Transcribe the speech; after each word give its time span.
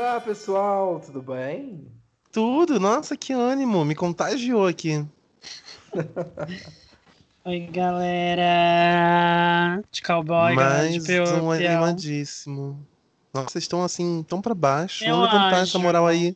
Olá, 0.00 0.18
pessoal, 0.18 0.98
tudo 0.98 1.20
bem? 1.20 1.86
Tudo, 2.32 2.80
nossa, 2.80 3.18
que 3.18 3.34
ânimo, 3.34 3.84
me 3.84 3.94
contagiou 3.94 4.66
aqui. 4.66 5.06
Oi, 7.44 7.60
galera 7.70 8.54
de 9.92 10.00
cowboy, 10.00 10.56
galera 10.56 10.88
de 10.88 11.00
Mais 11.00 11.06
peão, 11.06 11.44
um 11.44 11.50
animadíssimo. 11.50 12.82
Nossa, 13.34 13.50
vocês 13.50 13.64
estão 13.64 13.84
assim, 13.84 14.24
tão 14.26 14.40
pra 14.40 14.54
baixo. 14.54 15.04
Eu 15.04 15.16
Vamos 15.16 15.34
levantar 15.34 15.56
essa 15.58 15.76
acho. 15.76 15.80
moral 15.80 16.06
aí. 16.06 16.34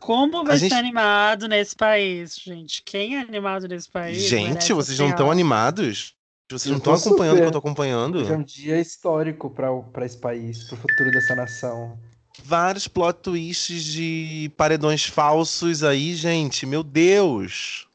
Como 0.00 0.44
vai 0.44 0.54
A 0.54 0.56
gente- 0.56 0.72
ser 0.72 0.78
animado 0.78 1.46
nesse 1.46 1.76
país, 1.76 2.36
gente? 2.42 2.82
Quem 2.86 3.16
é 3.16 3.20
animado 3.20 3.68
nesse 3.68 3.90
país? 3.90 4.22
Gente, 4.22 4.48
merece 4.48 4.72
vocês 4.72 4.98
não 4.98 5.04
assim, 5.08 5.12
estão 5.12 5.26
ó. 5.28 5.30
animados? 5.30 6.14
Vocês 6.50 6.64
Eu 6.66 6.72
não 6.72 6.78
estão 6.78 6.94
tô 6.94 7.00
acompanhando 7.00 7.34
o 7.34 7.36
que 7.36 7.42
eu 7.42 7.48
super. 7.48 7.52
tô 7.52 7.58
acompanhando? 7.58 8.18
Hoje 8.20 8.32
é 8.32 8.36
um 8.36 8.42
dia 8.42 8.80
histórico 8.80 9.50
para 9.50 10.06
esse 10.06 10.16
país, 10.16 10.64
para 10.64 10.74
o 10.74 10.78
futuro 10.78 11.10
dessa 11.10 11.34
nação. 11.34 11.98
Vários 12.46 12.86
plot 12.86 13.20
twists 13.22 13.82
de 13.82 14.52
paredões 14.54 15.06
falsos 15.06 15.82
aí, 15.82 16.14
gente. 16.14 16.66
Meu 16.66 16.82
Deus! 16.82 17.88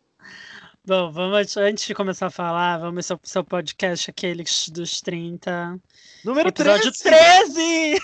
Bom, 0.84 1.12
vamos, 1.12 1.56
antes 1.56 1.86
de 1.86 1.94
começar 1.94 2.26
a 2.26 2.32
falar, 2.32 2.80
vamos 2.80 3.12
ao 3.12 3.20
seu 3.22 3.44
podcast, 3.44 4.10
aquele 4.10 4.44
dos 4.72 5.02
30. 5.02 5.80
Número 6.26 6.50
Episódio 6.50 6.92
13! 6.92 8.02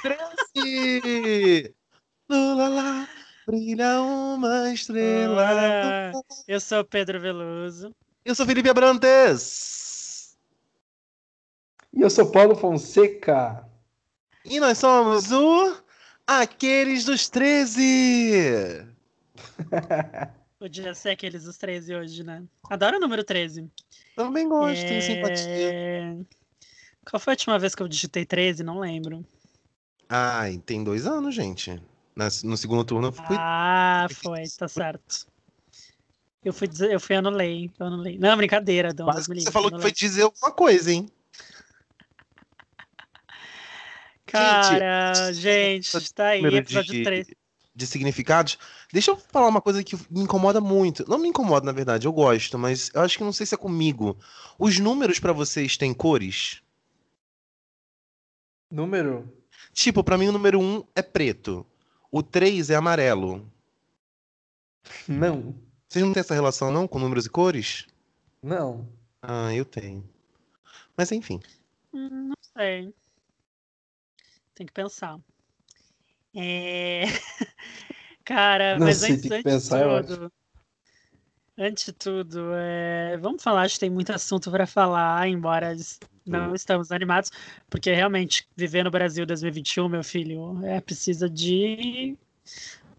13! 0.54 1.02
13! 1.02 1.73
Lula 2.30 2.70
lá, 2.70 3.09
brilha 3.48 4.02
uma 4.02 4.71
estrela. 4.71 5.49
Olha, 5.49 6.12
eu 6.48 6.59
sou 6.59 6.82
o 6.82 6.85
Pedro 6.85 7.20
Veloso. 7.20 7.91
Eu 8.23 8.35
sou 8.35 8.46
Felipe 8.46 8.70
Abrantes. 8.70 10.38
E 11.91 12.02
eu 12.02 12.09
sou 12.12 12.30
Paulo 12.32 12.55
Fonseca. 12.55 13.68
E 14.46 14.59
nós 14.59 14.77
somos 14.77 15.32
o 15.32 15.85
Aqueles 16.27 17.05
dos 17.05 17.29
13. 17.29 18.85
Podia 20.57 20.93
ser 20.95 21.09
aqueles 21.09 21.43
dos 21.43 21.57
13 21.57 21.95
hoje, 21.95 22.23
né? 22.23 22.43
Adoro 22.70 22.98
o 22.98 22.99
número 22.99 23.23
13. 23.23 23.70
Também 24.15 24.48
gosto, 24.48 24.81
tenho 24.81 25.01
simpatia. 25.01 25.46
É... 25.48 26.18
Qual 27.09 27.20
foi 27.20 27.34
a 27.34 27.35
última 27.35 27.59
vez 27.59 27.76
que 27.76 27.84
eu 27.84 27.87
digitei 27.87 28.26
13? 28.26 28.63
Não 28.63 28.79
lembro. 28.79 29.23
Ai, 30.09 30.57
tem 30.65 30.84
dois 30.84 31.05
anos, 31.05 31.35
gente. 31.35 31.79
No 32.43 32.57
segundo 32.57 32.84
turno 32.84 33.09
eu 33.09 33.12
fui. 33.12 33.35
Ah, 33.37 34.07
foi, 34.12 34.43
tá 34.57 34.68
certo. 34.68 35.27
Eu 36.43 36.53
fui, 36.53 36.68
dizer, 36.68 36.91
eu 36.91 36.99
fui 36.99 37.15
anulei, 37.15 37.71
eu 37.79 37.85
anulei. 37.87 38.18
Não, 38.18 38.37
brincadeira, 38.37 38.93
Dom. 38.93 39.12
Você 39.12 39.51
falou 39.51 39.71
que 39.71 39.81
foi 39.81 39.91
dizer 39.91 40.23
alguma 40.23 40.51
coisa, 40.51 40.91
hein? 40.91 41.09
Cara, 44.26 45.31
gente, 45.34 46.13
tá 46.13 46.29
aí, 46.29 46.41
Número 46.41 46.57
episódio 46.57 46.91
de, 46.91 47.04
3. 47.04 47.27
de 47.76 47.87
significados. 47.87 48.57
Deixa 48.91 49.12
eu 49.12 49.18
falar 49.18 49.48
uma 49.48 49.62
coisa 49.62 49.84
que 49.84 49.95
me 50.09 50.21
incomoda 50.21 50.59
muito. 50.59 51.07
Não 51.07 51.18
me 51.20 51.27
incomoda, 51.29 51.65
na 51.65 51.71
verdade, 51.71 52.07
eu 52.07 52.13
gosto, 52.13 52.57
mas 52.57 52.90
eu 52.93 53.01
acho 53.01 53.18
que 53.18 53.23
não 53.23 53.31
sei 53.34 53.46
se 53.46 53.53
é 53.55 53.57
comigo. 53.57 54.18
Os 54.57 54.79
números 54.79 55.20
pra 55.20 55.31
vocês 55.34 55.77
têm 55.77 55.93
cores? 55.93 56.62
Número? 58.71 59.31
Tipo, 59.73 60.03
pra 60.03 60.18
mim 60.18 60.27
o 60.27 60.31
número 60.31 60.59
1 60.59 60.84
é 60.96 61.01
preto. 61.01 61.65
O 62.12 62.23
3 62.23 62.70
é 62.70 62.76
amarelo. 62.76 63.49
Não. 65.07 65.56
Vocês 65.88 66.03
não 66.03 66.13
têm 66.13 66.22
essa 66.22 66.34
relação, 66.34 66.72
não, 66.72 66.88
com 66.88 67.00
números 67.00 67.25
e 67.25 67.29
cores? 67.29 67.85
Não. 68.41 68.88
Ah, 69.22 69.53
eu 69.53 69.66
tenho. 69.66 70.03
Mas 70.97 71.12
enfim. 71.12 71.40
Hum, 71.94 72.29
Não 72.29 72.35
sei. 72.57 72.94
Tem 74.56 74.66
que 74.66 74.74
pensar. 74.74 75.20
É... 76.36 77.03
Cara, 78.26 78.80
Não 78.80 78.88
mas 78.88 78.98
sei, 78.98 79.12
antes, 79.12 79.22
tem 79.22 79.30
que 79.30 79.50
antes 79.50 79.70
pensar, 79.70 80.02
de 80.02 80.08
tudo, 80.08 80.32
antes 81.58 81.86
de 81.86 81.94
tudo, 81.94 82.40
é, 82.56 83.18
vamos 83.18 83.44
falar, 83.44 83.62
acho 83.62 83.76
que 83.76 83.82
tem 83.82 83.90
muito 83.90 84.12
assunto 84.12 84.50
para 84.50 84.66
falar, 84.66 85.28
embora 85.28 85.76
não 86.26 86.56
estamos 86.56 86.92
animados, 86.92 87.32
porque 87.70 87.94
realmente 87.94 88.48
viver 88.56 88.84
no 88.84 88.90
Brasil 88.90 89.26
2021, 89.28 89.88
meu 89.88 90.04
filho, 90.04 90.60
é 90.66 90.82
precisa 90.82 91.30
de 91.30 92.18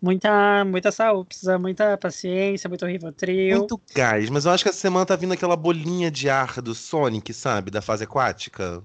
muita, 0.01 0.65
muita 0.65 0.93
saúde, 0.93 1.29
precisa 1.29 1.59
muita 1.59 1.99
paciência, 1.99 2.69
muito 2.69 2.87
Rivotril. 2.87 3.59
Muito 3.59 3.81
gás, 3.95 4.31
mas 4.31 4.47
eu 4.47 4.53
acho 4.53 4.63
que 4.63 4.71
essa 4.71 4.79
semana 4.79 5.05
tá 5.05 5.17
vindo 5.17 5.33
aquela 5.33 5.57
bolinha 5.57 6.09
de 6.09 6.31
ar 6.31 6.63
do 6.63 6.73
Sonic, 6.75 7.35
sabe? 7.35 7.71
Da 7.71 7.83
fase 7.83 8.05
aquática. 8.05 8.81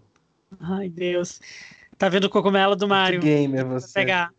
Ai, 0.60 0.90
Deus. 0.90 1.40
Tá 2.02 2.10
vendo 2.10 2.24
o 2.24 2.30
cogumelo 2.32 2.76
do 2.76 2.88
Mario? 2.88 3.22
Muito 3.22 3.32
gamer 3.32 3.64
você. 3.64 3.94
pegar. 3.94 4.34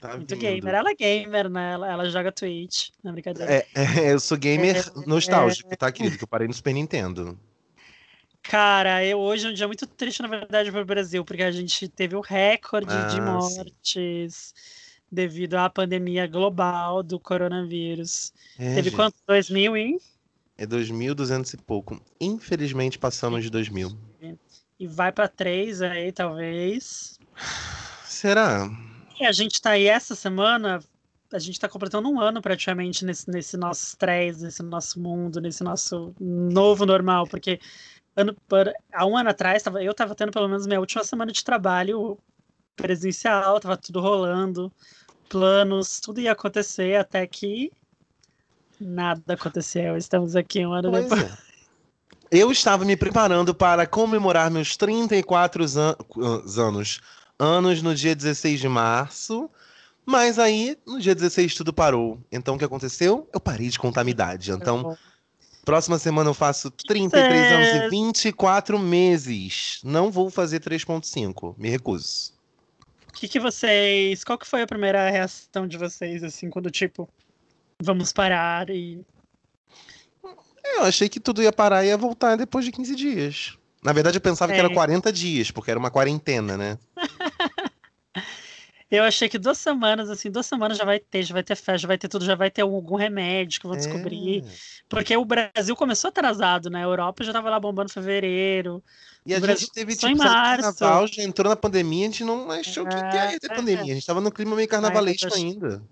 Tá 0.00 0.16
Muito 0.16 0.34
vindo. 0.34 0.40
gamer. 0.40 0.74
Ela 0.74 0.90
é 0.92 0.94
gamer, 0.94 1.50
né? 1.50 1.72
Ela, 1.74 1.92
ela 1.92 2.08
joga 2.08 2.32
Twitch. 2.32 2.88
Não 3.04 3.10
é 3.10 3.12
brincadeira. 3.12 3.52
É, 3.52 3.66
é, 3.74 4.12
eu 4.14 4.18
sou 4.18 4.38
gamer 4.38 4.78
É, 4.78 5.06
nostálgico, 5.06 5.76
tá, 5.76 5.92
querido? 5.92 6.16
Que 6.16 6.24
eu 6.24 6.28
parei 6.28 6.48
no 6.48 6.54
Super 6.54 6.72
Nintendo. 6.72 7.38
Cara, 8.42 9.04
eu, 9.04 9.20
hoje 9.20 9.46
é 9.46 9.50
um 9.50 9.52
dia 9.52 9.66
muito 9.66 9.86
triste, 9.86 10.22
na 10.22 10.28
verdade, 10.28 10.72
para 10.72 10.80
o 10.80 10.86
Brasil, 10.86 11.22
porque 11.22 11.42
a 11.42 11.52
gente 11.52 11.86
teve 11.86 12.16
o 12.16 12.22
recorde 12.22 13.04
de 13.04 13.20
Ah, 13.20 13.40
sim. 13.42 13.58
mortes 13.58 14.54
devido 15.10 15.56
à 15.56 15.68
pandemia 15.68 16.26
global 16.26 17.02
do 17.02 17.20
coronavírus. 17.20 18.32
É, 18.58 18.76
teve 18.76 18.88
gente, 18.88 18.96
quanto? 18.96 19.16
2000 19.28 19.76
e... 19.76 19.98
É 20.56 20.64
2.200 20.66 21.52
e 21.52 21.58
pouco. 21.58 22.00
Infelizmente 22.18 22.98
passamos 22.98 23.44
de 23.44 23.50
2.000. 23.50 23.94
e 24.82 24.86
vai 24.88 25.12
para 25.12 25.28
3 25.28 25.80
aí, 25.80 26.10
talvez. 26.10 27.16
Será? 28.04 28.68
E 29.20 29.24
a 29.24 29.30
gente 29.30 29.62
tá 29.62 29.70
aí 29.70 29.86
essa 29.86 30.16
semana, 30.16 30.82
a 31.32 31.38
gente 31.38 31.60
tá 31.60 31.68
completando 31.68 32.08
um 32.08 32.18
ano 32.20 32.42
praticamente 32.42 33.04
nesse, 33.04 33.30
nesse 33.30 33.56
nosso 33.56 33.86
estresse, 33.86 34.42
nesse 34.42 34.60
nosso 34.60 34.98
mundo, 34.98 35.40
nesse 35.40 35.62
nosso 35.62 36.12
novo 36.18 36.84
normal, 36.84 37.28
porque 37.28 37.60
ano, 38.16 38.36
há 38.92 39.06
um 39.06 39.16
ano 39.16 39.30
atrás 39.30 39.62
tava, 39.62 39.80
eu 39.84 39.94
tava 39.94 40.16
tendo 40.16 40.32
pelo 40.32 40.48
menos 40.48 40.66
minha 40.66 40.80
última 40.80 41.04
semana 41.04 41.30
de 41.30 41.44
trabalho 41.44 42.18
presencial, 42.74 43.60
tava 43.60 43.76
tudo 43.76 44.00
rolando, 44.00 44.72
planos, 45.28 46.00
tudo 46.00 46.20
ia 46.20 46.32
acontecer, 46.32 46.96
até 46.96 47.24
que 47.24 47.70
nada 48.80 49.34
aconteceu. 49.34 49.96
Estamos 49.96 50.34
aqui 50.34 50.66
um 50.66 50.72
ano 50.72 50.90
Pois 50.90 51.04
depois. 51.04 51.22
é. 51.22 51.51
Eu 52.34 52.50
estava 52.50 52.82
me 52.82 52.96
preparando 52.96 53.54
para 53.54 53.86
comemorar 53.86 54.50
meus 54.50 54.74
34 54.74 55.64
an 55.76 55.94
anos, 56.58 56.98
anos 57.38 57.82
no 57.82 57.94
dia 57.94 58.16
16 58.16 58.58
de 58.58 58.68
março, 58.70 59.50
mas 60.06 60.38
aí 60.38 60.78
no 60.86 60.98
dia 60.98 61.14
16 61.14 61.54
tudo 61.54 61.74
parou. 61.74 62.18
Então 62.32 62.54
o 62.54 62.58
que 62.58 62.64
aconteceu? 62.64 63.28
Eu 63.34 63.38
parei 63.38 63.68
de 63.68 63.78
contar 63.78 64.02
minha 64.02 64.12
idade. 64.12 64.50
Então, 64.50 64.96
próxima 65.62 65.98
semana 65.98 66.30
eu 66.30 66.34
faço 66.34 66.70
33 66.70 67.52
anos 67.52 67.68
e 67.68 67.90
24 67.90 68.78
meses. 68.78 69.80
Não 69.84 70.10
vou 70.10 70.30
fazer 70.30 70.60
3.5, 70.60 71.54
me 71.58 71.68
recuso. 71.68 72.32
O 73.10 73.12
que, 73.12 73.28
que 73.28 73.38
vocês. 73.38 74.24
Qual 74.24 74.38
que 74.38 74.46
foi 74.46 74.62
a 74.62 74.66
primeira 74.66 75.10
reação 75.10 75.68
de 75.68 75.76
vocês, 75.76 76.24
assim, 76.24 76.48
quando, 76.48 76.70
tipo, 76.70 77.06
vamos 77.78 78.10
parar 78.10 78.70
e. 78.70 79.04
Eu 80.64 80.82
achei 80.84 81.08
que 81.08 81.20
tudo 81.20 81.42
ia 81.42 81.52
parar 81.52 81.84
e 81.84 81.88
ia 81.88 81.96
voltar 81.96 82.36
depois 82.36 82.64
de 82.64 82.72
15 82.72 82.94
dias. 82.94 83.56
Na 83.82 83.92
verdade, 83.92 84.16
eu 84.16 84.20
pensava 84.20 84.52
que 84.52 84.58
É. 84.58 84.62
era 84.64 84.72
40 84.72 85.12
dias, 85.12 85.50
porque 85.50 85.70
era 85.70 85.78
uma 85.78 85.90
quarentena, 85.90 86.56
né? 86.56 86.78
Eu 88.90 89.04
achei 89.04 89.26
que 89.26 89.38
duas 89.38 89.56
semanas, 89.56 90.10
assim, 90.10 90.30
duas 90.30 90.44
semanas 90.44 90.76
já 90.76 90.84
vai 90.84 90.98
ter, 91.00 91.22
já 91.22 91.32
vai 91.32 91.42
ter 91.42 91.56
festa, 91.56 91.78
já 91.78 91.88
vai 91.88 91.96
ter 91.96 92.08
tudo, 92.08 92.26
já 92.26 92.34
vai 92.34 92.50
ter 92.50 92.60
algum 92.60 92.94
remédio 92.94 93.58
que 93.58 93.64
eu 93.64 93.70
vou 93.70 93.78
descobrir. 93.78 94.44
É. 94.44 94.50
Porque 94.86 95.16
o 95.16 95.24
Brasil 95.24 95.74
começou 95.74 96.08
atrasado, 96.08 96.68
né? 96.68 96.80
A 96.80 96.82
Europa 96.82 97.24
já 97.24 97.32
tava 97.32 97.48
lá 97.48 97.58
bombando 97.58 97.90
em 97.90 97.94
fevereiro. 97.94 98.84
E 99.24 99.32
O 99.32 99.36
a 99.38 99.40
Brasil 99.40 99.60
gente 99.60 99.72
teve, 99.72 99.96
tipo, 99.96 100.18
carnaval, 100.18 101.06
já 101.06 101.22
entrou 101.22 101.48
na 101.48 101.56
pandemia, 101.56 102.06
a 102.06 102.10
gente 102.10 102.22
não 102.22 102.50
achou 102.50 102.84
que 102.86 102.94
que 102.94 103.16
ia 103.16 103.40
ter 103.40 103.50
É. 103.50 103.54
pandemia. 103.54 103.92
A 103.92 103.94
gente 103.94 104.06
tava 104.06 104.20
no 104.20 104.30
clima 104.30 104.54
meio 104.54 104.68
carnavalesco 104.68 105.34
ainda. 105.34 105.82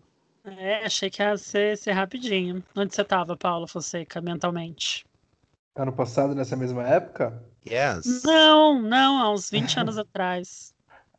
É, 0.44 0.84
achei 0.84 1.10
que 1.10 1.22
ia 1.22 1.36
ser, 1.36 1.76
ser 1.76 1.92
rapidinho. 1.92 2.62
Onde 2.74 2.94
você 2.94 3.04
tava, 3.04 3.36
Paulo 3.36 3.66
Fonseca, 3.66 4.20
mentalmente? 4.20 5.04
Ano 5.76 5.92
passado, 5.92 6.34
nessa 6.34 6.56
mesma 6.56 6.86
época, 6.86 7.42
Yes. 7.68 8.22
Não, 8.24 8.80
não, 8.80 9.18
há 9.18 9.32
uns 9.32 9.50
20 9.50 9.78
anos 9.78 9.98
atrás. 9.98 10.74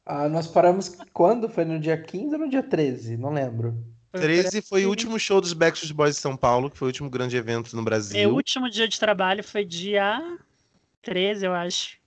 ah, 0.05 0.27
nós 0.27 0.47
paramos 0.47 0.95
quando? 1.13 1.47
Foi 1.47 1.63
no 1.65 1.79
dia 1.79 2.01
15 2.01 2.33
ou 2.33 2.39
no 2.39 2.49
dia 2.49 2.63
13? 2.63 3.17
Não 3.17 3.31
lembro. 3.31 3.77
Foi 4.11 4.19
por 4.19 4.27
13 4.27 4.61
foi 4.61 4.85
o 4.85 4.89
último 4.89 5.17
show 5.19 5.39
dos 5.39 5.53
Backstreet 5.53 5.93
Boys 5.93 6.15
de 6.15 6.21
São 6.21 6.35
Paulo, 6.35 6.69
que 6.69 6.77
foi 6.77 6.87
o 6.87 6.89
último 6.89 7.09
grande 7.09 7.37
evento 7.37 7.69
no 7.73 7.77
Meu 7.77 7.85
Brasil. 7.85 8.33
último 8.33 8.69
dia 8.69 8.87
de 8.87 8.99
trabalho 8.99 9.43
foi 9.43 9.63
dia 9.63 10.37
13, 11.03 11.45
eu 11.45 11.53
acho. 11.53 11.97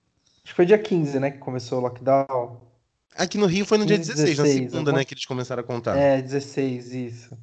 Acho 0.45 0.45
que 0.45 0.53
foi 0.53 0.67
dia 0.67 0.79
15, 0.79 1.19
né, 1.19 1.31
que 1.31 1.39
começou 1.39 1.79
o 1.79 1.83
lockdown. 1.83 2.61
Aqui 3.17 3.39
no 3.39 3.47
Rio 3.47 3.65
foi 3.65 3.79
no 3.79 3.87
dia 3.87 3.97
16, 3.99 4.39
na 4.39 4.45
16, 4.45 4.55
segunda, 4.55 4.79
alguma- 4.79 4.99
né, 4.99 5.05
que 5.05 5.15
eles 5.15 5.25
começaram 5.25 5.61
a 5.63 5.67
contar. 5.67 5.97
É, 5.97 6.21
16, 6.21 6.93
isso. 6.93 7.39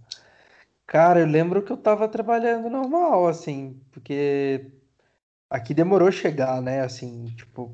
Cara, 0.85 1.21
eu 1.21 1.25
lembro 1.27 1.61
que 1.61 1.71
eu 1.71 1.77
tava 1.77 2.07
trabalhando 2.07 2.69
normal, 2.69 3.27
assim, 3.27 3.79
porque 3.91 4.65
aqui 5.49 5.73
demorou 5.73 6.11
chegar, 6.11 6.61
né? 6.61 6.81
Assim, 6.81 7.25
tipo, 7.37 7.73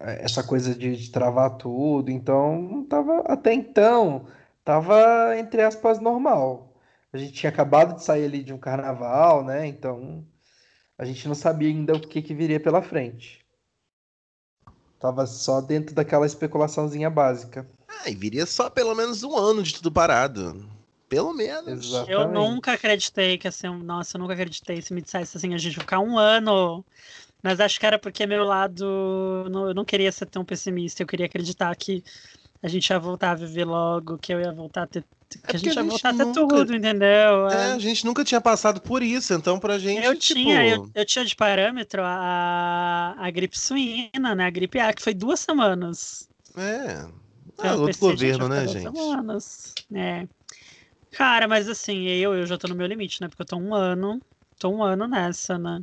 essa 0.00 0.42
coisa 0.42 0.74
de, 0.74 0.96
de 0.96 1.10
travar 1.12 1.56
tudo, 1.56 2.10
então 2.10 2.84
tava 2.88 3.20
até 3.26 3.52
então 3.54 4.26
tava 4.64 5.36
entre 5.38 5.62
aspas 5.62 6.00
normal. 6.00 6.74
A 7.12 7.16
gente 7.18 7.32
tinha 7.34 7.50
acabado 7.50 7.94
de 7.94 8.02
sair 8.02 8.24
ali 8.24 8.42
de 8.42 8.52
um 8.52 8.58
carnaval, 8.58 9.44
né? 9.44 9.66
Então 9.68 10.26
a 10.98 11.04
gente 11.04 11.28
não 11.28 11.34
sabia 11.36 11.68
ainda 11.68 11.94
o 11.94 12.00
que, 12.00 12.20
que 12.22 12.34
viria 12.34 12.58
pela 12.58 12.82
frente. 12.82 13.43
Tava 15.04 15.26
só 15.26 15.60
dentro 15.60 15.94
daquela 15.94 16.24
especulaçãozinha 16.24 17.10
básica. 17.10 17.68
Ah, 17.86 18.08
e 18.08 18.14
viria 18.14 18.46
só 18.46 18.70
pelo 18.70 18.94
menos 18.94 19.22
um 19.22 19.36
ano 19.36 19.62
de 19.62 19.74
tudo 19.74 19.92
parado. 19.92 20.66
Pelo 21.10 21.34
menos. 21.34 21.84
Exatamente. 21.84 22.10
Eu 22.10 22.32
nunca 22.32 22.72
acreditei 22.72 23.36
que 23.36 23.46
assim, 23.46 23.68
nossa, 23.68 24.16
eu 24.16 24.20
nunca 24.22 24.32
acreditei 24.32 24.80
se 24.80 24.94
me 24.94 25.02
dissesse 25.02 25.36
assim, 25.36 25.52
a 25.52 25.58
gente 25.58 25.78
ficar 25.78 26.00
um 26.00 26.16
ano. 26.18 26.82
Mas 27.42 27.60
acho 27.60 27.78
que 27.78 27.84
era 27.84 27.98
porque 27.98 28.26
meu 28.26 28.44
lado, 28.44 29.44
não- 29.50 29.68
eu 29.68 29.74
não 29.74 29.84
queria 29.84 30.10
ser 30.10 30.24
tão 30.24 30.42
pessimista, 30.42 31.02
eu 31.02 31.06
queria 31.06 31.26
acreditar 31.26 31.76
que 31.76 32.02
a 32.62 32.68
gente 32.68 32.88
ia 32.88 32.98
voltar 32.98 33.32
a 33.32 33.34
viver 33.34 33.66
logo, 33.66 34.16
que 34.16 34.32
eu 34.32 34.40
ia 34.40 34.54
voltar 34.54 34.84
a 34.84 34.86
ter, 34.86 35.04
que 35.38 35.42
porque 35.42 35.56
a 35.56 35.58
gente 35.60 35.74
gente 35.74 35.88
voltar 35.88 36.12
nunca- 36.12 36.32
tudo, 36.34 36.74
entendeu? 36.74 37.48
É, 37.48 37.72
a 37.72 37.78
gente 37.78 38.04
nunca 38.04 38.24
tinha 38.24 38.40
passado 38.40 38.80
por 38.80 39.02
isso, 39.02 39.32
então 39.34 39.58
pra 39.58 39.78
gente, 39.78 40.04
Eu 40.04 40.16
tipo... 40.16 40.40
tinha, 40.40 40.66
eu, 40.66 40.90
eu 40.94 41.04
tinha 41.04 41.24
de 41.24 41.34
parâmetro 41.36 42.02
a, 42.04 43.14
a 43.18 43.30
gripe 43.30 43.58
suína, 43.58 44.34
né? 44.34 44.46
A 44.46 44.50
gripe 44.50 44.78
A, 44.78 44.92
que 44.92 45.02
foi 45.02 45.14
duas 45.14 45.40
semanas. 45.40 46.28
É. 46.56 47.04
Então, 47.52 47.70
Ah, 47.70 47.74
outro 47.76 47.98
governo, 48.00 48.48
vai 48.48 48.60
né, 48.60 48.68
gente? 48.68 48.82
duas 48.90 48.96
semanas. 48.96 49.74
É. 49.94 50.26
Cara, 51.12 51.46
mas 51.46 51.68
assim, 51.68 52.06
eu, 52.08 52.34
eu 52.34 52.46
já 52.46 52.58
tô 52.58 52.66
no 52.66 52.74
meu 52.74 52.86
limite, 52.86 53.20
né? 53.20 53.28
Porque 53.28 53.42
eu 53.42 53.46
tô 53.46 53.56
um 53.56 53.72
ano, 53.74 54.20
tô 54.58 54.68
um 54.70 54.82
ano 54.82 55.06
nessa, 55.06 55.56
né? 55.58 55.80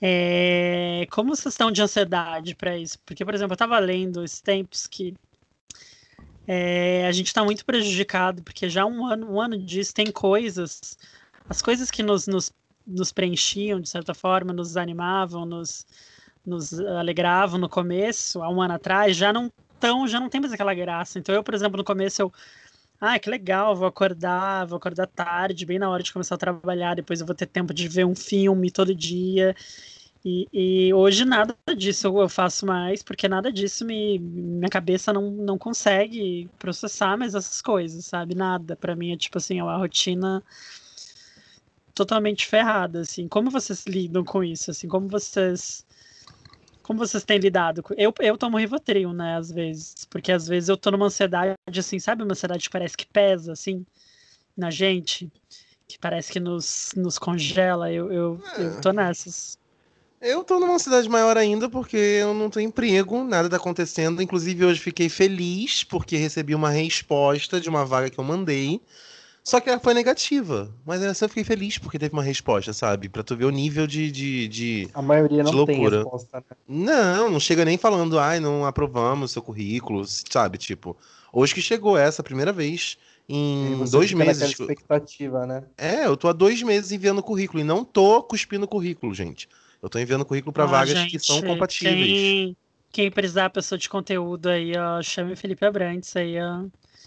É, 0.00 1.06
como 1.10 1.34
vocês 1.34 1.52
estão 1.54 1.70
de 1.72 1.82
ansiedade 1.82 2.54
pra 2.54 2.76
isso? 2.78 2.98
Porque, 3.04 3.24
por 3.24 3.34
exemplo, 3.34 3.54
eu 3.54 3.58
tava 3.58 3.78
lendo 3.78 4.22
esses 4.24 4.40
tempos 4.40 4.86
que 4.86 5.12
é, 6.50 7.06
a 7.06 7.12
gente 7.12 7.32
tá 7.34 7.44
muito 7.44 7.62
prejudicado, 7.62 8.42
porque 8.42 8.70
já 8.70 8.86
um 8.86 9.06
ano, 9.06 9.30
um 9.30 9.38
ano 9.38 9.58
disso 9.58 9.92
tem 9.92 10.10
coisas, 10.10 10.96
as 11.46 11.60
coisas 11.60 11.90
que 11.90 12.02
nos, 12.02 12.26
nos, 12.26 12.50
nos 12.86 13.12
preenchiam, 13.12 13.78
de 13.78 13.88
certa 13.90 14.14
forma, 14.14 14.50
nos 14.50 14.74
animavam, 14.78 15.44
nos, 15.44 15.86
nos 16.46 16.80
alegravam 16.80 17.58
no 17.58 17.68
começo, 17.68 18.42
há 18.42 18.48
um 18.48 18.62
ano 18.62 18.72
atrás, 18.72 19.14
já 19.14 19.30
não 19.30 19.52
tão, 19.78 20.08
já 20.08 20.18
não 20.18 20.30
tem 20.30 20.40
mais 20.40 20.50
aquela 20.50 20.72
graça. 20.72 21.18
Então 21.18 21.34
eu, 21.34 21.44
por 21.44 21.52
exemplo, 21.52 21.76
no 21.76 21.84
começo 21.84 22.22
eu, 22.22 22.32
ah, 22.98 23.18
que 23.18 23.28
legal, 23.28 23.76
vou 23.76 23.86
acordar, 23.86 24.66
vou 24.66 24.78
acordar 24.78 25.06
tarde, 25.06 25.66
bem 25.66 25.78
na 25.78 25.90
hora 25.90 26.02
de 26.02 26.12
começar 26.14 26.36
a 26.36 26.38
trabalhar, 26.38 26.96
depois 26.96 27.20
eu 27.20 27.26
vou 27.26 27.36
ter 27.36 27.46
tempo 27.46 27.74
de 27.74 27.86
ver 27.88 28.06
um 28.06 28.14
filme 28.14 28.70
todo 28.70 28.94
dia. 28.94 29.54
E, 30.24 30.48
e 30.52 30.92
hoje 30.94 31.24
nada 31.24 31.56
disso 31.76 32.08
eu 32.18 32.28
faço 32.28 32.66
mais, 32.66 33.02
porque 33.02 33.28
nada 33.28 33.52
disso 33.52 33.84
me 33.84 34.18
minha 34.18 34.68
cabeça 34.68 35.12
não, 35.12 35.30
não 35.30 35.56
consegue 35.56 36.48
processar 36.58 37.16
mais 37.16 37.34
essas 37.34 37.62
coisas, 37.62 38.04
sabe? 38.06 38.34
Nada. 38.34 38.76
Pra 38.76 38.96
mim 38.96 39.12
é 39.12 39.16
tipo 39.16 39.38
assim, 39.38 39.58
é 39.58 39.62
uma 39.62 39.76
rotina 39.78 40.42
totalmente 41.94 42.46
ferrada, 42.46 43.00
assim. 43.00 43.28
Como 43.28 43.50
vocês 43.50 43.84
lidam 43.86 44.24
com 44.24 44.42
isso, 44.42 44.70
assim? 44.70 44.88
Como 44.88 45.08
vocês 45.08 45.84
como 46.82 46.98
vocês 46.98 47.22
têm 47.22 47.38
lidado? 47.38 47.82
com- 47.82 47.94
Eu, 47.98 48.14
eu 48.20 48.38
tomo 48.38 48.56
Rivotril, 48.56 49.12
né, 49.12 49.36
às 49.36 49.50
vezes, 49.50 50.06
porque 50.08 50.32
às 50.32 50.46
vezes 50.48 50.70
eu 50.70 50.76
tô 50.76 50.90
numa 50.90 51.06
ansiedade, 51.06 51.54
assim, 51.78 51.98
sabe 51.98 52.22
uma 52.22 52.32
ansiedade 52.32 52.64
que 52.64 52.70
parece 52.70 52.96
que 52.96 53.06
pesa, 53.06 53.52
assim, 53.52 53.84
na 54.56 54.70
gente, 54.70 55.30
que 55.88 55.98
parece 55.98 56.32
que 56.32 56.40
nos, 56.40 56.90
nos 56.96 57.18
congela, 57.18 57.92
eu, 57.92 58.12
eu, 58.12 58.40
eu 58.58 58.80
tô 58.80 58.92
nessas. 58.92 59.57
Eu 60.20 60.42
tô 60.42 60.58
numa 60.58 60.78
cidade 60.78 61.08
maior 61.08 61.36
ainda 61.36 61.68
porque 61.68 61.96
eu 61.96 62.34
não 62.34 62.50
tenho 62.50 62.68
emprego, 62.68 63.22
nada 63.22 63.48
tá 63.48 63.56
acontecendo. 63.56 64.20
Inclusive, 64.20 64.64
hoje 64.64 64.80
fiquei 64.80 65.08
feliz 65.08 65.84
porque 65.84 66.16
recebi 66.16 66.54
uma 66.54 66.70
resposta 66.70 67.60
de 67.60 67.68
uma 67.68 67.84
vaga 67.84 68.10
que 68.10 68.18
eu 68.18 68.24
mandei. 68.24 68.80
Só 69.44 69.60
que 69.60 69.70
ela 69.70 69.78
foi 69.78 69.94
negativa. 69.94 70.70
Mas 70.84 71.02
assim 71.02 71.24
eu 71.24 71.28
fiquei 71.28 71.44
feliz 71.44 71.78
porque 71.78 71.98
teve 71.98 72.12
uma 72.12 72.22
resposta, 72.22 72.72
sabe? 72.72 73.08
Pra 73.08 73.22
tu 73.22 73.36
ver 73.36 73.46
o 73.46 73.50
nível 73.50 73.86
de. 73.86 74.10
de, 74.10 74.48
de... 74.48 74.88
A 74.92 75.00
maioria 75.00 75.42
De 75.42 75.52
não 75.52 75.64
tem 75.64 75.76
loucura. 75.76 75.98
resposta, 75.98 76.38
né? 76.38 76.56
Não, 76.68 77.30
não 77.30 77.40
chega 77.40 77.64
nem 77.64 77.78
falando, 77.78 78.18
ai, 78.18 78.40
não 78.40 78.66
aprovamos 78.66 79.30
seu 79.30 79.40
currículo, 79.40 80.04
sabe? 80.04 80.58
Tipo, 80.58 80.96
hoje 81.32 81.54
que 81.54 81.62
chegou 81.62 81.96
essa, 81.96 82.22
primeira 82.22 82.52
vez 82.52 82.98
em 83.28 83.76
você 83.76 83.92
dois 83.92 84.12
meses. 84.12 84.50
expectativa, 84.50 85.46
né? 85.46 85.62
É, 85.78 86.06
eu 86.06 86.16
tô 86.16 86.28
há 86.28 86.32
dois 86.32 86.62
meses 86.62 86.92
enviando 86.92 87.22
currículo 87.22 87.60
e 87.60 87.64
não 87.64 87.84
tô 87.84 88.22
cuspindo 88.22 88.66
currículo, 88.66 89.14
gente. 89.14 89.48
Eu 89.82 89.88
tô 89.88 89.98
enviando 89.98 90.24
currículo 90.24 90.52
pra 90.52 90.64
Ó, 90.64 90.68
vagas 90.68 90.94
que 90.94 91.00
gente, 91.10 91.24
são 91.26 91.40
compatíveis. 91.42 91.96
Quem, 92.06 92.56
quem 92.90 93.10
precisar 93.10 93.50
pessoa 93.50 93.78
de 93.78 93.88
conteúdo 93.88 94.48
aí, 94.48 94.72
ó, 94.76 95.00
chame 95.02 95.36
Felipe 95.36 95.64
Abrantes 95.64 96.14
aí, 96.16 96.36
ó, 96.40 96.64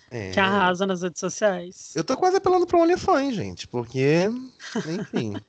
É. 0.09 0.31
que 0.31 0.39
arrasa 0.39 0.85
nas 0.85 1.01
redes 1.01 1.19
sociais. 1.19 1.91
Eu 1.95 2.03
tô 2.03 2.15
quase 2.15 2.37
apelando 2.37 2.65
pro 2.65 2.79
OnlyFans, 2.79 3.35
gente, 3.35 3.67
porque, 3.67 4.29
enfim. 4.87 5.33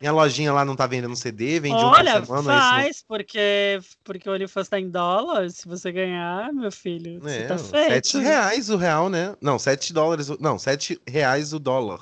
Minha 0.00 0.12
lojinha 0.12 0.50
lá 0.50 0.64
não 0.64 0.74
tá 0.74 0.86
vendendo 0.86 1.14
CD, 1.14 1.60
vende 1.60 1.74
um 1.84 1.88
Olha, 1.88 2.22
por 2.22 2.26
semana. 2.38 2.40
isso 2.40 2.70
faz, 2.70 3.04
porque, 3.06 3.80
porque 4.02 4.30
o 4.30 4.32
OnlyFans 4.32 4.66
tá 4.68 4.80
em 4.80 4.88
dólar. 4.88 5.50
Se 5.50 5.68
você 5.68 5.92
ganhar, 5.92 6.50
meu 6.54 6.72
filho, 6.72 7.14
não... 7.14 7.20
você 7.20 7.36
É, 7.40 7.46
tá 7.46 7.58
feito. 7.58 7.92
sete 8.08 8.18
reais 8.18 8.70
o 8.70 8.78
real, 8.78 9.10
né? 9.10 9.36
Não, 9.42 9.58
sete 9.58 9.92
dólares. 9.92 10.30
o- 10.30 10.38
Não, 10.40 10.58
sete 10.58 10.98
reais 11.06 11.52
o 11.52 11.58
dólar. 11.58 12.00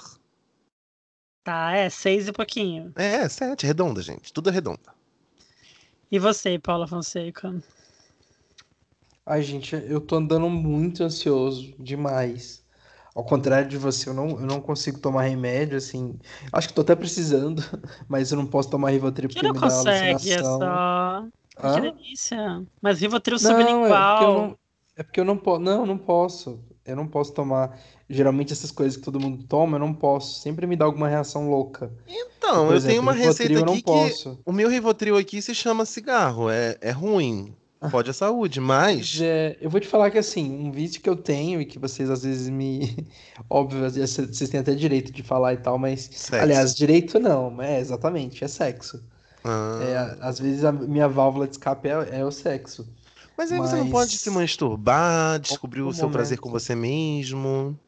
Tá, 1.48 1.72
é, 1.74 1.88
seis 1.88 2.28
e 2.28 2.32
pouquinho. 2.32 2.92
É, 2.94 3.26
sete, 3.26 3.64
redonda, 3.64 4.02
gente. 4.02 4.30
Tudo 4.34 4.50
é 4.50 4.52
redonda. 4.52 4.92
E 6.12 6.18
você, 6.18 6.58
Paula 6.58 6.86
Fonseca? 6.86 7.54
Ai, 9.24 9.40
gente, 9.40 9.74
eu 9.74 9.98
tô 9.98 10.16
andando 10.16 10.50
muito 10.50 11.02
ansioso, 11.02 11.74
demais. 11.78 12.62
Ao 13.14 13.24
contrário 13.24 13.66
de 13.66 13.78
você, 13.78 14.10
eu 14.10 14.14
não, 14.14 14.28
eu 14.28 14.46
não 14.46 14.60
consigo 14.60 14.98
tomar 15.00 15.22
remédio, 15.22 15.78
assim. 15.78 16.18
Acho 16.52 16.68
que 16.68 16.74
tô 16.74 16.82
até 16.82 16.94
precisando, 16.94 17.62
mas 18.06 18.30
eu 18.30 18.36
não 18.36 18.46
posso 18.46 18.68
tomar 18.68 18.90
Rivotril 18.90 19.30
Que 19.30 19.36
porque 19.36 19.46
não 19.46 19.54
me 19.54 19.58
dá 19.58 19.68
consegue, 19.68 20.30
é 20.30 20.42
só. 20.42 21.24
Que 21.72 21.80
delícia. 21.80 22.62
Mas 22.82 23.00
Rivotril 23.00 23.38
Não, 23.40 23.50
é 23.50 23.54
porque 23.54 24.24
eu 24.24 24.28
sublingual. 24.28 24.34
não, 24.50 24.58
é 24.96 25.02
porque 25.02 25.20
eu 25.20 25.24
não 25.24 25.38
posso. 25.38 25.60
Não, 25.62 25.86
não 25.86 25.96
posso. 25.96 26.62
Eu 26.88 26.96
não 26.96 27.06
posso 27.06 27.32
tomar. 27.32 27.78
Geralmente 28.08 28.52
essas 28.52 28.70
coisas 28.70 28.96
que 28.96 29.02
todo 29.02 29.20
mundo 29.20 29.44
toma, 29.44 29.76
eu 29.76 29.80
não 29.80 29.92
posso. 29.92 30.40
Sempre 30.40 30.66
me 30.66 30.74
dá 30.74 30.86
alguma 30.86 31.08
reação 31.08 31.50
louca. 31.50 31.90
Então, 32.06 32.66
Por 32.66 32.72
eu 32.72 32.76
exemplo, 32.76 32.88
tenho 32.88 33.02
uma 33.02 33.12
receita 33.12 33.52
eu 33.52 33.64
não 33.64 33.74
aqui 33.74 33.82
que. 33.82 33.90
posso. 33.90 34.38
O 34.44 34.52
meu 34.52 34.68
Rivotril 34.68 35.16
aqui 35.16 35.42
se 35.42 35.54
chama 35.54 35.84
cigarro. 35.84 36.48
É, 36.48 36.76
é 36.80 36.90
ruim. 36.90 37.54
Pode 37.90 38.10
a 38.10 38.12
saúde, 38.12 38.60
mas. 38.60 39.20
É, 39.20 39.56
eu 39.60 39.70
vou 39.70 39.78
te 39.78 39.86
falar 39.86 40.10
que 40.10 40.18
assim, 40.18 40.50
um 40.50 40.72
vício 40.72 41.00
que 41.00 41.08
eu 41.08 41.14
tenho 41.14 41.60
e 41.60 41.64
que 41.64 41.78
vocês 41.78 42.10
às 42.10 42.24
vezes 42.24 42.48
me. 42.48 43.06
Óbvio, 43.48 43.84
às 43.84 43.94
vezes 43.94 44.16
vocês 44.16 44.50
têm 44.50 44.58
até 44.58 44.74
direito 44.74 45.12
de 45.12 45.22
falar 45.22 45.54
e 45.54 45.58
tal, 45.58 45.78
mas. 45.78 46.08
Sexo. 46.12 46.42
Aliás, 46.42 46.74
direito 46.74 47.20
não, 47.20 47.62
é 47.62 47.78
exatamente, 47.78 48.42
é 48.42 48.48
sexo. 48.48 49.00
Ah. 49.44 49.78
É, 49.80 50.16
às 50.20 50.40
vezes 50.40 50.64
a 50.64 50.72
minha 50.72 51.08
válvula 51.08 51.46
de 51.46 51.52
escape 51.52 51.88
é, 51.88 52.18
é 52.18 52.24
o 52.24 52.32
sexo. 52.32 52.88
Mas 53.38 53.52
aí 53.52 53.58
você 53.58 53.76
não 53.76 53.88
pode 53.88 54.10
mas- 54.12 54.20
se 54.20 54.30
masturbar, 54.30 55.38
descobrir 55.38 55.80
o 55.80 55.84
Algum 55.86 55.96
seu 55.96 56.10
prazer 56.10 56.38
com 56.38 56.48
momento. 56.48 56.60
você 56.60 56.74
mesmo. 56.74 57.78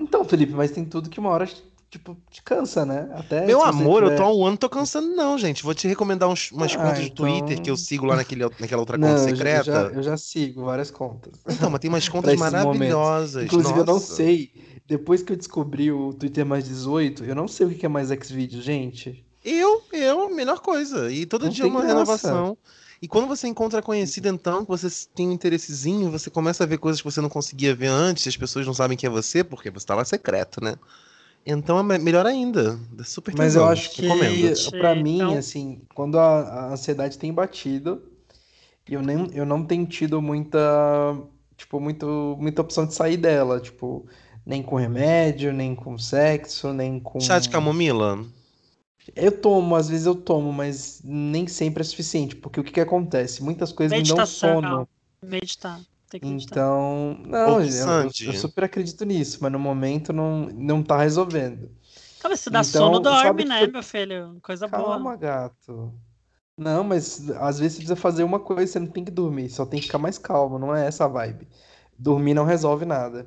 Então, 0.00 0.24
Felipe, 0.24 0.52
mas 0.52 0.72
tem 0.72 0.84
tudo 0.84 1.08
que 1.08 1.20
uma 1.20 1.28
hora, 1.30 1.48
tipo, 1.90 2.16
te 2.30 2.42
cansa, 2.42 2.84
né? 2.84 3.08
Até 3.14 3.46
Meu 3.46 3.62
amor, 3.62 4.02
eu 4.02 4.08
tiver- 4.10 4.16
tô 4.20 4.22
há 4.24 4.34
um 4.34 4.44
ano 4.44 4.56
tô 4.56 4.68
cansando, 4.68 5.08
não, 5.14 5.38
gente. 5.38 5.62
Vou 5.62 5.74
te 5.74 5.86
recomendar 5.86 6.28
uns- 6.28 6.50
umas 6.50 6.74
Ah, 6.74 6.78
contas 6.78 7.04
de 7.04 7.10
Twitter 7.10 7.52
então- 7.52 7.62
que 7.62 7.70
eu 7.70 7.76
sigo 7.76 8.04
lá 8.04 8.16
naquele, 8.16 8.44
naquela 8.60 8.82
outra 8.82 8.98
Não, 8.98 9.08
conta 9.08 9.20
eu 9.20 9.28
secreta. 9.36 9.58
Eu 9.70 9.74
já, 9.74 9.82
eu 9.98 10.02
já 10.02 10.16
sigo 10.16 10.64
várias 10.64 10.90
contas. 10.90 11.34
Então, 11.48 11.70
mas 11.70 11.80
tem 11.80 11.88
umas 11.88 12.08
contas 12.08 12.36
maravilhosas. 12.36 13.44
Inclusive, 13.44 13.78
eu 13.78 13.84
não 13.86 13.94
nossa. 13.94 14.14
sei. 14.16 14.52
Depois 14.86 15.22
que 15.22 15.32
eu 15.32 15.36
descobri 15.36 15.92
o 15.92 16.12
Twitter 16.14 16.44
mais 16.46 16.64
18, 16.64 17.24
eu 17.24 17.34
não 17.34 17.46
sei 17.46 17.66
o 17.66 17.70
que 17.70 17.86
é 17.86 17.88
mais 17.88 18.08
Xvideos, 18.08 18.64
gente. 18.64 19.24
Eu, 19.44 19.82
eu, 19.92 20.30
melhor 20.34 20.60
coisa. 20.60 21.10
E 21.12 21.26
todo 21.26 21.44
Não 21.44 21.50
dia 21.50 21.66
uma 21.66 21.80
graça. 21.80 21.94
renovação. 21.94 22.58
E 23.00 23.06
quando 23.06 23.28
você 23.28 23.46
encontra 23.46 23.80
conhecido, 23.80 24.28
então, 24.28 24.64
que 24.64 24.70
você 24.70 24.88
tem 25.14 25.28
um 25.28 25.32
interessezinho, 25.32 26.10
você 26.10 26.28
começa 26.30 26.64
a 26.64 26.66
ver 26.66 26.78
coisas 26.78 27.00
que 27.00 27.04
você 27.10 27.20
não 27.20 27.28
conseguia 27.28 27.74
ver 27.74 27.86
antes, 27.86 28.26
e 28.26 28.28
as 28.28 28.36
pessoas 28.36 28.66
não 28.66 28.74
sabem 28.74 28.96
quem 28.96 29.06
é 29.06 29.10
você, 29.10 29.44
porque 29.44 29.70
você 29.70 29.86
tá 29.86 29.94
lá 29.94 30.04
secreto, 30.04 30.62
né? 30.62 30.74
Então 31.46 31.78
é 31.78 31.82
me- 31.82 31.98
melhor 31.98 32.26
ainda. 32.26 32.78
É 32.98 33.04
super 33.04 33.34
Mas 33.36 33.54
eu 33.54 33.64
acho 33.66 33.92
que, 33.92 34.02
pra 34.78 34.94
mim, 34.94 35.14
Então- 35.16 35.38
assim, 35.38 35.80
quando 35.94 36.18
a, 36.18 36.40
a 36.40 36.72
ansiedade 36.72 37.16
tem 37.16 37.32
batido, 37.32 38.02
eu, 38.88 39.00
nem, 39.00 39.30
eu 39.32 39.46
não 39.46 39.64
tenho 39.64 39.86
tido 39.86 40.20
muita, 40.20 40.58
tipo, 41.56 41.78
muito, 41.80 42.36
muita 42.40 42.62
opção 42.62 42.84
de 42.84 42.94
sair 42.94 43.16
dela. 43.16 43.60
Tipo, 43.60 44.04
nem 44.44 44.62
com 44.62 44.76
remédio, 44.76 45.52
nem 45.52 45.74
com 45.74 45.96
sexo, 45.96 46.72
nem 46.72 46.98
com. 46.98 47.20
Chá 47.20 47.38
de 47.38 47.48
camomila? 47.48 48.18
Eu 49.14 49.40
tomo, 49.40 49.74
às 49.76 49.88
vezes 49.88 50.06
eu 50.06 50.14
tomo, 50.14 50.52
mas 50.52 51.00
nem 51.04 51.46
sempre 51.46 51.80
é 51.80 51.84
suficiente, 51.84 52.36
porque 52.36 52.60
o 52.60 52.64
que 52.64 52.72
que 52.72 52.80
acontece? 52.80 53.42
Muitas 53.42 53.72
coisas 53.72 53.96
me 53.96 54.02
dão 54.06 54.16
Meditação. 54.18 54.62
sono. 54.62 54.88
Meditar. 55.22 55.80
Tem 56.10 56.20
que 56.20 56.26
meditar. 56.26 56.58
Então, 56.58 57.18
não, 57.26 57.60
eu, 57.60 58.02
eu, 58.20 58.32
super 58.34 58.64
acredito 58.64 59.04
nisso, 59.04 59.38
mas 59.40 59.52
no 59.52 59.58
momento 59.58 60.12
não, 60.12 60.46
não 60.46 60.82
tá 60.82 60.98
resolvendo. 60.98 61.70
Cara, 62.20 62.36
se 62.36 62.50
dá 62.50 62.60
Então, 62.60 62.64
sono, 62.64 63.00
dorme, 63.00 63.44
né, 63.44 63.66
que- 63.66 63.72
meu 63.72 63.82
filho? 63.82 64.38
Coisa 64.42 64.66
boa. 64.66 64.82
Calma, 64.82 65.16
gato. 65.16 65.92
Não, 66.56 66.82
mas 66.84 67.30
às 67.30 67.58
vezes 67.58 67.74
você 67.74 67.78
precisa 67.78 67.96
fazer 67.96 68.24
uma 68.24 68.40
coisa, 68.40 68.72
você 68.72 68.78
não 68.80 68.88
tem 68.88 69.04
que 69.04 69.10
dormir, 69.12 69.48
só 69.50 69.64
tem 69.64 69.78
que 69.80 69.86
ficar 69.86 69.98
mais 69.98 70.18
calmo, 70.18 70.58
não 70.58 70.74
é 70.74 70.86
essa 70.86 71.04
a 71.04 71.08
vibe. 71.08 71.46
Dormir 71.98 72.34
não 72.34 72.44
resolve 72.44 72.84
nada. 72.84 73.26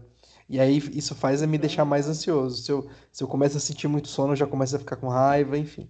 E 0.51 0.60
aí 0.60 0.79
isso 0.93 1.15
faz 1.15 1.41
me 1.43 1.58
deixar 1.58 1.86
mais 1.86 2.10
ansioso. 2.10 2.62
Se 2.62 2.70
eu, 2.70 2.89
se 3.10 3.24
eu 3.24 3.27
começo 3.27 3.55
a 3.55 3.60
sentir 3.62 3.88
muito 3.88 4.10
sono, 4.10 4.34
eu 4.34 4.36
já 4.36 4.46
começo 4.46 4.75
a 4.75 4.79
ficar 4.79 4.98
com 4.98 5.08
raiva, 5.08 5.58
enfim. 5.58 5.89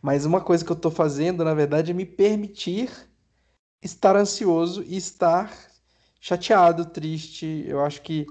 Mas 0.00 0.24
uma 0.24 0.40
coisa 0.40 0.64
que 0.64 0.72
eu 0.72 0.76
tô 0.76 0.90
fazendo, 0.90 1.44
na 1.44 1.52
verdade, 1.52 1.90
é 1.90 1.94
me 1.94 2.06
permitir 2.06 2.90
estar 3.82 4.16
ansioso 4.16 4.82
e 4.86 4.96
estar 4.96 5.52
chateado, 6.18 6.86
triste. 6.86 7.62
Eu 7.68 7.84
acho 7.84 8.00
que 8.00 8.26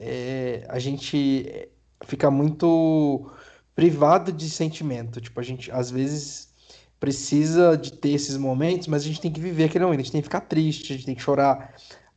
é, 0.00 0.66
a 0.68 0.80
gente 0.80 1.70
fica 2.04 2.28
muito 2.28 3.30
privado 3.76 4.32
de 4.32 4.50
sentimento. 4.50 5.20
Tipo, 5.20 5.38
a 5.38 5.44
gente 5.44 5.70
às 5.70 5.92
vezes 5.92 6.52
precisa 6.98 7.76
de 7.76 7.92
ter 7.92 8.10
esses 8.10 8.36
momentos, 8.36 8.88
mas 8.88 9.02
a 9.02 9.06
gente 9.06 9.20
tem 9.20 9.30
que 9.30 9.40
viver 9.40 9.64
aquele 9.64 9.84
momento. 9.84 10.00
A 10.00 10.02
gente 10.02 10.12
tem 10.12 10.20
que 10.20 10.26
ficar 10.26 10.40
triste, 10.40 10.92
a 10.92 10.96
gente 10.96 11.06
tem 11.06 11.14
que 11.14 11.22
chorar, 11.22 11.72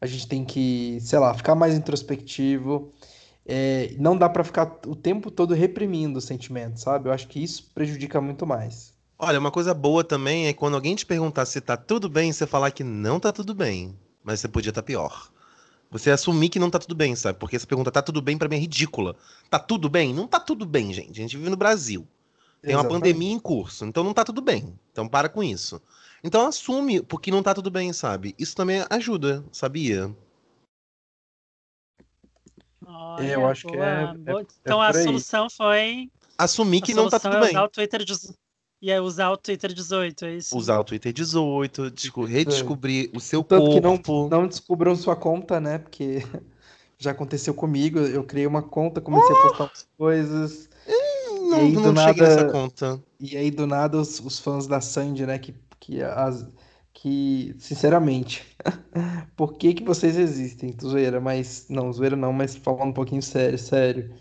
a 0.05 0.07
gente 0.07 0.27
tem 0.27 0.45
que, 0.45 0.97
sei 1.01 1.19
lá, 1.19 1.33
ficar 1.33 1.55
mais 1.55 1.75
introspectivo. 1.75 2.91
É, 3.45 3.93
não 3.99 4.17
dá 4.17 4.27
para 4.27 4.43
ficar 4.43 4.79
o 4.87 4.95
tempo 4.95 5.29
todo 5.29 5.53
reprimindo 5.53 6.17
os 6.17 6.25
sentimentos, 6.25 6.81
sabe? 6.81 7.09
Eu 7.09 7.13
acho 7.13 7.27
que 7.27 7.43
isso 7.43 7.71
prejudica 7.73 8.19
muito 8.19 8.45
mais. 8.45 8.93
Olha, 9.17 9.39
uma 9.39 9.51
coisa 9.51 9.73
boa 9.73 10.03
também 10.03 10.47
é 10.47 10.53
quando 10.53 10.75
alguém 10.75 10.95
te 10.95 11.05
perguntar 11.05 11.45
se 11.45 11.61
tá 11.61 11.77
tudo 11.77 12.09
bem, 12.09 12.31
você 12.31 12.45
falar 12.45 12.71
que 12.71 12.83
não 12.83 13.19
tá 13.19 13.31
tudo 13.31 13.53
bem, 13.53 13.97
mas 14.23 14.39
você 14.39 14.47
podia 14.47 14.71
estar 14.71 14.81
tá 14.81 14.85
pior. 14.85 15.29
Você 15.91 16.11
assumir 16.11 16.49
que 16.49 16.59
não 16.59 16.69
tá 16.69 16.79
tudo 16.79 16.95
bem, 16.95 17.15
sabe? 17.15 17.39
Porque 17.39 17.55
essa 17.55 17.67
pergunta 17.67 17.91
tá 17.91 18.01
tudo 18.01 18.21
bem 18.21 18.37
para 18.37 18.49
mim 18.49 18.57
é 18.57 18.59
ridícula. 18.59 19.15
Tá 19.49 19.59
tudo 19.59 19.87
bem? 19.87 20.13
Não 20.13 20.27
tá 20.27 20.39
tudo 20.39 20.65
bem, 20.65 20.91
gente. 20.91 21.11
A 21.11 21.21
gente 21.21 21.37
vive 21.37 21.49
no 21.49 21.55
Brasil. 21.55 22.05
Tem 22.61 22.71
Exatamente. 22.71 22.93
uma 22.93 22.99
pandemia 22.99 23.31
em 23.31 23.39
curso, 23.39 23.85
então 23.85 24.03
não 24.03 24.13
tá 24.13 24.25
tudo 24.25 24.41
bem. 24.41 24.77
Então 24.91 25.07
para 25.07 25.29
com 25.29 25.43
isso. 25.43 25.81
Então 26.25 26.47
assume 26.47 27.03
porque 27.03 27.29
não 27.29 27.43
tá 27.43 27.53
tudo 27.53 27.69
bem, 27.69 27.93
sabe? 27.93 28.33
Isso 28.39 28.55
também 28.55 28.83
ajuda, 28.89 29.45
sabia? 29.51 30.11
Olha, 32.83 33.33
eu 33.33 33.47
acho 33.47 33.67
boa, 33.67 33.77
que 33.77 33.83
é, 33.83 34.33
é, 34.33 34.39
é 34.39 34.45
Então 34.61 34.81
a 34.81 34.91
solução 34.91 35.47
foi 35.51 36.09
assumir 36.35 36.81
que 36.81 36.95
não 36.95 37.09
tá 37.09 37.19
tudo 37.19 37.35
é 37.35 37.41
bem. 37.41 37.49
Usar 37.51 37.63
o 37.63 37.69
Twitter 37.69 38.03
de... 38.03 38.13
E 38.81 38.91
é 38.91 38.99
usar 38.99 39.29
o 39.29 39.37
Twitter 39.37 39.71
18, 39.71 40.25
é 40.25 40.33
isso? 40.33 40.57
Usar 40.57 40.79
o 40.79 40.83
Twitter 40.83 41.13
18, 41.13 41.93
redescobrir 42.27 43.11
o 43.15 43.19
seu 43.19 43.43
Tanto 43.43 43.61
corpo. 43.61 43.75
que 43.75 44.11
não, 44.11 44.27
não 44.27 44.47
descubram 44.47 44.95
sua 44.95 45.15
conta, 45.15 45.59
né? 45.59 45.77
Porque 45.77 46.23
já 46.97 47.11
aconteceu 47.11 47.53
comigo. 47.53 47.99
Eu 47.99 48.23
criei 48.23 48.47
uma 48.47 48.63
conta, 48.63 48.99
comecei 48.99 49.31
oh! 49.31 49.37
a 49.37 49.41
postar 49.41 49.63
umas 49.65 49.87
coisas. 49.95 50.69
Não, 51.49 51.69
não 51.69 51.93
nada, 51.93 52.13
cheguei 52.13 52.27
nessa 52.27 52.49
conta. 52.49 53.03
E 53.19 53.37
aí, 53.37 53.51
do 53.51 53.67
nada, 53.67 53.97
os, 53.97 54.19
os 54.19 54.39
fãs 54.39 54.67
da 54.67 54.81
Sandy, 54.81 55.25
né? 55.25 55.37
Que, 55.37 55.55
que, 55.85 56.01
as, 56.01 56.47
que 56.91 57.55
sinceramente, 57.59 58.43
por 59.37 59.53
que, 59.53 59.75
que 59.75 59.83
vocês 59.83 60.17
existem? 60.17 60.75
Zoeira, 60.81 61.21
mas. 61.21 61.67
Não, 61.69 61.93
zoeira 61.93 62.15
não, 62.15 62.33
mas 62.33 62.55
falando 62.55 62.89
um 62.89 62.93
pouquinho 62.93 63.21
sério, 63.21 63.59
sério. 63.59 64.13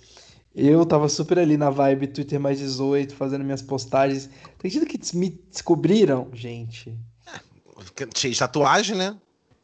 Eu 0.54 0.84
tava 0.86 1.08
super 1.08 1.38
ali 1.38 1.56
na 1.56 1.70
vibe 1.70 2.08
Twitter 2.08 2.38
mais 2.38 2.58
18, 2.58 3.14
fazendo 3.14 3.44
minhas 3.44 3.62
postagens. 3.62 4.28
Tem 4.58 4.70
gente 4.70 4.86
que 4.86 5.16
me 5.16 5.30
descobriram, 5.50 6.28
gente. 6.32 6.96
Cheio 8.14 8.32
de 8.32 8.38
tatuagem, 8.38 8.96
né? 8.96 9.18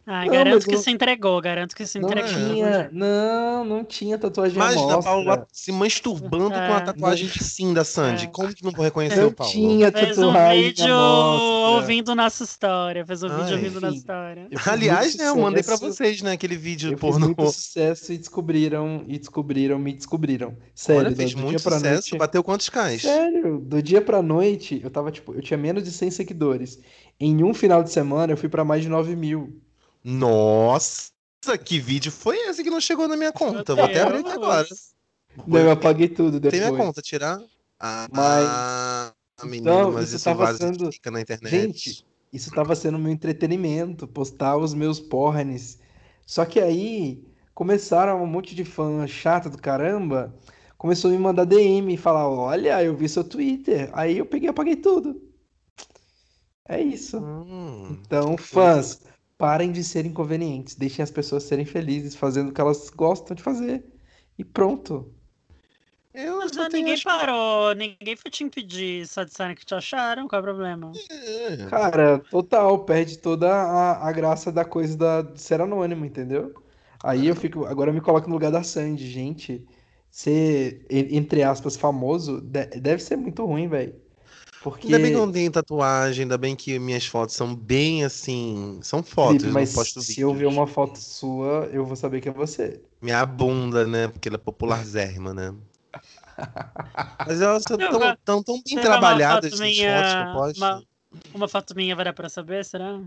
Ah, 0.06 0.24
não, 0.24 0.32
garanto 0.32 0.66
que 0.66 0.74
não... 0.74 0.82
se 0.82 0.90
entregou, 0.90 1.40
garanto 1.40 1.76
que 1.76 1.86
se 1.86 1.98
entregou. 1.98 2.32
Não, 2.32 2.48
tinha, 2.48 2.90
não, 2.92 3.64
não 3.64 3.84
tinha 3.84 4.18
tatuagem 4.18 4.56
Imagina, 4.56 4.94
a 4.94 5.02
Paula 5.02 5.46
se 5.52 5.70
masturbando 5.70 6.54
é, 6.54 6.66
com 6.66 6.74
a 6.74 6.80
tatuagem 6.80 7.28
de 7.28 7.44
sim 7.44 7.74
da 7.74 7.84
Sandy. 7.84 8.24
É. 8.24 8.28
Como 8.28 8.52
que 8.54 8.64
não 8.64 8.72
vou 8.72 8.84
reconhecer 8.84 9.24
o 9.24 9.32
Paulo? 9.32 9.52
tinha 9.52 9.92
tatuagem 9.92 10.14
Fez 10.14 10.18
um 10.18 10.32
vídeo 10.32 10.96
ouvindo 10.96 12.14
nossa 12.14 12.44
história. 12.44 13.04
Fez 13.04 13.22
um 13.22 13.28
Ai, 13.28 13.40
vídeo 13.40 13.56
ouvindo 13.56 13.80
nossa 13.80 13.96
história. 13.96 14.48
Aliás, 14.66 15.16
né, 15.16 15.28
eu 15.28 15.36
mandei 15.36 15.62
pra 15.62 15.76
vocês, 15.76 16.22
né, 16.22 16.32
aquele 16.32 16.56
vídeo 16.56 16.92
eu 16.92 16.98
porno. 16.98 17.26
Fiz 17.26 17.36
muito 17.36 17.52
sucesso 17.52 18.12
e 18.12 18.18
descobriram, 18.18 19.04
e 19.06 19.18
descobriram, 19.18 19.78
me 19.78 19.92
descobriram. 19.92 20.56
Sério, 20.74 21.06
Olha, 21.06 21.16
fez 21.16 21.34
muito 21.34 21.58
sucesso, 21.58 21.88
noite... 21.88 22.16
bateu 22.16 22.42
quantos 22.42 22.68
cais? 22.68 23.02
Sério, 23.02 23.58
do 23.58 23.82
dia 23.82 24.00
pra 24.00 24.22
noite, 24.22 24.80
eu 24.82 24.90
tava, 24.90 25.10
tipo, 25.10 25.34
eu 25.34 25.42
tinha 25.42 25.58
menos 25.58 25.84
de 25.84 25.92
100 25.92 26.10
seguidores. 26.10 26.80
Em 27.18 27.44
um 27.44 27.52
final 27.52 27.82
de 27.82 27.90
semana, 27.90 28.32
eu 28.32 28.36
fui 28.36 28.48
pra 28.48 28.64
mais 28.64 28.82
de 28.82 28.88
9 28.88 29.14
mil. 29.14 29.60
Nossa, 30.02 31.10
que 31.64 31.78
vídeo 31.78 32.10
foi 32.10 32.36
esse 32.48 32.62
que 32.62 32.70
não 32.70 32.80
chegou 32.80 33.06
na 33.06 33.16
minha 33.16 33.32
conta? 33.32 33.74
Vou 33.74 33.84
até 33.84 34.00
abrir 34.00 34.26
agora. 34.26 34.66
Não, 35.46 35.58
eu 35.58 35.70
apaguei 35.70 36.08
tudo 36.08 36.40
depois. 36.40 36.60
Tem 36.60 36.70
minha 36.70 36.84
conta, 36.84 37.02
tirar? 37.02 37.40
Ah, 37.78 38.08
mas... 38.12 38.46
a 38.46 39.14
menina, 39.44 39.70
então, 39.70 39.92
mas 39.92 40.12
isso 40.12 40.24
tava 40.24 40.54
sendo... 40.54 40.90
fica 40.92 41.10
na 41.10 41.20
internet. 41.20 41.50
Gente, 41.50 42.06
isso 42.32 42.50
tava 42.50 42.74
sendo 42.74 42.98
meu 42.98 43.12
entretenimento, 43.12 44.06
postar 44.06 44.56
os 44.56 44.74
meus 44.74 45.00
pornes. 45.00 45.78
Só 46.26 46.44
que 46.44 46.60
aí 46.60 47.24
começaram 47.54 48.22
um 48.22 48.26
monte 48.26 48.54
de 48.54 48.64
fã 48.64 49.06
chata 49.06 49.48
do 49.50 49.58
caramba, 49.58 50.34
começou 50.76 51.10
a 51.10 51.12
me 51.12 51.18
mandar 51.18 51.44
DM 51.44 51.94
e 51.94 51.96
falar: 51.96 52.28
Olha, 52.28 52.82
eu 52.82 52.94
vi 52.94 53.08
seu 53.08 53.24
Twitter. 53.24 53.90
Aí 53.92 54.18
eu 54.18 54.26
peguei 54.26 54.48
e 54.48 54.50
apaguei 54.50 54.76
tudo. 54.76 55.20
É 56.68 56.80
isso. 56.80 57.18
Hum, 57.18 57.98
então, 58.00 58.36
fãs, 58.36 59.00
parem 59.40 59.72
de 59.72 59.82
ser 59.82 60.04
inconvenientes, 60.04 60.74
deixem 60.74 61.02
as 61.02 61.10
pessoas 61.10 61.44
serem 61.44 61.64
felizes, 61.64 62.14
fazendo 62.14 62.50
o 62.50 62.52
que 62.52 62.60
elas 62.60 62.90
gostam 62.90 63.34
de 63.34 63.42
fazer. 63.42 63.82
E 64.38 64.44
pronto. 64.44 65.10
Eu 66.12 66.38
Mas 66.38 66.54
ninguém 66.72 66.92
acho... 66.92 67.04
parou, 67.04 67.74
ninguém 67.74 68.16
foi 68.16 68.30
te 68.30 68.44
impedir, 68.44 69.06
só 69.06 69.24
disseram 69.24 69.54
que 69.54 69.64
te 69.64 69.74
acharam, 69.74 70.28
qual 70.28 70.40
é 70.40 70.42
o 70.42 70.44
problema? 70.44 70.92
É. 71.10 71.56
Cara, 71.70 72.18
total, 72.18 72.84
perde 72.84 73.16
toda 73.16 73.50
a, 73.50 74.08
a 74.08 74.12
graça 74.12 74.52
da 74.52 74.64
coisa 74.64 74.94
da, 74.94 75.22
de 75.22 75.40
ser 75.40 75.60
anônimo, 75.62 76.04
entendeu? 76.04 76.52
Aí 77.02 77.26
eu 77.26 77.34
fico, 77.34 77.64
agora 77.64 77.90
eu 77.90 77.94
me 77.94 78.00
coloco 78.02 78.28
no 78.28 78.34
lugar 78.34 78.52
da 78.52 78.62
Sandy, 78.62 79.08
gente. 79.08 79.66
Ser, 80.10 80.84
entre 80.90 81.42
aspas, 81.44 81.76
famoso 81.76 82.40
deve 82.42 83.00
ser 83.02 83.16
muito 83.16 83.46
ruim, 83.46 83.68
velho. 83.68 83.94
Porque... 84.62 84.86
Ainda 84.88 84.98
bem 84.98 85.10
que 85.10 85.16
eu 85.16 85.26
não 85.26 85.32
tenho 85.32 85.50
tatuagem, 85.50 86.22
ainda 86.22 86.36
bem 86.36 86.54
que 86.54 86.78
minhas 86.78 87.06
fotos 87.06 87.34
são 87.34 87.54
bem 87.54 88.04
assim. 88.04 88.78
São 88.82 89.02
fotos, 89.02 89.42
Felipe, 89.42 89.54
mas 89.54 89.72
posto 89.72 90.02
se 90.02 90.20
eu 90.20 90.34
ver 90.34 90.46
uma 90.46 90.66
foto 90.66 90.98
sua, 90.98 91.68
eu 91.72 91.84
vou 91.84 91.96
saber 91.96 92.20
que 92.20 92.28
é 92.28 92.32
você. 92.32 92.80
Minha 93.00 93.24
bunda, 93.24 93.86
né? 93.86 94.08
Porque 94.08 94.28
ela 94.28 94.36
é 94.36 94.38
popularzérrima, 94.38 95.32
né? 95.32 95.54
Mas 97.26 97.40
elas 97.42 97.62
estão 97.62 97.76
tão, 97.76 98.16
tão, 98.24 98.42
tão 98.42 98.62
bem 98.64 98.80
trabalhadas 98.80 99.52
essas 99.52 99.60
minha... 99.60 99.98
fotos 99.98 100.12
que 100.12 100.18
eu 100.18 100.32
posto. 100.32 100.58
Uma, 100.58 100.82
uma 101.34 101.48
foto 101.48 101.74
minha 101.74 101.94
vai 101.94 102.04
dar 102.04 102.12
pra 102.12 102.28
saber, 102.28 102.64
será? 102.64 103.00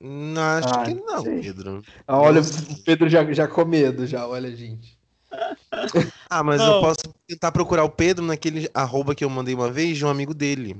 Não, 0.00 0.42
acho 0.42 0.68
ah, 0.68 0.84
que 0.84 0.94
não, 0.94 1.22
sei. 1.22 1.40
Pedro. 1.40 1.82
Ah, 2.06 2.18
olha, 2.18 2.40
o 2.40 2.82
Pedro 2.84 3.08
já, 3.08 3.30
já 3.32 3.48
com 3.48 3.64
medo, 3.64 4.06
já, 4.06 4.26
olha, 4.26 4.54
gente. 4.54 4.98
Ah, 6.28 6.42
mas 6.42 6.60
eu 6.60 6.80
posso 6.80 7.00
tentar 7.28 7.52
procurar 7.52 7.84
o 7.84 7.90
Pedro 7.90 8.24
naquele 8.24 8.68
arroba 8.74 9.14
que 9.14 9.24
eu 9.24 9.30
mandei 9.30 9.54
uma 9.54 9.70
vez 9.70 9.96
de 9.96 10.04
um 10.04 10.08
amigo 10.08 10.34
dele. 10.34 10.76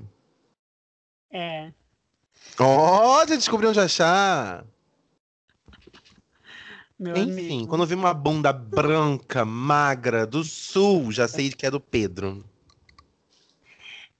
É. 1.30 1.72
Ó, 2.58 3.22
oh, 3.22 3.26
já 3.26 3.36
descobriu 3.36 3.70
onde 3.70 3.80
achar. 3.80 4.64
Meu 6.98 7.16
Enfim, 7.16 7.56
amigo. 7.56 7.68
quando 7.68 7.82
eu 7.82 7.86
vi 7.86 7.94
uma 7.94 8.14
bunda 8.14 8.52
branca, 8.52 9.44
magra, 9.44 10.26
do 10.26 10.44
sul, 10.44 11.10
já 11.10 11.26
sei 11.26 11.50
que 11.50 11.66
é 11.66 11.70
do 11.70 11.80
Pedro. 11.80 12.44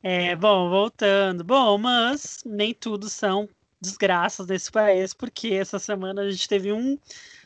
É, 0.03 0.35
bom, 0.37 0.69
voltando. 0.69 1.45
Bom, 1.45 1.79
mas 1.79 2.43
nem 2.45 2.75
tudo 2.75 3.09
são 3.09 3.49
desgraças 3.81 4.47
desse 4.47 4.71
país, 4.71 5.15
porque 5.15 5.49
essa 5.55 5.79
semana 5.79 6.23
a 6.23 6.31
gente 6.31 6.49
teve 6.49 6.73
um 6.73 6.99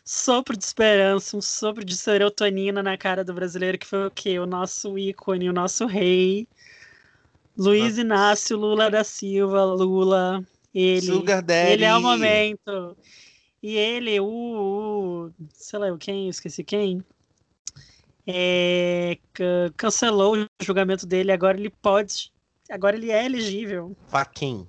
sopro 0.09 0.57
de 0.57 0.65
esperança, 0.65 1.37
um 1.37 1.41
sopro 1.43 1.85
de 1.85 1.95
serotonina 1.95 2.83
na 2.83 2.97
cara 2.97 3.23
do 3.23 3.35
brasileiro, 3.35 3.77
que 3.77 3.87
foi 3.87 4.07
o 4.07 4.11
quê? 4.11 4.38
O 4.38 4.47
nosso 4.47 4.99
ícone, 4.99 5.50
o 5.50 5.53
nosso 5.53 5.85
rei, 5.85 6.49
Luiz 7.55 7.99
Inácio 7.99 8.57
Lula 8.57 8.91
da 8.91 9.05
Silva, 9.05 9.62
Lula, 9.67 10.43
ele. 10.75 11.03
Sugar 11.03 11.43
Daddy. 11.43 11.73
Ele 11.73 11.85
é 11.85 11.95
o 11.95 12.00
momento. 12.00 12.97
E 13.62 13.77
ele, 13.77 14.19
o, 14.19 14.27
o 14.27 15.31
sei 15.53 15.79
lá, 15.79 15.99
quem, 15.99 16.31
esqueci 16.31 16.65
quem, 16.65 17.05
é, 18.27 19.19
cancelou 19.77 20.38
o 20.38 20.65
julgamento 20.65 21.05
dele, 21.05 21.33
agora 21.33 21.59
ele 21.59 21.69
pode, 21.69 22.33
agora 22.71 22.97
ele 22.97 23.11
é 23.11 23.27
elegível. 23.27 23.95
Faquin. 24.07 24.67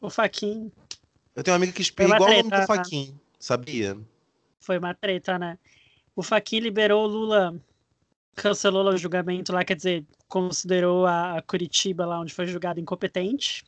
O 0.00 0.08
Faquin. 0.08 0.72
Eu 1.36 1.42
tenho 1.42 1.54
um 1.54 1.56
amigo 1.56 1.74
que 1.74 1.82
espelha 1.82 2.14
igual 2.14 2.30
o 2.30 2.36
nome 2.36 2.50
do 2.50 2.66
Faquin, 2.66 3.20
sabia? 3.38 3.98
Foi 4.62 4.78
uma 4.78 4.94
treta, 4.94 5.38
né? 5.38 5.58
O 6.14 6.22
Fachin 6.22 6.60
liberou 6.60 7.04
o 7.04 7.06
Lula, 7.06 7.60
cancelou 8.34 8.86
o 8.88 8.96
julgamento 8.96 9.52
lá, 9.52 9.64
quer 9.64 9.76
dizer, 9.76 10.06
considerou 10.28 11.06
a 11.06 11.42
Curitiba 11.46 12.06
lá 12.06 12.20
onde 12.20 12.32
foi 12.32 12.46
julgado 12.46 12.80
incompetente. 12.80 13.64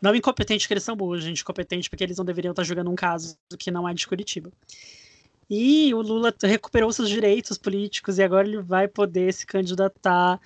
Não 0.00 0.14
incompetente 0.14 0.64
porque 0.64 0.74
eles 0.74 0.84
são 0.84 0.96
burros, 0.96 1.24
gente, 1.24 1.42
incompetente 1.42 1.88
porque 1.90 2.04
eles 2.04 2.18
não 2.18 2.24
deveriam 2.24 2.52
estar 2.52 2.62
julgando 2.62 2.90
um 2.90 2.94
caso 2.94 3.36
que 3.58 3.70
não 3.70 3.88
é 3.88 3.94
de 3.94 4.06
Curitiba. 4.06 4.52
E 5.48 5.92
o 5.94 6.00
Lula 6.00 6.32
recuperou 6.42 6.92
seus 6.92 7.08
direitos 7.08 7.58
políticos 7.58 8.18
e 8.18 8.22
agora 8.22 8.46
ele 8.46 8.62
vai 8.62 8.86
poder 8.86 9.32
se 9.32 9.44
candidatar 9.44 10.40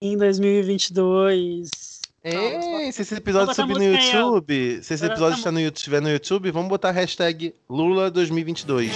em 0.00 0.18
2022 0.18 1.97
É, 2.22 2.90
se 2.92 3.02
esse 3.02 3.14
episódio 3.14 3.54
subir 3.54 3.74
no. 3.78 3.84
YouTube, 3.84 4.80
se 4.82 4.94
esse 4.94 5.04
episódio 5.06 5.34
essa 5.34 5.38
está 5.38 5.52
no, 5.52 5.60
YouTube- 5.60 5.76
estiver 5.76 6.00
no 6.02 6.10
YouTube, 6.10 6.50
vamos 6.50 6.68
botar 6.68 6.88
a 6.88 6.92
hashtag 6.92 7.54
Lula 7.70 8.10
2022. 8.10 8.92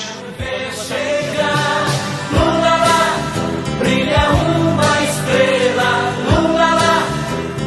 Brilha 3.79 4.31
uma 4.31 5.03
estrela, 5.03 5.91
lula 6.31 6.75
lá, 6.75 7.03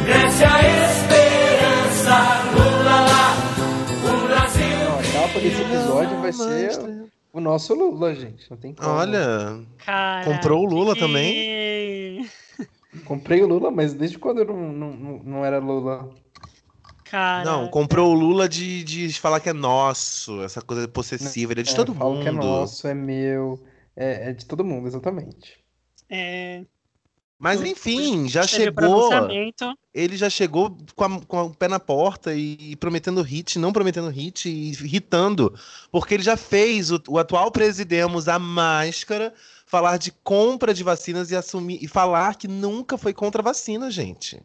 cresce 0.04 0.44
a 0.44 0.60
esperança, 0.90 2.16
lula 2.52 3.00
lá, 3.00 3.36
o 4.24 4.28
Brasil. 4.28 4.78
Não, 4.78 4.98
a 4.98 5.02
capa 5.28 5.40
desse 5.40 5.62
episódio 5.62 6.20
vai 6.20 6.32
ser 6.32 7.06
o 7.32 7.40
nosso 7.40 7.74
Lula, 7.74 8.14
gente. 8.14 8.50
Não 8.50 8.56
tem 8.56 8.72
como. 8.72 8.88
Olha, 8.88 9.60
Cara, 9.84 10.24
Comprou 10.24 10.62
o 10.64 10.66
Lula 10.70 10.96
também? 10.96 12.26
Comprei 13.04 13.42
o 13.42 13.46
Lula, 13.46 13.70
mas 13.70 13.94
desde 13.94 14.18
quando 14.18 14.38
eu 14.38 14.46
não, 14.46 14.72
não, 14.72 15.22
não- 15.22 15.44
era 15.44 15.58
Lula? 15.58 16.08
Cara, 17.04 17.44
não, 17.44 17.68
comprou 17.68 18.10
o 18.12 18.18
Lula 18.18 18.48
de, 18.48 18.82
de 18.82 19.12
falar 19.20 19.38
que 19.40 19.48
é 19.48 19.52
nosso, 19.52 20.42
essa 20.42 20.60
coisa 20.60 20.88
possessiva, 20.88 21.52
ele 21.52 21.60
é 21.60 21.64
de 21.64 21.74
todo 21.74 21.94
falo 21.94 22.14
mundo. 22.14 22.22
que 22.22 22.28
é 22.28 22.32
nosso, 22.32 22.88
é 22.88 22.94
meu, 22.94 23.62
é, 23.94 24.30
é 24.30 24.32
de 24.32 24.44
todo 24.44 24.64
mundo, 24.64 24.88
exatamente. 24.88 25.56
é, 26.10 26.64
Mas 27.38 27.62
enfim, 27.62 28.28
já 28.28 28.44
chegou. 28.46 29.08
Ele 29.94 30.16
já 30.16 30.28
chegou 30.28 30.76
com, 30.94 31.04
a- 31.04 31.20
com 31.20 31.42
o 31.44 31.54
pé 31.54 31.68
na 31.68 31.80
porta 31.80 32.34
e, 32.34 32.76
prometendo 32.76 33.22
hit, 33.22 33.58
não 33.58 33.72
prometendo 33.72 34.10
hit 34.10 34.46
e 34.46 34.70
irritando. 34.72 35.54
Porque 35.90 36.12
ele 36.14 36.22
já 36.22 36.36
fez 36.36 36.90
o, 36.90 37.00
o 37.08 37.18
atual 37.18 37.50
presidemos 37.50 38.28
a 38.28 38.38
máscara 38.38 39.32
falar 39.66 39.98
de 39.98 40.12
compra 40.12 40.72
de 40.72 40.82
vacinas 40.84 41.30
e 41.30 41.36
assumir 41.36 41.82
e 41.82 41.88
falar 41.88 42.36
que 42.36 42.46
nunca 42.48 42.96
foi 42.96 43.12
contra 43.12 43.42
a 43.42 43.44
vacina, 43.44 43.90
gente. 43.90 44.40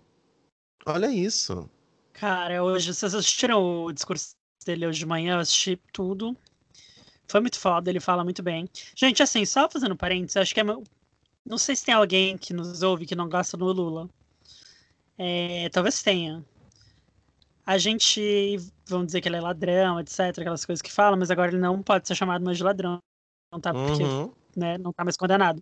Olha 0.86 1.10
isso. 1.12 1.70
Cara, 2.14 2.64
hoje, 2.64 2.94
vocês 2.94 3.14
assistiram 3.16 3.86
o 3.86 3.92
discurso 3.92 4.32
dele 4.66 4.86
hoje 4.88 5.00
de 5.00 5.06
manhã? 5.06 5.36
Eu 5.36 5.40
assisti 5.40 5.80
tudo. 5.94 6.36
Foi 7.28 7.40
muito 7.40 7.60
foda, 7.60 7.90
ele 7.90 8.00
fala 8.00 8.24
muito 8.24 8.44
bem. 8.44 8.68
Gente, 8.96 9.24
assim, 9.24 9.46
só 9.46 9.70
fazendo 9.70 9.96
parênteses, 9.96 10.38
acho 10.38 10.54
que 10.54 10.60
é. 10.60 10.64
meu- 10.64 10.84
Não 11.46 11.58
sei 11.58 11.76
se 11.76 11.86
tem 11.86 11.94
alguém 11.94 12.38
que 12.38 12.54
nos 12.54 12.82
ouve 12.84 13.06
que 13.06 13.16
não 13.16 13.30
gosta 13.30 13.56
do 13.56 13.66
Lula. 13.66 14.10
É, 15.18 15.70
talvez 15.70 16.02
tenha. 16.02 16.44
A 17.66 17.78
gente, 17.78 18.58
vamos 18.88 19.08
dizer 19.08 19.22
que 19.22 19.30
ele 19.30 19.38
é 19.38 19.42
ladrão, 19.42 20.00
etc., 20.00 20.20
aquelas 20.40 20.66
coisas 20.66 20.82
que 20.82 20.92
fala, 20.92 21.16
mas 21.16 21.30
agora 21.32 21.52
ele 21.52 21.60
não 21.62 21.82
pode 21.82 22.08
ser 22.08 22.16
chamado 22.16 22.44
mais 22.44 22.58
de 22.58 22.64
ladrão, 22.64 23.00
tá? 23.62 23.72
Porque 23.74 24.04
Uhum. 24.04 24.32
Né, 24.56 24.78
não 24.78 24.94
tá 24.94 25.04
mais 25.04 25.18
condenado. 25.18 25.62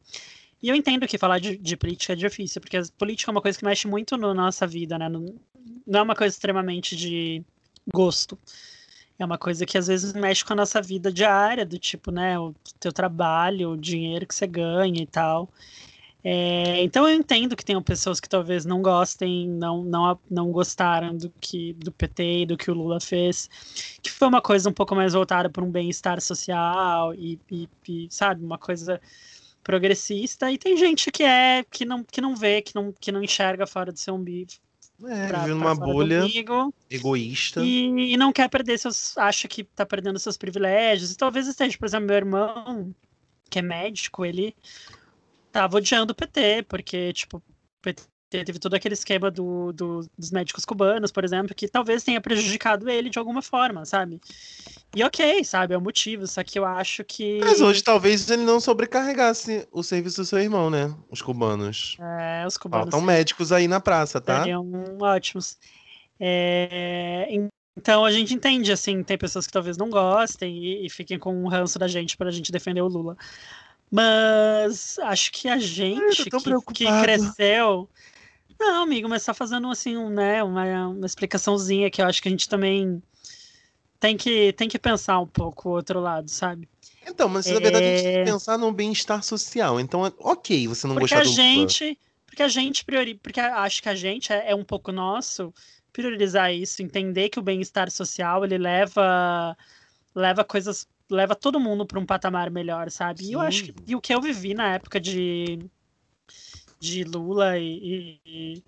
E 0.62 0.70
eu 0.70 0.76
entendo 0.76 1.08
que 1.08 1.18
falar 1.18 1.40
de, 1.40 1.58
de 1.58 1.78
política 1.78 2.14
é 2.14 2.16
difícil, 2.16 2.62
porque 2.62 2.78
a 2.78 2.84
política 2.98 3.32
é 3.32 3.34
uma 3.34 3.42
coisa 3.42 3.58
que 3.58 3.66
mexe 3.66 3.88
muito 3.88 4.18
no- 4.18 4.34
na 4.34 4.44
nossa 4.46 4.68
vida, 4.68 4.98
né? 4.98 5.10
Não, 5.10 5.26
não 5.88 6.00
é 6.00 6.04
uma 6.04 6.16
coisa 6.16 6.34
extremamente 6.36 6.96
de 6.96 7.44
gosto. 7.94 8.38
É 9.20 9.26
uma 9.26 9.38
coisa 9.38 9.66
que 9.66 9.78
às 9.78 9.88
vezes 9.88 10.14
mexe 10.14 10.44
com 10.46 10.54
a 10.54 10.56
nossa 10.56 10.82
vida 10.82 11.12
diária, 11.12 11.66
do 11.66 11.78
tipo, 11.78 12.12
né, 12.12 12.40
o 12.40 12.54
teu 12.80 12.92
trabalho, 12.92 13.72
o 13.72 13.78
dinheiro 13.78 14.26
que 14.26 14.34
você 14.36 14.48
ganha 14.48 15.02
e 15.02 15.08
tal. 15.08 15.50
É, 16.24 16.84
então 16.84 17.08
eu 17.08 17.16
entendo 17.16 17.56
que 17.56 17.64
tenham 17.64 17.82
pessoas 17.82 18.20
que 18.20 18.28
talvez 18.28 18.66
não 18.66 18.82
gostem, 18.82 19.48
não, 19.48 19.84
não, 19.86 20.20
não 20.30 20.52
gostaram 20.52 21.16
do 21.16 21.32
que 21.40 21.72
do 21.74 21.92
PT 21.94 22.42
e 22.42 22.46
do 22.46 22.58
que 22.58 22.70
o 22.70 22.74
Lula 22.74 23.00
fez, 23.00 23.50
que 24.02 24.10
foi 24.12 24.28
uma 24.28 24.42
coisa 24.42 24.70
um 24.70 24.74
pouco 24.74 24.94
mais 24.94 25.14
voltada 25.14 25.50
para 25.50 25.64
um 25.64 25.72
bem-estar 25.72 26.20
social 26.20 27.14
e, 27.16 27.40
e- 27.50 27.70
e, 27.88 28.08
sabe, 28.10 28.44
uma 28.44 28.58
coisa 28.58 29.00
progressista. 29.64 30.52
E 30.52 30.58
tem 30.58 30.76
gente 30.76 31.10
que 31.12 31.24
é 31.24 31.64
que 31.70 31.86
não, 31.86 32.04
que 32.04 32.20
não 32.20 32.36
vê, 32.36 32.62
que 32.62 32.76
não, 32.76 32.92
que 32.92 33.12
não 33.12 33.24
enxerga 33.24 33.66
fora 33.66 33.92
do 33.92 34.00
seu 34.00 34.16
umbigo, 34.16 34.52
É, 35.06 35.28
pra- 35.28 35.40
vive 35.44 35.54
numa 35.54 35.74
bolha 35.76 36.26
umbigo, 36.26 36.74
egoísta. 36.90 37.62
e, 37.62 38.14
e 38.14 38.18
não 38.18 38.34
quer 38.34 38.50
perder 38.50 38.78
seus. 38.78 39.18
acha 39.18 39.48
que 39.48 39.64
tá 39.64 39.86
perdendo 39.86 40.20
seus 40.20 40.36
privilégios. 40.36 41.12
E 41.12 41.18
talvez 41.18 41.48
esteja, 41.48 41.78
por 41.78 41.86
exemplo, 41.86 42.08
meu 42.08 42.16
irmão, 42.18 42.94
que 43.50 43.60
é 43.60 43.62
médico, 43.62 44.26
ele 44.26 44.54
tava 45.52 45.78
odiando 45.78 46.12
o 46.12 46.16
PT, 46.16 46.64
porque, 46.68 47.14
tipo, 47.14 47.38
o 47.38 47.44
PT 47.82 48.04
teve 48.30 48.60
todo 48.60 48.76
aquele 48.76 48.94
esquema 48.94 49.32
do, 49.32 49.72
do- 49.74 50.08
dos 50.18 50.30
médicos 50.32 50.64
cubanos, 50.64 51.12
por 51.12 51.24
exemplo, 51.24 51.56
que 51.56 51.68
talvez 51.68 52.04
tenha 52.04 52.22
prejudicado 52.22 52.88
ele 52.90 53.10
de 53.10 53.18
alguma 53.18 53.42
forma, 53.42 53.86
sabe? 53.86 54.22
E 54.96 55.04
ok, 55.04 55.44
sabe, 55.44 55.74
é 55.74 55.78
o 55.78 55.82
motivo, 55.82 56.28
só 56.28 56.44
que 56.44 56.58
eu 56.60 56.66
acho 56.66 57.04
que. 57.04 57.40
Mas 57.40 57.62
hoje 57.62 57.84
talvez 57.84 58.30
ele 58.30 58.44
não 58.44 58.60
sobrecarregasse 58.60 59.68
o 59.72 59.82
serviço 59.84 60.22
do 60.22 60.26
seu 60.26 60.40
irmão, 60.40 60.70
né? 60.70 60.96
Os 61.10 61.22
cubanos. 61.22 61.98
É, 62.00 62.46
os 62.46 62.58
cubanos 62.58 62.92
Faltam 62.92 63.02
médicos 63.02 63.52
aí 63.52 63.68
na 63.68 63.80
praça, 63.80 64.22
tá? 64.22 64.42
seriam 64.42 64.68
ótimos. 65.02 65.58
É, 66.20 67.28
en- 67.30 67.48
então 67.78 68.04
a 68.04 68.12
gente 68.12 68.34
entende, 68.34 68.72
assim, 68.72 69.02
tem 69.04 69.18
pessoas 69.18 69.48
que 69.48 69.54
talvez 69.54 69.78
não 69.78 69.90
gostem 69.90 70.58
e, 70.58 70.86
e 70.86 70.90
fiquem 70.90 71.18
com 71.18 71.34
um 71.34 71.48
ranço 71.48 71.80
da 71.80 71.88
gente 71.88 72.18
pra 72.18 72.30
gente 72.30 72.52
defender 72.52 72.82
o 72.82 72.88
Lula. 72.88 73.16
Mas 73.92 75.00
acho 75.00 75.32
que 75.32 75.50
a 75.50 75.58
gente 75.58 76.24
que, 76.26 76.74
que 76.74 77.02
cresceu. 77.02 77.90
Não, 78.60 78.84
amigo, 78.84 79.08
mas 79.08 79.24
só 79.24 79.34
fazendo 79.34 79.70
assim, 79.70 79.96
um, 79.98 80.10
né, 80.10 80.44
uma, 80.44 80.90
uma 80.90 81.06
explicaçãozinha 81.06 81.90
que 81.90 82.02
eu 82.02 82.06
acho 82.06 82.22
que 82.22 82.28
a 82.28 82.32
gente 82.32 82.48
também 82.50 83.02
tem 84.00 84.18
que, 84.18 84.54
tem 84.54 84.68
que 84.68 84.78
pensar 84.78 85.20
um 85.20 85.28
pouco 85.28 85.70
o 85.70 85.72
outro 85.72 86.00
lado, 86.00 86.30
sabe? 86.30 86.68
Então, 87.08 87.28
mas 87.30 87.48
na 87.48 87.60
verdade 87.60 87.86
a 87.86 87.90
gente 87.90 88.04
tem 88.04 88.16
É. 88.16 88.24
que 88.26 88.32
pensar 88.32 88.58
no 88.58 88.72
bem-estar 88.72 89.24
social. 89.24 89.80
Então, 89.80 90.06
é 90.06 90.12
ok 90.20 90.68
você 90.68 90.86
não 90.88 90.96
Porque 90.96 91.16
gostar 91.16 91.22
a 91.22 91.24
do 91.24 91.32
gente, 91.32 91.98
porque 92.26 92.44
a 92.44 92.48
gente 92.48 92.86
priori, 92.86 93.16
porque 93.16 93.40
acho 93.40 93.82
que 93.82 93.90
a 93.90 93.96
gente 93.96 94.32
é, 94.32 94.52
é 94.52 94.56
um 94.56 94.64
pouco 94.64 94.92
nosso 94.92 95.54
priorizar 95.92 96.54
isso, 96.54 96.82
entender 96.84 97.30
que 97.30 97.40
o 97.40 97.42
bem-estar 97.42 97.90
social 97.90 98.46
ele 98.46 98.58
leva 98.58 99.58
leva 100.14 100.44
coisas, 100.44 100.88
leva 101.10 101.36
todo 101.36 101.60
mundo 101.60 101.86
para 101.86 102.00
um 102.00 102.06
patamar 102.06 102.50
melhor, 102.52 102.90
sabe? 102.92 103.26
E 103.26 103.34
eu 103.34 103.42
acho 103.42 103.66
que 103.66 103.72
Sim. 103.72 103.86
e 103.88 103.96
o 103.96 104.02
que 104.02 104.14
eu 104.14 104.22
vivi 104.22 104.54
na 104.54 104.74
época 104.76 105.00
de 105.00 105.60
de 106.80 107.04
Lula 107.04 107.58
e, 107.58 108.20
e, 108.26 108.64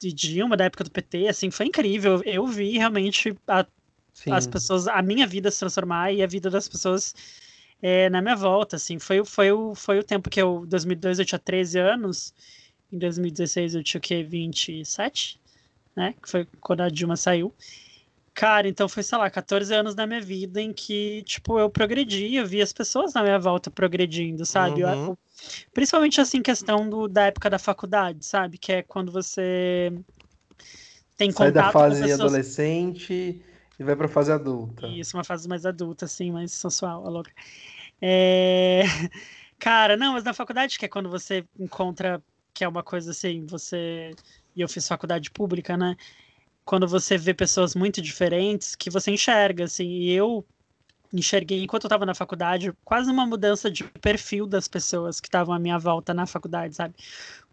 de 0.00 0.12
Dilma, 0.12 0.56
da 0.56 0.64
época 0.64 0.84
do 0.84 0.90
PT, 0.90 1.28
assim, 1.28 1.50
foi 1.50 1.66
incrível. 1.66 2.22
Eu 2.24 2.46
vi 2.46 2.78
realmente 2.78 3.34
a 3.48 3.66
Sim. 4.12 4.32
as 4.32 4.46
pessoas, 4.46 4.88
a 4.88 5.02
minha 5.02 5.26
vida 5.26 5.50
se 5.50 5.58
transformar 5.58 6.12
e 6.12 6.22
a 6.22 6.26
vida 6.26 6.48
das 6.50 6.68
pessoas 6.68 7.14
é, 7.82 8.08
na 8.10 8.22
minha 8.22 8.36
volta, 8.36 8.76
assim, 8.76 8.98
foi, 8.98 9.20
o- 9.20 9.24
foi, 9.24 9.52
o, 9.52 9.74
foi 9.74 9.98
o 9.98 10.04
tempo 10.04 10.30
que 10.30 10.40
eu, 10.40 10.64
em 10.64 10.68
2002 10.68 11.18
eu 11.18 11.24
tinha 11.26 11.38
13 11.38 11.78
anos, 11.78 12.32
em 12.92 12.98
2016 12.98 13.74
eu 13.74 13.82
tinha 13.82 13.98
o 13.98 14.02
quê, 14.02 14.22
27, 14.22 15.40
né, 15.96 16.14
que 16.22 16.30
foi 16.30 16.46
quando 16.60 16.82
a 16.82 16.88
Dilma 16.88 17.16
saiu, 17.16 17.52
cara, 18.34 18.68
então 18.68 18.88
foi, 18.88 19.02
sei 19.02 19.18
lá, 19.18 19.30
14 19.30 19.74
anos 19.74 19.94
da 19.94 20.06
minha 20.06 20.20
vida 20.20 20.60
em 20.60 20.72
que, 20.72 21.22
tipo, 21.24 21.58
eu 21.58 21.70
progredi, 21.70 22.34
eu 22.36 22.46
vi 22.46 22.60
as 22.62 22.72
pessoas 22.72 23.14
na 23.14 23.22
minha 23.22 23.38
volta 23.38 23.70
progredindo, 23.70 24.44
sabe, 24.46 24.82
Uhum. 24.82 25.08
eu- 25.08 25.18
principalmente, 25.74 26.20
assim, 26.20 26.42
questão 26.42 26.88
do, 26.88 27.08
da 27.08 27.26
época 27.26 27.50
da 27.50 27.58
faculdade, 27.58 28.24
sabe, 28.26 28.58
que 28.58 28.72
é 28.72 28.82
quando 28.82 29.12
você 29.12 29.92
tem 31.16 31.30
Sai 31.30 31.50
contato 31.52 31.52
da 31.52 31.72
fase 31.72 31.98
pessoas 32.00 32.12
adolescente 32.12 33.42
e 33.78 33.84
vai 33.84 33.96
pra 33.96 34.08
fase 34.08 34.32
adulta. 34.32 34.86
isso, 34.98 35.16
uma 35.16 35.24
fase 35.24 35.48
mais 35.48 35.64
adulta, 35.66 36.04
assim, 36.04 36.30
mais 36.30 36.52
sensual, 36.52 37.06
a 37.06 37.10
louca. 37.10 37.32
É, 38.00 38.82
Cara, 39.58 39.96
não, 39.96 40.14
mas 40.14 40.24
na 40.24 40.34
faculdade, 40.34 40.78
que 40.78 40.84
é 40.86 40.88
quando 40.88 41.10
você 41.10 41.46
encontra, 41.58 42.22
que 42.54 42.64
é 42.64 42.68
uma 42.68 42.82
coisa 42.82 43.12
assim, 43.12 43.46
você. 43.46 44.10
E 44.56 44.60
eu 44.62 44.68
fiz 44.68 44.86
faculdade 44.88 45.30
pública, 45.30 45.76
né? 45.76 45.96
Quando 46.64 46.88
você 46.88 47.18
vê 47.18 47.34
pessoas 47.34 47.74
muito 47.74 48.00
diferentes, 48.00 48.74
que 48.74 48.90
você 48.90 49.10
enxerga, 49.10 49.64
assim, 49.64 49.86
e 49.86 50.12
eu 50.12 50.44
enxerguei, 51.12 51.62
enquanto 51.62 51.84
eu 51.84 51.88
estava 51.88 52.04
na 52.04 52.14
faculdade, 52.14 52.72
quase 52.84 53.10
uma 53.10 53.24
mudança 53.26 53.70
de 53.70 53.84
perfil 53.84 54.46
das 54.46 54.66
pessoas 54.66 55.20
que 55.20 55.28
estavam 55.28 55.54
à 55.54 55.58
minha 55.58 55.78
volta 55.78 56.12
na 56.12 56.26
faculdade, 56.26 56.74
sabe? 56.74 56.94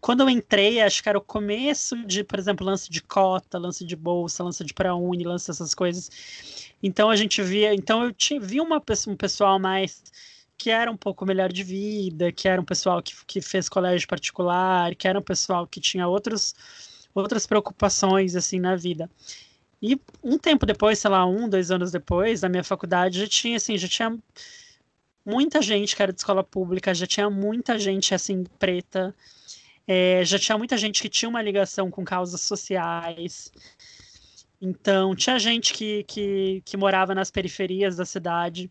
Quando 0.00 0.20
eu 0.22 0.30
entrei, 0.30 0.80
acho 0.80 1.02
que 1.02 1.08
era 1.08 1.18
o 1.18 1.22
começo 1.22 1.96
de, 2.04 2.24
por 2.24 2.38
exemplo, 2.38 2.66
lance 2.66 2.90
de 2.90 3.00
cota, 3.02 3.58
lance 3.58 3.84
de 3.84 3.94
bolsa, 3.94 4.42
lance 4.42 4.64
de 4.64 4.74
pré-uni, 4.74 5.24
lance 5.24 5.46
dessas 5.46 5.74
coisas. 5.74 6.10
Então 6.82 7.08
a 7.08 7.16
gente 7.16 7.40
via, 7.42 7.72
então 7.74 8.02
eu 8.04 8.12
tinha, 8.12 8.40
vi 8.40 8.60
uma, 8.60 8.82
um 9.06 9.16
pessoal 9.16 9.58
mais 9.60 10.02
que 10.58 10.70
era 10.70 10.90
um 10.90 10.96
pouco 10.96 11.26
melhor 11.26 11.52
de 11.52 11.62
vida, 11.62 12.30
que 12.32 12.48
era 12.48 12.60
um 12.60 12.64
pessoal 12.64 13.02
que, 13.02 13.14
que 13.26 13.40
fez 13.40 13.68
colégio 13.68 14.06
particular, 14.08 14.94
que 14.94 15.08
era 15.08 15.18
um 15.18 15.22
pessoal 15.22 15.66
que 15.66 15.80
tinha 15.80 16.06
outros, 16.06 16.54
outras 17.14 17.46
preocupações 17.46 18.34
assim 18.36 18.60
na 18.60 18.76
vida. 18.76 19.10
E 19.80 20.00
um 20.22 20.38
tempo 20.38 20.64
depois, 20.64 20.98
sei 20.98 21.10
lá, 21.10 21.26
um, 21.26 21.48
dois 21.48 21.70
anos 21.70 21.90
depois, 21.90 22.42
na 22.42 22.48
minha 22.48 22.62
faculdade 22.62 23.18
já 23.18 23.26
tinha 23.26 23.56
assim, 23.56 23.76
já 23.76 23.88
tinha 23.88 24.16
muita 25.24 25.60
gente 25.60 25.96
que 25.96 26.02
era 26.02 26.12
de 26.12 26.18
escola 26.18 26.44
pública, 26.44 26.94
já 26.94 27.06
tinha 27.06 27.28
muita 27.28 27.78
gente 27.78 28.14
assim 28.14 28.44
preta, 28.58 29.14
é, 29.86 30.24
já 30.24 30.38
tinha 30.38 30.56
muita 30.56 30.76
gente 30.76 31.02
que 31.02 31.08
tinha 31.08 31.28
uma 31.28 31.42
ligação 31.42 31.90
com 31.90 32.04
causas 32.04 32.40
sociais. 32.42 33.52
Então, 34.60 35.16
tinha 35.16 35.38
gente 35.40 35.72
que, 35.72 36.04
que, 36.04 36.62
que 36.64 36.76
morava 36.76 37.14
nas 37.14 37.32
periferias 37.32 37.96
da 37.96 38.04
cidade, 38.04 38.70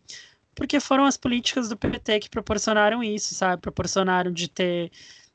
porque 0.54 0.80
foram 0.80 1.04
as 1.04 1.18
políticas 1.18 1.68
do 1.68 1.76
PT 1.76 2.20
que 2.20 2.30
proporcionaram 2.30 3.04
isso, 3.04 3.34
sabe? 3.34 3.60
Proporcionaram 3.60 4.32
de 4.32 4.48
ter, 4.48 4.90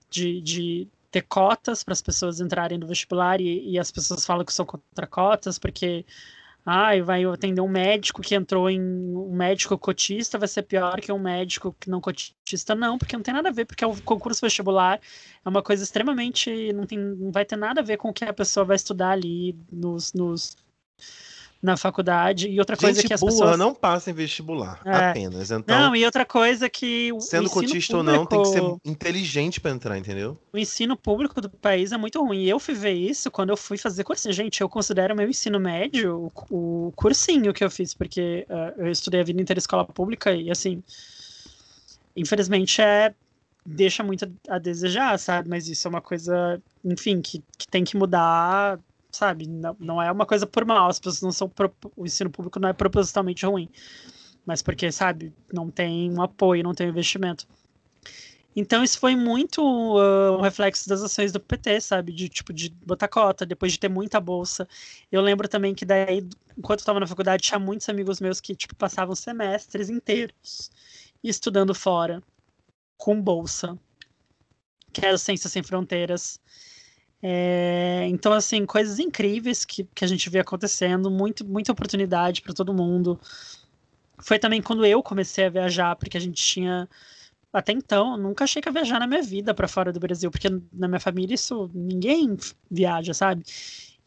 de, 0.09 0.41
de 0.41 0.87
ter 1.17 1.23
cotas 1.23 1.83
para 1.83 1.93
as 1.93 2.01
pessoas 2.01 2.39
entrarem 2.39 2.77
no 2.77 2.87
vestibular 2.87 3.41
e, 3.41 3.71
e, 3.71 3.79
as 3.79 3.89
pessoas 3.91 4.25
falam 4.25 4.45
que 4.45 4.53
são 4.53 4.65
contra 4.65 5.07
cotas 5.07 5.57
porque 5.57 6.05
ah, 6.65 6.89
vai 7.03 7.25
atender 7.25 7.61
um 7.61 7.67
médico 7.67 8.21
que 8.21 8.35
entrou 8.35 8.69
em 8.69 8.79
um 8.79 9.33
médico 9.35 9.77
cotista 9.77 10.37
vai 10.37 10.47
ser 10.47 10.63
pior 10.63 10.99
que 11.01 11.11
um 11.11 11.19
médico 11.19 11.75
que 11.79 11.89
não 11.89 11.99
cotista 11.99 12.75
não, 12.75 12.97
porque 12.97 13.15
não 13.15 13.23
tem 13.23 13.33
nada 13.33 13.49
a 13.49 13.51
ver, 13.51 13.65
porque 13.65 13.85
o 13.85 13.99
concurso 14.03 14.41
vestibular 14.41 14.99
é 15.43 15.49
uma 15.49 15.63
coisa 15.63 15.83
extremamente 15.83 16.71
não 16.73 16.85
tem 16.85 16.99
não 16.99 17.31
vai 17.31 17.45
ter 17.45 17.55
nada 17.55 17.81
a 17.81 17.83
ver 17.83 17.97
com 17.97 18.09
o 18.09 18.13
que 18.13 18.25
a 18.25 18.33
pessoa 18.33 18.65
vai 18.65 18.75
estudar 18.75 19.11
ali 19.11 19.57
nos, 19.71 20.13
nos 20.13 20.55
na 21.61 21.75
faculdade. 21.75 22.47
E 22.49 22.59
outra 22.59 22.77
coisa 22.77 23.01
Gente 23.01 23.07
que 23.07 23.13
as 23.13 23.21
pessoas. 23.21 23.57
não 23.57 23.73
passa 23.73 24.11
em 24.11 24.13
vestibular, 24.13 24.79
É. 24.85 25.09
apenas. 25.09 25.49
Então, 25.51 25.79
Não, 25.79 25.95
e 25.95 26.05
outra 26.05 26.23
coisa 26.25 26.69
que. 26.69 27.09
sendo 27.19 27.49
cotista 27.49 27.97
ou 27.97 28.03
não, 28.03 28.25
tem 28.25 28.41
que 28.41 28.47
ser 28.49 28.59
público- 28.61 28.81
inteligente 28.85 29.59
pra 29.59 29.71
entrar, 29.71 29.97
entendeu? 29.97 30.37
O 30.53 30.57
ensino 30.57 30.95
público 30.95 31.41
do 31.41 31.49
país 31.49 31.91
é 31.91 31.97
muito 31.97 32.23
ruim. 32.23 32.43
Eu 32.45 32.59
fui 32.59 32.73
ver 32.75 32.93
isso 32.93 33.31
quando 33.31 33.49
eu 33.49 33.57
fui 33.57 33.77
fazer 33.77 34.03
cursinho. 34.03 34.33
Gente, 34.33 34.61
eu 34.61 34.69
considero 34.69 35.15
meu 35.15 35.27
ensino 35.27 35.59
médio 35.59 36.31
o, 36.51 36.87
o 36.87 36.91
cursinho 36.95 37.53
que 37.53 37.63
eu 37.63 37.69
fiz, 37.71 37.93
porque 37.93 38.45
ah, 38.49 38.73
eu 38.77 38.87
estudei 38.91 39.21
a 39.21 39.23
vida 39.23 39.41
inteira 39.41 39.57
em 39.57 39.61
escola 39.61 39.83
pública 39.83 40.31
e, 40.33 40.51
assim, 40.51 40.83
infelizmente 42.15 42.81
é. 42.81 43.13
Deixa 43.69 44.01
muito 44.01 44.23
a 44.47 44.55
a 44.55 44.59
desejar, 44.59 45.19
sabe? 45.19 45.49
Mas 45.49 45.67
isso 45.67 45.85
é 45.85 45.89
uma 45.89 45.99
coisa, 45.99 46.57
enfim, 46.85 47.19
que, 47.21 47.43
que 47.57 47.67
tem 47.67 47.83
que 47.83 47.97
mudar, 47.97 48.79
sabe? 49.17 49.47
Não, 49.47 49.75
não 49.79 50.01
é 50.01 50.11
uma 50.11 50.25
coisa 50.25 50.45
por 50.47 50.65
mal, 50.65 50.89
as 50.89 50.99
pessoas 50.99 51.21
não 51.21 51.31
são. 51.31 51.49
pro- 51.49 51.73
O 51.95 52.05
ensino 52.05 52.29
público 52.29 52.59
não 52.59 52.69
é 52.69 52.73
propositalmente 52.73 53.45
ruim. 53.45 53.69
Mas 54.45 54.61
porque, 54.61 54.91
sabe, 54.91 55.33
não 55.53 55.69
tem 55.71 56.11
um 56.11 56.21
apoio, 56.21 56.63
não 56.63 56.73
tem 56.73 56.87
um 56.87 56.91
investimento. 56.91 57.47
Então 58.55 58.83
isso 58.83 58.99
foi 58.99 59.15
muito 59.15 59.61
ah, 59.99 60.37
um 60.37 60.41
reflexo 60.41 60.89
das 60.89 61.01
ações 61.01 61.31
do 61.31 61.39
PT, 61.39 61.79
sabe? 61.79 62.11
De 62.11 62.27
tipo 62.27 62.51
de 62.51 62.69
botar 62.85 63.07
cota, 63.07 63.45
depois 63.45 63.71
de 63.73 63.79
ter 63.79 63.89
muita 63.89 64.19
bolsa. 64.19 64.67
Eu 65.11 65.21
lembro 65.21 65.47
também 65.47 65.75
que 65.75 65.85
daí, 65.85 66.27
enquanto 66.57 66.79
eu 66.79 66.83
estava 66.83 66.99
na 66.99 67.07
faculdade, 67.07 67.43
tinha 67.43 67.59
muitos 67.59 67.87
amigos 67.89 68.19
meus 68.19 68.41
que 68.41 68.55
tipo 68.55 68.75
passavam 68.75 69.15
semestres 69.15 69.89
inteiros 69.89 70.71
estudando 71.23 71.73
fora 71.75 72.21
com 72.97 73.21
bolsa, 73.21 73.77
que 74.91 75.05
era 75.05 75.17
Ciências 75.17 75.51
Sem 75.53 75.63
Fronteiras. 75.63 76.39
É, 77.21 78.05
então, 78.09 78.31
assim, 78.33 78.65
coisas 78.65 78.99
incríveis 78.99 79.65
que, 79.65 79.83
que 79.83 80.05
a 80.05 80.07
gente 80.07 80.29
vê 80.29 80.39
acontecendo, 80.39 81.09
muito, 81.09 81.45
muita 81.45 81.71
oportunidade 81.71 82.41
para 82.41 82.53
todo 82.53 82.73
mundo. 82.73 83.19
Foi 84.19 84.39
também 84.39 84.61
quando 84.61 84.85
eu 84.85 85.01
comecei 85.03 85.45
a 85.45 85.49
viajar, 85.49 85.95
porque 85.95 86.17
a 86.17 86.19
gente 86.19 86.41
tinha 86.43 86.87
até 87.51 87.71
então, 87.71 88.17
nunca 88.17 88.43
achei 88.43 88.61
que 88.61 88.69
ia 88.69 88.73
viajar 88.73 88.99
na 88.99 89.07
minha 89.07 89.21
vida 89.23 89.53
para 89.53 89.67
fora 89.67 89.91
do 89.91 89.99
Brasil, 89.99 90.29
porque 90.29 90.49
na 90.71 90.87
minha 90.87 90.99
família 90.99 91.33
isso 91.33 91.69
ninguém 91.73 92.37
viaja, 92.69 93.13
sabe? 93.13 93.43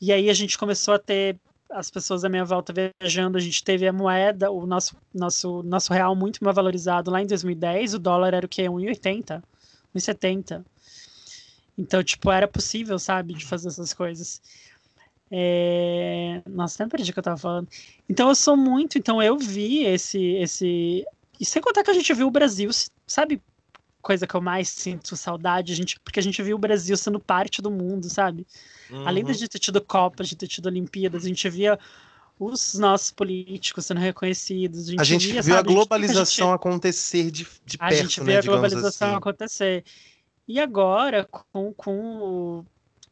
E 0.00 0.12
aí 0.12 0.30
a 0.30 0.34
gente 0.34 0.58
começou 0.58 0.94
a 0.94 0.98
ter 0.98 1.38
as 1.70 1.90
pessoas 1.90 2.24
à 2.24 2.28
minha 2.28 2.44
volta 2.44 2.72
viajando, 2.72 3.38
a 3.38 3.40
gente 3.40 3.62
teve 3.62 3.86
a 3.86 3.92
moeda, 3.92 4.50
o 4.50 4.66
nosso 4.66 4.96
nosso 5.14 5.62
nosso 5.62 5.92
real 5.92 6.14
muito 6.16 6.42
mais 6.44 6.54
valorizado 6.54 7.10
lá 7.10 7.22
em 7.22 7.26
2010, 7.26 7.94
o 7.94 7.98
dólar 7.98 8.34
era 8.34 8.46
o 8.46 8.48
quê? 8.48 8.64
1,80, 8.64 9.42
1,70. 9.94 10.64
Então, 11.80 12.02
tipo, 12.04 12.30
era 12.30 12.46
possível, 12.46 12.98
sabe, 12.98 13.32
de 13.32 13.44
fazer 13.46 13.68
essas 13.68 13.94
coisas. 13.94 14.40
É... 15.30 16.42
Nossa, 16.46 16.82
até 16.82 16.90
perdi 16.96 17.10
o 17.10 17.14
que 17.14 17.18
eu 17.20 17.22
tava 17.22 17.36
falando. 17.38 17.68
Então 18.08 18.28
eu 18.28 18.34
sou 18.34 18.56
muito, 18.56 18.98
então 18.98 19.22
eu 19.22 19.38
vi 19.38 19.84
esse 19.84 20.18
esse 20.34 21.04
e 21.38 21.44
sem 21.44 21.62
contar 21.62 21.82
que 21.82 21.90
a 21.90 21.94
gente 21.94 22.12
viu 22.12 22.26
o 22.26 22.30
Brasil, 22.30 22.68
sabe? 23.06 23.40
Coisa 24.02 24.26
que 24.26 24.34
eu 24.34 24.40
mais 24.40 24.68
sinto 24.68 25.16
saudade, 25.16 25.72
a 25.72 25.76
gente, 25.76 25.98
porque 26.00 26.18
a 26.20 26.22
gente 26.22 26.42
viu 26.42 26.56
o 26.56 26.58
Brasil 26.58 26.96
sendo 26.96 27.20
parte 27.20 27.62
do 27.62 27.70
mundo, 27.70 28.08
sabe? 28.10 28.46
Além 29.06 29.24
Uhum. 29.24 29.32
de 29.32 29.48
ter 29.48 29.58
tido 29.58 29.80
Copas, 29.80 30.28
de 30.28 30.36
ter 30.36 30.48
tido 30.48 30.66
Olimpíadas, 30.66 31.24
a 31.24 31.28
gente 31.28 31.48
via 31.48 31.78
os 32.38 32.74
nossos 32.74 33.10
políticos 33.10 33.86
sendo 33.86 34.00
reconhecidos. 34.00 34.88
A 34.88 34.90
gente, 34.90 35.00
A 35.00 35.04
gente 35.04 35.26
via, 35.28 35.42
viu 35.42 35.54
a 35.54 35.56
sabe, 35.58 35.68
gente- 35.68 35.76
globalização 35.76 36.52
acontecer 36.52 37.30
de, 37.30 37.46
de 37.64 37.76
a 37.78 37.88
perto, 37.88 38.02
gente 38.04 38.20
né, 38.20 38.26
vê 38.26 38.36
a 38.38 38.42
globalização 38.42 39.08
assim. 39.08 39.16
acontecer. 39.18 39.84
E 40.50 40.58
agora, 40.58 41.28
com, 41.30 41.72
com, 41.72 42.64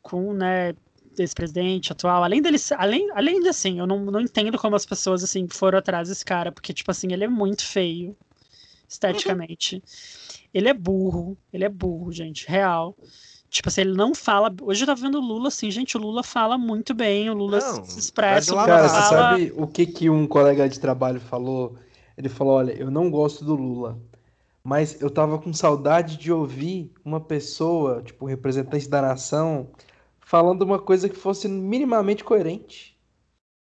com 0.03 0.33
né, 0.33 0.74
esse 1.16 1.33
presidente 1.33 1.92
atual, 1.92 2.24
além 2.24 2.42
dele, 2.42 2.57
além, 2.77 3.09
além 3.12 3.40
de 3.40 3.48
assim, 3.48 3.79
eu 3.79 3.87
não, 3.87 4.05
não 4.07 4.20
entendo 4.20 4.59
como 4.59 4.74
as 4.74 4.85
pessoas 4.85 5.22
assim 5.22 5.46
foram 5.48 5.79
atrás 5.79 6.09
desse 6.09 6.24
cara, 6.24 6.51
porque, 6.51 6.74
tipo 6.74 6.90
assim, 6.90 7.12
ele 7.12 7.22
é 7.22 7.29
muito 7.29 7.64
feio, 7.64 8.16
esteticamente. 8.88 9.81
Ele 10.53 10.68
é 10.68 10.74
burro, 10.74 11.38
ele 11.53 11.64
é 11.64 11.68
burro, 11.68 12.11
gente, 12.11 12.44
real. 12.48 12.96
Tipo 13.48 13.68
assim, 13.68 13.83
ele 13.83 13.94
não 13.94 14.16
fala. 14.16 14.53
Hoje 14.61 14.83
eu 14.83 14.87
tava 14.87 15.01
vendo 15.01 15.18
o 15.18 15.24
Lula 15.24 15.46
assim, 15.46 15.70
gente, 15.70 15.96
o 15.96 16.01
Lula 16.01 16.24
fala 16.24 16.59
muito 16.59 16.92
bem, 16.92 17.31
o 17.31 17.35
Lula 17.35 17.61
Não, 17.61 17.85
se 17.85 18.01
expressa, 18.01 18.53
lá 18.53 18.66
Cara, 18.66 18.81
pra 18.81 18.88
você 18.88 18.94
fala. 18.96 19.31
sabe 19.31 19.53
o 19.57 19.68
que 19.68 19.87
que 19.87 20.11
um 20.11 20.27
colega 20.27 20.68
de 20.68 20.81
trabalho 20.81 21.20
falou? 21.20 21.77
Ele 22.16 22.29
falou: 22.29 22.55
Olha, 22.55 22.72
eu 22.72 22.90
não 22.90 23.09
gosto 23.09 23.44
do 23.44 23.55
Lula, 23.55 23.96
mas 24.69 25.01
eu 25.01 25.09
tava 25.09 25.39
com 25.39 25.51
saudade 25.51 26.19
de 26.19 26.31
ouvir 26.31 26.93
uma 27.03 27.19
pessoa, 27.19 28.03
tipo, 28.03 28.27
um 28.27 28.29
representante 28.29 28.87
da 28.87 29.01
nação, 29.01 29.71
falando 30.21 30.61
uma 30.61 30.79
coisa 30.79 31.09
que 31.09 31.17
fosse 31.17 31.49
minimamente 31.49 32.23
coerente. 32.23 32.95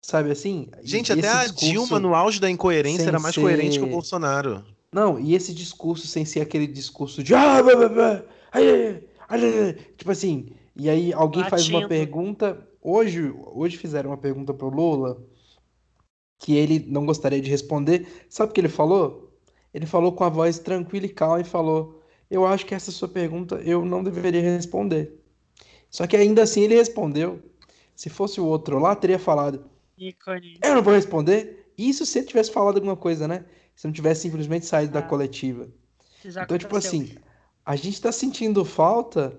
Sabe 0.04 0.32
assim? 0.32 0.68
E 0.84 0.88
Gente, 0.88 1.14
até 1.14 1.30
a 1.30 1.48
Dilma, 1.48 1.98
no 1.98 2.14
auge 2.14 2.42
da 2.42 2.50
incoerência, 2.52 3.04
era 3.04 3.20
mais 3.20 3.38
coerente 3.38 3.78
que 3.80 3.86
o 3.86 3.88
ser- 3.88 3.94
Bolsonaro. 3.94 4.66
Não, 4.92 5.18
e 5.18 5.34
esse 5.34 5.54
discurso 5.54 6.08
sem 6.08 6.26
ser 6.26 6.42
aquele 6.42 6.68
discurso 6.68 7.24
de 7.24 7.34
ah, 7.34 7.64
blá, 7.64 7.74
blá, 7.74 7.88
blá, 7.88 8.24
ai, 8.52 8.70
ai, 8.70 9.04
ai, 9.30 9.46
ai, 9.46 9.60
ai", 9.68 9.74
tipo 9.98 10.12
assim, 10.12 10.50
e 10.76 10.90
aí 10.90 11.14
alguém 11.14 11.46
faz 11.46 11.70
uma 11.70 11.88
pergunta, 11.88 12.68
hoje, 12.82 13.34
hoje 13.46 13.78
fizeram 13.78 14.10
uma 14.10 14.18
pergunta 14.18 14.54
pro 14.54 14.68
Lula 14.68 15.24
que 16.38 16.54
ele 16.54 16.86
não 16.90 17.06
gostaria 17.06 17.40
de 17.40 17.50
responder. 17.50 18.26
Sabe 18.28 18.52
o 18.52 18.54
que 18.54 18.60
ele 18.60 18.68
falou? 18.68 19.31
Ele 19.74 19.86
falou 19.86 20.12
com 20.12 20.24
a 20.24 20.30
voz 20.30 20.60
tranquila 20.60 21.06
e 21.06 21.10
calma 21.10 21.42
e 21.42 21.46
falou: 21.46 22.02
"Eu 22.30 22.46
acho 22.46 22.66
que 22.66 22.76
essa 22.76 22.92
sua 22.92 23.08
pergunta 23.08 23.56
eu 23.64 23.86
não 23.86 24.04
deveria 24.04 24.42
responder". 24.42 25.18
Só 25.90 26.08
que 26.08 26.16
ainda 26.16 26.44
assim 26.44 26.62
ele 26.62 26.76
respondeu. 26.76 27.42
Se 27.96 28.10
fosse 28.10 28.40
o 28.42 28.46
outro 28.46 28.80
lá, 28.80 28.96
teria 28.96 29.20
falado: 29.20 29.66
Ícone. 29.98 30.58
eu 30.64 30.76
não 30.76 30.82
vou 30.84 30.94
responder. 30.94 31.72
Isso 31.78 32.06
se 32.06 32.20
ele 32.20 32.28
tivesse 32.28 32.52
falado 32.52 32.76
alguma 32.76 32.96
coisa, 32.96 33.28
né? 33.28 33.46
Se 33.76 33.86
não 33.88 33.94
tivesse 33.94 34.22
simplesmente 34.22 34.66
saído 34.66 34.94
da 34.94 35.00
Ah. 35.00 35.04
coletiva. 35.04 35.68
Já 36.24 36.44
Então, 36.44 36.58
tipo 36.58 36.76
aconteceu. 36.76 37.02
assim, 37.02 37.16
a 37.66 37.76
gente 37.76 38.00
tá 38.02 38.12
sentindo 38.12 38.64
falta 38.64 39.38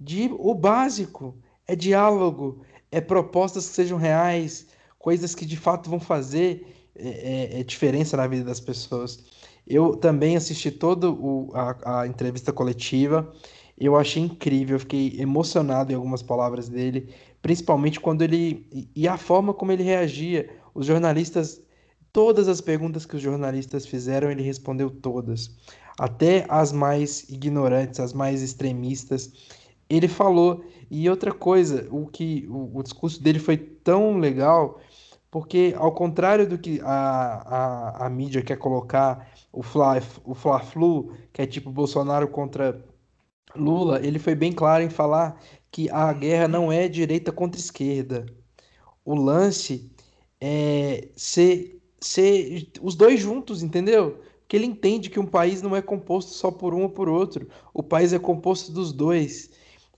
de 0.00 0.30
o 0.38 0.54
básico. 0.54 1.36
É 1.66 1.76
diálogo, 1.76 2.64
é 2.90 3.00
propostas 3.00 3.68
que 3.68 3.74
sejam 3.74 3.96
reais, 3.98 4.66
coisas 4.98 5.34
que 5.34 5.44
de 5.46 5.56
fato 5.56 5.88
vão 5.88 6.00
fazer 6.00 6.66
é, 6.94 7.56
é, 7.56 7.60
é 7.60 7.62
diferença 7.64 8.16
na 8.16 8.26
vida 8.26 8.44
das 8.44 8.60
pessoas. 8.60 9.24
Eu 9.66 9.96
também 9.96 10.36
assisti 10.36 10.70
toda 10.70 11.08
a, 11.54 12.02
a 12.02 12.06
entrevista 12.06 12.52
coletiva. 12.52 13.32
Eu 13.78 13.96
achei 13.96 14.22
incrível, 14.22 14.76
eu 14.76 14.80
fiquei 14.80 15.16
emocionado 15.20 15.92
em 15.92 15.94
algumas 15.94 16.22
palavras 16.22 16.68
dele, 16.68 17.12
principalmente 17.40 17.98
quando 18.00 18.22
ele. 18.22 18.66
e- 18.94 19.08
a 19.08 19.16
forma 19.16 19.54
como 19.54 19.72
ele 19.72 19.82
reagia. 19.82 20.48
Os 20.74 20.86
jornalistas, 20.86 21.60
todas 22.12 22.48
as 22.48 22.60
perguntas 22.60 23.04
que 23.06 23.16
os 23.16 23.22
jornalistas 23.22 23.86
fizeram, 23.86 24.30
ele 24.30 24.42
respondeu 24.42 24.90
todas. 24.90 25.50
Até 25.98 26.46
as 26.48 26.72
mais 26.72 27.28
ignorantes, 27.28 28.00
as 28.00 28.12
mais 28.12 28.42
extremistas. 28.42 29.32
Ele 29.88 30.08
falou. 30.08 30.64
E 30.90 31.08
outra 31.08 31.32
coisa, 31.32 31.88
o 31.90 32.06
que 32.06 32.46
o, 32.50 32.78
o 32.78 32.82
discurso 32.82 33.22
dele 33.22 33.38
foi 33.38 33.56
tão 33.56 34.18
legal, 34.18 34.78
porque 35.30 35.74
ao 35.78 35.92
contrário 35.92 36.46
do 36.46 36.58
que 36.58 36.80
a, 36.82 38.02
a, 38.04 38.06
a 38.06 38.10
mídia 38.10 38.42
quer 38.42 38.56
colocar, 38.58 39.31
o 39.52 39.62
Fla, 39.62 40.00
o 40.24 40.34
Fla-Flu, 40.34 41.14
que 41.32 41.42
é 41.42 41.46
tipo 41.46 41.70
Bolsonaro 41.70 42.28
contra 42.28 42.82
Lula, 43.54 44.00
ele 44.04 44.18
foi 44.18 44.34
bem 44.34 44.52
claro 44.52 44.82
em 44.82 44.90
falar 44.90 45.40
que 45.70 45.90
a 45.90 46.12
guerra 46.12 46.48
não 46.48 46.72
é 46.72 46.88
direita 46.88 47.32
contra 47.32 47.60
esquerda. 47.60 48.26
O 49.04 49.14
lance 49.14 49.90
é 50.40 51.08
ser, 51.16 51.80
ser 52.00 52.70
os 52.80 52.94
dois 52.94 53.20
juntos, 53.20 53.62
entendeu? 53.62 54.20
Porque 54.40 54.56
ele 54.56 54.66
entende 54.66 55.10
que 55.10 55.20
um 55.20 55.26
país 55.26 55.62
não 55.62 55.76
é 55.76 55.82
composto 55.82 56.32
só 56.32 56.50
por 56.50 56.74
um 56.74 56.82
ou 56.82 56.90
por 56.90 57.08
outro. 57.08 57.48
O 57.72 57.82
país 57.82 58.12
é 58.12 58.18
composto 58.18 58.72
dos 58.72 58.92
dois. 58.92 59.50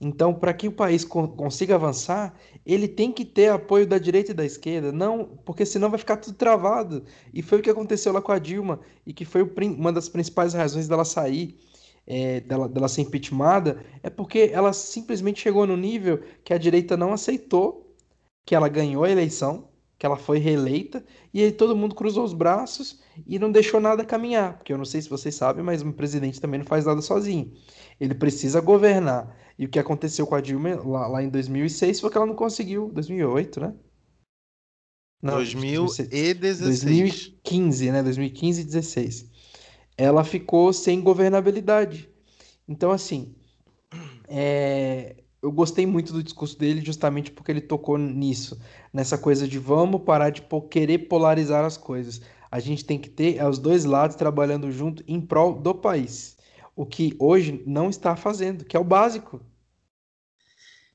Então, 0.07 0.33
para 0.33 0.53
que 0.53 0.67
o 0.67 0.71
país 0.71 1.03
con- 1.03 1.27
consiga 1.27 1.75
avançar, 1.75 2.35
ele 2.65 2.87
tem 2.87 3.11
que 3.11 3.25
ter 3.25 3.49
apoio 3.49 3.87
da 3.87 3.97
direita 3.97 4.31
e 4.31 4.33
da 4.33 4.45
esquerda, 4.45 4.91
não, 4.91 5.25
porque 5.45 5.65
senão 5.65 5.89
vai 5.89 5.97
ficar 5.99 6.17
tudo 6.17 6.35
travado. 6.35 7.03
E 7.33 7.41
foi 7.41 7.59
o 7.59 7.61
que 7.61 7.69
aconteceu 7.69 8.13
lá 8.13 8.21
com 8.21 8.31
a 8.31 8.39
Dilma, 8.39 8.79
e 9.05 9.13
que 9.13 9.25
foi 9.25 9.41
uma 9.77 9.91
das 9.91 10.07
principais 10.09 10.53
razões 10.53 10.87
dela 10.87 11.05
sair, 11.05 11.57
é, 12.05 12.39
dela, 12.41 12.69
dela 12.69 12.87
ser 12.87 13.01
impeachmentada, 13.01 13.83
é 14.03 14.09
porque 14.09 14.49
ela 14.53 14.73
simplesmente 14.73 15.41
chegou 15.41 15.65
no 15.65 15.75
nível 15.77 16.21
que 16.43 16.53
a 16.53 16.57
direita 16.57 16.95
não 16.95 17.13
aceitou 17.13 17.95
que 18.45 18.55
ela 18.55 18.69
ganhou 18.69 19.03
a 19.03 19.09
eleição, 19.09 19.69
que 19.97 20.05
ela 20.05 20.17
foi 20.17 20.39
reeleita, 20.39 21.03
e 21.33 21.41
aí 21.41 21.51
todo 21.51 21.75
mundo 21.75 21.95
cruzou 21.95 22.23
os 22.23 22.33
braços 22.33 23.01
e 23.25 23.39
não 23.39 23.51
deixou 23.51 23.79
nada 23.79 24.03
caminhar, 24.05 24.57
porque 24.57 24.73
eu 24.73 24.77
não 24.77 24.85
sei 24.85 25.01
se 25.01 25.09
vocês 25.09 25.33
sabem, 25.35 25.63
mas 25.63 25.81
um 25.81 25.91
presidente 25.91 26.41
também 26.41 26.59
não 26.59 26.65
faz 26.67 26.85
nada 26.85 27.01
sozinho. 27.01 27.51
Ele 27.99 28.13
precisa 28.13 28.59
governar. 28.61 29.35
E 29.57 29.65
o 29.65 29.69
que 29.69 29.79
aconteceu 29.79 30.27
com 30.27 30.35
a 30.35 30.41
Dilma 30.41 30.75
lá, 30.83 31.07
lá 31.07 31.23
em 31.23 31.29
2006 31.29 31.99
foi 31.99 32.09
que 32.09 32.17
ela 32.17 32.25
não 32.25 32.35
conseguiu. 32.35 32.89
2008, 32.93 33.59
né? 33.59 33.73
Não, 35.21 35.35
2016. 35.35 36.09
2015, 36.83 37.91
né? 37.91 38.03
2015 38.03 38.61
e 38.61 38.63
16. 38.65 39.31
Ela 39.97 40.23
ficou 40.23 40.73
sem 40.73 41.01
governabilidade. 41.01 42.09
Então, 42.67 42.91
assim, 42.91 43.33
é, 44.27 45.15
eu 45.41 45.51
gostei 45.51 45.85
muito 45.85 46.11
do 46.11 46.23
discurso 46.23 46.57
dele 46.57 46.83
justamente 46.83 47.31
porque 47.31 47.51
ele 47.51 47.61
tocou 47.61 47.97
nisso, 47.97 48.59
nessa 48.91 49.17
coisa 49.17 49.47
de 49.47 49.59
vamos 49.59 50.01
parar 50.01 50.31
de 50.31 50.43
querer 50.69 51.07
polarizar 51.07 51.63
as 51.63 51.77
coisas. 51.77 52.21
A 52.51 52.59
gente 52.59 52.83
tem 52.83 52.97
que 52.97 53.09
ter 53.09 53.43
os 53.43 53.59
dois 53.59 53.85
lados 53.85 54.15
trabalhando 54.15 54.71
junto 54.71 55.03
em 55.07 55.21
prol 55.21 55.53
do 55.53 55.73
país. 55.73 56.34
O 56.75 56.85
que 56.85 57.15
hoje 57.19 57.63
não 57.65 57.89
está 57.89 58.15
fazendo, 58.15 58.65
que 58.65 58.75
é 58.75 58.79
o 58.79 58.83
básico. 58.83 59.41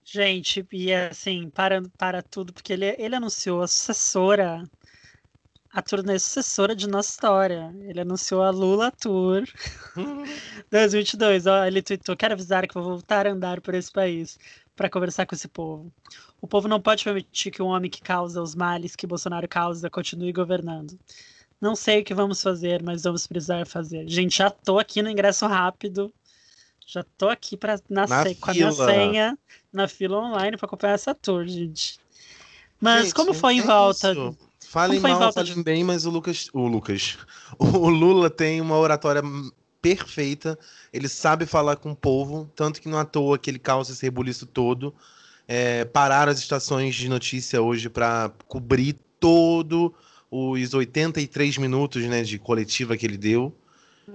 Gente, 0.05 0.67
e 0.73 0.93
assim, 0.93 1.49
para, 1.51 1.83
para 1.97 2.21
tudo, 2.21 2.53
porque 2.53 2.73
ele, 2.73 2.97
ele 2.99 3.15
anunciou 3.15 3.63
a 3.63 3.69
sucessora, 3.69 4.65
a 5.73 5.81
turnê 5.81 6.19
sucessora 6.19 6.75
de 6.75 6.89
Nossa 6.89 7.11
História. 7.11 7.73
Ele 7.83 8.01
anunciou 8.01 8.43
a 8.43 8.51
Lula 8.51 8.91
Tour 8.91 9.45
2022. 10.71 11.47
Ó, 11.47 11.65
ele 11.65 11.81
tweetou: 11.81 12.17
Quero 12.17 12.35
avisar 12.35 12.67
que 12.67 12.75
vou 12.75 12.83
voltar 12.83 13.27
a 13.27 13.31
andar 13.31 13.61
por 13.61 13.75
esse 13.75 13.93
país 13.93 14.37
para 14.75 14.91
conversar 14.91 15.27
com 15.27 15.35
esse 15.35 15.47
povo. 15.47 15.93
O 16.41 16.49
povo 16.49 16.67
não 16.67 16.81
pode 16.81 17.05
permitir 17.05 17.51
que 17.51 17.63
um 17.63 17.67
homem 17.67 17.91
que 17.91 18.03
causa 18.03 18.43
os 18.43 18.55
males 18.55 18.97
que 18.97 19.07
Bolsonaro 19.07 19.47
causa 19.47 19.91
continue 19.91 20.33
governando. 20.33 20.99
Não 21.61 21.77
sei 21.77 22.01
o 22.01 22.05
que 22.05 22.15
vamos 22.15 22.43
fazer, 22.43 22.83
mas 22.83 23.03
vamos 23.03 23.27
precisar 23.27 23.67
fazer. 23.67 24.09
Gente, 24.09 24.39
já 24.39 24.49
tô 24.51 24.79
aqui 24.79 25.03
no 25.03 25.11
ingresso 25.11 25.47
rápido. 25.47 26.13
Já 26.87 27.05
tô 27.17 27.29
aqui 27.29 27.57
pra, 27.57 27.79
na 27.89 28.07
Na 28.07 28.35
com 28.35 28.51
a 28.51 28.55
minha 28.55 28.73
senha 28.73 29.39
na 29.73 29.87
fila 29.87 30.19
online 30.19 30.57
para 30.57 30.67
acompanhar 30.67 30.95
essa 30.95 31.15
tour, 31.15 31.47
gente. 31.47 32.01
Mas 32.81 33.05
Gente, 33.05 33.15
como 33.15 33.35
foi 33.35 33.55
em 33.55 33.61
é 33.61 33.63
volta? 33.63 34.11
isso. 34.11 34.37
Falem 34.67 34.99
Como 34.99 35.01
foi 35.03 35.11
em 35.11 35.13
mal, 35.13 35.23
volta 35.23 35.47
falem 35.47 35.63
bem, 35.63 35.85
mas 35.85 36.07
o 36.07 36.11
Lucas. 36.11 36.49
O 36.53 36.67
Lucas. 36.67 37.19
O 37.59 37.89
Lula 37.89 38.31
tem 38.31 38.61
uma 38.61 38.79
oratória 38.79 39.23
perfeita. 39.83 40.59
Ele 40.93 41.09
sabe 41.09 41.45
falar 41.47 41.77
com 41.77 41.93
o 41.93 41.97
povo, 41.97 42.51
tanto 42.57 42.81
que 42.81 42.89
não 42.89 42.99
à 42.99 43.05
toa 43.05 43.39
que 43.39 43.51
ele 43.51 43.59
causa 43.59 43.93
esse 43.93 44.03
rebuliço 44.03 44.47
todo. 44.47 44.95
É, 45.47 45.85
pararam 45.85 46.33
as 46.33 46.39
estações 46.39 46.95
de 46.95 47.09
notícia 47.09 47.61
hoje 47.61 47.89
para 47.89 48.33
cobrir 48.47 48.97
todo 49.19 49.95
os 50.31 50.75
83 50.75 51.59
minutos 51.59 52.05
né, 52.05 52.23
de 52.23 52.39
coletiva 52.39 52.97
que 52.97 53.05
ele 53.05 53.19
deu. 53.19 53.55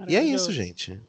E 0.08 0.16
é 0.16 0.22
isso, 0.22 0.52
gente. 0.52 1.00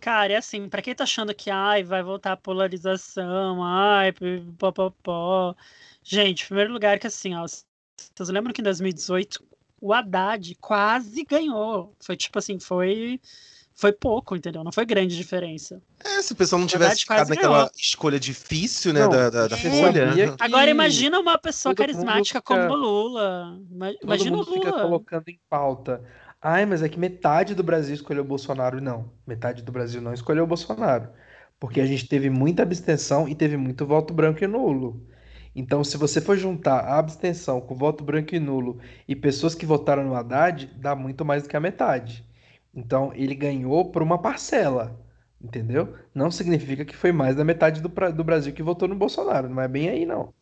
Cara, 0.00 0.32
é 0.32 0.36
assim, 0.36 0.68
pra 0.68 0.80
quem 0.80 0.94
tá 0.94 1.04
achando 1.04 1.34
que 1.34 1.50
ai, 1.50 1.82
vai 1.82 2.02
voltar 2.02 2.32
a 2.32 2.36
polarização, 2.36 3.62
ai, 3.62 4.12
popopó. 4.56 5.54
Gente, 6.02 6.44
em 6.44 6.46
primeiro 6.46 6.72
lugar 6.72 6.98
que 6.98 7.06
assim, 7.06 7.34
ó, 7.34 7.44
vocês 7.46 8.28
lembram 8.28 8.52
que 8.52 8.60
em 8.60 8.64
2018 8.64 9.44
o 9.80 9.92
Haddad 9.92 10.54
quase 10.60 11.24
ganhou. 11.24 11.94
Foi 12.00 12.16
tipo 12.16 12.38
assim, 12.38 12.58
foi 12.58 13.20
foi 13.78 13.92
pouco, 13.92 14.34
entendeu? 14.34 14.64
Não 14.64 14.72
foi 14.72 14.84
grande 14.84 15.16
diferença. 15.16 15.80
É, 16.04 16.20
se 16.20 16.32
o 16.32 16.36
pessoal 16.36 16.58
não 16.60 16.66
tivesse 16.66 17.02
ficado 17.02 17.28
naquela 17.28 17.58
ganhou. 17.58 17.70
escolha 17.78 18.18
difícil, 18.18 18.92
né, 18.92 19.00
Não, 19.02 19.08
da, 19.08 19.30
da, 19.30 19.46
da 19.48 19.56
Folha. 19.56 20.08
sabia 20.08 20.32
que 20.36 20.42
Agora 20.42 20.68
imagina 20.68 21.18
uma 21.20 21.38
pessoa 21.38 21.74
todo 21.74 21.86
carismática 21.86 22.40
fica- 22.40 22.54
como 22.68 22.72
o 22.72 22.76
Lula. 22.76 23.58
Imagina 24.02 24.36
o 24.36 24.38
mundo 24.40 24.52
fica 24.52 24.70
Lula. 24.70 24.82
colocando 24.82 25.28
em 25.28 25.38
pauta. 25.48 26.02
Ai, 26.42 26.66
mas 26.66 26.82
é 26.82 26.88
que 26.88 26.98
metade 26.98 27.54
do 27.54 27.62
Brasil 27.62 27.94
escolheu 27.94 28.22
o 28.24 28.26
Bolsonaro. 28.26 28.80
Não, 28.80 29.10
metade 29.26 29.62
do 29.62 29.70
Brasil 29.72 30.00
não 30.02 30.12
escolheu 30.12 30.42
o 30.44 30.46
Bolsonaro. 30.46 31.08
Porque 31.60 31.80
a 31.80 31.86
gente 31.86 32.06
teve 32.08 32.28
muita 32.30 32.62
abstenção 32.64 33.28
e 33.28 33.34
teve 33.34 33.56
muito 33.56 33.86
voto 33.86 34.12
branco 34.12 34.42
e 34.42 34.46
nulo. 34.46 35.04
Então, 35.54 35.82
se 35.82 35.96
você 35.96 36.20
for 36.20 36.36
juntar 36.36 36.80
a 36.80 36.98
abstenção 36.98 37.60
com 37.60 37.74
voto 37.74 38.04
branco 38.04 38.34
e 38.34 38.38
nulo 38.40 38.78
e 39.08 39.16
pessoas 39.16 39.54
que 39.54 39.66
votaram 39.66 40.04
no 40.04 40.14
Haddad, 40.14 40.66
dá 40.76 40.94
muito 40.94 41.24
mais 41.24 41.42
do 41.42 41.48
que 41.48 41.56
a 41.56 41.60
metade. 41.60 42.24
Então, 42.74 43.12
ele 43.14 43.34
ganhou 43.34 43.90
por 43.90 44.02
uma 44.02 44.18
parcela, 44.18 44.98
entendeu? 45.42 45.94
Não 46.14 46.30
significa 46.30 46.84
que 46.84 46.94
foi 46.96 47.12
mais 47.12 47.34
da 47.36 47.44
metade 47.44 47.80
do, 47.80 47.88
do 48.12 48.24
Brasil 48.24 48.52
que 48.52 48.62
votou 48.62 48.86
no 48.88 48.94
Bolsonaro. 48.94 49.48
Não 49.48 49.60
é 49.62 49.68
bem 49.68 49.88
aí, 49.88 50.06
não. 50.06 50.32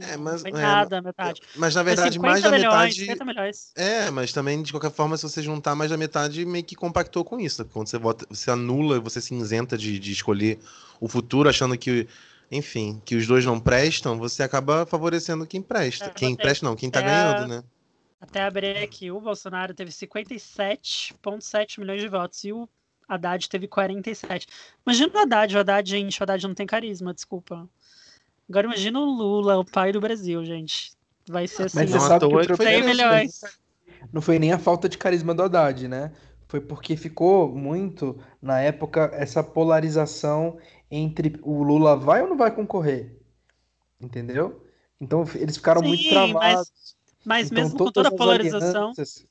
É, 0.00 0.18
mas- 0.18 0.42
Foi 0.42 0.50
é, 0.50 0.54
nada, 0.54 1.00
metade. 1.00 1.40
Mas 1.56 1.74
na 1.74 1.82
verdade, 1.82 2.14
50 2.16 2.28
mais 2.30 2.42
da 2.42 2.50
milhões, 2.50 2.72
metade. 2.72 2.94
50 3.00 3.24
milhões. 3.24 3.72
É, 3.74 4.10
mas 4.10 4.32
também, 4.34 4.62
de 4.62 4.70
qualquer 4.70 4.90
forma, 4.90 5.16
se 5.16 5.22
você 5.22 5.42
juntar 5.42 5.74
mais 5.74 5.90
da 5.90 5.96
metade, 5.96 6.44
meio 6.44 6.62
que 6.64 6.74
compactou 6.74 7.24
com 7.24 7.40
isso. 7.40 7.64
Quando 7.64 7.86
você 7.88 7.96
vota, 7.96 8.26
você 8.28 8.50
anula, 8.50 9.00
você 9.00 9.18
se 9.18 9.34
isenta 9.34 9.78
de, 9.78 9.98
de 9.98 10.12
escolher 10.12 10.58
o 11.00 11.08
futuro, 11.08 11.48
achando 11.48 11.78
que, 11.78 12.06
enfim, 12.52 13.00
que 13.02 13.16
os 13.16 13.26
dois 13.26 13.46
não 13.46 13.58
prestam, 13.58 14.18
você 14.18 14.42
acaba 14.42 14.84
favorecendo 14.84 15.46
quem 15.46 15.62
presta. 15.62 16.06
É, 16.06 16.10
quem 16.10 16.34
você- 16.34 16.42
presta 16.42 16.66
não, 16.66 16.76
quem 16.76 16.90
tá 16.90 17.00
é, 17.00 17.04
ganhando, 17.04 17.48
né? 17.48 17.62
Até 18.20 18.42
abrir 18.42 18.78
aqui, 18.78 19.10
o 19.10 19.20
Bolsonaro 19.20 19.72
teve 19.72 19.90
57,7 19.92 21.78
milhões 21.78 22.00
de 22.00 22.08
votos 22.08 22.42
e 22.44 22.52
o 22.52 22.68
Haddad 23.08 23.48
teve 23.48 23.68
47. 23.68 24.46
Imagina 24.84 25.12
o 25.14 25.18
Haddad, 25.18 25.56
o 25.56 25.60
Haddad, 25.60 25.88
gente, 25.88 26.20
o 26.20 26.22
Haddad 26.24 26.46
não 26.46 26.54
tem 26.54 26.66
carisma, 26.66 27.14
desculpa. 27.14 27.68
Agora 28.48 28.66
imagina 28.66 28.98
o 28.98 29.04
Lula, 29.04 29.58
o 29.58 29.64
pai 29.64 29.92
do 29.92 30.00
Brasil, 30.00 30.44
gente. 30.44 30.92
Vai 31.28 31.46
ser 31.46 31.64
assim, 31.64 31.78
Mas 31.78 31.90
Não 31.90 32.00
você 32.00 32.08
sabe 32.08 32.28
que 32.28 32.34
o 32.34 32.56
problema 32.56 32.86
milhões. 32.86 33.40
não 34.12 34.20
foi 34.20 34.38
nem 34.38 34.52
a 34.52 34.58
falta 34.58 34.88
de 34.88 34.98
carisma 34.98 35.34
do 35.34 35.42
Haddad, 35.42 35.86
né? 35.86 36.12
Foi 36.48 36.60
porque 36.60 36.96
ficou 36.96 37.54
muito, 37.54 38.18
na 38.40 38.58
época, 38.60 39.10
essa 39.12 39.44
polarização 39.44 40.58
entre 40.90 41.38
o 41.42 41.62
Lula 41.62 41.94
vai 41.96 42.22
ou 42.22 42.28
não 42.28 42.36
vai 42.36 42.50
concorrer. 42.50 43.14
Entendeu? 44.00 44.64
Então 45.00 45.24
eles 45.34 45.56
ficaram 45.56 45.82
muito 45.82 46.02
Sim, 46.02 46.10
travados. 46.10 46.34
Mas 46.42 46.97
Então, 47.46 47.64
mesmo 47.64 47.78
com 47.78 47.90
toda 47.90 48.08
a 48.08 48.10
todas 48.10 48.12
as 48.12 48.18
polarização, 48.18 48.82
alianças, 48.82 49.26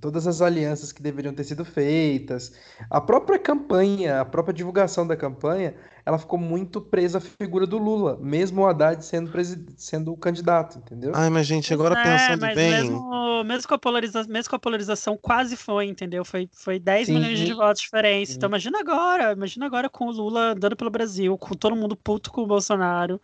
todas 0.00 0.26
as 0.26 0.40
alianças 0.40 0.92
que 0.92 1.02
deveriam 1.02 1.34
ter 1.34 1.44
sido 1.44 1.64
feitas, 1.64 2.52
a 2.88 3.00
própria 3.00 3.38
campanha, 3.38 4.20
a 4.20 4.24
própria 4.24 4.52
divulgação 4.52 5.06
da 5.06 5.16
campanha, 5.16 5.74
ela 6.04 6.18
ficou 6.18 6.38
muito 6.38 6.80
presa 6.80 7.18
à 7.18 7.20
figura 7.20 7.66
do 7.66 7.78
Lula, 7.78 8.18
mesmo 8.20 8.62
o 8.62 8.66
Haddad 8.66 9.04
sendo, 9.04 9.30
sendo 9.76 10.12
o 10.12 10.16
candidato, 10.16 10.78
entendeu? 10.78 11.12
Ai, 11.14 11.30
mas 11.30 11.46
gente, 11.46 11.72
agora 11.72 11.98
é, 11.98 12.02
pensando 12.02 12.40
mas 12.40 12.54
bem. 12.54 12.70
mesmo, 12.70 13.44
mesmo, 13.44 13.68
com 13.68 13.74
a 13.74 13.78
polariza, 13.78 14.24
mesmo 14.28 14.50
com 14.50 14.56
a 14.56 14.58
polarização 14.58 15.18
quase 15.20 15.56
foi, 15.56 15.86
entendeu? 15.86 16.24
Foi, 16.24 16.48
foi 16.52 16.78
10 16.78 17.06
Sim. 17.06 17.14
milhões 17.14 17.38
de 17.38 17.52
votos 17.52 17.80
de 17.80 17.86
diferença. 17.86 18.32
Sim. 18.32 18.36
Então 18.36 18.48
imagina 18.48 18.80
agora, 18.80 19.32
imagina 19.32 19.66
agora 19.66 19.88
com 19.88 20.06
o 20.06 20.10
Lula 20.10 20.52
andando 20.52 20.76
pelo 20.76 20.90
Brasil, 20.90 21.36
com 21.36 21.54
todo 21.54 21.76
mundo 21.76 21.96
puto 21.96 22.30
com 22.30 22.42
o 22.42 22.46
Bolsonaro. 22.46 23.20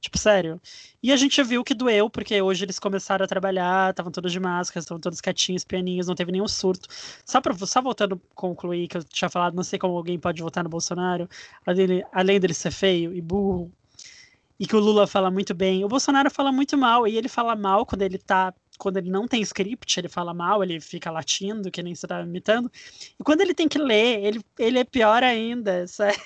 Tipo, 0.00 0.16
sério. 0.18 0.60
E 1.02 1.12
a 1.12 1.16
gente 1.16 1.42
viu 1.42 1.62
que 1.62 1.74
doeu, 1.74 2.08
porque 2.08 2.40
hoje 2.40 2.64
eles 2.64 2.78
começaram 2.78 3.24
a 3.24 3.28
trabalhar, 3.28 3.90
estavam 3.90 4.10
todos 4.10 4.32
de 4.32 4.40
máscara, 4.40 4.80
estavam 4.82 5.00
todos 5.00 5.20
quietinhos, 5.20 5.64
pianinhos, 5.64 6.06
não 6.06 6.14
teve 6.14 6.32
nenhum 6.32 6.48
surto. 6.48 6.88
Só, 7.24 7.40
pra, 7.40 7.54
só 7.66 7.82
voltando 7.82 8.14
a 8.14 8.34
concluir, 8.34 8.88
que 8.88 8.96
eu 8.96 9.04
tinha 9.04 9.28
falado, 9.28 9.54
não 9.54 9.62
sei 9.62 9.78
como 9.78 9.96
alguém 9.96 10.18
pode 10.18 10.42
votar 10.42 10.64
no 10.64 10.70
Bolsonaro, 10.70 11.28
além 11.66 12.02
além 12.12 12.40
dele 12.40 12.54
ser 12.54 12.70
feio 12.70 13.12
e 13.14 13.20
burro, 13.20 13.70
e 14.58 14.66
que 14.66 14.76
o 14.76 14.80
Lula 14.80 15.06
fala 15.06 15.30
muito 15.30 15.54
bem. 15.54 15.84
O 15.84 15.88
Bolsonaro 15.88 16.30
fala 16.30 16.52
muito 16.52 16.76
mal, 16.78 17.06
e 17.08 17.16
ele 17.16 17.28
fala 17.28 17.56
mal 17.56 17.86
quando 17.86 18.02
ele 18.02 18.18
tá. 18.18 18.54
Quando 18.78 18.96
ele 18.96 19.10
não 19.10 19.28
tem 19.28 19.42
script, 19.42 20.00
ele 20.00 20.08
fala 20.08 20.32
mal, 20.32 20.62
ele 20.62 20.80
fica 20.80 21.10
latindo, 21.10 21.70
que 21.70 21.82
nem 21.82 21.94
você 21.94 22.06
tá 22.06 22.22
imitando. 22.22 22.70
E 23.18 23.22
quando 23.22 23.42
ele 23.42 23.54
tem 23.54 23.68
que 23.68 23.78
ler, 23.78 24.24
ele, 24.24 24.40
ele 24.58 24.78
é 24.78 24.84
pior 24.84 25.22
ainda, 25.22 25.86
sério. 25.88 26.18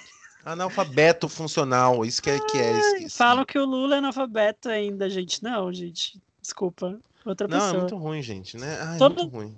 Analfabeto 0.45 1.29
funcional, 1.29 2.05
isso 2.05 2.23
que 2.23 2.31
é 2.31 2.39
que 2.39 2.59
é. 2.59 2.79
Isso, 2.79 2.97
isso. 3.07 3.17
Falam 3.17 3.45
que 3.45 3.59
o 3.59 3.65
Lula 3.65 3.95
é 3.97 3.99
analfabeto 3.99 4.69
ainda, 4.69 5.09
gente. 5.09 5.43
Não, 5.43 5.73
gente. 5.73 6.21
Desculpa. 6.43 6.99
Outra 7.25 7.49
Não, 7.49 7.57
é 7.57 7.61
pessoa. 7.61 7.81
muito 7.81 7.97
ruim, 7.97 8.21
gente, 8.23 8.57
né? 8.59 8.79
Ai, 8.81 8.97
é 8.97 8.99
Todo- 8.99 9.15
muito 9.23 9.33
ruim. 9.35 9.57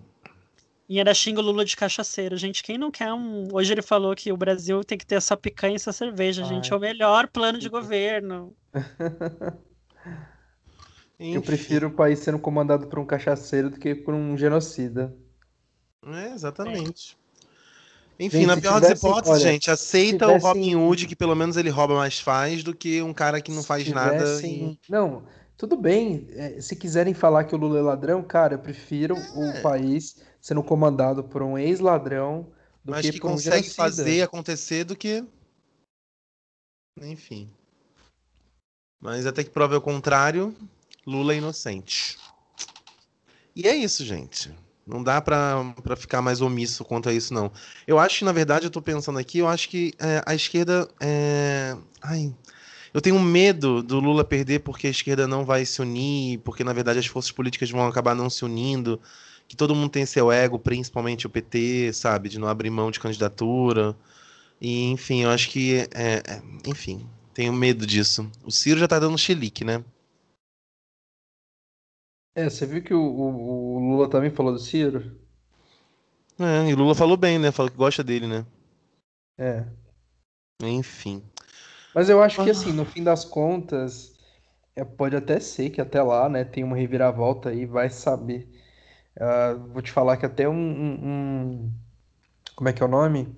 E 0.88 0.98
ainda 0.98 1.12
xinga 1.12 1.40
o 1.40 1.42
Lula 1.42 1.64
de 1.64 1.76
cachaceiro. 1.76 2.36
Gente, 2.36 2.62
quem 2.62 2.78
não 2.78 2.92
quer 2.92 3.12
um. 3.12 3.48
Hoje 3.52 3.72
ele 3.72 3.82
falou 3.82 4.14
que 4.14 4.30
o 4.30 4.36
Brasil 4.36 4.84
tem 4.84 4.96
que 4.96 5.04
ter 5.04 5.20
só 5.20 5.34
picanha 5.34 5.74
e 5.74 5.80
só 5.80 5.90
cerveja, 5.90 6.44
gente. 6.44 6.70
Ai. 6.70 6.74
É 6.74 6.76
o 6.76 6.80
melhor 6.80 7.26
plano 7.26 7.58
de 7.58 7.68
governo. 7.68 8.54
Eu 11.18 11.40
prefiro 11.42 11.88
o 11.88 11.90
país 11.90 12.18
sendo 12.18 12.38
comandado 12.38 12.86
por 12.88 12.98
um 12.98 13.06
cachaceiro 13.06 13.70
do 13.70 13.78
que 13.80 13.94
por 13.94 14.12
um 14.14 14.36
genocida. 14.36 15.12
É, 16.06 16.32
exatamente. 16.34 17.16
Enfim, 18.18 18.38
Gente, 18.38 18.46
na 18.46 18.56
pior 18.56 18.80
das 18.80 18.98
hipóteses, 18.98 19.30
olha, 19.30 19.40
gente, 19.52 19.70
aceita 19.70 20.26
tivessem- 20.26 20.38
o 20.44 20.48
Robin 20.48 20.74
Hood, 20.76 21.06
que 21.06 21.14
pelo 21.14 21.34
menos 21.34 21.56
ele 21.58 21.68
rouba 21.68 21.96
mais 21.96 22.18
faz, 22.18 22.62
do 22.64 22.74
que 22.74 23.02
um 23.02 23.12
cara 23.12 23.40
que 23.42 23.52
não 23.52 23.62
faz 23.62 23.86
nada. 23.88 24.12
tivessem- 24.16 24.72
e- 24.72 24.90
Não, 24.90 25.22
tudo 25.56 25.76
bem. 25.76 26.26
é, 26.30 26.58
se 26.60 26.74
quiserem 26.74 27.12
falar 27.12 27.44
que 27.44 27.54
o 27.54 27.58
Lula 27.58 27.78
é 27.78 27.82
ladrão, 27.82 28.22
cara, 28.22 28.54
eu 28.54 28.58
prefiro 28.58 29.16
É. 29.16 29.58
o 29.60 29.62
país 29.62 30.16
sendo 30.40 30.62
comandado 30.62 31.22
por 31.24 31.42
um 31.42 31.58
ex-ladrão 31.58 32.50
do 32.82 32.92
Mas 32.92 33.04
que 33.04 33.12
que 33.12 33.20
por 33.20 33.28
um 33.28 33.32
consegue 33.32 33.56
genocida. 33.64 33.74
fazer 33.76 34.22
acontecer 34.22 34.84
do 34.84 34.96
que. 34.96 35.22
Enfim. 37.02 37.50
Mas 38.98 39.26
até 39.26 39.44
que 39.44 39.50
prove 39.50 39.74
o 39.76 39.80
contrário, 39.80 40.56
Lula 41.06 41.34
é 41.34 41.36
inocente. 41.36 42.16
E 43.54 43.68
é 43.68 43.74
isso, 43.74 44.04
gente. 44.06 44.50
Não 44.86 45.02
dá 45.02 45.20
pra 45.20 45.74
ficar 45.96 46.22
mais 46.22 46.40
omisso 46.40 46.84
quanto 46.84 47.08
a 47.08 47.12
isso, 47.12 47.34
não. 47.34 47.50
Eu 47.86 47.98
acho 47.98 48.20
que, 48.20 48.24
na 48.24 48.30
verdade, 48.32 48.66
eu 48.66 48.70
tô 48.70 48.80
pensando 48.80 49.18
aqui, 49.18 49.38
eu 49.38 49.48
acho 49.48 49.68
que 49.68 49.92
é, 49.98 50.22
a 50.24 50.34
esquerda. 50.34 50.88
É... 51.00 51.76
Ai, 52.00 52.32
eu 52.94 53.00
tenho 53.00 53.18
medo 53.18 53.82
do 53.82 53.98
Lula 53.98 54.24
perder 54.24 54.60
porque 54.60 54.86
a 54.86 54.90
esquerda 54.90 55.26
não 55.26 55.44
vai 55.44 55.66
se 55.66 55.82
unir, 55.82 56.38
porque, 56.38 56.62
na 56.62 56.72
verdade, 56.72 57.00
as 57.00 57.06
forças 57.06 57.32
políticas 57.32 57.68
vão 57.70 57.86
acabar 57.86 58.14
não 58.14 58.30
se 58.30 58.44
unindo, 58.44 59.00
que 59.48 59.56
todo 59.56 59.74
mundo 59.74 59.90
tem 59.90 60.06
seu 60.06 60.30
ego, 60.30 60.58
principalmente 60.58 61.26
o 61.26 61.30
PT, 61.30 61.92
sabe, 61.92 62.28
de 62.28 62.38
não 62.38 62.46
abrir 62.48 62.70
mão 62.70 62.90
de 62.90 63.00
candidatura. 63.00 63.96
E, 64.60 64.84
enfim, 64.92 65.22
eu 65.24 65.30
acho 65.30 65.50
que. 65.50 65.88
É, 65.94 66.22
é, 66.26 66.42
enfim, 66.64 67.06
tenho 67.34 67.52
medo 67.52 67.86
disso. 67.86 68.30
O 68.44 68.52
Ciro 68.52 68.78
já 68.80 68.88
tá 68.88 68.98
dando 68.98 69.18
chilique, 69.18 69.64
né? 69.64 69.84
É, 72.36 72.48
você 72.48 72.64
viu 72.66 72.82
que 72.84 72.94
o, 72.94 73.00
o- 73.00 73.76
o 73.76 73.78
Lula 73.80 74.08
também 74.08 74.30
falou 74.30 74.52
do 74.52 74.58
Ciro? 74.60 75.18
É, 76.38 76.68
e 76.70 76.74
Lula 76.74 76.94
falou 76.94 77.16
bem, 77.16 77.38
né? 77.38 77.50
Falou 77.52 77.70
que 77.70 77.76
gosta 77.76 78.02
dele, 78.04 78.26
né? 78.26 78.44
É. 79.38 79.66
Enfim. 80.62 81.22
Mas 81.94 82.08
eu 82.10 82.22
acho 82.22 82.42
que 82.42 82.50
assim, 82.50 82.72
no 82.72 82.84
fim 82.84 83.02
das 83.02 83.24
contas, 83.24 84.14
é, 84.76 84.84
pode 84.84 85.16
até 85.16 85.40
ser 85.40 85.70
que 85.70 85.80
até 85.80 86.02
lá, 86.02 86.28
né, 86.28 86.44
tem 86.44 86.64
uma 86.64 86.76
reviravolta 86.76 87.50
aí, 87.50 87.66
vai 87.66 87.90
saber. 87.90 88.48
Ah, 89.20 89.54
vou 89.54 89.82
te 89.82 89.92
falar 89.92 90.16
que 90.18 90.26
até 90.26 90.48
um, 90.48 90.54
um- 90.54 91.08
um- 91.66 91.72
como 92.56 92.68
é 92.70 92.74
que 92.74 92.82
é 92.82 92.86
o 92.86 92.88
nome? 92.88 93.36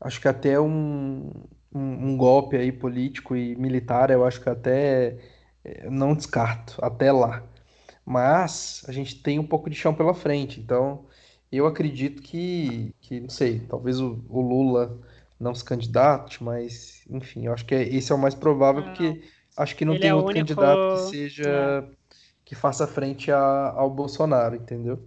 Acho 0.00 0.20
que 0.20 0.28
até 0.28 0.60
um, 0.60 1.30
um, 1.74 1.80
um 2.12 2.16
golpe 2.18 2.56
aí 2.56 2.72
político 2.72 3.36
e 3.36 3.56
militar, 3.56 4.10
eu 4.10 4.24
acho 4.26 4.40
que 4.42 4.48
até 4.50 5.18
eh, 5.64 5.90
não 5.90 6.14
descarto, 6.16 6.78
até 6.84 7.12
lá. 7.12 7.44
Mas 8.04 8.82
a 8.88 8.92
gente 8.92 9.16
tem 9.22 9.38
um 9.38 9.46
pouco 9.46 9.70
de 9.70 9.76
chão 9.76 9.94
pela 9.94 10.14
frente, 10.14 10.60
então 10.60 11.06
eu 11.50 11.66
acredito 11.66 12.20
que, 12.22 12.92
que 13.00 13.20
não 13.20 13.28
sei, 13.28 13.60
talvez 13.60 14.00
o, 14.00 14.24
o 14.28 14.40
Lula 14.40 14.98
não 15.38 15.54
se 15.54 15.64
candidate, 15.64 16.42
mas 16.42 17.02
enfim, 17.08 17.46
eu 17.46 17.52
acho 17.52 17.64
que 17.64 17.74
é- 17.74 17.82
esse 17.82 18.10
é 18.10 18.14
o 18.14 18.18
mais 18.18 18.34
provável, 18.34 18.82
Não. 18.82 18.88
porque 18.88 19.22
acho 19.56 19.76
que 19.76 19.84
não 19.84 19.92
Ele 19.94 20.00
tem 20.02 20.10
é 20.10 20.14
outro 20.14 20.30
único- 20.30 20.48
candidato 20.48 20.94
que 21.04 21.10
seja 21.10 21.88
que 22.44 22.54
faça 22.54 22.86
frente 22.86 23.30
a- 23.30 23.70
ao 23.76 23.88
Bolsonaro, 23.90 24.56
entendeu? 24.56 25.02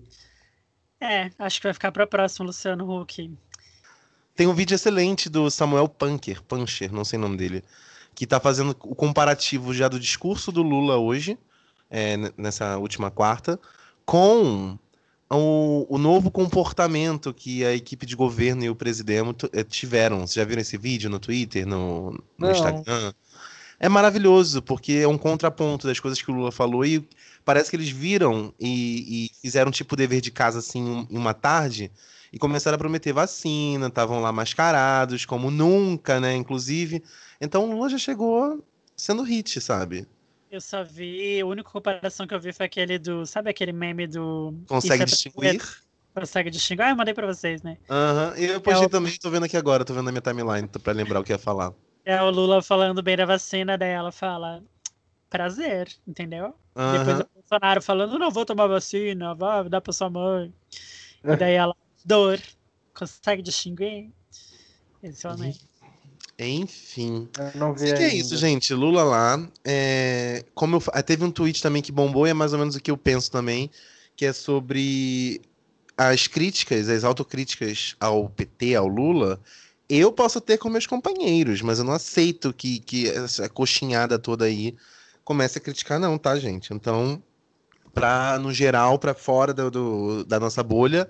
É, 1.00 1.30
acho 1.38 1.60
que 1.60 1.68
vai 1.68 1.74
ficar 1.74 1.92
pra 1.92 2.08
próxima, 2.08 2.46
Luciano 2.46 2.90
Huck. 3.02 3.30
Tem 4.36 4.48
um 4.48 4.54
vídeo 4.54 4.76
excelente 4.76 5.30
do 5.30 5.50
Samuel 5.52 5.88
Punker, 5.88 6.42
Puncher, 6.44 6.92
não 6.92 7.06
sei 7.06 7.18
o 7.20 7.22
nome 7.22 7.38
dele, 7.38 7.64
que 8.14 8.26
tá 8.26 8.40
fazendo 8.40 8.72
o 8.72 8.96
comparativo 8.96 9.74
já 9.74 9.88
do 9.88 10.00
discurso 10.00 10.52
do 10.52 10.62
Lula 10.64 10.98
hoje, 10.98 11.38
é, 11.96 12.18
nessa 12.38 12.78
última 12.78 13.10
quarta, 13.10 13.58
com 14.06 14.78
o, 15.30 15.86
o 15.88 15.98
novo 15.98 16.30
comportamento 16.30 17.34
que 17.34 17.64
a 17.64 17.74
equipe 17.74 18.06
de 18.06 18.18
governo 18.18 18.66
e 18.66 18.70
o 18.70 18.76
presidente 18.76 19.50
eh, 19.54 19.64
tiveram. 19.64 20.20
Vocês 20.20 20.34
já 20.34 20.44
viram 20.44 20.62
esse 20.62 20.78
vídeo 20.78 21.10
no 21.10 21.20
Twitter, 21.20 21.66
no, 21.66 22.22
no. 22.38 22.52
Instagram? 22.52 23.14
É 23.80 23.88
maravilhoso, 23.88 24.62
porque 24.62 24.94
é 25.04 25.08
um 25.08 25.18
contraponto 25.18 25.88
das 25.88 25.98
coisas 25.98 26.22
que 26.22 26.30
o 26.30 26.34
Lula 26.34 26.52
falou 26.52 26.86
e 26.86 27.08
parece 27.46 27.70
que 27.70 27.78
eles 27.78 27.90
viram 27.90 28.54
e, 28.60 29.28
e 29.28 29.32
fizeram 29.42 29.72
tipo 29.72 29.96
dever 29.96 30.20
de 30.20 30.32
casa 30.32 30.60
assim 30.60 31.08
em 31.10 31.18
uma 31.18 31.34
tarde 31.34 31.90
e 32.32 32.38
começaram 32.38 32.76
a 32.76 32.80
prometer 32.80 33.14
vacina, 33.14 33.88
estavam 33.88 34.20
lá 34.20 34.34
mascarados, 34.34 35.26
como 35.26 35.50
nunca, 35.50 36.20
né? 36.20 36.36
Inclusive. 36.36 37.02
Então 37.40 37.64
o 37.64 37.72
Lula 37.74 37.88
já 37.88 37.98
chegou 37.98 38.62
sendo 38.98 39.24
hit, 39.24 39.62
sabe? 39.62 40.06
Eu 40.56 40.62
só 40.62 40.86
vi, 40.86 41.42
a 41.42 41.46
única 41.46 41.70
comparação 41.70 42.26
que 42.26 42.34
eu 42.34 42.40
vi 42.40 42.54
foi 42.54 42.66
aquele 42.68 42.98
do. 42.98 43.26
Sabe 43.26 43.50
aquele 43.50 43.74
meme 43.74 44.08
do. 44.08 44.54
Consegue 44.70 45.04
é 45.04 45.06
distinguir? 45.06 45.62
Consegue 46.14 46.50
distinguir? 46.50 46.84
Ah, 46.86 46.90
eu 46.92 46.96
mandei 46.96 47.14
pra 47.14 47.28
vocês, 47.28 47.62
né? 47.62 47.78
Aham. 47.90 48.34
E 48.38 48.46
eu 48.46 48.62
postei 48.62 48.84
É 48.84 48.86
o- 48.86 48.90
também, 48.90 49.14
tô 49.18 49.30
vendo 49.30 49.44
aqui 49.44 49.58
agora, 49.58 49.84
tô 49.84 49.94
vendo 49.94 50.06
na 50.06 50.14
minha 50.14 50.22
timeline 50.22 50.66
tô- 50.66 50.80
pra 50.80 50.94
lembrar 50.94 51.20
o 51.20 51.26
que 51.26 51.34
ia 51.34 51.38
falar. 51.38 51.74
É 52.06 52.22
o 52.22 52.30
Lula 52.30 52.62
falando 52.62 53.04
bem 53.04 53.18
da 53.18 53.26
vacina, 53.26 53.78
daí 53.78 53.90
ela 53.90 54.14
fala. 54.14 54.64
Prazer, 55.30 55.90
entendeu? 56.08 56.56
Depois 56.74 57.20
Aham. 57.20 57.20
o 57.36 57.40
Bolsonaro 57.42 57.82
falando, 57.82 58.18
não 58.18 58.32
vou 58.32 58.46
tomar 58.46 58.68
vacina, 58.68 59.36
vai 59.36 59.68
dar 59.68 59.82
pra 59.82 59.92
sua 59.92 60.10
mãe. 60.10 60.54
E 61.22 61.36
daí 61.36 61.56
ela, 61.56 61.76
dor. 62.06 62.40
Consegue 62.94 63.42
distinguir? 63.42 64.10
Esse 65.04 65.28
é 65.28 65.30
o 65.30 65.38
meme. 65.38 65.60
Enfim. 66.38 67.30
Eu 67.92 67.96
que 67.98 68.04
é 68.04 68.14
isso, 68.14 68.36
gente. 68.38 68.74
Lula 68.74 69.04
lá. 69.04 69.50
É, 69.64 70.44
Como 70.54 70.76
eu... 70.76 70.80
fa- 70.80 71.02
Teve 71.04 71.24
um 71.24 71.32
tweet 71.32 71.62
também 71.62 71.82
que 71.82 71.92
bombou, 71.92 72.28
e 72.28 72.32
é 72.32 72.34
mais 72.34 72.52
ou 72.54 72.60
menos 72.60 72.76
o 72.76 72.82
que 72.82 72.92
eu 72.92 72.98
penso 72.98 73.32
também, 73.32 73.70
que 74.16 74.26
é 74.26 74.34
sobre 74.34 75.42
as 75.98 76.28
críticas, 76.28 76.90
as 76.90 77.04
autocríticas 77.06 77.96
ao 78.00 78.30
PT, 78.30 78.76
ao 78.76 78.88
Lula. 78.88 79.40
Eu 79.88 80.12
posso 80.12 80.42
ter 80.42 80.58
com 80.58 80.68
meus 80.70 80.86
companheiros, 80.88 81.62
mas 81.62 81.80
eu 81.80 81.86
não 81.86 81.94
aceito 81.94 82.52
que, 82.52 82.80
que 82.80 83.08
essa 83.08 83.48
coxinhada 83.48 84.18
toda 84.20 84.46
aí 84.46 84.76
comece 85.24 85.58
a 85.58 85.62
criticar, 85.62 86.00
não, 86.00 86.18
tá, 86.18 86.38
gente? 86.38 86.74
Então, 86.74 87.22
pra, 87.94 88.38
no 88.40 88.52
geral, 88.54 89.00
pra 89.00 89.14
fora 89.14 89.54
do, 89.54 89.72
do- 89.72 90.26
da 90.26 90.40
nossa 90.40 90.62
bolha, 90.64 91.10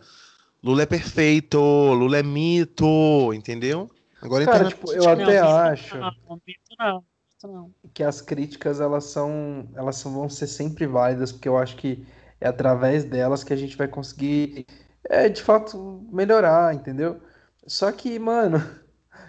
Lula 0.64 0.84
é 0.84 0.86
perfeito, 0.86 1.58
Lula 1.60 2.18
é 2.20 2.24
mito, 2.24 3.34
entendeu? 3.34 3.90
Agora 4.26 4.46
Cara, 4.46 4.66
tipo, 4.66 4.92
eu 4.92 5.08
até 5.08 5.40
Não, 5.42 5.48
acho 5.58 5.98
Não, 5.98 7.06
não, 7.44 7.72
que 7.94 8.04
as 8.04 8.22
críticas 8.22 8.80
elas 8.80 9.06
são, 9.06 9.70
elas 9.76 10.02
vão 10.04 10.28
ser 10.30 10.48
sempre 10.48 10.88
válidas, 10.88 11.32
porque 11.32 11.48
eu 11.48 11.58
acho 11.58 11.76
que 11.78 12.06
é 12.42 12.48
através 12.48 13.04
delas 13.06 13.44
que 13.44 13.54
a 13.54 13.56
gente 13.56 13.78
vai 13.78 13.88
conseguir, 13.88 14.66
é, 15.04 15.30
de 15.30 15.42
fato, 15.42 16.06
melhorar, 16.12 16.74
entendeu? 16.74 17.22
Só 17.68 17.92
que, 17.92 18.18
mano, 18.20 18.58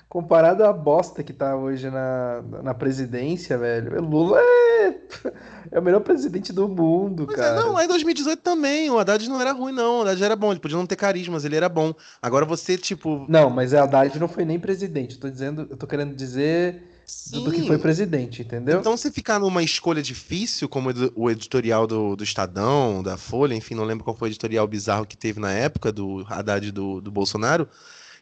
comparado 0.08 0.64
à 0.64 0.72
bosta 0.72 1.22
que 1.22 1.32
tá 1.32 1.56
hoje 1.56 1.90
na, 1.90 2.42
na 2.62 2.74
presidência, 2.74 3.58
velho, 3.58 3.98
o 3.98 4.04
Lula 4.04 4.38
é, 4.40 4.94
é 5.72 5.78
o 5.78 5.82
melhor 5.82 6.00
presidente 6.00 6.52
do 6.52 6.68
mundo, 6.68 7.26
é, 7.30 7.34
cara. 7.34 7.60
não, 7.60 7.72
lá 7.72 7.84
em 7.84 7.88
2018 7.88 8.40
também, 8.40 8.90
o 8.90 8.98
Haddad 8.98 9.28
não 9.28 9.40
era 9.40 9.52
ruim, 9.52 9.72
não. 9.72 9.98
O 9.98 10.02
Haddad 10.02 10.22
era 10.22 10.36
bom, 10.36 10.50
ele 10.50 10.60
podia 10.60 10.76
não 10.76 10.86
ter 10.86 10.96
carisma, 10.96 11.34
mas 11.34 11.44
ele 11.44 11.56
era 11.56 11.68
bom. 11.68 11.94
Agora 12.22 12.44
você, 12.44 12.78
tipo. 12.78 13.26
Não, 13.28 13.50
mas 13.50 13.74
a 13.74 13.82
Haddad 13.82 14.18
não 14.18 14.28
foi 14.28 14.44
nem 14.44 14.58
presidente. 14.58 15.16
Eu 15.16 15.20
tô 15.20 15.30
dizendo, 15.30 15.66
eu 15.68 15.76
tô 15.76 15.86
querendo 15.86 16.14
dizer 16.14 16.82
do, 17.30 17.42
do 17.42 17.52
que 17.52 17.60
sim. 17.60 17.66
foi 17.66 17.78
presidente, 17.78 18.42
entendeu? 18.42 18.80
Então, 18.80 18.96
se 18.96 19.10
ficar 19.12 19.38
numa 19.38 19.62
escolha 19.62 20.02
difícil, 20.02 20.68
como 20.68 20.90
o 21.14 21.30
editorial 21.30 21.86
do, 21.86 22.16
do 22.16 22.24
Estadão, 22.24 23.02
da 23.02 23.16
Folha, 23.16 23.54
enfim, 23.54 23.74
não 23.74 23.84
lembro 23.84 24.02
qual 24.02 24.16
foi 24.16 24.28
o 24.28 24.30
editorial 24.30 24.66
bizarro 24.66 25.06
que 25.06 25.16
teve 25.16 25.38
na 25.38 25.52
época 25.52 25.92
do 25.92 26.24
Haddad 26.28 26.66
e 26.66 26.72
do, 26.72 27.00
do 27.00 27.10
Bolsonaro. 27.10 27.68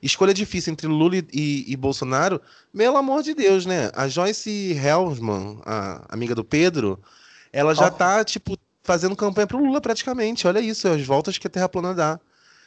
Escolha 0.05 0.35
difícil 0.35 0.73
entre 0.73 0.87
Lula 0.87 1.17
e, 1.17 1.65
e- 1.67 1.77
Bolsonaro, 1.77 2.41
pelo 2.77 2.97
amor 2.99 3.23
de 3.23 3.33
Deus, 3.35 3.65
né? 3.65 3.91
A 3.95 4.07
Joyce 4.07 4.73
Helmsman, 4.73 5.61
a 5.65 6.05
amiga 6.11 6.35
do 6.35 6.45
Pedro, 6.45 7.01
ela 7.51 7.75
já 7.75 7.87
Ó. 7.87 7.91
tá, 7.91 8.23
tipo, 8.23 8.57
fazendo 8.83 9.17
campanha 9.17 9.47
pro 9.47 9.59
Lula 9.59 9.81
praticamente. 9.81 10.47
Olha 10.47 10.61
isso, 10.61 10.87
as 10.89 11.03
voltas 11.07 11.39
que 11.39 11.47
a 11.47 11.51
Terra 11.51 11.69
plana 11.71 11.95
dá. 11.95 12.21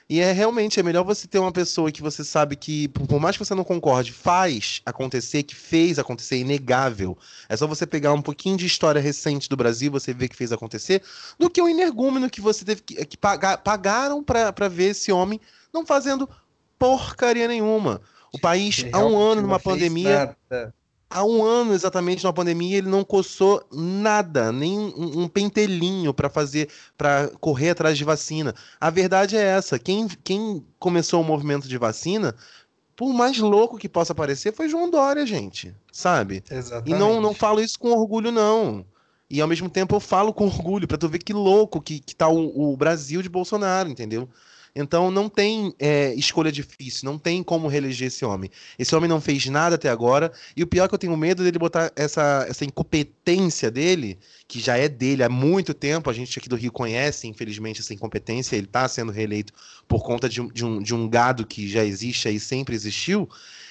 E 0.09 0.21
é 0.21 0.31
realmente, 0.31 0.79
é 0.79 0.83
melhor 0.83 1.03
você 1.03 1.27
ter 1.27 1.37
uma 1.37 1.51
pessoa 1.51 1.91
que 1.91 2.01
você 2.01 2.23
sabe 2.23 2.55
que, 2.55 2.87
por 2.87 3.19
mais 3.19 3.35
que 3.35 3.43
você 3.43 3.53
não 3.53 3.65
concorde, 3.65 4.13
faz 4.13 4.81
acontecer, 4.85 5.43
que 5.43 5.53
fez 5.53 5.99
acontecer, 5.99 6.37
inegável. 6.37 7.17
É 7.49 7.57
só 7.57 7.67
você 7.67 7.85
pegar 7.85 8.13
um 8.13 8.21
pouquinho 8.21 8.55
de 8.55 8.65
história 8.65 9.01
recente 9.01 9.49
do 9.49 9.57
Brasil, 9.57 9.91
você 9.91 10.13
ver 10.13 10.29
que 10.29 10.35
fez 10.35 10.53
acontecer, 10.53 11.03
do 11.37 11.49
que 11.49 11.61
um 11.61 11.67
energúmeno 11.67 12.29
que 12.29 12.39
você 12.39 12.63
teve 12.63 12.81
que, 12.81 13.05
que 13.05 13.17
pagar, 13.17 13.57
pagaram 13.57 14.23
pra 14.23 14.69
ver 14.69 14.91
esse 14.91 15.11
homem 15.11 15.41
não 15.73 15.85
fazendo 15.85 16.27
porcaria 16.77 17.47
nenhuma. 17.47 18.01
O 18.33 18.39
país, 18.39 18.85
há 18.91 18.99
um 18.99 19.17
ano, 19.17 19.41
numa 19.41 19.59
pandemia, 19.59 20.35
nada. 20.49 20.73
há 21.09 21.23
um 21.23 21.43
ano 21.43 21.73
exatamente 21.73 22.23
numa 22.23 22.33
pandemia, 22.33 22.77
ele 22.77 22.89
não 22.89 23.03
coçou 23.03 23.65
nada, 23.71 24.51
nem 24.51 24.77
um, 24.77 25.21
um 25.23 25.27
pentelinho 25.27 26.13
para 26.13 26.29
fazer, 26.29 26.69
para 26.97 27.29
correr 27.39 27.71
atrás 27.71 27.97
de 27.97 28.03
vacina. 28.03 28.53
A 28.79 28.89
verdade 28.89 29.37
é 29.37 29.41
essa: 29.41 29.79
quem, 29.79 30.07
quem 30.23 30.65
começou 30.77 31.21
o 31.21 31.25
movimento 31.25 31.67
de 31.67 31.77
vacina, 31.77 32.35
por 32.95 33.13
mais 33.13 33.37
louco 33.37 33.77
que 33.77 33.87
possa 33.87 34.13
parecer, 34.13 34.53
foi 34.53 34.67
João 34.67 34.89
Dória, 34.89 35.25
gente, 35.25 35.73
sabe? 35.91 36.43
E 36.49 36.53
Exatamente. 36.53 36.99
não, 36.99 37.21
não 37.21 37.33
falo 37.33 37.61
isso 37.61 37.79
com 37.79 37.91
orgulho, 37.91 38.31
não. 38.31 38.85
E 39.29 39.41
ao 39.41 39.47
mesmo 39.47 39.69
tempo 39.69 39.95
eu 39.95 39.99
falo 39.99 40.33
com 40.33 40.45
orgulho, 40.45 40.87
pra 40.87 40.97
tu 40.97 41.09
ver 41.09 41.19
que 41.19 41.33
louco 41.33 41.81
que, 41.81 41.99
que 41.99 42.15
tá 42.15 42.29
o, 42.29 42.71
o 42.71 42.77
Brasil 42.77 43.21
de 43.21 43.29
Bolsonaro, 43.29 43.89
entendeu? 43.89 44.29
Então 44.77 45.09
não 45.09 45.27
tem 45.27 45.73
é, 45.79 46.13
escolha 46.13 46.51
difícil, 46.51 47.03
não 47.03 47.17
tem 47.17 47.41
como 47.41 47.67
reeleger 47.67 48.07
esse 48.07 48.23
homem. 48.23 48.49
Esse 48.77 48.95
homem 48.95 49.09
não 49.09 49.19
fez 49.19 49.47
nada 49.47 49.75
até 49.75 49.89
agora, 49.89 50.31
e 50.55 50.61
o 50.61 50.67
pior 50.67 50.85
é 50.85 50.87
que 50.87 50.93
eu 50.93 50.99
tenho 50.99 51.17
medo 51.17 51.43
dele 51.43 51.57
botar 51.57 51.91
essa, 51.95 52.45
essa 52.47 52.63
incompetência 52.63 53.71
dele, 53.71 54.19
que 54.47 54.59
já 54.59 54.77
é 54.77 54.87
dele 54.87 55.23
há 55.23 55.29
muito 55.29 55.73
tempo, 55.73 56.09
a 56.09 56.13
gente 56.13 56.37
aqui 56.37 56.47
do 56.47 56.55
Rio 56.55 56.71
conhece, 56.71 57.27
infelizmente, 57.27 57.81
essa 57.81 57.93
incompetência, 57.93 58.55
ele 58.55 58.67
tá 58.67 58.87
sendo 58.87 59.11
reeleito 59.11 59.51
por 59.87 60.03
conta 60.03 60.29
de 60.29 60.39
um, 60.39 60.47
de 60.47 60.63
um, 60.63 60.81
de 60.81 60.93
um 60.93 61.09
gado 61.09 61.45
que 61.45 61.67
já 61.67 61.83
existe 61.83 62.27
aí, 62.27 62.39
sempre 62.39 62.75
existiu, 62.75 63.27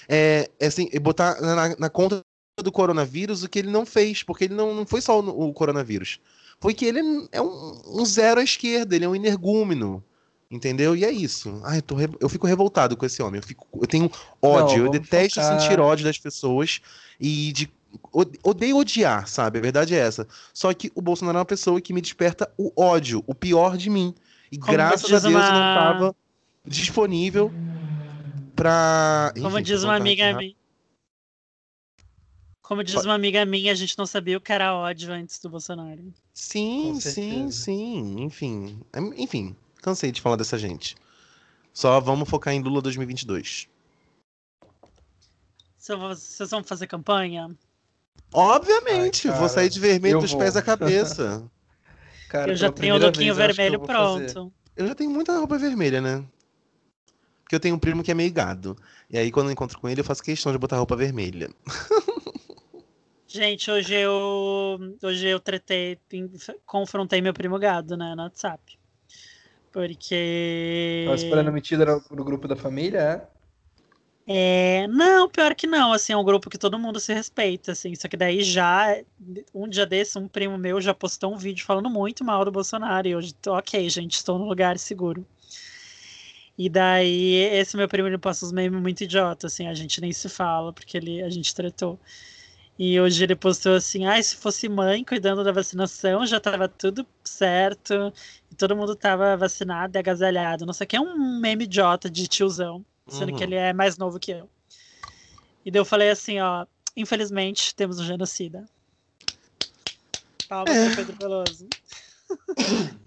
é, 0.09 0.50
é 0.59 0.66
assim, 0.66 0.88
botar 1.00 1.40
na, 1.40 1.76
na 1.78 1.88
conta 1.88 2.20
do 2.62 2.72
coronavírus 2.72 3.44
o 3.44 3.48
que 3.48 3.61
ele 3.61 3.70
não 3.70 3.86
fez, 3.86 4.22
porque 4.22 4.44
ele 4.44 4.54
não, 4.54 4.74
não 4.74 4.86
foi 4.86 5.00
só 5.00 5.20
o, 5.20 5.48
o 5.48 5.52
coronavírus. 5.52 6.18
Foi 6.59 6.72
que 6.74 6.86
ele 6.86 7.00
é 7.30 7.40
um, 7.40 8.00
um 8.00 8.04
zero 8.04 8.40
à 8.40 8.42
esquerda, 8.42 8.96
ele 8.96 9.04
é 9.04 9.09
um 9.09 9.14
energúmeno. 9.14 10.02
Entendeu? 10.57 10.96
E 10.96 11.04
é 11.04 11.11
isso. 11.11 11.61
Ai, 11.64 11.78
eu, 11.78 11.82
tô 11.82 11.94
re- 11.94 12.09
eu 12.18 12.28
fico 12.28 12.46
revoltado 12.46 12.96
com 12.96 13.04
esse 13.04 13.22
homem. 13.22 13.38
Eu, 13.40 13.46
fico... 13.46 13.66
eu 13.80 13.86
tenho 13.86 14.11
ódio. 14.40 14.78
Não, 14.78 14.84
eu 14.86 14.90
detesto 14.90 15.40
focar- 15.40 15.61
sentir 15.61 15.78
ódio 15.78 16.04
das 16.04 16.18
pessoas 16.18 16.80
e 17.20 17.52
de. 17.52 17.70
ode- 18.12 18.38
Odeio 18.42 18.76
odiar, 18.78 19.28
sabe? 19.28 19.59
A 19.59 19.62
verdade 19.62 19.94
é 19.94 19.98
essa. 19.98 20.26
Só 20.54 20.72
que 20.72 20.90
o 20.94 21.02
Bolsonaro 21.02 21.36
é 21.36 21.40
uma 21.40 21.44
pessoa 21.44 21.80
que 21.80 21.92
me 21.92 22.00
desperta 22.00 22.50
o 22.57 22.72
ódio, 22.74 23.22
o 23.26 23.34
pior 23.34 23.76
de 23.76 23.90
mim. 23.90 24.14
E 24.50 24.59
Como 24.59 24.72
graças 24.72 25.04
a 25.12 25.14
diz 25.16 25.22
Deus 25.22 25.24
eu 25.24 25.30
não 25.32 25.40
uma- 25.40 25.74
tava 25.74 26.16
disponível 26.66 27.52
pra. 28.54 29.32
Como 29.34 29.48
Enfim, 29.59 29.62
diz 29.62 29.80
tô 29.82 29.86
uma 29.86 29.96
amiga 29.96 30.32
minha. 30.36 30.54
Como 32.62 32.82
diz 32.82 33.04
uma 33.04 33.14
amiga 33.14 33.44
minha, 33.46 33.70
a 33.70 33.74
gente 33.76 33.96
não 33.96 34.07
sabia 34.07 34.36
o 34.36 34.40
que 34.40 34.52
era 34.52 34.74
ódio 34.74 35.12
antes 35.12 35.38
do 35.38 35.48
Bolsonaro. 35.48 36.12
Sim, 36.34 36.98
sim, 37.00 37.50
sim. 37.52 38.16
Enfim. 38.24 38.80
É- 38.92 39.22
Enfim, 39.22 39.54
cansei 39.87 40.11
de 40.11 40.20
falar 40.20 40.34
dessa 40.34 40.59
gente. 40.59 40.97
Só 41.72 42.01
vamos 42.01 42.28
focar 42.28 42.53
em 42.53 42.61
Lula 42.61 42.82
2022. 42.82 43.68
Vocês 45.78 46.51
vão- 46.51 46.64
fazer 46.64 46.89
campanha? 46.89 47.57
Obviamente, 48.32 49.28
Ai, 49.28 49.34
vou 49.34 49.43
cara, 49.43 49.53
sair 49.55 49.68
de 49.68 49.78
vermelho 49.78 50.18
dos 50.20 50.32
vou. 50.32 50.41
pés 50.41 50.57
à 50.57 50.62
cabeça. 50.62 51.49
Cara, 52.28 52.51
eu 52.51 52.57
já 52.57 52.72
tenho 52.72 52.97
o 52.97 52.99
lookinho 52.99 53.32
vez, 53.32 53.49
eu 53.49 53.55
vermelho 53.55 53.78
vou 53.78 53.87
fazer. 53.87 54.32
pronto. 54.32 54.53
Eu 54.74 54.89
já 54.89 54.95
tenho 54.97 55.09
muita 55.11 55.39
roupa 55.39 55.57
vermelha, 55.57 56.01
né? 56.01 56.24
Porque 57.45 57.55
eu 57.55 57.61
tenho 57.61 57.76
um 57.76 57.78
primo 57.78 58.03
que 58.03 58.11
é 58.11 58.14
meio 58.14 58.32
gado. 58.32 58.76
E 59.09 59.16
aí, 59.16 59.30
quando 59.30 59.47
eu 59.47 59.53
encontro 59.53 59.78
com 59.78 59.89
ele, 59.89 60.01
eu 60.01 60.05
faço 60.05 60.24
questão 60.24 60.51
de 60.51 60.59
botar 60.59 60.76
roupa 60.78 60.97
vermelha. 60.97 61.49
Gente, 63.28 63.70
hoje 63.70 63.95
eu 63.95 64.78
hoje 65.03 65.28
eu 65.28 65.39
tretei, 65.39 65.99
confrontei 66.64 67.20
meu 67.20 67.32
primo 67.32 67.59
gado, 67.61 67.97
né, 67.97 68.14
no 68.16 68.22
WhatsApp. 68.24 68.76
Porque 69.77 71.03
Tava 71.05 71.16
esperando 71.16 71.53
metida 71.53 71.85
no, 71.85 72.03
no 72.11 72.24
grupo 72.24 72.49
da 72.49 72.57
família, 72.57 72.99
é? 72.99 73.29
É, 74.27 74.89
não, 74.89 75.29
pior 75.29 75.55
que 75.55 75.66
não, 75.66 75.93
assim, 75.93 76.14
é 76.14 76.16
um 76.16 76.24
grupo 76.24 76.49
que 76.49 76.57
todo 76.57 76.79
mundo 76.79 76.99
se 76.99 77.12
respeita, 77.12 77.72
assim, 77.72 77.95
só 77.95 78.09
que 78.09 78.16
daí 78.16 78.43
já, 78.43 78.97
um 79.55 79.68
dia 79.68 79.85
desse, 79.85 80.18
um 80.18 80.27
primo 80.27 80.57
meu 80.57 80.81
já 80.81 80.95
postou 80.95 81.35
um 81.35 81.37
vídeo 81.37 81.62
falando 81.66 81.91
muito 81.91 82.24
mal 82.24 82.43
do 82.43 82.51
Bolsonaro, 82.51 83.07
e 83.07 83.14
hoje, 83.14 83.35
ok, 83.47 83.91
gente, 83.91 84.14
estou 84.14 84.39
num 84.39 84.49
lugar 84.49 84.79
seguro. 84.79 85.27
E 86.57 86.70
daí, 86.70 87.35
esse 87.35 87.77
meu 87.77 87.87
primo, 87.87 88.09
ele 88.09 88.16
posta 88.16 88.47
uns 88.47 88.53
memes 88.53 88.81
muito 88.81 89.05
idiotas, 89.05 89.53
assim, 89.53 89.68
a 89.68 89.74
gente 89.74 90.01
nem 90.01 90.11
se 90.11 90.31
fala, 90.31 90.72
porque 90.72 90.97
ele, 90.97 91.22
a 91.22 91.29
gente 91.29 91.55
tretou. 91.55 92.01
E 92.79 93.01
hoje 93.01 93.22
ele 93.24 93.35
postou 93.35 93.74
assim, 93.74 94.05
ai, 94.05 94.22
se 94.22 94.37
fosse 94.37 94.68
mãe 94.68 95.03
cuidando 95.03 95.43
da 95.43 95.51
vacinação, 95.51 96.27
já 96.27 96.39
tava 96.39 96.68
tudo 96.68 97.07
certo, 97.24 98.12
e 98.51 98.55
todo 98.55 98.77
mundo 98.77 98.95
tava 98.95 99.35
vacinado 99.37 99.97
e 99.97 99.99
agasalhado, 99.99 100.66
não 100.66 100.74
sei 100.74 100.85
o 100.85 100.89
que, 100.89 100.97
é 100.97 101.01
um 101.01 101.39
meme 101.41 101.64
idiota 101.64 102.11
de 102.11 102.27
tiozão 102.29 102.85
sendo 103.09 103.29
que 103.33 103.39
Uhum. 103.39 103.43
ele 103.45 103.55
é 103.55 103.72
mais 103.72 103.97
novo 103.97 104.18
que 104.18 104.33
eu. 104.33 104.51
E 105.64 105.70
daí 105.70 105.81
eu 105.81 105.85
falei 105.85 106.11
assim, 106.11 106.39
ó, 106.41 106.66
infelizmente 106.97 107.74
temos 107.74 107.99
um 108.01 108.05
genocida. 108.05 108.64
Palmas 110.49 110.74
É. 110.77 110.87
pro 110.87 110.97
Pedro 110.97 111.16
Veloso. 111.16 111.68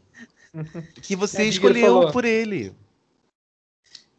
Que 1.03 1.15
você 1.15 1.43
É, 1.43 1.45
escolheu 1.45 1.93
falou. 1.93 2.11
por 2.11 2.25
ele. 2.25 2.73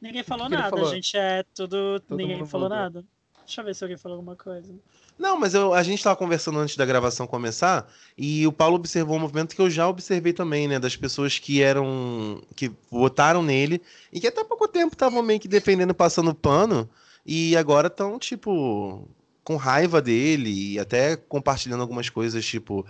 Ninguém 0.01 0.23
falou 0.23 0.49
que 0.49 0.55
nada, 0.55 0.71
falou? 0.71 0.89
a 0.89 0.95
gente 0.95 1.17
é 1.17 1.43
tudo. 1.55 1.99
Todo 2.01 2.17
ninguém 2.17 2.47
falou 2.47 2.69
mudou. 2.69 2.79
nada. 2.83 3.05
Deixa 3.45 3.61
eu 3.61 3.65
ver 3.65 3.75
se 3.75 3.83
alguém 3.85 3.97
falou 3.99 4.17
alguma 4.17 4.37
coisa. 4.37 4.73
Não, 5.21 5.39
mas 5.39 5.53
eu- 5.53 5.75
a 5.75 5.83
gente 5.83 6.03
tava 6.03 6.17
conversando 6.17 6.59
antes 6.59 6.77
da 6.77 6.87
gravação 6.87 7.27
começar 7.27 7.87
e 8.17 8.47
o 8.47 8.53
Paulo 8.53 8.77
observou 8.77 9.17
um 9.17 9.21
movimento 9.21 9.55
que 9.55 9.61
eu 9.61 9.69
já 9.69 9.87
observei 9.87 10.33
também, 10.33 10.67
né? 10.67 10.79
Das 10.79 10.97
pessoas 10.97 11.39
que 11.39 11.61
eram. 11.63 12.43
que 12.57 12.73
votaram 12.91 13.43
nele 13.43 13.83
e 14.11 14.19
que 14.19 14.27
até 14.27 14.43
pouco 14.43 14.67
tempo 14.67 14.95
estavam 14.95 15.23
meio 15.23 15.39
que 15.39 15.47
defendendo, 15.47 15.93
passando 15.95 16.35
pano 16.35 16.89
e 17.27 17.55
agora 17.55 17.89
estão, 17.89 18.19
tipo, 18.19 19.07
com 19.45 19.57
raiva 19.57 20.01
dele 20.01 20.73
e 20.73 20.79
até 20.79 21.17
compartilhando 21.17 21.83
algumas 21.83 22.09
coisas, 22.09 22.43
tipo. 22.47 22.87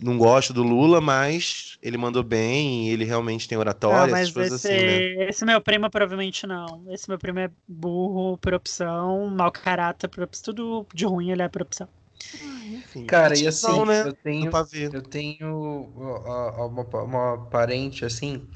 Não 0.00 0.16
gosto 0.16 0.52
do 0.52 0.62
Lula, 0.62 1.00
mas 1.00 1.76
ele 1.82 1.96
mandou 1.96 2.22
bem 2.22 2.88
e 2.88 2.90
ele 2.90 3.04
realmente 3.04 3.48
tem 3.48 3.58
oratória, 3.58 4.02
Ah, 4.02 4.06
essas 4.16 4.30
mas 4.30 4.30
coisas 4.30 4.64
esse, 4.64 4.68
assim, 4.68 4.86
né? 4.86 5.28
esse 5.28 5.44
meu 5.44 5.60
primo 5.60 5.90
provavelmente 5.90 6.46
não. 6.46 6.84
Esse 6.92 7.08
meu 7.08 7.18
primo 7.18 7.40
é 7.40 7.50
burro 7.66 8.38
por 8.38 8.54
opção, 8.54 9.26
mau 9.28 9.50
caráter 9.50 10.08
por 10.08 10.22
opção, 10.22 10.54
tudo 10.54 10.86
de 10.94 11.04
ruim 11.04 11.30
ele 11.30 11.42
é 11.42 11.48
por 11.48 11.62
opção. 11.62 11.88
Enfim, 12.70 13.06
Cara, 13.06 13.36
e 13.36 13.46
assim, 13.46 13.84
né? 13.84 14.08
eu 14.08 14.12
tenho, 14.12 14.50
eu 14.92 15.02
tenho 15.02 15.48
uma, 15.96 17.02
uma 17.02 17.46
parente, 17.48 18.04
assim, 18.04 18.46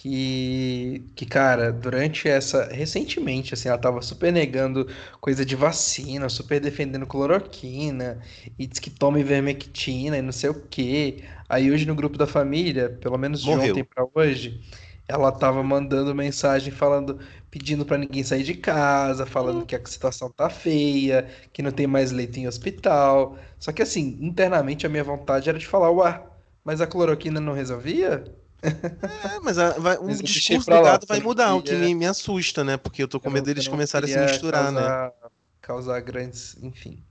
que, 0.00 1.10
que, 1.16 1.26
cara, 1.26 1.72
durante 1.72 2.28
essa, 2.28 2.66
recentemente, 2.72 3.52
assim, 3.52 3.68
ela 3.68 3.76
tava 3.78 4.00
super 4.00 4.32
negando 4.32 4.86
coisa 5.20 5.44
de 5.44 5.56
vacina, 5.56 6.28
super 6.28 6.60
defendendo 6.60 7.04
cloroquina, 7.06 8.20
e 8.56 8.64
diz 8.66 8.78
que 8.78 8.90
toma 8.90 9.18
ivermectina 9.18 10.16
e 10.16 10.22
não 10.22 10.30
sei 10.30 10.50
o 10.50 10.68
quê. 10.68 11.24
Aí 11.48 11.70
hoje 11.70 11.84
no 11.84 11.96
grupo 11.96 12.16
da 12.16 12.28
família, 12.28 12.90
pelo 13.00 13.18
menos 13.18 13.42
de 13.42 13.56
Morreu. 13.56 13.58
ontem 13.58 13.82
pra 13.82 14.06
hoje, 14.14 14.60
ela 15.08 15.32
tava 15.32 15.62
mandando 15.64 16.14
mensagem 16.14 16.72
falando, 16.72 17.18
pedindo 17.50 17.84
pra 17.84 17.98
ninguém 17.98 18.22
sair 18.22 18.44
de 18.44 18.54
casa, 18.54 19.26
falando 19.26 19.66
que 19.66 19.74
a 19.74 19.84
situação 19.84 20.30
tá 20.30 20.48
feia, 20.48 21.28
que 21.52 21.60
não 21.62 21.72
tem 21.72 21.88
mais 21.88 22.12
leito 22.12 22.38
em 22.38 22.46
hospital. 22.46 23.36
Só 23.58 23.72
que 23.72 23.82
assim, 23.82 24.16
internamente 24.20 24.86
a 24.86 24.88
minha 24.88 25.02
vontade 25.04 25.48
era 25.48 25.58
de 25.58 25.66
falar, 25.66 25.90
ué, 25.90 26.24
mas 26.64 26.80
a 26.80 26.86
cloroquina 26.86 27.40
não 27.40 27.52
resolvia? 27.52 28.24
É, 28.62 29.40
mas 29.42 29.58
a- 29.58 29.78
vai- 29.78 29.96
deixei 29.98 30.24
discurso 30.56 30.68
do 30.70 30.76
lá, 30.76 30.82
gado 30.82 31.06
vai 31.06 31.20
mudar, 31.20 31.54
o 31.54 31.62
que 31.62 31.74
me, 31.74 31.94
me 31.94 32.06
assusta, 32.06 32.64
né? 32.64 32.76
Porque 32.76 33.02
eu 33.02 33.08
tô 33.08 33.20
com 33.20 33.30
medo 33.30 33.44
deles 33.44 33.68
começarem 33.68 34.12
a 34.12 34.26
se 34.26 34.32
misturar, 34.32 34.72
né? 34.72 34.80
causar, 34.80 35.12
causar 35.60 36.00
grandes, 36.00 36.56
enfim. 36.62 37.02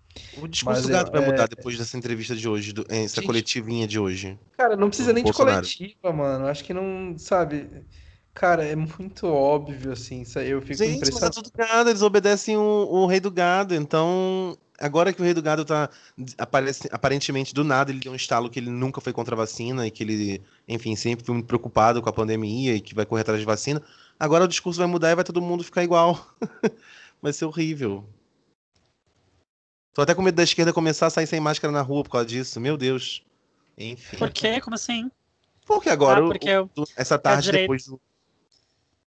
O 0.41 0.47
discurso 0.47 0.65
Mas 0.65 0.81
do 0.81 0.89
gado 0.89 1.09
eu- 1.09 1.11
vai 1.13 1.23
é- 1.23 1.31
mudar 1.31 1.47
depois 1.47 1.77
dessa 1.77 1.95
entrevista 1.97 2.35
de 2.35 2.49
hoje, 2.49 2.73
do- 2.73 2.85
essa 2.89 3.15
Gente- 3.17 3.25
coletivinha 3.25 3.87
de 3.87 3.99
hoje. 3.99 4.37
Cara, 4.57 4.75
não 4.75 4.87
precisa 4.89 5.13
nem 5.13 5.23
de 5.23 5.27
Bolsonaro. 5.31 5.57
coletiva, 5.57 6.11
mano. 6.11 6.47
Acho 6.47 6.63
que 6.63 6.73
não, 6.73 7.15
sabe? 7.17 7.69
Cara, 8.39 8.63
é 8.63 8.75
muito 8.75 9.25
óbvio, 9.25 9.91
assim. 9.93 10.21
isso 10.21 10.37
aí 10.37 10.51
Eu 10.51 10.61
fico 10.61 10.75
Gente, 10.77 10.91
é 10.91 10.95
impressionado. 10.97 11.33
tudo 11.41 11.51
gado, 11.57 11.89
eles 11.89 12.03
obedecem 12.03 12.55
o, 12.55 12.61
o 12.61 13.07
rei 13.07 13.19
do 13.19 13.31
gado, 13.31 13.73
então. 13.73 14.55
Agora 14.79 15.11
que 15.11 15.19
o 15.19 15.25
rei 15.25 15.33
do 15.33 15.41
gado 15.41 15.65
tá 15.65 15.89
aparece- 16.37 16.87
aparentemente 16.91 17.51
do 17.51 17.63
nada, 17.63 17.89
ele 17.89 17.99
deu 17.99 18.11
um 18.11 18.15
estalo 18.15 18.47
que 18.47 18.59
ele 18.59 18.69
nunca 18.69 19.01
foi 19.01 19.11
contra 19.11 19.33
a 19.33 19.37
vacina 19.37 19.87
e 19.87 19.89
que 19.91 20.03
ele, 20.03 20.39
enfim, 20.67 20.95
sempre 20.95 21.25
foi 21.25 21.33
muito 21.33 21.47
preocupado 21.47 21.99
com 21.99 22.09
a 22.09 22.13
pandemia 22.13 22.75
e 22.75 22.79
que 22.79 22.93
vai 22.93 23.07
correr 23.07 23.21
atrás 23.21 23.39
de 23.39 23.45
vacina. 23.45 23.81
Agora 24.19 24.43
o 24.43 24.47
discurso 24.47 24.77
vai 24.77 24.87
mudar 24.87 25.09
e 25.09 25.15
vai 25.15 25.23
todo 25.23 25.41
mundo 25.41 25.63
ficar 25.63 25.83
igual. 25.83 26.23
vai 27.19 27.33
ser 27.33 27.45
horrível. 27.45 28.07
Tô 29.95 30.03
até 30.03 30.13
com 30.13 30.21
medo 30.21 30.35
da 30.35 30.43
esquerda 30.43 30.71
começar 30.71 31.07
a 31.07 31.09
sair 31.09 31.25
sem 31.25 31.39
máscara 31.39 31.71
na 31.73 31.81
rua 31.81 32.03
por 32.03 32.11
causa 32.11 32.27
disso. 32.27 32.59
Meu 32.59 32.77
Deus. 32.77 33.23
Enfim. 33.75 34.17
Por 34.17 34.29
quê? 34.29 34.61
Como 34.61 34.75
assim? 34.75 35.09
Porque 35.65 35.89
agora, 35.89 36.21
Ah, 36.21 36.23
o- 36.25 36.27
porque 36.27 36.49
eu- 36.49 36.69
o- 36.77 36.83
essa 36.95 37.17
tarde 37.17 37.51
depois 37.51 37.87
do. 37.87 37.99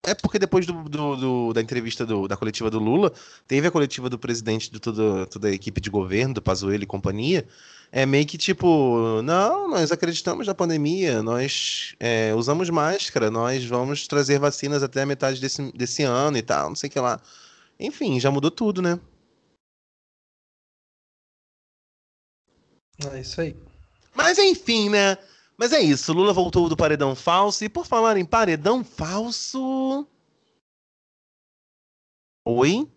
É 0.07 0.15
porque 0.15 0.39
depois 0.39 0.65
do, 0.67 0.73
do- 0.85 1.17
do- 1.17 1.53
da 1.53 1.61
entrevista 1.61 2.07
da 2.07 2.37
coletiva 2.37 2.71
do 2.71 2.79
Lula, 2.79 3.13
teve 3.47 3.67
a 3.67 3.71
coletiva 3.71 4.09
do 4.09 4.19
presidente 4.19 4.71
de 4.71 4.79
toda, 4.81 5.27
toda 5.27 5.49
a 5.49 5.53
equipe 5.53 5.81
de 5.81 5.91
governo, 5.91 6.35
do 6.35 6.43
Pazuello 6.43 6.83
e 6.85 6.87
companhia. 6.87 7.47
É 7.91 8.07
meio 8.07 8.27
que 8.27 8.39
tipo, 8.39 9.21
não, 9.23 9.69
nós 9.69 9.91
acreditamos 9.91 10.47
na 10.47 10.55
pandemia, 10.55 11.23
nós 11.23 11.95
é, 11.99 12.35
usamos 12.35 12.71
máscara, 12.71 13.31
nós 13.31 13.65
vamos 13.65 14.07
trazer 14.07 14.39
vacinas 14.39 14.83
até 14.83 15.03
a 15.03 15.07
metade 15.07 15.41
desse, 15.41 15.73
desse 15.73 16.03
ano 16.03 16.37
e 16.37 16.43
tal, 16.43 16.69
não 16.69 16.77
sei 16.77 16.89
o 16.89 16.93
que 16.93 17.01
lá. 17.01 17.21
Enfim, 17.81 18.21
já 18.21 18.31
mudou 18.31 18.51
tudo, 18.51 18.81
né? 18.83 18.99
É 23.13 23.21
isso 23.21 23.41
aí. 23.41 23.57
Mas 24.15 24.39
enfim, 24.39 24.89
né? 24.91 25.17
Mas 25.59 25.73
é 25.73 25.81
isso, 25.81 26.13
Lula 26.13 26.33
voltou 26.33 26.69
do 26.69 26.77
paredão 26.77 27.17
falso. 27.17 27.65
E 27.65 27.69
por 27.69 27.85
falar 27.85 28.17
em 28.17 28.25
paredão 28.25 28.85
falso. 28.85 30.07
Oi? 32.47 32.89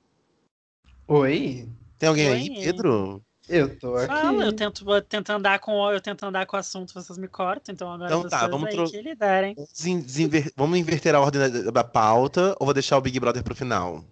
Oi? 1.07 1.68
Tem 1.97 2.07
alguém 2.07 2.30
Oi. 2.30 2.34
aí, 2.36 2.49
Pedro? 2.62 3.26
Eu 3.49 3.78
tô 3.80 3.95
aqui. 3.95 4.07
Fala, 4.07 4.45
eu 4.45 4.55
tento, 4.55 4.89
eu 4.89 5.01
tento 5.01 5.30
andar 5.32 5.59
com 5.59 5.91
eu 5.91 5.99
tento 5.99 6.24
andar 6.24 6.45
com 6.45 6.55
o 6.55 6.59
assunto, 6.59 6.93
vocês 6.93 7.18
me 7.18 7.28
cortam, 7.28 7.74
então 7.74 7.91
agora 7.91 8.09
Então 8.16 8.30
tá, 8.30 8.39
vocês 8.39 8.51
vamos 8.51 8.68
aí 8.70 8.76
tro- 8.76 8.89
que 8.89 9.01
liderem. 9.01 9.55
Desinver- 9.76 10.53
vamos 10.55 10.78
inverter 10.78 11.16
a 11.16 11.20
ordem 11.20 11.41
da, 11.41 11.72
da 11.72 11.84
pauta 11.84 12.55
ou 12.59 12.66
vou 12.68 12.74
deixar 12.74 12.97
o 12.97 13.01
Big 13.01 13.20
Brother 13.20 13.43
pro 13.43 13.55
final? 13.55 14.05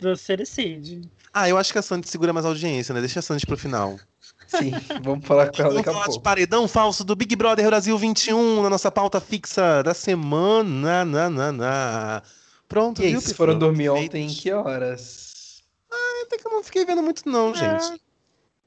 Você 0.00 0.36
decide. 0.36 1.08
Ah, 1.32 1.48
eu 1.48 1.58
acho 1.58 1.72
que 1.72 1.78
a 1.78 1.82
Sandy 1.82 2.08
segura 2.08 2.32
mais 2.32 2.46
audiência, 2.46 2.94
né? 2.94 3.00
Deixa 3.00 3.20
a 3.20 3.22
Sandy 3.22 3.46
pro 3.46 3.58
final. 3.58 3.98
Sim, 4.48 4.72
vamos 5.02 5.26
falar 5.26 5.50
com 5.50 5.60
ela 5.62 5.68
Vamos 5.70 5.76
daqui 5.76 5.88
a 5.90 5.92
falar 5.92 6.04
de 6.06 6.10
pouco. 6.12 6.22
paredão 6.24 6.66
falso 6.66 7.04
do 7.04 7.14
Big 7.14 7.36
Brother 7.36 7.66
Brasil 7.66 7.96
21 7.98 8.62
na 8.62 8.70
nossa 8.70 8.90
pauta 8.90 9.20
fixa 9.20 9.82
da 9.82 9.92
semana. 9.94 11.04
Na, 11.04 11.28
na, 11.30 11.52
na. 11.52 12.22
Pronto, 12.66 13.00
E 13.00 13.04
aí, 13.06 13.10
viu, 13.12 13.20
vocês 13.20 13.36
foram 13.36 13.58
dormir 13.58 13.90
ontem 13.90 14.26
em 14.26 14.34
que 14.34 14.50
horas? 14.50 15.62
Até 16.24 16.36
que 16.38 16.46
eu 16.46 16.50
não 16.52 16.62
fiquei 16.64 16.84
vendo 16.84 17.02
muito, 17.02 17.28
não, 17.28 17.50
É. 17.52 17.54
gente. 17.54 18.00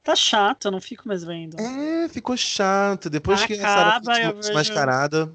Tá 0.02 0.16
chato, 0.16 0.64
eu 0.66 0.72
não 0.72 0.80
fico 0.80 1.06
mais 1.06 1.22
vendo. 1.22 1.56
É, 1.60 2.08
ficou 2.08 2.36
chato. 2.36 3.08
Depois 3.08 3.44
que 3.46 3.54
a 3.54 3.56
Acaba, 3.90 4.04
Sarah 4.06 4.24
eu 4.24 4.32
foi 4.32 4.40
vejo- 4.42 4.54
mascarada. 4.54 5.32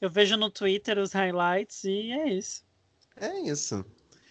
Eu 0.00 0.08
vejo 0.10 0.36
no 0.36 0.50
Twitter 0.50 0.98
os 0.98 1.12
highlights 1.12 1.84
e 1.84 2.10
é 2.12 2.28
isso. 2.32 2.62
É 3.16 3.40
isso. 3.40 3.84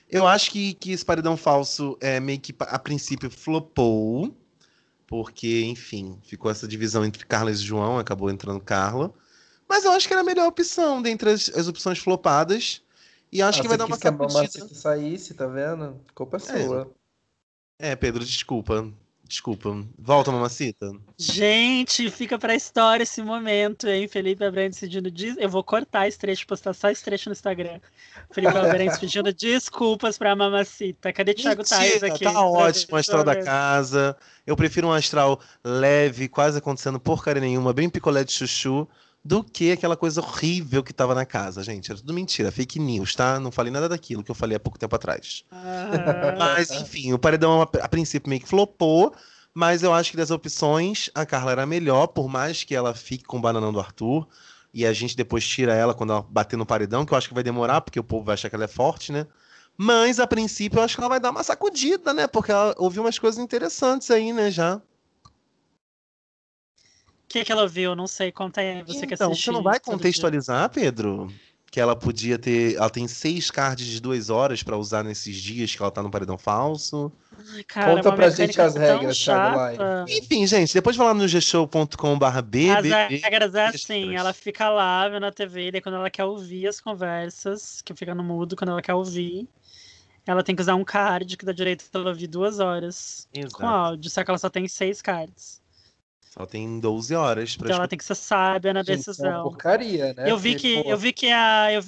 Eu 0.09 0.27
acho 0.27 0.49
que, 0.51 0.73
que 0.75 0.91
esse 0.91 1.03
paredão 1.05 1.35
falso 1.37 1.97
é 2.01 2.19
meio 2.19 2.39
que 2.39 2.53
a 2.59 2.77
princípio 2.79 3.29
flopou. 3.31 4.35
Porque, 5.13 5.61
enfim, 5.65 6.17
ficou 6.23 6.49
essa 6.49 6.67
divisão 6.67 7.05
entre 7.05 7.23
Carla 7.23 7.51
e 7.51 7.53
João, 7.53 7.99
acabou 7.99 8.31
entrando 8.31 8.59
Carla. 8.59 9.13
Mas 9.69 9.85
eu 9.85 9.91
acho 9.91 10.07
que 10.07 10.13
era 10.15 10.21
a 10.21 10.25
melhor 10.25 10.47
opção 10.47 11.03
dentre 11.03 11.29
as, 11.29 11.49
as 11.49 11.67
opções 11.67 11.99
flopadas. 11.99 12.81
E 13.31 13.39
acho 13.39 13.59
Ah, 13.59 13.61
que 13.61 13.67
vai 13.67 13.77
dar 13.77 13.85
uma 13.85 13.95
quis 13.95 14.01
que 14.01 14.07
a 14.07 14.11
sacudida. 14.11 14.37
mamacita 14.39 14.73
saísse, 14.73 15.35
tá 15.35 15.45
vendo? 15.45 16.01
Culpa 16.15 16.39
sua. 16.39 16.91
É, 17.77 17.95
Pedro, 17.95 18.25
desculpa. 18.25 18.91
Desculpa. 19.27 19.83
Volta, 19.97 20.31
mamacita. 20.31 20.91
Gente, 21.17 22.11
fica 22.11 22.37
pra 22.37 22.55
história 22.55 23.03
esse 23.03 23.21
momento, 23.21 23.87
hein? 23.87 24.07
Felipe 24.07 24.43
Abrantes 24.43 24.79
pedindo 24.79 25.09
des... 25.09 25.37
Eu 25.37 25.49
vou 25.49 25.63
cortar 25.63 26.07
esse 26.07 26.19
trecho, 26.19 26.45
postar 26.45 26.73
só 26.73 26.89
esse 26.89 27.03
trecho 27.03 27.29
no 27.29 27.33
Instagram. 27.33 27.79
Felipe 28.31 28.57
Abrantes 28.57 28.99
pedindo 28.99 29.31
desculpas 29.33 30.17
pra 30.17 30.35
mamacita. 30.35 31.13
Cadê 31.13 31.33
Thiago 31.33 31.63
Tais 31.63 32.03
aqui? 32.03 32.25
Tá 32.25 32.45
ótimo 32.45 32.95
o 32.95 32.99
astral 32.99 33.23
da 33.23 33.41
casa. 33.41 34.15
Eu 34.45 34.57
prefiro 34.57 34.87
um 34.87 34.91
astral 34.91 35.39
leve, 35.63 36.27
quase 36.27 36.57
acontecendo 36.57 36.99
porcaria 36.99 37.41
nenhuma, 37.41 37.73
bem 37.73 37.89
picolé 37.89 38.23
de 38.25 38.33
chuchu, 38.33 38.87
do 39.23 39.43
que 39.43 39.71
aquela 39.71 39.95
coisa 39.95 40.21
horrível 40.21 40.83
que 40.83 40.93
tava 40.93 41.15
na 41.15 41.25
casa, 41.25 41.63
gente. 41.63 41.89
Era 41.91 41.99
tudo 41.99 42.13
mentira, 42.13 42.51
fake 42.51 42.79
news, 42.79 43.15
tá? 43.15 43.39
Não 43.39 43.51
falei 43.51 43.71
nada 43.71 43.87
daquilo 43.87 44.23
que 44.23 44.31
eu 44.31 44.35
falei 44.35 44.57
há 44.57 44.59
pouco 44.59 44.77
tempo 44.77 44.95
atrás. 44.95 45.43
Ah, 45.51 46.35
Mas, 46.37 46.71
enfim, 46.71 47.13
o 47.13 47.19
paredão 47.19 47.61
a, 47.61 47.63
a 47.63 47.89
princípio 47.89 48.29
meio 48.29 48.41
que 48.41 48.47
flopou, 48.47 49.15
mas 49.53 49.81
eu 49.83 49.93
acho 49.93 50.11
que 50.11 50.17
das 50.17 50.31
opções, 50.31 51.09
a 51.15 51.25
Carla 51.25 51.51
era 51.53 51.63
a 51.63 51.65
melhor, 51.65 52.07
por 52.07 52.27
mais 52.27 52.63
que 52.63 52.75
ela 52.75 52.93
fique 52.93 53.23
com 53.23 53.37
o 53.37 53.41
bananão 53.41 53.71
do 53.71 53.79
Arthur. 53.79 54.27
E 54.73 54.85
a 54.85 54.91
gente 54.93 55.15
depois 55.15 55.47
tira 55.47 55.73
ela 55.73 55.93
quando 55.93 56.13
ela 56.13 56.23
bater 56.23 56.57
no 56.57 56.65
paredão, 56.65 57.05
que 57.05 57.13
eu 57.13 57.17
acho 57.17 57.27
que 57.27 57.33
vai 57.33 57.43
demorar, 57.43 57.81
porque 57.81 57.99
o 57.99 58.03
povo 58.03 58.25
vai 58.25 58.33
achar 58.33 58.49
que 58.49 58.55
ela 58.55 58.65
é 58.65 58.67
forte, 58.67 59.11
né? 59.11 59.27
Mas, 59.77 60.19
a 60.19 60.27
princípio, 60.27 60.79
eu 60.79 60.83
acho 60.83 60.95
que 60.95 61.01
ela 61.01 61.09
vai 61.09 61.19
dar 61.19 61.31
uma 61.31 61.43
sacudida, 61.43 62.13
né? 62.13 62.27
Porque 62.27 62.51
ela 62.51 62.75
ouviu 62.77 63.03
umas 63.03 63.19
coisas 63.19 63.39
interessantes 63.43 64.09
aí, 64.11 64.33
né, 64.33 64.51
já. 64.51 64.81
O 67.33 67.35
que, 67.35 67.45
que 67.45 67.51
ela 67.51 67.63
ouviu? 67.63 67.95
Não 67.95 68.05
sei. 68.05 68.31
Conta 68.31 68.61
aí, 68.61 68.83
você 68.83 69.07
que 69.07 69.15
então, 69.15 69.31
assiste. 69.31 69.45
você 69.45 69.51
não 69.51 69.63
vai 69.63 69.79
contextualizar, 69.79 70.69
Pedro? 70.69 71.33
Que 71.71 71.79
ela 71.79 71.95
podia 71.95 72.37
ter. 72.37 72.75
Ela 72.75 72.91
tem 72.91 73.07
seis 73.07 73.49
cards 73.49 73.87
de 73.87 73.99
duas 73.99 74.29
horas 74.29 74.61
pra 74.61 74.77
usar 74.77 75.03
nesses 75.03 75.35
dias 75.37 75.75
que 75.75 75.81
ela 75.81 75.89
tá 75.89 76.03
no 76.03 76.11
paredão 76.11 76.37
falso. 76.37 77.11
Ai, 77.55 77.63
cara, 77.63 77.95
Conta 77.95 78.09
uma 78.09 78.15
pra 78.15 78.29
gente 78.29 78.61
as 78.61 78.75
regras, 78.75 79.17
Thiago. 79.17 79.83
Enfim, 80.07 80.45
gente, 80.45 80.75
depois 80.75 80.95
vai 80.95 81.07
lá 81.07 81.13
no 81.15 81.27
gshow.com.br 81.27 82.23
As 82.27 83.21
regras 83.23 83.55
é 83.55 83.65
assim, 83.65 84.15
ela 84.15 84.31
fica 84.31 84.69
lá 84.69 85.09
vendo 85.09 85.25
a 85.25 85.31
TV, 85.31 85.71
daí 85.71 85.81
quando 85.81 85.95
ela 85.95 86.11
quer 86.11 86.25
ouvir 86.25 86.67
as 86.67 86.79
conversas, 86.79 87.81
que 87.81 87.95
fica 87.95 88.13
no 88.13 88.23
mudo 88.23 88.55
quando 88.55 88.69
ela 88.69 88.81
quer 88.83 88.93
ouvir, 88.93 89.47
ela 90.27 90.43
tem 90.43 90.55
que 90.55 90.61
usar 90.61 90.75
um 90.75 90.83
card 90.83 91.35
que 91.35 91.45
dá 91.45 91.51
direito 91.51 91.83
a 91.91 91.97
ela 91.97 92.09
ouvir 92.09 92.27
duas 92.27 92.59
horas 92.59 93.27
com 93.33 93.39
Exato. 93.39 93.65
áudio, 93.65 94.11
só 94.11 94.23
que 94.23 94.29
ela 94.29 94.37
só 94.37 94.51
tem 94.51 94.67
seis 94.67 95.01
cards. 95.01 95.62
Só 96.33 96.47
tem 96.47 96.79
12 96.79 97.13
horas 97.13 97.55
pra 97.55 97.67
Então 97.67 97.77
ela 97.77 97.87
tem 97.87 97.97
que 97.97 98.03
ser 98.03 98.15
sábia 98.15 98.73
na 98.73 98.81
Gente, 98.81 99.01
isso 99.01 99.11
é 99.11 99.13
uma 99.13 99.29
decisão. 99.29 99.43
porcaria, 99.43 100.13
né? 100.15 100.31
Eu 100.31 100.35
vi 100.35 100.53
Porque, 100.53 100.77
que, 100.77 100.83
pô, 100.83 100.89
eu 100.89 100.97
vi 100.97 101.13
que 101.13 101.31
a. 101.31 101.71
Eu, 101.71 101.83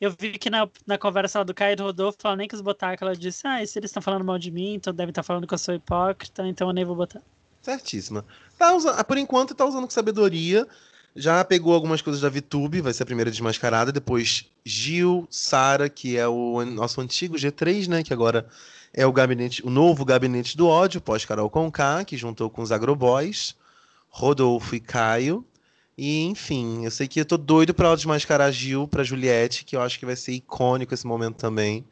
eu 0.00 0.10
vi 0.10 0.32
que 0.38 0.50
na, 0.50 0.68
na 0.84 0.98
conversa 0.98 1.38
lá 1.38 1.44
do 1.44 1.54
Caio 1.54 1.74
e 1.74 1.76
do 1.76 1.84
Rodolfo, 1.84 2.18
ela 2.24 2.34
nem 2.34 2.48
quis 2.48 2.60
botar, 2.60 2.96
que 2.96 3.04
ela 3.04 3.14
disse, 3.14 3.46
ah, 3.46 3.62
e 3.62 3.66
se 3.66 3.78
eles 3.78 3.90
estão 3.90 4.02
falando 4.02 4.24
mal 4.24 4.38
de 4.40 4.50
mim, 4.50 4.74
então 4.74 4.92
devem 4.92 5.10
estar 5.10 5.22
falando 5.22 5.46
que 5.46 5.54
eu 5.54 5.58
sou 5.58 5.72
hipócrita, 5.72 6.46
então 6.48 6.68
eu 6.68 6.72
nem 6.72 6.84
vou 6.84 6.96
botar. 6.96 7.22
Certíssima. 7.62 8.24
Tá 8.58 8.74
usando, 8.74 9.04
por 9.04 9.18
enquanto 9.18 9.54
tá 9.54 9.64
usando 9.64 9.84
com 9.84 9.90
sabedoria. 9.90 10.66
Já 11.14 11.44
pegou 11.44 11.74
algumas 11.74 12.02
coisas 12.02 12.22
da 12.22 12.28
VTube, 12.28 12.80
vai 12.80 12.92
ser 12.92 13.02
a 13.02 13.06
primeira 13.06 13.30
desmascarada. 13.30 13.90
Depois 13.90 14.44
Gil, 14.64 15.26
Sara, 15.30 15.88
que 15.88 16.16
é 16.16 16.28
o 16.28 16.64
nosso 16.64 17.00
antigo 17.00 17.34
G3, 17.36 17.88
né? 17.88 18.02
Que 18.04 18.12
agora 18.12 18.46
é 19.00 19.06
o 19.06 19.12
gabinete, 19.12 19.64
o 19.64 19.70
novo 19.70 20.04
gabinete 20.04 20.56
do 20.56 20.66
ódio, 20.66 21.00
pós 21.00 21.24
Carol 21.24 21.48
Conká, 21.48 22.04
que 22.04 22.16
juntou 22.16 22.50
com 22.50 22.62
os 22.62 22.72
Agroboys, 22.72 23.54
Rodolfo 24.08 24.74
e 24.74 24.80
Caio. 24.80 25.44
E, 25.96 26.24
enfim, 26.26 26.84
eu 26.84 26.90
sei 26.90 27.06
que 27.08 27.20
eu 27.20 27.24
tô 27.24 27.36
doido 27.36 27.72
pra 27.74 27.86
ela 27.88 27.96
desmascarar 27.96 28.50
Gil 28.52 28.86
pra 28.88 29.04
Juliette, 29.04 29.64
que 29.64 29.76
eu 29.76 29.80
acho 29.82 29.98
que 29.98 30.06
vai 30.06 30.16
ser 30.16 30.32
icônico 30.32 30.94
esse 30.94 31.06
momento 31.06 31.36
também. 31.36 31.84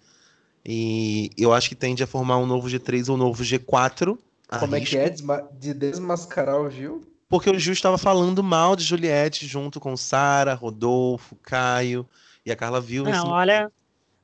E 0.65 1.31
eu 1.39 1.53
acho 1.53 1.69
que 1.69 1.75
tende 1.75 2.03
a 2.03 2.07
formar 2.07 2.39
um 2.39 2.47
novo 2.47 2.69
G3 2.69 3.09
ou 3.09 3.15
um 3.15 3.19
novo 3.19 3.43
G4. 3.45 4.19
Como 4.59 4.75
é 4.77 4.81
que 4.81 4.97
é? 4.97 5.11
Desma- 5.11 5.43
De 5.59 5.73
desmascarar 5.75 6.61
o 6.61 6.71
Gil? 6.71 7.03
Porque 7.29 7.51
o 7.51 7.59
Gil 7.59 7.73
estava 7.73 7.99
falando 7.99 8.43
mal 8.43 8.77
de 8.77 8.85
Juliette 8.85 9.47
junto 9.47 9.79
com 9.81 9.97
Sara, 9.97 10.55
Rodolfo, 10.55 11.37
Caio 11.43 12.07
e 12.45 12.53
a 12.53 12.57
Carla 12.57 12.81
viu 12.81 13.05
Não, 13.05 13.11
esse- 13.13 13.27
olha, 13.27 13.73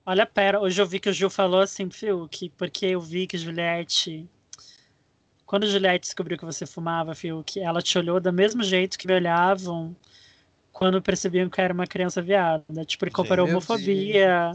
olha, 0.05 0.26
pera, 0.26 0.61
hoje 0.61 0.80
eu 0.80 0.86
vi 0.86 0.98
que 1.00 1.09
o 1.09 1.12
Gil 1.12 1.30
falou 1.30 1.61
assim, 1.61 1.90
Fiuk, 1.90 2.50
porque 2.57 2.86
eu 2.86 3.00
vi 3.00 3.26
que 3.26 3.38
Juliette. 3.38 4.28
Quando 5.46 5.66
Juliette 5.66 6.07
descobriu 6.07 6.38
que 6.38 6.44
você 6.44 6.64
fumava, 6.64 7.14
Fiuk, 7.14 7.61
ela 7.61 7.82
te 7.82 7.98
olhou 7.98 8.18
do 8.20 8.32
mesmo 8.32 8.62
jeito 8.62 8.98
que 8.98 9.07
me 9.07 9.14
olhavam 9.14 9.94
quando 10.72 11.03
percebiam 11.03 11.48
que 11.50 11.61
eu 11.61 11.64
era 11.64 11.74
uma 11.74 11.86
criança 11.86 12.22
viada. 12.22 12.84
Tipo, 12.86 13.05
ele 13.05 13.12
comparou 13.12 13.46
Meu 13.46 13.57
homofobia 13.57 14.53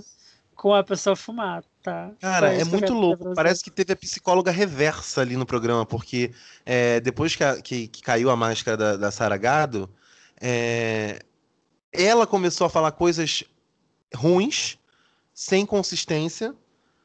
com 0.56 0.74
a 0.74 0.84
pessoa 0.84 1.16
fumar, 1.16 1.64
tá? 1.84 2.12
Cara, 2.20 2.52
é 2.52 2.64
muito 2.64 2.94
louco. 2.94 3.36
Parece 3.36 3.64
que 3.64 3.70
teve 3.70 3.94
a 3.94 3.96
psicóloga 3.96 4.50
reversa 4.50 5.22
ali 5.22 5.38
no 5.38 5.46
programa, 5.46 5.86
porque 5.86 6.32
é, 6.66 7.00
depois 7.00 7.36
que, 7.36 7.44
a- 7.44 7.62
que- 7.62 7.88
que 7.88 8.02
caiu 8.02 8.32
a 8.32 8.36
máscara 8.36 8.76
da, 8.76 8.98
da 8.98 9.12
Sara 9.12 9.38
Gado, 9.38 9.88
é, 10.42 11.20
ela 11.94 12.26
começou 12.26 12.66
a 12.66 12.70
falar 12.70 12.92
coisas 12.94 13.44
ruins, 14.16 14.80
sem 15.38 15.68
consistência, 15.68 16.56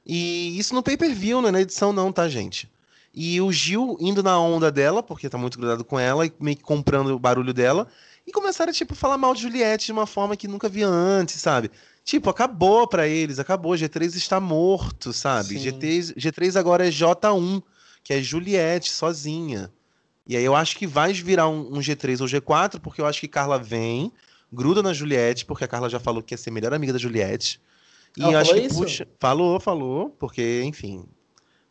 e 0.07 0.59
isso 0.59 0.75
no 0.75 0.83
pay-per-view, 0.83 1.43
não 1.43 1.51
é 1.51 1.53
na 1.53 1.61
edição 1.61 1.93
não, 1.93 2.11
tá, 2.11 2.31
gente? 2.31 2.67
E 3.13 3.39
o 3.43 3.53
Gil 3.53 3.99
indo 4.01 4.23
na 4.23 4.41
onda 4.41 4.73
dela, 4.73 5.03
porque 5.03 5.29
tá 5.29 5.37
muito 5.37 5.59
grudado 5.59 5.85
com 5.85 6.01
ela, 6.01 6.25
e 6.25 6.33
meio 6.41 6.57
que 6.57 6.63
comprando 6.63 7.09
o 7.09 7.19
barulho 7.19 7.53
dela, 7.53 7.87
e 8.27 8.33
começaram 8.33 8.71
a, 8.71 8.73
tipo, 8.73 8.95
falar 8.95 9.19
mal 9.19 9.35
de 9.35 9.43
Juliette 9.43 9.85
de 9.85 9.93
uma 9.93 10.07
forma 10.07 10.35
que 10.35 10.49
nunca 10.49 10.67
via 10.67 10.89
antes, 10.89 11.43
sabe? 11.43 11.71
Tipo, 12.03 12.31
acabou 12.31 12.89
pra 12.89 13.07
eles, 13.07 13.39
acabou. 13.39 13.75
G3 13.75 14.17
está 14.17 14.41
morto, 14.41 15.13
sabe? 15.13 15.59
Sim. 15.59 15.71
G3, 15.71 16.15
G3 16.17 16.59
agora 16.59 16.89
é 16.89 16.91
J1, 16.91 17.63
que 18.03 18.15
é 18.15 18.23
Juliette 18.23 18.91
sozinha. 18.91 19.71
E 20.27 20.39
aí 20.39 20.45
eu 20.45 20.57
acho 20.57 20.79
que 20.79 20.87
vai 20.87 21.13
virar 21.13 21.51
um, 21.51 21.77
um 21.77 21.81
G3 21.81 22.23
ou 22.23 22.27
G4, 22.27 22.81
porque 22.81 23.03
eu 23.03 23.07
acho 23.07 23.21
que 23.21 23.29
Carla 23.29 23.59
vem, 23.59 24.11
gruda 24.51 24.83
na 24.83 24.95
Juliette, 24.95 25.45
porque 25.45 25.65
a 25.65 25.69
Carla 25.69 25.91
já 25.91 26.01
falou 26.01 26.23
que 26.23 26.29
quer 26.29 26.39
ser 26.39 26.51
melhor 26.51 26.73
amiga 26.73 26.95
da 26.95 26.99
Juliette. 26.99 27.61
E 28.17 28.23
Ela 28.23 28.33
eu 28.33 28.39
acho 28.39 28.55
que 28.55 28.61
isso? 28.61 28.79
puxa. 28.79 29.09
Falou, 29.19 29.59
falou, 29.59 30.11
porque, 30.19 30.63
enfim, 30.65 31.05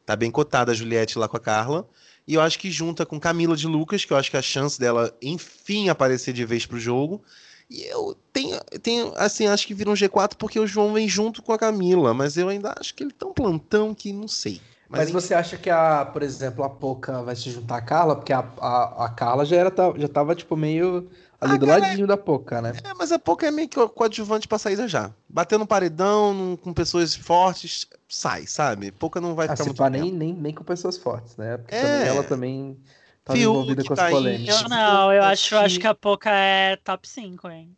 tá 0.06 0.16
bem 0.16 0.32
cotada 0.32 0.72
a 0.72 0.76
Juliette 0.76 1.18
lá 1.18 1.28
com 1.28 1.38
a 1.38 1.39
Carla. 1.39 1.88
E 2.28 2.36
eu 2.36 2.42
acho 2.42 2.60
que 2.60 2.72
junta 2.72 3.06
com 3.06 3.20
Camila 3.20 3.56
de 3.56 3.68
Lucas, 3.68 4.06
que 4.06 4.14
eu 4.14 4.18
acho 4.18 4.30
que 4.32 4.38
a 4.38 4.42
chance 4.42 4.80
dela, 4.80 5.16
enfim, 5.22 5.89
aparecer 5.89 6.34
de 6.34 6.46
vez 6.46 6.66
pro 6.66 6.80
jogo. 6.80 7.22
E 7.70 7.84
eu 7.84 8.18
tenho, 8.34 8.60
tenho, 8.82 9.14
assim, 9.16 9.48
acho 9.48 9.66
que 9.66 9.74
vira 9.74 9.89
um 9.89 9.94
G4 9.94 10.36
porque 10.38 10.60
o 10.60 10.68
João 10.68 10.94
vem 10.94 11.08
junto 11.08 11.42
com 11.42 11.54
a 11.54 11.58
Camila, 11.58 12.14
mas 12.14 12.38
eu 12.38 12.50
ainda 12.50 12.76
acho 12.78 12.94
que 12.94 13.04
ele 13.04 13.12
tá 13.12 13.26
um 13.26 13.34
plantão 13.34 13.94
que 13.96 14.12
não 14.12 14.28
sei. 14.28 14.62
Mas, 14.89 15.04
enfim. 15.04 15.14
você 15.14 15.34
acha 15.34 15.58
que 15.58 15.70
a, 15.70 16.06
por 16.06 16.22
exemplo, 16.22 16.66
a 16.66 16.70
Poca 16.70 17.24
vai 17.24 17.34
se 17.34 17.50
juntar 17.50 17.78
à 17.78 17.82
Carla? 17.82 18.16
Porque 18.18 18.34
a, 18.34 18.46
a, 18.60 19.06
a 19.06 19.10
Carla 19.10 19.46
já, 19.46 19.56
era, 19.56 19.74
já 19.96 20.08
tava, 20.10 20.36
tipo, 20.36 20.58
meio 20.58 21.10
ali 21.42 21.54
Ah, 21.54 21.58
do 21.58 21.66
cara, 21.66 21.80
ladinho 21.82 22.06
da 22.08 22.16
Poca, 22.16 22.62
né? 22.62 22.74
É, 22.84 22.94
mas 22.94 23.12
a 23.12 23.18
Poca 23.18 23.48
é 23.48 23.52
meio 23.52 23.68
que 23.68 23.88
coadjuvante 23.89 24.48
pra 24.48 24.60
sair 24.60 24.88
já. 24.88 25.12
Bateu 25.28 25.58
no 25.58 25.66
paredão, 25.66 26.34
num- 26.34 26.56
com 26.56 26.72
pessoas 26.72 27.16
fortes, 27.16 27.88
sai, 28.08 28.46
sabe? 28.46 28.92
Pouca 28.92 29.20
não 29.20 29.34
vai 29.34 29.48
Ah, 29.48 29.50
ficar 29.50 29.64
se 29.64 29.70
muito 29.70 29.78
pá, 29.80 29.89
nem, 29.89 30.12
nem, 30.12 30.34
nem 30.34 30.54
com 30.54 30.64
pessoas 30.64 30.98
fortes, 30.98 31.36
né? 31.38 31.58
Porque 31.58 31.74
É. 31.76 31.82
também 31.82 32.08
ela 32.08 32.24
também 32.24 32.80
tá 33.26 33.34
Fiuk 33.34 33.50
envolvida 33.50 33.84
com 33.84 33.94
as 33.94 34.00
tá 34.00 34.10
polêmicas. 34.10 34.62
Eu 34.62 34.70
não, 34.70 35.12
eu 35.14 35.24
acho, 35.24 35.56
eu 35.56 35.60
acho 35.60 35.76
que- 35.76 35.82
que 35.82 35.88
a 35.88 35.96
Poca 35.96 36.30
é 36.30 36.76
top 36.78 37.08
5, 37.10 37.50
hein? 37.50 37.76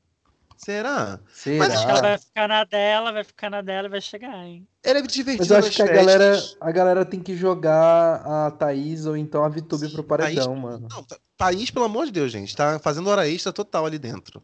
Será? 0.64 1.20
Será? 1.34 1.66
Acho 1.66 1.86
que 1.86 1.92
ela 1.92 2.02
vai 2.02 2.18
ficar 2.18 2.48
na 2.48 2.64
dela, 2.64 3.12
vai 3.12 3.24
ficar 3.24 3.50
na 3.50 3.62
dela 3.62 3.88
e 3.88 3.92
vai 3.92 4.02
chegar, 4.02 4.36
hein? 4.46 4.68
Ela 4.84 5.00
é 5.00 5.02
divertida 5.02 5.38
Mas 5.40 5.50
eu 5.52 5.58
acho 5.58 5.72
que 5.76 5.82
a 5.82 5.86
festas. 5.88 6.06
galera, 6.06 6.44
a 6.62 6.72
galera 6.72 7.06
tem 7.06 7.20
que 7.22 7.36
jogar 7.36 8.16
a 8.26 8.52
Thaís 8.52 9.06
ou 9.06 9.16
então 9.18 9.44
a 9.44 9.50
Vitube 9.50 9.90
pro 9.90 10.04
paredão, 10.04 10.56
mano. 10.56 10.88
Não, 10.90 11.04
Tha- 11.04 11.18
Thaís, 11.38 11.70
pelo 11.72 11.86
amor 11.86 12.06
de 12.06 12.12
Deus, 12.12 12.32
gente, 12.32 12.56
tá 12.56 12.80
fazendo 12.80 13.10
hora 13.10 13.28
extra 13.28 13.52
total 13.52 13.86
ali 13.86 13.98
dentro. 14.00 14.42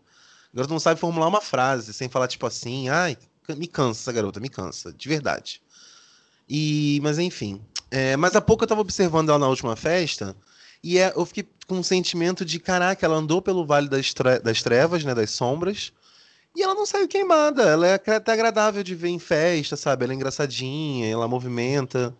A 0.52 0.56
garota 0.58 0.74
não 0.74 0.80
sabe 0.80 1.00
formular 1.00 1.28
uma 1.28 1.42
frase 1.42 1.94
sem 1.94 2.10
falar 2.10 2.28
tipo 2.28 2.46
assim, 2.46 2.90
ai, 2.90 3.18
me 3.50 3.68
cansa 3.68 4.02
essa 4.02 4.12
garota, 4.12 4.40
me 4.40 4.50
cansa, 4.50 4.92
de 4.94 5.08
verdade. 5.10 5.62
E, 6.48 7.00
mas 7.04 7.20
enfim. 7.20 7.62
É, 7.92 8.16
mas 8.18 8.36
há 8.36 8.42
pouco 8.42 8.64
eu 8.64 8.68
tava 8.68 8.82
observando 8.82 9.30
ela 9.30 9.40
na 9.40 9.48
última 9.48 9.76
festa 9.76 10.36
e 10.84 10.98
é- 10.98 11.14
eu 11.16 11.26
fiquei 11.26 11.48
com 11.68 11.76
um 11.76 11.84
sentimento 11.84 12.44
de, 12.46 12.60
caraca, 12.60 13.06
ela 13.06 13.16
andou 13.16 13.42
pelo 13.42 13.66
Vale 13.66 13.88
das, 13.90 14.14
Tre- 14.14 14.40
das 14.40 14.62
Trevas, 14.64 15.04
né, 15.04 15.14
das 15.14 15.32
Sombras, 15.32 15.92
e 16.60 16.64
ela 16.64 16.76
não 16.76 16.86
saiu 16.86 17.08
queimada. 17.08 17.64
Ela 17.64 17.88
é 17.88 17.94
até 17.94 18.32
agradável 18.34 18.84
de 18.84 18.94
ver 18.96 19.10
em 19.10 19.20
festa, 19.20 19.76
sabe? 19.76 20.04
Ela 20.04 20.14
é 20.14 20.16
engraçadinha, 20.16 21.08
ela 21.12 21.28
movimenta. 21.28 22.16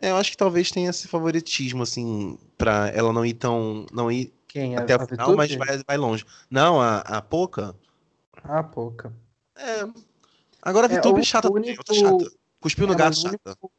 É, 0.00 0.10
eu 0.10 0.16
acho 0.16 0.30
que 0.30 0.36
talvez 0.36 0.70
tenha 0.70 0.90
esse 0.90 1.08
favoritismo, 1.08 1.82
assim, 1.82 2.38
pra 2.56 2.88
ela 2.94 3.12
não 3.12 3.24
ir 3.24 3.34
tão. 3.34 3.86
não 3.92 4.10
ir 4.10 4.32
Quem? 4.48 4.76
A, 4.76 4.80
até 4.82 4.94
a 4.94 5.02
o 5.04 5.06
final, 5.06 5.36
mas 5.36 5.50
Vitube? 5.50 5.66
vai, 5.66 5.82
vai 5.86 5.96
longe. 5.96 6.24
Não, 6.50 6.80
a, 6.80 6.98
a 6.98 7.20
Poca. 7.22 7.74
Ah, 8.44 8.62
pouca. 8.62 9.12
É. 9.56 9.86
Agora 10.62 10.86
a 10.86 10.90
É, 10.90 10.96
VTube 10.98 11.18
o- 11.18 11.20
é 11.20 11.24
chata 11.24 11.48
o 11.48 11.52
também, 11.52 11.70
único- 11.70 11.80
outra 11.90 11.94
chata. 11.94 12.36
Cuspiu 12.60 12.86
no 12.86 12.92
É, 12.94 12.96
gato, 12.96 13.08
mas 13.10 13.18
o 13.18 13.22
chata. 13.22 13.38
único, 13.50 13.72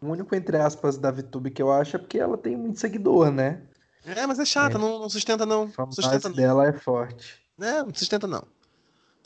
o 0.00 0.06
único, 0.08 0.34
entre 0.34 0.56
aspas, 0.58 0.96
da 0.98 1.10
VTube 1.10 1.50
que 1.50 1.62
eu 1.62 1.70
acho 1.72 1.96
é 1.96 1.98
porque 1.98 2.18
ela 2.18 2.36
tem 2.36 2.56
muito 2.56 2.78
seguidor, 2.80 3.30
né? 3.30 3.62
É, 4.04 4.26
mas 4.26 4.38
é 4.38 4.44
chata, 4.44 4.76
É. 4.76 4.80
Não, 4.80 4.98
não 5.00 5.08
sustenta 5.10 5.44
não. 5.44 5.70
A 5.76 5.90
Sustenta 5.92 6.28
não. 6.28 6.36
dela 6.36 6.66
é 6.68 6.72
forte. 6.72 7.34
É, 7.60 7.82
não 7.82 7.94
sustenta 7.94 8.26
não. 8.26 8.44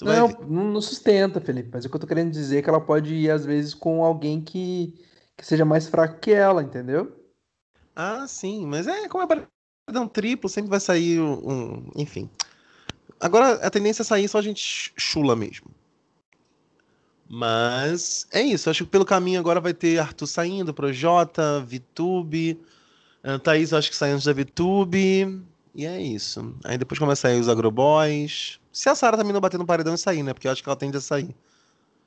Tu 0.01 0.07
Não, 0.07 0.29
não, 0.49 0.81
sustenta, 0.81 1.43
Felipe, 1.43 1.69
mas 1.71 1.85
o 1.85 1.91
que 1.91 1.95
eu 1.95 2.01
tô 2.01 2.07
querendo 2.07 2.31
dizer 2.31 2.59
é 2.59 2.63
que 2.63 2.71
ela 2.71 2.81
pode 2.81 3.15
ir, 3.15 3.31
às 3.31 3.45
vezes, 3.45 3.75
com 3.75 4.03
alguém 4.03 4.41
que, 4.41 4.95
que 5.37 5.45
seja 5.45 5.63
mais 5.63 5.89
fraco 5.89 6.19
que 6.19 6.33
ela, 6.33 6.63
entendeu? 6.63 7.15
Ah, 7.95 8.27
sim, 8.27 8.67
mas 8.67 8.87
é 8.87 9.07
como 9.09 9.25
é 9.25 9.27
paredão 9.87 10.09
triplo, 10.09 10.49
sempre 10.49 10.71
vai 10.71 10.81
sair 10.81 11.21
um, 11.21 11.91
Enfim. 11.95 12.31
Agora 13.21 13.53
a 13.57 13.69
tendência 13.71 14.01
é 14.01 14.05
sair 14.07 14.27
só 14.27 14.39
a 14.39 14.43
gente 14.43 14.63
ch- 14.63 14.93
chula 14.97 15.37
mesmo. 15.37 15.71
Mas 17.29 18.27
é 18.33 18.41
isso, 18.41 18.71
acho 18.71 18.85
que 18.85 18.91
pelo 18.91 19.05
caminho 19.05 19.39
agora 19.39 19.61
vai 19.61 19.75
ter 19.75 19.99
Arthur 19.99 20.27
saindo, 20.27 20.73
Projota, 20.73 21.61
VTube, 21.61 22.59
eh, 23.23 23.39
Thaís 23.39 23.73
eu 23.73 23.79
acho 23.79 23.91
que 23.91 23.97
sai 23.97 24.13
antes 24.13 24.25
da 24.25 24.33
VTube, 24.33 25.43
e 25.75 25.87
é 25.87 26.01
isso. 26.01 26.55
Aí 26.65 26.79
depois 26.79 26.99
começa 26.99 27.29
a 27.29 27.31
sair 27.31 27.41
os 27.41 27.49
Agroboys. 27.51 28.60
Se 28.73 28.89
a 28.89 28.95
Sarah 28.95 29.17
também 29.17 29.33
não 29.33 29.41
bater 29.41 29.59
no 29.59 29.67
paredão 29.67 29.95
e 29.95 29.99
sair, 29.99 30.23
né? 30.23 30.33
Porque 30.33 30.47
eu 30.47 30.53
acho 30.53 30.63
que 30.63 30.69
ela 30.69 30.77
tende 30.77 30.97
a 30.97 31.01
sair. 31.01 31.35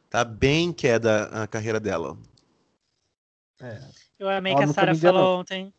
Tá 0.10 0.24
bem 0.24 0.72
queda 0.72 1.26
a 1.26 1.48
carreira 1.48 1.80
dela. 1.80 2.18
É. 3.62 3.82
Eu 4.20 4.30
amei 4.30 4.54
Ela 4.54 4.64
que 4.64 4.70
a 4.70 4.74
Sara 4.74 4.96
falou 4.96 5.40
ontem. 5.40 5.74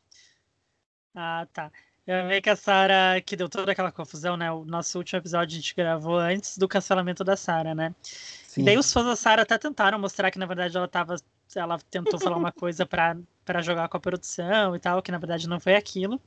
Ah, 1.15 1.47
tá. 1.53 1.71
Eu 2.07 2.21
amei 2.21 2.41
que 2.43 2.51
a 2.51 2.57
Sara, 2.57 3.21
que 3.25 3.37
deu 3.37 3.49
toda 3.49 3.73
aquela 3.73 3.91
confusão, 3.91 4.37
né? 4.37 4.51
O 4.53 4.65
nosso 4.65 4.99
último 4.99 5.19
episódio 5.19 5.55
a 5.55 5.61
gente 5.61 5.75
gravou 5.75 6.19
antes 6.19 6.59
do 6.59 6.69
cancelamento 6.69 7.25
da 7.25 7.37
Sara, 7.37 7.75
né? 7.75 7.95
Sim. 8.03 8.63
E 8.63 8.65
daí 8.65 8.77
os 8.77 8.93
fãs 8.93 9.07
da 9.07 9.17
Sara 9.17 9.43
até 9.43 9.57
tentaram 9.57 9.99
mostrar 9.99 10.31
que, 10.31 10.39
na 10.39 10.47
verdade, 10.47 10.77
ela 10.77 10.89
tava. 10.89 11.17
Ela 11.55 11.79
tentou 11.91 12.19
falar 12.19 12.37
uma 12.37 12.53
coisa 12.53 12.85
pra, 12.85 13.17
pra 13.45 13.63
jogar 13.63 13.89
com 13.89 13.97
a 13.97 14.01
produção 14.01 14.75
e 14.75 14.81
tal, 14.81 15.01
que 15.01 15.13
na 15.13 15.19
verdade 15.19 15.49
não 15.49 15.61
foi 15.61 15.77
aquilo. 15.77 16.21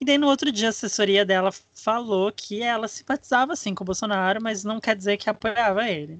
E 0.00 0.04
daí 0.04 0.16
no 0.16 0.28
outro 0.28 0.50
dia 0.50 0.68
a 0.68 0.70
assessoria 0.70 1.26
dela 1.26 1.50
falou 1.74 2.32
que 2.32 2.62
ela 2.62 2.88
simpatizava 2.88 3.52
assim 3.52 3.74
com 3.74 3.84
o 3.84 3.86
Bolsonaro, 3.86 4.42
mas 4.42 4.64
não 4.64 4.80
quer 4.80 4.96
dizer 4.96 5.16
que 5.18 5.28
apoiava 5.28 5.88
ele. 5.88 6.18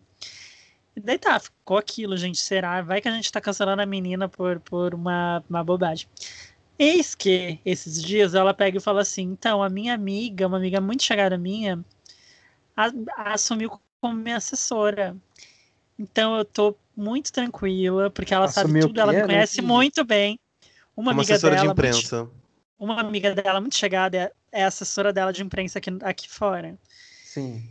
E 0.95 1.01
daí 1.01 1.19
tá, 1.19 1.39
ficou 1.41 1.79
aquilo, 1.79 2.17
gente. 2.17 2.39
Será? 2.39 2.83
Vai 2.83 3.01
que 3.01 3.09
a 3.09 3.13
gente 3.13 3.33
tá 3.33 3.41
cancelando 3.41 3.81
a 3.81 3.87
menina 3.87 4.29
por, 4.29 4.61
por 4.61 4.93
uma, 4.95 5.43
uma 5.49 5.65
bobagem. 5.65 6.07
Eis 6.79 7.15
que 7.15 7.59
esses 7.65 8.03
dias 8.03 8.35
ela 8.35 8.53
pega 8.53 8.77
e 8.77 8.81
fala 8.83 9.01
assim: 9.01 9.23
então, 9.23 9.63
a 9.63 9.69
minha 9.71 9.95
amiga, 9.95 10.47
uma 10.47 10.57
amiga 10.59 10.81
muito 10.81 11.03
chegada 11.03 11.39
minha, 11.39 11.83
a- 12.77 12.93
assumiu 13.33 13.81
como 14.01 14.15
minha 14.15 14.37
assessora. 14.37 15.17
Então 15.99 16.37
eu 16.37 16.45
tô 16.45 16.77
muito 16.97 17.33
tranquila, 17.33 18.11
porque 18.11 18.35
ela 18.35 18.49
sabe 18.49 18.67
Assumiu 18.67 18.85
o 18.85 18.89
tudo, 18.89 19.01
ela 19.01 19.13
me 19.13 19.21
Não 19.21 19.27
conhece 19.27 19.59
entendi. 19.61 19.69
muito 19.73 20.05
bem. 20.05 20.39
Uma 20.97 21.13
Como 21.13 21.21
amiga 21.21 21.35
assessora 21.35 21.55
de 21.55 21.63
dela, 21.63 21.75
muito- 21.75 21.79
imprensa. 21.79 22.29
Uma 22.81 22.99
amiga 22.99 23.35
dela 23.35 23.61
muito 23.61 23.77
chegada 23.77 24.17
é, 24.17 24.33
é 24.51 24.65
assessora 24.65 25.13
dela 25.13 25.33
de 25.33 25.43
imprensa 25.43 25.79
aqui, 25.79 25.91
aqui 26.03 26.29
fora. 26.29 26.77
Sim. 27.25 27.63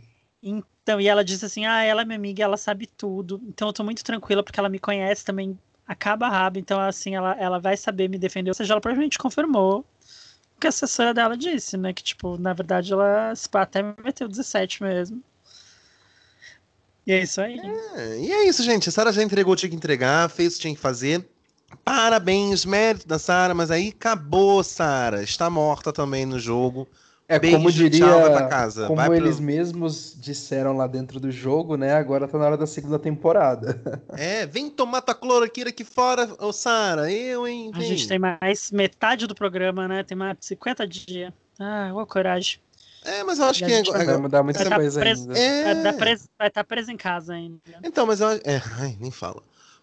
Então, 0.42 1.00
e 1.00 1.08
ela 1.08 1.24
disse 1.24 1.44
assim: 1.44 1.66
ah, 1.66 1.82
ela 1.82 2.02
é 2.02 2.04
minha 2.04 2.16
amiga, 2.16 2.44
ela 2.44 2.56
sabe 2.56 2.86
tudo. 2.86 3.42
Então 3.46 3.68
eu 3.68 3.72
tô 3.72 3.84
muito 3.84 4.04
tranquila 4.04 4.42
porque 4.42 4.58
ela 4.58 4.68
me 4.68 4.78
conhece 4.78 5.24
também 5.24 5.58
acaba 5.86 6.28
rabo. 6.28 6.58
Então, 6.58 6.80
assim, 6.80 7.16
ela, 7.16 7.36
ela 7.38 7.58
vai 7.58 7.76
saber 7.76 8.08
me 8.08 8.16
defender. 8.16 8.50
Ou 8.50 8.54
seja, 8.54 8.72
ela 8.72 8.80
provavelmente 8.80 9.18
confirmou 9.18 9.80
o 10.56 10.60
que 10.60 10.68
a 10.68 10.70
assessora 10.70 11.12
dela 11.12 11.36
disse, 11.36 11.76
né? 11.76 11.92
Que, 11.92 12.02
tipo, 12.02 12.38
na 12.38 12.52
verdade, 12.52 12.92
ela 12.92 13.32
até 13.54 13.82
meteu 13.82 14.28
17 14.28 14.82
mesmo. 14.82 15.20
E 17.04 17.12
é 17.12 17.22
isso 17.22 17.40
aí. 17.40 17.58
É, 17.58 18.20
e 18.20 18.32
é 18.32 18.48
isso, 18.48 18.62
gente. 18.62 18.88
A 18.88 18.92
Sara 18.92 19.12
já 19.12 19.22
entregou 19.22 19.52
o 19.52 19.56
que 19.56 19.60
tinha 19.60 19.70
que 19.70 19.76
entregar, 19.76 20.30
fez 20.30 20.52
o 20.52 20.56
que 20.56 20.62
tinha 20.62 20.74
que 20.74 20.80
fazer. 20.80 21.28
Parabéns, 21.84 22.64
mérito 22.64 23.06
da 23.06 23.18
Sara, 23.18 23.54
mas 23.54 23.70
aí 23.70 23.88
acabou, 23.88 24.62
Sara. 24.62 25.22
Está 25.22 25.48
morta 25.50 25.92
também 25.92 26.26
no 26.26 26.38
jogo. 26.38 26.86
É 27.28 27.38
Beijo, 27.38 27.58
como 27.58 27.70
diria, 27.70 28.00
tchau, 28.06 28.20
vai 28.22 28.30
pra 28.32 28.46
casa. 28.48 28.86
como 28.88 28.96
Vai 28.96 29.06
pro- 29.06 29.14
eles 29.16 29.38
mesmos 29.38 30.16
disseram 30.18 30.76
lá 30.76 30.88
dentro 30.88 31.20
do 31.20 31.30
jogo, 31.30 31.76
né? 31.76 31.94
Agora 31.94 32.26
tá 32.26 32.36
na 32.36 32.44
hora 32.44 32.56
da 32.56 32.66
segunda 32.66 32.98
temporada. 32.98 33.80
É, 34.18 34.44
vem 34.46 34.68
tomar 34.68 35.00
tua 35.00 35.14
cloroquina 35.14 35.70
aqui 35.70 35.84
fora, 35.84 36.28
ô 36.40 36.52
Sara. 36.52 37.10
Eu, 37.10 37.46
hein? 37.46 37.70
A 37.72 37.78
Vem. 37.78 37.88
gente 37.88 38.08
tem 38.08 38.18
mais 38.18 38.72
metade 38.72 39.28
do 39.28 39.34
programa, 39.34 39.86
né? 39.86 40.02
Tem 40.02 40.16
mais 40.18 40.36
de 40.38 40.44
50 40.44 40.86
dias. 40.88 41.32
Ah, 41.58 41.92
ô 41.94 42.04
coragem. 42.04 42.58
É, 43.04 43.22
mas 43.22 43.38
eu 43.38 43.44
acho 43.46 43.62
E 43.62 43.64
a 43.64 43.68
que. 43.68 43.74
gente 43.76 43.90
agora- 43.90 44.04
Vai 44.06 44.16
mudar 44.18 44.42
muita 44.42 44.58
Vai 44.58 44.68
tá 44.68 44.76
coisa 44.76 45.00
preso- 45.00 45.22
ainda. 45.30 45.38
É. 45.38 45.64
Vai 45.64 45.76
estar 45.78 45.92
preso, 45.92 46.24
vai 46.38 46.48
estar 46.48 46.64
preso 46.64 46.90
em 46.90 46.96
casa 46.96 47.32
ainda. 47.34 47.60
Então, 47.84 48.06
mas 48.06 48.20
eu 48.20 48.26
acho. 48.26 48.40
É, 48.44 48.60
ai, 48.80 48.96
nem 49.00 49.10
fala. 49.12 49.40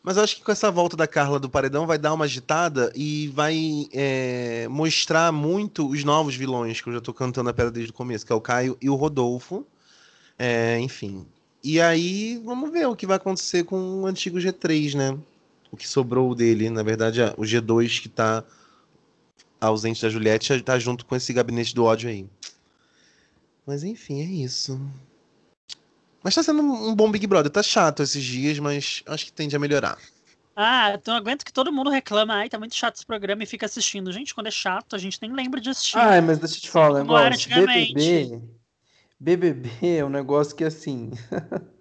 Mas 0.07 0.15
eu 0.15 0.23
acho 0.23 0.37
que 0.37 0.41
com 0.41 0.53
essa 0.53 0.71
volta 0.71 0.95
da 0.95 1.05
Carla 1.05 1.37
do 1.37 1.49
Paredão 1.49 1.85
vai 1.85 1.97
dar 1.97 2.13
uma 2.13 2.23
agitada 2.23 2.93
e 2.95 3.27
vai 3.27 3.89
é, 3.91 4.65
mostrar 4.69 5.33
muito 5.33 5.85
os 5.85 6.05
novos 6.05 6.33
vilões 6.33 6.79
que 6.79 6.87
eu 6.87 6.93
já 6.93 7.01
tô 7.01 7.13
cantando 7.13 7.49
a 7.49 7.53
pedra 7.53 7.69
desde 7.69 7.91
o 7.91 7.93
começo, 7.93 8.25
que 8.25 8.31
é 8.31 8.35
o 8.35 8.39
Caio 8.39 8.77
e 8.79 8.89
o 8.89 8.95
Rodolfo. 8.95 9.67
É, 10.39 10.79
enfim. 10.79 11.25
E 11.61 11.81
aí, 11.81 12.41
vamos 12.45 12.71
ver 12.71 12.87
o 12.87 12.95
que 12.95 13.05
vai 13.05 13.17
acontecer 13.17 13.65
com 13.65 14.03
o 14.03 14.05
antigo 14.05 14.37
G3, 14.37 14.95
né? 14.95 15.17
O 15.69 15.75
que 15.75 15.85
sobrou 15.85 16.33
dele. 16.33 16.69
Na 16.69 16.83
verdade, 16.83 17.19
o 17.35 17.41
G2 17.41 18.01
que 18.01 18.07
tá 18.07 18.45
ausente 19.59 20.01
da 20.01 20.09
Juliette 20.09 20.61
tá 20.61 20.79
junto 20.79 21.05
com 21.05 21.17
esse 21.17 21.33
gabinete 21.33 21.75
do 21.75 21.83
ódio 21.83 22.09
aí. 22.09 22.25
Mas 23.65 23.83
enfim, 23.83 24.21
é 24.21 24.45
isso. 24.45 24.79
Mas 26.23 26.35
tá 26.35 26.43
sendo 26.43 26.61
um 26.61 26.93
bom 26.95 27.09
Big 27.11 27.25
Brother. 27.27 27.51
Tá 27.51 27.63
chato 27.63 28.03
esses 28.03 28.23
dias, 28.23 28.59
mas 28.59 29.03
acho 29.05 29.25
que 29.25 29.31
tende 29.33 29.55
a 29.55 29.59
melhorar. 29.59 29.97
Ah, 30.55 30.91
então 30.95 31.15
aguento 31.15 31.45
que 31.45 31.53
todo 31.53 31.71
mundo 31.71 31.89
reclama, 31.91 32.33
ai, 32.33 32.49
tá 32.49 32.57
muito 32.57 32.75
chato 32.75 32.95
esse 32.95 33.05
programa 33.05 33.43
e 33.43 33.45
fica 33.45 33.67
assistindo. 33.67 34.11
Gente, 34.11 34.33
quando 34.33 34.47
é 34.47 34.51
chato, 34.51 34.95
a 34.95 34.99
gente 34.99 35.19
nem 35.21 35.31
lembra 35.31 35.61
de 35.61 35.69
assistir. 35.69 35.97
Ah, 35.99 36.19
mas 36.21 36.39
deixa 36.39 36.55
eu 36.57 36.61
te 36.61 36.69
falar 36.69 37.01
um 37.01 37.05
Como 37.05 37.17
era 37.17 37.29
negócio. 37.29 37.45
antigamente. 37.53 37.93
BBB, 37.93 38.41
BBB 39.19 39.69
é 39.99 40.03
um 40.05 40.09
negócio 40.09 40.55
que 40.55 40.63
assim, 40.63 41.11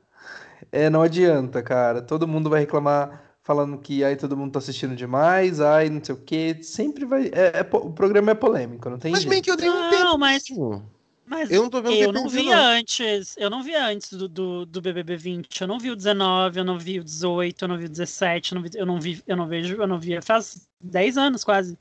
é, 0.71 0.91
não 0.91 1.01
adianta, 1.03 1.63
cara. 1.63 2.03
Todo 2.03 2.29
mundo 2.29 2.51
vai 2.51 2.61
reclamar 2.61 3.23
falando 3.43 3.79
que 3.79 4.05
aí 4.05 4.15
todo 4.17 4.37
mundo 4.37 4.53
tá 4.53 4.59
assistindo 4.59 4.95
demais, 4.97 5.61
ai, 5.61 5.89
não 5.89 6.03
sei 6.05 6.15
o 6.15 6.19
quê. 6.19 6.59
Sempre 6.63 7.05
vai. 7.07 7.29
é- 7.33 7.61
é 7.61 7.67
o 7.77 7.91
programa 7.93 8.33
é 8.33 8.35
polêmico, 8.35 8.91
não 8.91 8.99
tem 8.99 9.13
Mas 9.13 9.21
jeito. 9.23 9.31
bem 9.33 9.41
que 9.43 9.51
eu 9.51 9.57
tenho 9.57 9.73
um 9.73 9.81
Não, 9.81 9.91
tempo. 9.91 10.19
mas- 10.19 10.51
mesmo. 10.51 10.91
Mas 11.29 11.51
Eu 11.51 11.63
não 11.63 11.71
tô 11.71 11.83
vendo 11.83 11.95
eu 11.97 12.13
não 12.13 12.29
vi 12.29 12.45
não. 12.45 12.53
antes, 12.53 13.37
eu 13.37 13.51
não 13.51 13.63
vi 13.63 13.75
antes 13.75 14.13
do, 14.13 14.29
do, 14.29 14.65
do 14.65 14.81
BBB 14.81 15.17
20, 15.17 15.61
eu 15.61 15.67
não 15.67 15.79
vi 15.79 15.91
o 15.91 15.97
19, 15.97 16.61
eu 16.61 16.65
não 16.65 16.79
vi 16.79 17.01
o 17.01 17.05
18, 17.05 17.65
eu 17.65 17.69
não 17.69 17.77
vi 17.77 17.87
o 17.87 17.89
17, 17.89 18.53
eu 18.53 18.57
não 18.57 18.63
vi, 18.63 18.71
eu 18.77 18.87
não 18.87 19.01
vi, 19.01 19.23
eu 19.27 19.37
não 19.37 19.47
vejo, 19.49 19.75
eu 19.75 19.87
não 19.89 19.99
via 19.99 20.23
faz 20.23 20.69
10 20.81 21.17
anos 21.19 21.43
quase. 21.43 21.77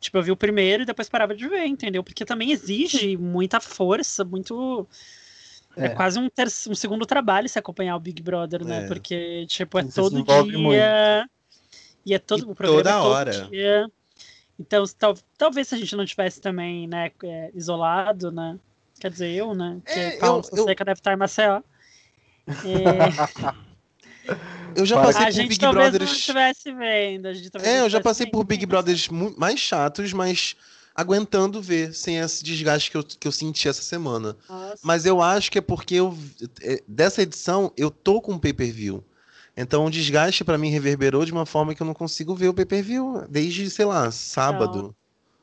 Tipo, 0.00 0.18
eu 0.18 0.22
vi 0.22 0.30
o 0.30 0.36
primeiro 0.36 0.82
e 0.82 0.86
depois 0.86 1.08
parava 1.08 1.34
de 1.34 1.48
ver, 1.48 1.64
entendeu? 1.66 2.04
Porque 2.04 2.24
também 2.24 2.52
exige 2.52 3.16
muita 3.16 3.58
força, 3.58 4.22
muito. 4.24 4.86
É, 5.76 5.86
É. 5.86 5.88
quase 5.90 6.18
um, 6.18 6.28
ter- 6.28 6.46
um 6.68 6.74
segundo 6.74 7.06
trabalho 7.06 7.48
se 7.48 7.58
acompanhar 7.58 7.96
o 7.96 8.00
Big 8.00 8.22
Brother, 8.22 8.64
né? 8.64 8.84
É. 8.84 8.86
Porque, 8.86 9.46
tipo, 9.48 9.78
é 9.78 9.82
todo 9.84 10.22
dia. 10.22 11.28
E 12.04 12.14
é 12.14 12.18
todo 12.18 12.40
E 12.40 12.50
o 12.50 12.54
programa 12.54 12.78
toda 12.78 12.90
é 12.90 12.92
todo 12.92 13.06
hora. 13.10 13.30
dia. 13.50 13.90
Então, 14.58 14.84
tal- 14.98 15.16
talvez 15.36 15.68
se 15.68 15.74
a 15.74 15.78
gente 15.78 15.94
não 15.94 16.04
tivesse 16.04 16.40
também, 16.40 16.86
né, 16.88 17.10
é, 17.22 17.50
isolado, 17.54 18.30
né? 18.32 18.58
Quer 19.00 19.10
dizer, 19.10 19.30
eu, 19.30 19.54
né? 19.54 19.80
Porque 19.84 19.98
É, 20.00 20.16
eu- 20.16 20.18
Paulo 20.18 20.44
eu- 20.50 20.56
Fonseca 20.58 20.84
deve 20.84 20.98
estar 20.98 21.12
em 21.12 21.16
Maceió. 21.16 21.62
É, 22.64 22.98
Eu 24.76 24.84
já 24.84 25.00
passei 25.00 25.22
a 25.22 25.26
por 25.26 25.32
gente 25.32 25.48
Big 25.48 25.60
talvez 25.60 25.84
não 25.92 25.98
Brothers. 25.98 26.18
estivesse 26.18 26.72
vendo. 26.72 27.26
A 27.26 27.32
gente 27.32 27.50
talvez 27.50 27.72
É, 27.72 27.78
não 27.78 27.86
eu 27.86 27.90
já 27.90 28.00
passei 28.00 28.26
por 28.26 28.38
vendo. 28.38 28.48
Big 28.48 28.66
Brothers 28.66 29.08
mais 29.08 29.58
chatos, 29.58 30.12
mas 30.12 30.54
aguentando 30.94 31.62
ver, 31.62 31.94
sem 31.94 32.18
esse 32.18 32.44
desgaste 32.44 32.90
que 32.90 32.96
eu, 32.96 33.02
que 33.04 33.26
eu 33.26 33.32
senti 33.32 33.68
essa 33.68 33.82
semana. 33.82 34.36
Nossa. 34.48 34.78
Mas 34.82 35.06
eu 35.06 35.22
acho 35.22 35.50
que 35.50 35.58
é 35.58 35.60
porque 35.62 35.94
eu, 35.94 36.16
é, 36.60 36.82
dessa 36.86 37.22
edição 37.22 37.72
eu 37.76 37.90
tô 37.90 38.20
com 38.20 38.38
pay-per-view. 38.38 39.02
Então 39.60 39.84
o 39.84 39.90
desgaste 39.90 40.44
pra 40.44 40.56
mim 40.56 40.70
reverberou 40.70 41.24
de 41.24 41.32
uma 41.32 41.44
forma 41.44 41.74
que 41.74 41.82
eu 41.82 41.86
não 41.86 41.92
consigo 41.92 42.32
ver 42.32 42.46
o 42.46 42.54
pay-per-view 42.54 43.26
desde, 43.28 43.68
sei 43.68 43.84
lá, 43.84 44.08
sábado. 44.12 44.94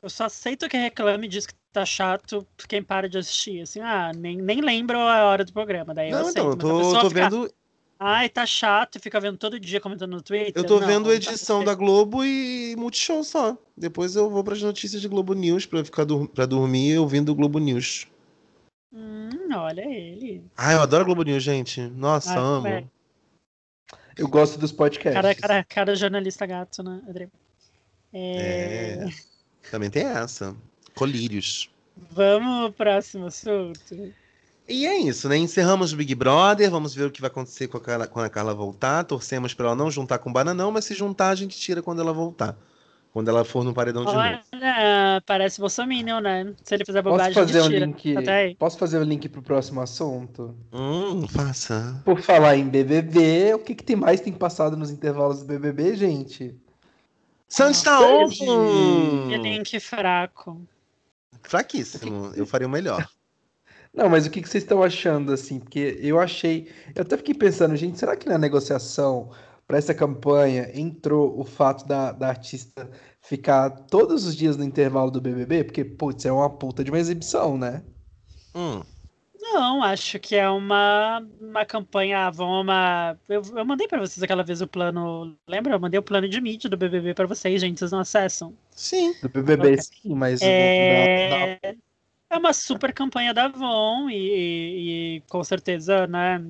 Eu 0.02 0.08
só 0.08 0.24
aceito 0.24 0.66
que 0.70 0.76
reclame 0.78 1.28
diz 1.28 1.46
que 1.46 1.52
tá 1.70 1.84
chato 1.84 2.46
quem 2.66 2.82
para 2.82 3.10
de 3.10 3.18
assistir. 3.18 3.60
Assim, 3.60 3.80
ah, 3.80 4.12
nem, 4.16 4.38
nem 4.38 4.62
lembro 4.62 4.98
a 4.98 5.24
hora 5.26 5.44
do 5.44 5.52
programa. 5.52 5.92
Daí 5.92 6.08
eu 6.10 6.16
Não, 6.16 6.28
aceito. 6.28 6.38
então, 6.56 6.70
eu 6.70 6.92
tô, 6.94 7.00
tô 7.00 7.08
fica, 7.10 7.28
vendo, 7.28 7.50
Ai, 7.98 8.30
tá 8.30 8.46
chato 8.46 8.96
e 8.96 8.98
fica 8.98 9.20
vendo 9.20 9.36
todo 9.36 9.60
dia 9.60 9.82
comentando 9.82 10.12
no 10.12 10.22
Twitter. 10.22 10.52
eu 10.54 10.64
tô 10.66 10.80
Não, 10.80 10.86
vendo 10.86 11.04
não 11.04 11.12
edição 11.12 11.62
da. 11.62 11.74
Globo 11.74 12.24
e 12.24 12.74
Multishow 12.78 13.22
só. 13.22 13.58
Depois 13.76 14.16
eu 14.16 14.30
vou 14.30 14.42
pras 14.42 14.62
notícias 14.62 15.02
de 15.02 15.08
Globo 15.08 15.34
News 15.34 15.66
pra 15.66 15.84
ficar 15.84 16.04
dur 16.04 16.26
pra 16.26 16.46
dormir 16.46 16.98
ouvindo 16.98 17.32
o 17.32 17.34
Globo 17.34 17.58
News. 17.58 18.06
Hum, 18.90 19.28
olha 19.54 19.82
ele. 19.82 20.42
Ah, 20.56 20.72
eu 20.72 20.80
adoro 20.80 21.04
Globo 21.04 21.22
News, 21.22 21.42
gente. 21.42 21.82
Nossa, 21.82 22.32
Ai, 22.32 22.38
amo. 22.38 22.66
é. 22.68 22.84
Eu 24.16 24.28
gosto 24.28 24.58
dos 24.58 24.72
podcasts. 24.72 25.14
Cara, 25.14 25.34
cara, 25.34 25.64
cara 25.64 25.94
jornalista 25.94 26.46
gato, 26.46 26.82
né, 26.82 27.00
André? 27.08 27.28
É, 28.12 29.06
É. 29.06 29.08
Também 29.70 29.90
tem 29.90 30.04
essa. 30.04 30.56
Colírios. 30.94 31.68
Vamos 32.10 32.68
pro 32.68 32.84
próximo 32.84 33.26
assunto. 33.26 34.12
E 34.68 34.86
é 34.86 34.98
isso, 34.98 35.28
né? 35.28 35.36
Encerramos 35.36 35.92
o 35.92 35.96
Big 35.96 36.14
Brother. 36.14 36.70
Vamos 36.70 36.94
ver 36.94 37.04
o 37.04 37.10
que 37.10 37.20
vai 37.20 37.28
acontecer 37.28 37.68
com 37.68 37.76
a 37.76 37.80
Carla, 37.80 38.06
quando 38.06 38.26
a 38.26 38.30
Carla 38.30 38.54
voltar. 38.54 39.04
Torcemos 39.04 39.54
pra 39.54 39.66
ela 39.66 39.76
não 39.76 39.90
juntar 39.90 40.18
com 40.18 40.30
o 40.30 40.32
Bananão, 40.32 40.70
mas 40.70 40.84
se 40.84 40.94
juntar, 40.94 41.28
a 41.28 41.34
gente 41.34 41.58
tira 41.58 41.82
quando 41.82 42.00
ela 42.00 42.12
voltar. 42.12 42.56
Quando 43.16 43.28
ela 43.28 43.46
for 43.46 43.64
no 43.64 43.72
paredão 43.72 44.04
de 44.04 44.12
novo. 44.12 44.18
Olha, 44.18 45.22
parece 45.24 45.58
Bolsonaro, 45.58 46.20
né? 46.20 46.52
Se 46.62 46.74
ele 46.74 46.84
fizer 46.84 47.02
Posso 47.02 47.14
bobagem, 47.14 47.32
fazer 47.32 47.60
a 47.60 47.64
um 47.64 47.68
tira. 47.70 47.86
link? 47.86 48.14
Até 48.14 48.32
aí. 48.34 48.54
Posso 48.56 48.76
fazer 48.76 48.98
um 48.98 49.04
link 49.04 49.26
pro 49.30 49.40
próximo 49.40 49.80
assunto? 49.80 50.54
Hum, 50.70 51.26
faça. 51.26 52.02
Por 52.04 52.20
falar 52.20 52.58
em 52.58 52.68
BBB, 52.68 53.54
o 53.54 53.58
que, 53.60 53.74
que 53.74 53.82
tem 53.82 53.96
mais 53.96 54.20
tem 54.20 54.34
passado 54.34 54.76
nos 54.76 54.90
intervalos 54.90 55.40
do 55.40 55.46
BBB, 55.46 55.96
gente? 55.96 56.54
Santos 57.48 57.82
tá 57.82 57.98
Sandy. 58.00 58.50
on! 58.50 59.28
Que 59.30 59.38
link 59.38 59.80
fraco. 59.80 60.60
Fraquíssimo. 61.42 62.32
Eu 62.36 62.44
faria 62.44 62.66
o 62.66 62.70
melhor. 62.70 63.08
Não, 63.96 64.10
mas 64.10 64.26
o 64.26 64.30
que, 64.30 64.42
que 64.42 64.48
vocês 64.50 64.62
estão 64.62 64.82
achando, 64.82 65.32
assim? 65.32 65.58
Porque 65.58 65.98
eu 66.02 66.20
achei. 66.20 66.70
Eu 66.94 67.00
até 67.00 67.16
fiquei 67.16 67.32
pensando, 67.32 67.74
gente, 67.76 67.98
será 67.98 68.14
que 68.14 68.28
na 68.28 68.36
negociação 68.36 69.30
para 69.66 69.78
essa 69.78 69.94
campanha 69.94 70.70
entrou 70.74 71.38
o 71.38 71.44
fato 71.44 71.86
da, 71.86 72.12
da 72.12 72.28
artista 72.28 72.88
ficar 73.20 73.70
todos 73.70 74.24
os 74.26 74.36
dias 74.36 74.56
no 74.56 74.64
intervalo 74.64 75.10
do 75.10 75.20
BBB? 75.20 75.64
Porque, 75.64 75.84
putz, 75.84 76.24
é 76.24 76.32
uma 76.32 76.48
puta 76.48 76.84
de 76.84 76.90
uma 76.90 76.98
exibição, 77.00 77.58
né? 77.58 77.82
Hum. 78.54 78.82
Não, 79.38 79.82
acho 79.82 80.18
que 80.18 80.34
é 80.34 80.48
uma, 80.50 81.24
uma 81.40 81.64
campanha 81.64 82.26
Avon, 82.26 82.62
uma. 82.62 83.16
Eu, 83.28 83.42
eu 83.56 83.64
mandei 83.64 83.86
pra 83.86 83.98
vocês 84.00 84.22
aquela 84.22 84.42
vez 84.42 84.60
o 84.60 84.66
plano. 84.66 85.36
Lembra? 85.48 85.74
Eu 85.74 85.80
mandei 85.80 85.98
o 85.98 86.02
plano 86.02 86.28
de 86.28 86.40
mídia 86.40 86.68
do 86.68 86.76
BBB 86.76 87.14
pra 87.14 87.26
vocês, 87.26 87.60
gente. 87.60 87.78
Vocês 87.78 87.92
não 87.92 88.00
acessam. 88.00 88.54
Sim. 88.72 89.14
Do 89.22 89.28
BBB, 89.28 89.72
Ok. 89.74 89.78
sim, 89.82 90.14
mas. 90.14 90.40
o 90.40 90.44
da- 90.44 90.48
da- 90.48 90.56
É, 91.62 91.76
é 92.30 92.36
uma 92.38 92.52
super 92.52 92.92
campanha 92.92 93.32
da 93.32 93.44
Avon 93.44 94.10
e, 94.10 94.14
e- 94.16 95.16
e 95.18 95.22
com 95.28 95.42
certeza, 95.44 96.06
né? 96.08 96.44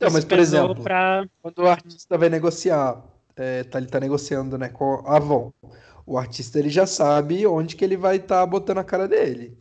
Não, 0.00 0.08
isso 0.08 0.16
mas, 0.16 0.24
por 0.24 0.38
exemplo, 0.38 0.82
pra- 0.82 1.26
Quando 1.42 1.58
o 1.58 1.66
artista 1.66 2.16
vai 2.16 2.28
negociar, 2.30 3.04
é, 3.36 3.64
tá, 3.64 3.78
ele 3.78 3.86
tá 3.86 4.00
negociando, 4.00 4.56
né, 4.56 4.68
com 4.68 5.02
a 5.06 5.16
Avon. 5.16 5.52
O 6.06 6.18
artista 6.18 6.58
ele 6.58 6.70
já 6.70 6.86
sabe 6.86 7.46
onde 7.46 7.76
que 7.76 7.84
ele 7.84 7.96
vai 7.96 8.16
estar 8.16 8.44
botando 8.46 8.78
a 8.78 8.84
cara 8.84 9.06
dele. 9.06 9.56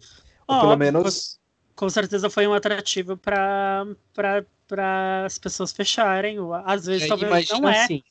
Ou 0.48 0.62
pelo 0.62 0.78
menos. 0.78 1.40
com 1.76 1.90
certeza 1.90 2.30
foi 2.30 2.48
um 2.48 2.54
atrativo 2.54 3.18
para 3.18 3.86
para 4.14 5.26
as 5.26 5.38
pessoas 5.38 5.72
fecharem. 5.72 6.40
ou 6.40 6.54
Às 6.54 6.86
vezes 6.86 7.04
é, 7.04 7.08
talvez 7.08 7.50
não 7.50 7.68
é, 7.68 7.84
assim, 7.84 8.04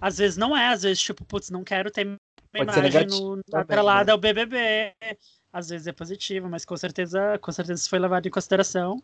às 0.00 0.18
vezes 0.18 0.36
não 0.36 0.56
é, 0.56 0.68
às 0.68 0.82
vezes 0.82 1.00
tipo, 1.02 1.24
putz, 1.24 1.50
não 1.50 1.62
quero 1.64 1.90
ter 1.90 2.16
negativo 2.52 3.36
no, 3.36 3.42
também, 3.44 3.62
atrelada 3.62 4.06
né? 4.06 4.12
ao 4.12 4.18
BBB. 4.18 4.94
Às 5.52 5.68
vezes 5.68 5.86
é 5.86 5.92
positivo, 5.92 6.48
mas 6.48 6.64
com 6.64 6.76
certeza, 6.76 7.38
com 7.40 7.50
certeza 7.52 7.80
isso 7.80 7.90
foi 7.90 7.98
levado 7.98 8.26
em 8.26 8.30
consideração. 8.30 9.02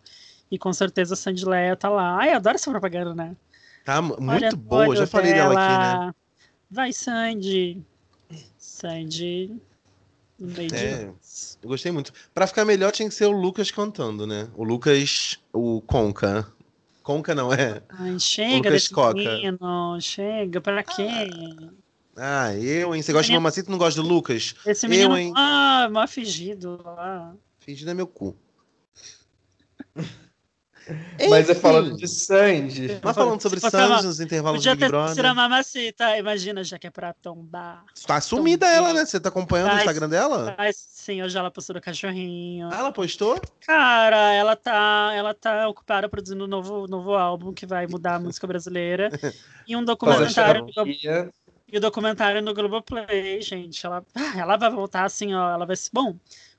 E 0.50 0.58
com 0.58 0.72
certeza 0.72 1.14
a 1.14 1.16
Sandy 1.16 1.44
Leia 1.44 1.74
tá 1.76 1.88
lá. 1.88 2.16
Ai, 2.18 2.30
eu 2.32 2.36
adoro 2.36 2.54
essa 2.56 2.70
propaganda, 2.70 3.14
né? 3.14 3.36
Tá 3.84 4.00
mu- 4.00 4.14
Olha 4.14 4.22
muito 4.22 4.56
no 4.56 4.62
boa. 4.62 4.96
Já 4.96 5.06
falei 5.06 5.32
dela 5.32 5.52
aqui, 5.52 5.78
né? 5.78 5.92
dela. 6.00 6.16
Vai, 6.70 6.92
Sandy. 6.92 7.82
Sandy. 8.58 9.60
de 10.38 10.74
É. 10.74 11.04
Eu 11.62 11.68
gostei 11.68 11.92
muito. 11.92 12.12
Pra 12.34 12.46
ficar 12.46 12.64
melhor, 12.64 12.92
tinha 12.92 13.08
que 13.08 13.14
ser 13.14 13.26
o 13.26 13.30
Lucas 13.32 13.70
cantando, 13.70 14.26
né? 14.26 14.48
O 14.56 14.64
Lucas, 14.64 15.38
o 15.52 15.80
Conca. 15.82 16.46
Conca 17.02 17.34
não 17.34 17.52
é? 17.52 17.82
Ai, 17.90 18.18
chega 18.18 18.56
Lucas 18.70 18.88
Coca. 18.88 19.14
menino. 19.14 19.98
Chega, 20.00 20.60
pra 20.60 20.82
quê? 20.82 21.06
Ah, 22.16 22.54
eu, 22.54 22.94
hein? 22.94 23.02
Você 23.02 23.12
gosta 23.12 23.24
de 23.26 23.30
Menino- 23.32 23.40
mamacita 23.42 23.68
e 23.68 23.72
não 23.72 23.78
gosta 23.78 24.00
do 24.00 24.06
Lucas? 24.08 24.54
Esse 24.64 24.86
Eu, 24.86 24.90
menino. 24.90 25.16
hein? 25.18 25.32
Ah, 25.36 25.88
mal 25.90 26.06
fingido. 26.08 26.80
Ah. 26.86 27.32
Fingindo 27.58 27.90
é 27.90 27.94
meu 27.94 28.06
cu. 28.06 28.36
Mas 31.30 31.48
é 31.48 31.54
falando 31.54 31.96
de 31.96 32.06
Sandy. 32.06 33.00
Mas 33.02 33.14
falando 33.14 33.40
sobre 33.40 33.60
Se 33.60 33.66
uma- 33.74 34.02
nos 34.02 34.20
intervalos 34.20 34.62
do 34.62 34.68
Podia 34.70 34.74
Big 34.74 34.88
Brother. 34.88 35.24
a 35.26 35.34
mamacita. 35.34 36.18
Imagina, 36.18 36.62
já 36.62 36.78
que 36.78 36.86
é 36.86 36.90
pra 36.90 37.12
tombar. 37.12 37.84
Tá 38.06 38.20
sumida 38.20 38.66
ela, 38.66 38.92
né? 38.92 39.04
Você 39.04 39.18
tá 39.18 39.28
acompanhando 39.28 39.72
o 39.72 39.76
Instagram 39.78 40.08
dela? 40.08 40.54
Mas 40.58 40.76
sim, 40.76 41.22
hoje 41.22 41.36
ela 41.36 41.50
postou 41.50 41.74
do 41.74 41.80
cachorrinho. 41.80 42.68
Ah, 42.72 42.78
ela 42.78 42.92
postou? 42.92 43.40
Cara, 43.66 44.32
ela 44.34 44.56
tá, 44.56 45.12
ela 45.14 45.32
tá 45.34 45.68
ocupada 45.68 46.08
produzindo 46.08 46.44
um 46.44 46.48
novo, 46.48 46.86
novo 46.86 47.14
álbum 47.14 47.52
que 47.52 47.66
vai 47.66 47.86
mudar 47.86 48.16
a 48.16 48.20
música 48.20 48.46
brasileira. 48.46 49.10
E 49.66 49.76
um 49.76 49.84
documentário. 49.84 50.66
E 51.66 51.78
o 51.78 51.80
documentário 51.80 52.40
no 52.42 52.54
Globoplay, 52.54 53.40
gente, 53.40 53.84
ela, 53.84 54.04
ah, 54.14 54.38
ela 54.38 54.56
vai 54.56 54.70
voltar 54.70 55.04
assim, 55.04 55.34
ó, 55.34 55.54
ela 55.54 55.66
vai 55.66 55.74
ser, 55.74 55.90
bom, 55.92 56.14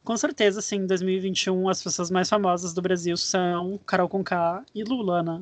com 0.05 0.15
certeza, 0.15 0.59
assim, 0.59 0.77
em 0.77 0.85
2021 0.85 1.67
as 1.67 1.83
pessoas 1.83 2.09
mais 2.09 2.29
famosas 2.29 2.73
do 2.73 2.81
Brasil 2.81 3.17
são 3.17 3.79
Carol 3.85 4.07
Conká 4.07 4.63
e 4.73 4.83
Lula, 4.83 5.21
né? 5.23 5.41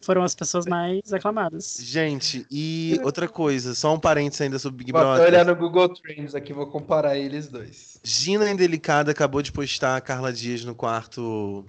Foram 0.00 0.22
as 0.22 0.34
pessoas 0.34 0.64
mais 0.64 1.12
aclamadas. 1.12 1.76
Gente, 1.80 2.46
e 2.50 2.98
outra 3.02 3.28
coisa, 3.28 3.74
só 3.74 3.94
um 3.94 4.00
parênteses 4.00 4.40
ainda 4.40 4.58
sobre 4.58 4.78
Big 4.78 4.92
Vou 4.92 5.00
até 5.00 5.08
Brother. 5.08 5.26
olhar 5.26 5.44
no 5.44 5.56
Google 5.56 5.88
Trends 5.88 6.34
aqui, 6.34 6.52
vou 6.52 6.66
comparar 6.68 7.16
eles 7.18 7.48
dois. 7.48 8.00
Gina 8.02 8.50
Indelicada 8.50 9.10
acabou 9.10 9.42
de 9.42 9.52
postar 9.52 9.96
a 9.96 10.00
Carla 10.00 10.32
Dias 10.32 10.64
no 10.64 10.74
quarto 10.74 11.64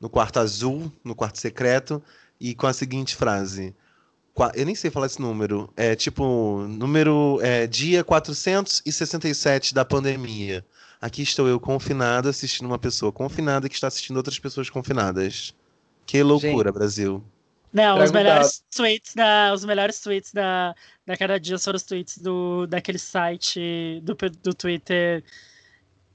no 0.00 0.10
quarto 0.10 0.38
azul, 0.38 0.92
no 1.02 1.14
quarto 1.14 1.38
secreto, 1.38 2.02
e 2.38 2.54
com 2.54 2.66
a 2.66 2.72
seguinte 2.74 3.16
frase. 3.16 3.74
Eu 4.54 4.66
nem 4.66 4.74
sei 4.74 4.90
falar 4.90 5.06
esse 5.06 5.20
número. 5.20 5.72
É 5.76 5.94
tipo, 5.94 6.66
número 6.68 7.38
é, 7.40 7.66
dia 7.66 8.04
467 8.04 9.72
da 9.72 9.84
pandemia. 9.84 10.64
Aqui 11.00 11.22
estou 11.22 11.46
eu 11.48 11.60
confinado 11.60 12.28
assistindo 12.28 12.66
uma 12.66 12.78
pessoa 12.78 13.12
confinada 13.12 13.68
que 13.68 13.74
está 13.74 13.88
assistindo 13.88 14.16
outras 14.16 14.38
pessoas 14.38 14.70
confinadas. 14.70 15.54
Que 16.06 16.22
loucura, 16.22 16.72
Brasil. 16.72 17.22
Não, 17.72 17.94
Trago 17.96 18.04
os 18.04 18.12
melhores 18.12 18.64
tweets 18.74 19.14
da, 19.14 19.52
os 19.52 19.64
melhores 19.64 20.00
tweets 20.00 20.32
da, 20.32 20.74
da 21.04 21.16
cada 21.16 21.40
dia 21.40 21.58
foram 21.58 21.76
os 21.76 21.82
tweets 21.82 22.18
do, 22.18 22.66
daquele 22.66 22.98
site 22.98 24.00
do, 24.02 24.16
do 24.42 24.54
Twitter 24.54 25.24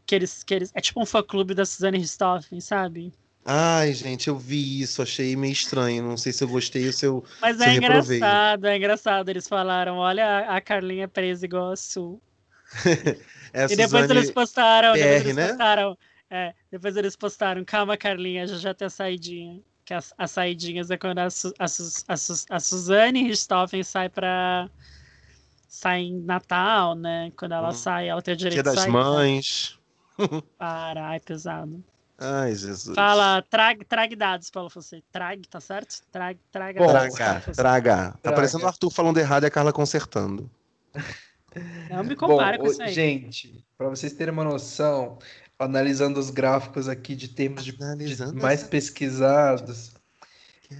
que 0.05 0.15
eles, 0.15 0.41
que 0.41 0.53
eles, 0.53 0.71
é 0.73 0.81
tipo 0.81 1.01
um 1.01 1.05
fã-clube 1.05 1.53
da 1.53 1.65
Suzane 1.65 1.99
Richthofen, 1.99 2.59
sabe? 2.61 3.13
Ai, 3.45 3.93
gente, 3.93 4.27
eu 4.27 4.37
vi 4.37 4.81
isso, 4.81 5.01
achei 5.01 5.35
meio 5.35 5.53
estranho. 5.53 6.03
Não 6.03 6.17
sei 6.17 6.31
se 6.31 6.43
eu 6.43 6.47
gostei 6.47 6.87
ou 6.87 6.93
se 6.93 7.05
eu. 7.05 7.23
Mas 7.41 7.57
Se 7.57 7.63
é 7.63 7.67
eu 7.67 7.81
reprovei. 7.81 8.17
engraçado, 8.17 8.65
é 8.67 8.77
engraçado. 8.77 9.29
Eles 9.29 9.47
falaram: 9.47 9.97
olha 9.97 10.25
a 10.25 10.57
a 10.57 10.61
Carlinha 10.61 11.07
presa 11.07 11.45
igual 11.45 11.71
a 11.71 11.75
Sul. 11.75 12.21
É 13.53 13.63
E 13.65 13.75
depois 13.75 14.03
Suzane 14.03 14.19
eles 14.19 14.31
postaram, 14.31 14.93
depois 14.93 15.21
PR, 15.21 15.29
eles 15.29 15.35
né? 15.35 15.47
postaram. 15.49 15.97
É, 16.29 16.53
depois 16.71 16.95
eles 16.97 17.15
postaram, 17.15 17.65
calma, 17.65 17.97
Carlinha, 17.97 18.45
já 18.47 18.57
já 18.57 18.73
tem 18.73 18.85
a 18.85 18.89
saidinha. 18.89 19.61
Que 19.83 19.93
as, 19.95 20.13
as 20.17 20.29
saidinhas 20.31 20.91
é 20.91 20.97
quando 20.97 21.19
a, 21.19 21.29
Su- 21.29 21.53
a, 21.57 21.67
Su- 21.67 22.03
a, 22.07 22.15
Su- 22.17 22.45
a 22.49 22.59
Suzane 22.59 23.23
Richthofen 23.27 23.83
sai 23.83 24.09
pra. 24.09 24.69
sai 25.67 26.01
em 26.01 26.19
Natal, 26.21 26.95
né? 26.95 27.31
Quando 27.37 27.53
ela 27.53 27.69
Hum. 27.69 27.73
sai, 27.73 28.07
ela 28.09 28.21
tem 28.21 28.33
o 28.33 28.37
direito 28.37 28.55
Dia 28.55 28.63
de 28.63 28.69
das 28.75 28.79
sair. 28.83 28.91
Mães. 28.91 29.79
Para, 30.57 31.07
ai, 31.07 31.19
pesado. 31.19 31.83
Ai, 32.21 32.53
Jesus. 32.53 32.93
Fala, 32.95 33.41
trague, 33.49 33.85
trague 33.85 34.15
dados, 34.15 34.49
Paulo 34.51 34.69
Fonseca. 34.69 35.05
Trague, 35.11 35.47
tá 35.47 35.61
certo? 35.61 36.01
Trague, 36.11 36.39
traga 36.51 36.79
Bom, 36.79 36.91
dados. 36.93 37.15
Traga, 37.15 37.41
traga. 37.55 37.95
Tá 38.11 38.17
Traga. 38.21 38.35
parecendo 38.35 38.65
o 38.65 38.67
Arthur 38.67 38.91
falando 38.91 39.17
errado 39.17 39.43
e 39.45 39.47
a 39.47 39.51
Carla 39.51 39.71
consertando. 39.71 40.51
Não 41.89 42.03
me 42.03 42.15
compara 42.15 42.57
Bom, 42.57 42.65
com 42.65 42.71
isso 42.71 42.81
aí. 42.81 42.93
gente, 42.93 43.65
para 43.77 43.89
vocês 43.89 44.13
terem 44.13 44.33
uma 44.33 44.43
noção, 44.43 45.17
analisando 45.57 46.19
os 46.19 46.29
gráficos 46.29 46.87
aqui 46.87 47.15
de 47.15 47.29
termos 47.29 47.63
de, 47.65 47.71
de 47.73 48.33
mais 48.33 48.63
pesquisados, 48.63 49.93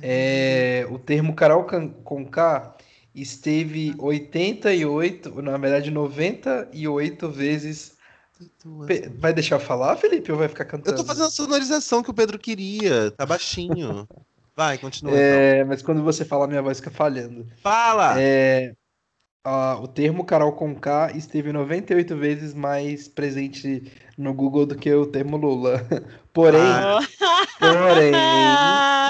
é, 0.02 0.86
o 0.90 1.00
termo 1.00 1.34
Carol 1.36 1.64
Can- 1.66 1.90
Conká 2.04 2.76
esteve 3.14 3.96
88, 3.98 5.42
na 5.42 5.58
verdade 5.58 5.90
98 5.92 7.30
vezes. 7.30 7.98
pe- 8.86 9.10
Vai 9.18 9.34
deixar 9.34 9.56
eu 9.56 9.60
falar, 9.60 9.98
Felipe, 9.98 10.32
ou 10.32 10.38
vai 10.38 10.48
ficar 10.48 10.64
Eu 10.66 10.70
cantando? 10.70 10.98
tô 10.98 11.04
fazendo 11.04 11.26
a 11.28 11.32
sonorização 11.32 12.04
que 12.04 12.12
o 12.12 12.14
Pedro 12.14 12.38
queria. 12.38 13.12
Tá 13.12 13.26
baixinho. 13.26 14.08
Vai, 14.56 14.78
continua. 14.78 15.14
então. 15.14 15.24
É, 15.40 15.64
mas 15.64 15.82
quando 15.82 16.04
você 16.04 16.26
fala, 16.26 16.46
minha 16.46 16.62
voz 16.62 16.80
fica 16.80 16.92
falhando. 16.92 17.48
Fala! 17.64 18.16
É, 18.20 18.74
a- 19.44 19.80
o 19.82 19.88
termo 19.88 20.26
Carol 20.26 20.52
Conká 20.54 21.12
esteve 21.12 21.52
98 21.52 22.16
vezes 22.18 22.54
mais 22.54 23.08
presente 23.08 23.92
no 24.18 24.34
Google 24.34 24.66
do 24.66 24.76
que 24.76 24.94
o 24.94 25.06
termo 25.06 25.38
Lula. 25.38 25.82
Porém, 26.34 26.62
Ah, 26.62 27.00
porém, 27.60 28.14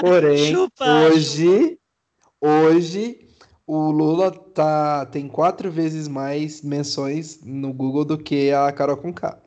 porém, 0.00 0.52
Chupa, 0.52 0.84
hoje, 0.84 1.78
hoje 2.40 3.28
o 3.66 3.90
Lula 3.90 4.30
tá, 4.32 5.06
tem 5.06 5.28
quatro 5.28 5.70
vezes 5.70 6.08
mais 6.08 6.62
menções 6.62 7.40
no 7.44 7.72
Google 7.72 8.04
do 8.04 8.18
que 8.18 8.50
a 8.52 8.72
Carol 8.72 8.96
Conká. 8.96 9.38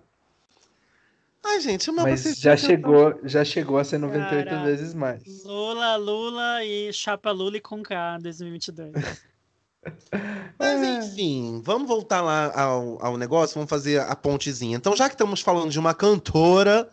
Ai, 1.46 1.60
gente, 1.60 1.90
uma 1.90 2.04
Mas 2.04 2.24
já 2.38 2.56
chegou, 2.56 3.20
já 3.26 3.44
chegou 3.44 3.78
a 3.78 3.84
ser 3.84 3.98
98 3.98 4.46
Cara. 4.50 4.64
vezes 4.64 4.94
mais. 4.94 5.44
Lula, 5.44 5.98
Lula 5.98 6.64
e 6.64 6.94
Chapa 6.94 7.32
Lula 7.32 7.58
e 7.58 7.62
Conká 7.62 8.18
2022. 8.20 8.94
Mas 10.58 10.82
É. 10.82 11.00
enfim, 11.00 11.62
vamos 11.64 11.88
voltar 11.88 12.22
lá 12.22 12.52
ao, 12.60 13.04
ao 13.04 13.18
negócio, 13.18 13.56
vamos 13.56 13.70
fazer 13.70 14.00
a 14.02 14.16
pontezinha. 14.16 14.78
Então, 14.78 14.96
já 14.96 15.10
que 15.10 15.16
estamos 15.16 15.42
falando 15.42 15.72
de 15.72 15.80
uma 15.80 15.94
cantora, 15.94 16.90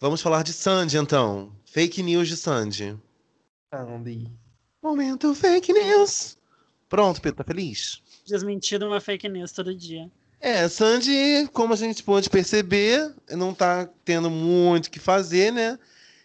vamos 0.00 0.20
falar 0.22 0.42
de 0.42 0.52
Sandy, 0.52 0.96
então. 0.96 1.52
Fake 1.66 2.02
news 2.02 2.28
de 2.28 2.36
Sandy. 2.36 2.96
Sandy. 3.70 4.30
Momento 4.82 5.34
fake 5.34 5.72
news. 5.72 6.36
Pronto, 6.88 7.20
Pedro, 7.20 7.38
tá 7.38 7.44
feliz? 7.44 8.02
Desmentido 8.26 8.86
uma 8.86 9.00
fake 9.00 9.28
news 9.28 9.52
todo 9.52 9.74
dia. 9.74 10.10
É, 10.40 10.68
Sandy, 10.68 11.48
como 11.52 11.72
a 11.72 11.76
gente 11.76 12.02
pôde 12.02 12.28
perceber, 12.28 13.14
não 13.30 13.54
tá 13.54 13.88
tendo 14.04 14.28
muito 14.28 14.86
o 14.86 14.90
que 14.90 14.98
fazer, 14.98 15.52
né? 15.52 15.78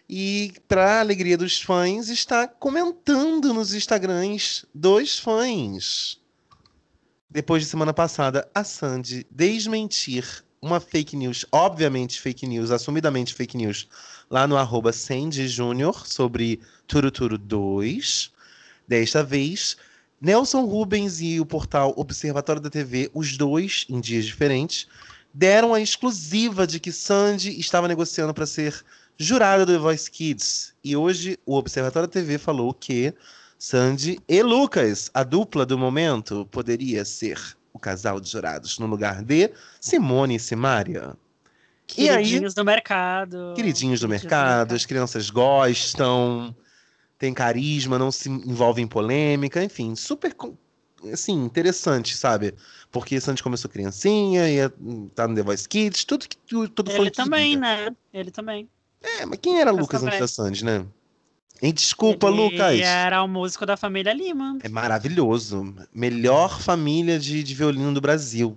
E, 0.08 0.54
para 0.66 1.00
alegria 1.00 1.36
dos 1.36 1.60
fãs, 1.60 2.08
está 2.08 2.48
comentando 2.48 3.52
nos 3.52 3.74
Instagrams 3.74 4.64
dos 4.74 5.18
fãs. 5.18 6.18
Depois 7.28 7.62
de 7.62 7.68
semana 7.68 7.92
passada, 7.92 8.48
a 8.54 8.64
Sandy 8.64 9.26
desmentir 9.30 10.42
uma 10.62 10.80
fake 10.80 11.14
news, 11.14 11.44
obviamente 11.52 12.18
fake 12.20 12.46
news, 12.46 12.70
assumidamente 12.70 13.34
fake 13.34 13.54
news, 13.54 13.86
lá 14.30 14.46
no 14.46 14.56
arroba 14.56 14.94
Sandy 14.94 15.46
Júnior, 15.46 16.06
sobre 16.06 16.58
Turuturu 16.86 17.36
2. 17.36 18.32
Desta 18.88 19.22
vez, 19.22 19.76
Nelson 20.18 20.64
Rubens 20.64 21.20
e 21.20 21.38
o 21.38 21.44
portal 21.44 21.92
Observatório 21.98 22.62
da 22.62 22.70
TV, 22.70 23.10
os 23.12 23.36
dois 23.36 23.84
em 23.90 24.00
dias 24.00 24.24
diferentes, 24.24 24.88
deram 25.34 25.74
a 25.74 25.80
exclusiva 25.80 26.66
de 26.66 26.80
que 26.80 26.90
Sandy 26.90 27.60
estava 27.60 27.86
negociando 27.86 28.32
para 28.32 28.46
ser 28.46 28.82
jurada 29.18 29.66
do 29.66 29.72
The 29.72 29.78
Voice 29.78 30.10
Kids. 30.10 30.72
E 30.82 30.96
hoje 30.96 31.38
o 31.44 31.56
Observatório 31.56 32.08
TV 32.08 32.38
falou 32.38 32.72
que 32.72 33.12
Sandy 33.58 34.20
e 34.28 34.42
Lucas, 34.42 35.10
a 35.12 35.24
dupla 35.24 35.66
do 35.66 35.76
momento, 35.76 36.46
poderia 36.50 37.04
ser 37.04 37.38
o 37.72 37.78
casal 37.78 38.20
de 38.20 38.30
jurados 38.30 38.78
no 38.78 38.86
lugar 38.86 39.22
de 39.22 39.50
Simone 39.80 40.36
e 40.36 40.40
Simária. 40.40 41.16
E 41.96 42.08
aí- 42.08 42.16
Queridinhos 42.24 42.54
do 42.54 42.64
mercado. 42.64 43.52
Queridinhos 43.56 44.00
do 44.00 44.08
mercado, 44.08 44.74
as 44.74 44.84
crianças 44.86 45.30
gostam, 45.30 46.54
tem 47.18 47.34
carisma, 47.34 47.98
não 47.98 48.12
se 48.12 48.28
envolve 48.28 48.80
em 48.80 48.86
polêmica, 48.86 49.62
enfim, 49.64 49.96
super 49.96 50.34
assim, 51.12 51.32
interessante, 51.44 52.16
sabe? 52.16 52.54
Porque 52.90 53.20
Sandy 53.20 53.42
começou 53.42 53.70
criancinha, 53.70 54.48
ia 54.48 54.72
tá 55.14 55.26
no 55.26 55.34
The 55.34 55.42
Voice 55.42 55.68
Kids, 55.68 56.04
tudo 56.04 56.28
que 56.28 56.36
tu- 56.36 56.68
todo 56.68 56.90
fã 56.90 56.98
Ele 56.98 57.10
também, 57.10 57.52
queria. 57.56 57.58
né? 57.60 57.96
Ele 58.12 58.30
também. 58.30 58.68
É, 59.02 59.24
mas 59.26 59.38
quem 59.40 59.60
era 59.60 59.70
Lucas 59.70 60.02
antes 60.02 60.18
da 60.18 60.28
Sandy, 60.28 60.64
né? 60.64 60.84
Hein, 61.60 61.72
desculpa, 61.72 62.28
Ele 62.28 62.36
Lucas. 62.36 62.80
era 62.80 63.22
o 63.22 63.28
músico 63.28 63.66
da 63.66 63.76
família 63.76 64.12
Lima. 64.12 64.58
É 64.62 64.68
maravilhoso. 64.68 65.74
Melhor 65.92 66.60
família 66.60 67.18
de, 67.18 67.42
de 67.42 67.54
violino 67.54 67.92
do 67.92 68.00
Brasil. 68.00 68.56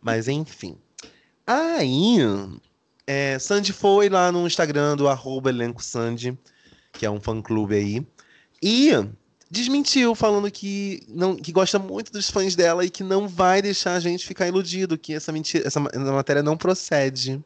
Mas 0.00 0.28
enfim. 0.28 0.76
Aí, 1.46 2.18
é, 3.06 3.38
Sandy 3.38 3.72
foi 3.72 4.08
lá 4.08 4.30
no 4.30 4.46
Instagram 4.46 4.96
do 4.96 5.08
arroba 5.08 5.50
elenco 5.50 5.82
Sandy, 5.82 6.38
que 6.92 7.04
é 7.04 7.10
um 7.10 7.20
fã-clube 7.20 7.74
aí, 7.74 8.06
e 8.62 8.90
desmentiu, 9.50 10.14
falando 10.14 10.50
que, 10.50 11.02
não, 11.08 11.34
que 11.34 11.50
gosta 11.50 11.78
muito 11.78 12.12
dos 12.12 12.30
fãs 12.30 12.54
dela 12.54 12.84
e 12.84 12.90
que 12.90 13.02
não 13.02 13.26
vai 13.26 13.60
deixar 13.60 13.94
a 13.94 14.00
gente 14.00 14.24
ficar 14.24 14.46
iludido, 14.46 14.96
que 14.96 15.12
essa, 15.12 15.32
mentira, 15.32 15.66
essa 15.66 15.80
ma- 15.80 15.90
matéria 15.94 16.42
não 16.42 16.56
procede. 16.56 17.42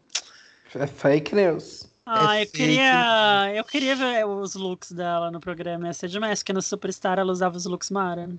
É 0.74 0.86
fake 0.86 1.34
news. 1.34 1.85
Ah, 2.06 2.36
eu 2.40 2.46
fake. 2.46 2.52
queria. 2.56 3.52
Eu 3.54 3.64
queria 3.64 3.96
ver 3.96 4.24
os 4.26 4.54
looks 4.54 4.92
dela 4.92 5.30
no 5.30 5.40
programa. 5.40 5.86
Ia 5.88 5.92
ser 5.92 6.08
demais, 6.08 6.38
porque 6.40 6.52
no 6.52 6.62
Superstar 6.62 7.18
ela 7.18 7.32
usava 7.32 7.56
os 7.56 7.66
looks 7.66 7.90
Mara. 7.90 8.30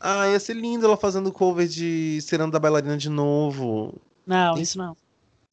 Ah, 0.00 0.28
ia 0.28 0.40
ser 0.40 0.54
lindo 0.56 0.84
ela 0.84 0.96
fazendo 0.96 1.30
cover 1.30 1.68
de 1.68 2.20
Serando 2.22 2.50
da 2.52 2.58
Bailarina 2.58 2.96
de 2.98 3.08
novo. 3.08 3.94
Não, 4.26 4.54
Tem- 4.54 4.62
isso 4.64 4.76
não. 4.76 4.96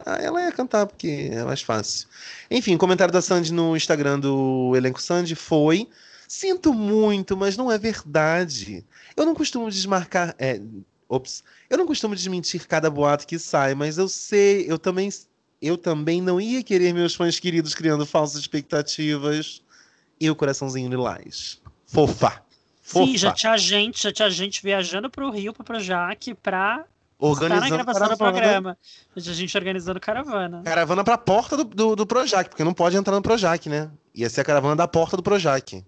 Ah, 0.04 0.16
ela 0.16 0.42
ia 0.42 0.52
cantar 0.52 0.88
porque 0.88 1.30
é 1.32 1.44
mais 1.44 1.62
fácil. 1.62 2.08
Enfim, 2.50 2.74
o 2.74 2.78
comentário 2.80 3.14
da 3.14 3.22
Sandy 3.22 3.54
no 3.54 3.76
Instagram 3.76 4.20
do 4.20 4.74
Elenco 4.76 5.00
Sandy 5.02 5.36
foi: 5.36 5.88
Sinto 6.28 6.74
muito, 6.74 7.38
mas 7.38 7.56
não 7.56 7.72
é 7.72 7.78
verdade. 7.78 8.84
Eu 9.16 9.26
não 9.26 9.36
costumo 9.36 9.70
desmarcar. 9.70 10.34
É, 10.40 10.60
ops. 11.08 11.44
Eu 11.70 11.78
não 11.78 11.86
costumo 11.86 12.16
desmentir 12.16 12.66
cada 12.66 12.90
boato 12.90 13.28
que 13.28 13.38
sai, 13.38 13.76
mas 13.76 13.98
eu 13.98 14.08
sei, 14.08 14.66
eu 14.72 14.80
também, 14.80 15.10
eu 15.62 15.78
também 15.78 16.22
não 16.22 16.40
ia 16.40 16.64
querer 16.64 16.94
meus 16.94 17.16
fãs 17.16 17.40
queridos 17.40 17.74
criando 17.74 18.06
falsas 18.06 18.40
expectativas. 18.40 19.62
E 20.22 20.30
o 20.30 20.36
coraçãozinho 20.36 20.90
lilás. 20.90 21.62
Fofa. 21.86 22.44
Fofa. 22.82 23.06
Sim, 23.06 23.18
já 23.18 23.32
tinha 23.32 23.58
gente, 23.58 24.04
já 24.04 24.12
tinha 24.12 24.30
gente 24.30 24.62
viajando 24.62 25.10
pro 25.10 25.30
Rio, 25.30 25.54
pro 25.54 25.64
Projac, 25.64 26.34
pra 26.36 26.84
estar 26.84 26.88
na 27.20 27.28
Organizando 27.28 27.84
gravação 27.84 28.08
do 28.10 28.18
caravana. 28.18 28.32
programa. 28.42 28.78
Já 29.16 29.24
tinha 29.24 29.36
gente 29.36 29.58
organizando 29.58 30.00
caravana. 30.00 30.62
Caravana 30.64 31.04
pra 31.04 31.18
porta 31.18 31.56
do, 31.56 31.64
do, 31.64 31.96
do 31.96 32.06
Projac, 32.06 32.50
porque 32.50 32.64
não 32.64 32.74
pode 32.74 32.98
entrar 32.98 33.16
no 33.16 33.22
Projac, 33.22 33.70
né? 33.70 33.90
Ia 34.14 34.30
ser 34.30 34.42
a 34.42 34.46
caravana 34.46 34.76
da 34.76 34.88
porta 34.88 35.16
do 35.16 35.24
Projac. 35.24 35.86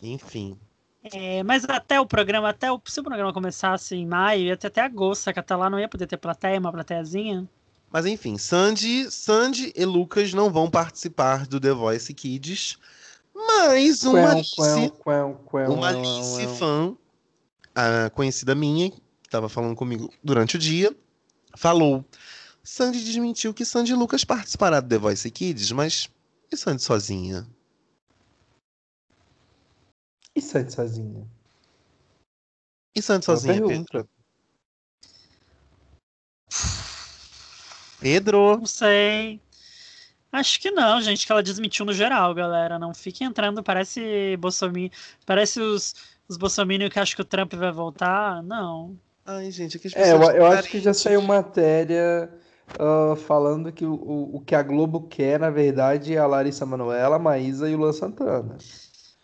Enfim. 0.00 0.56
É, 1.02 1.42
mas 1.42 1.64
até 1.64 2.00
o 2.00 2.06
programa, 2.06 2.50
até 2.50 2.70
o, 2.70 2.80
se 2.84 3.00
o 3.00 3.04
programa 3.04 3.32
começasse 3.32 3.94
em 3.94 4.06
maio, 4.06 4.44
ia 4.44 4.56
ter 4.56 4.68
até 4.68 4.82
agosto, 4.82 5.22
saca? 5.22 5.40
Até 5.40 5.56
lá 5.56 5.68
não 5.68 5.78
ia 5.80 5.88
poder 5.88 6.06
ter 6.06 6.16
plateia, 6.16 6.58
uma 6.58 6.72
plateiazinha. 6.72 7.48
Mas 7.90 8.06
enfim, 8.06 8.38
Sandy, 8.38 9.10
Sandy 9.10 9.72
e 9.74 9.84
Lucas 9.84 10.32
não 10.32 10.50
vão 10.50 10.70
participar 10.70 11.46
do 11.46 11.60
The 11.60 11.72
Voice 11.72 12.14
Kids. 12.14 12.78
Mas 13.34 14.04
uma 14.04 14.20
Quão, 14.20 14.30
Alice, 14.30 14.56
quão, 14.56 14.90
quão, 14.90 15.34
quão, 15.44 15.74
uma 15.74 15.92
quão, 15.92 16.18
Alice 16.18 16.58
fã, 16.58 16.96
a 17.74 18.10
conhecida 18.10 18.54
minha, 18.54 18.90
que 18.90 19.00
estava 19.24 19.48
falando 19.48 19.74
comigo 19.74 20.12
durante 20.22 20.56
o 20.56 20.58
dia, 20.58 20.94
falou. 21.56 22.04
Sandy 22.62 23.02
desmentiu 23.02 23.54
que 23.54 23.64
Sandy 23.64 23.92
e 23.92 23.96
Lucas 23.96 24.24
participarão 24.24 24.80
do 24.80 24.88
The 24.88 24.98
Voice 24.98 25.30
Kids, 25.30 25.72
mas 25.72 26.08
e 26.52 26.56
Sandy 26.56 26.82
sozinha? 26.82 27.46
E 30.34 30.40
Sandy 30.40 30.72
sozinha? 30.72 31.26
E 32.94 33.02
Sandy 33.02 33.24
sozinha, 33.24 33.66
Pedro? 33.66 34.08
Pedro? 38.00 38.58
Não 38.58 38.66
sei. 38.66 39.40
Acho 40.32 40.60
que 40.60 40.70
não, 40.70 41.00
gente, 41.02 41.26
que 41.26 41.32
ela 41.32 41.42
desmentiu 41.42 41.84
no 41.84 41.92
geral, 41.92 42.32
galera. 42.34 42.78
Não 42.78 42.94
fique 42.94 43.24
entrando, 43.24 43.62
parece 43.62 44.36
Bolsonaro, 44.38 44.90
parece 45.26 45.60
os, 45.60 45.94
os 46.28 46.36
Bolsonaro 46.36 46.88
que 46.88 46.98
acham 46.98 47.16
que 47.16 47.22
o 47.22 47.24
Trump 47.24 47.52
vai 47.54 47.72
voltar. 47.72 48.42
Não. 48.42 48.96
Ai, 49.26 49.50
gente, 49.50 49.76
é 49.76 49.80
que 49.80 49.88
as 49.88 49.94
É, 49.94 50.12
eu, 50.12 50.22
eu 50.22 50.46
acho 50.46 50.68
que 50.68 50.80
já 50.80 50.94
saiu 50.94 51.20
matéria 51.20 52.30
ah, 52.78 53.16
falando 53.16 53.72
que 53.72 53.84
o, 53.84 53.94
o, 53.94 54.36
o 54.36 54.40
que 54.40 54.54
a 54.54 54.62
Globo 54.62 55.02
quer, 55.08 55.38
na 55.40 55.50
verdade, 55.50 56.14
é 56.14 56.18
a 56.18 56.26
Larissa 56.26 56.64
Manoela, 56.64 57.16
a 57.16 57.18
Maísa 57.18 57.68
e 57.68 57.74
o 57.74 57.78
Luan 57.78 57.92
Santana. 57.92 58.56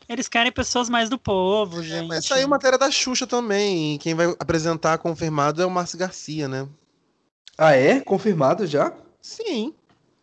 Eles 0.09 0.29
querem 0.29 0.53
pessoas 0.53 0.89
mais 0.89 1.11
do 1.11 1.19
povo, 1.19 1.83
gente. 1.83 2.05
É, 2.05 2.09
Mas 2.09 2.27
saiu 2.27 2.49
matéria 2.49 2.79
da 2.79 2.91
Xuxa 2.91 3.27
também. 3.27 3.95
E 3.95 3.99
quem 3.99 4.15
vai 4.15 4.27
apresentar 4.39 4.99
confirmado 4.99 5.61
é 5.61 5.67
o 5.67 5.71
Márcio 5.71 5.99
Garcia, 5.99 6.47
né? 6.47 6.69
Ah, 7.59 7.73
é? 7.75 8.01
Confirmado 8.01 8.67
já? 8.67 8.93
Sim. 9.21 9.75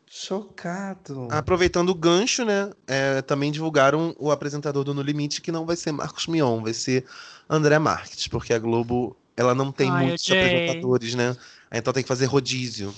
Chocado. 0.07 1.27
Aproveitando 1.31 1.89
o 1.89 1.95
gancho, 1.95 2.45
né? 2.45 2.71
é, 2.87 3.21
também 3.23 3.51
divulgaram 3.51 4.15
o 4.19 4.31
apresentador 4.31 4.83
do 4.83 4.93
No 4.93 5.01
Limite, 5.01 5.41
que 5.41 5.51
não 5.51 5.65
vai 5.65 5.75
ser 5.75 5.91
Marcos 5.91 6.27
Mion, 6.27 6.61
vai 6.61 6.73
ser 6.73 7.03
André 7.49 7.79
Marques, 7.79 8.27
porque 8.27 8.53
a 8.53 8.59
Globo 8.59 9.17
ela 9.35 9.55
não 9.55 9.71
tem 9.71 9.89
Ai, 9.89 10.05
muitos 10.05 10.29
apresentadores, 10.29 11.15
né? 11.15 11.35
Então 11.71 11.91
tem 11.91 12.03
que 12.03 12.07
fazer 12.07 12.25
rodízio. 12.25 12.93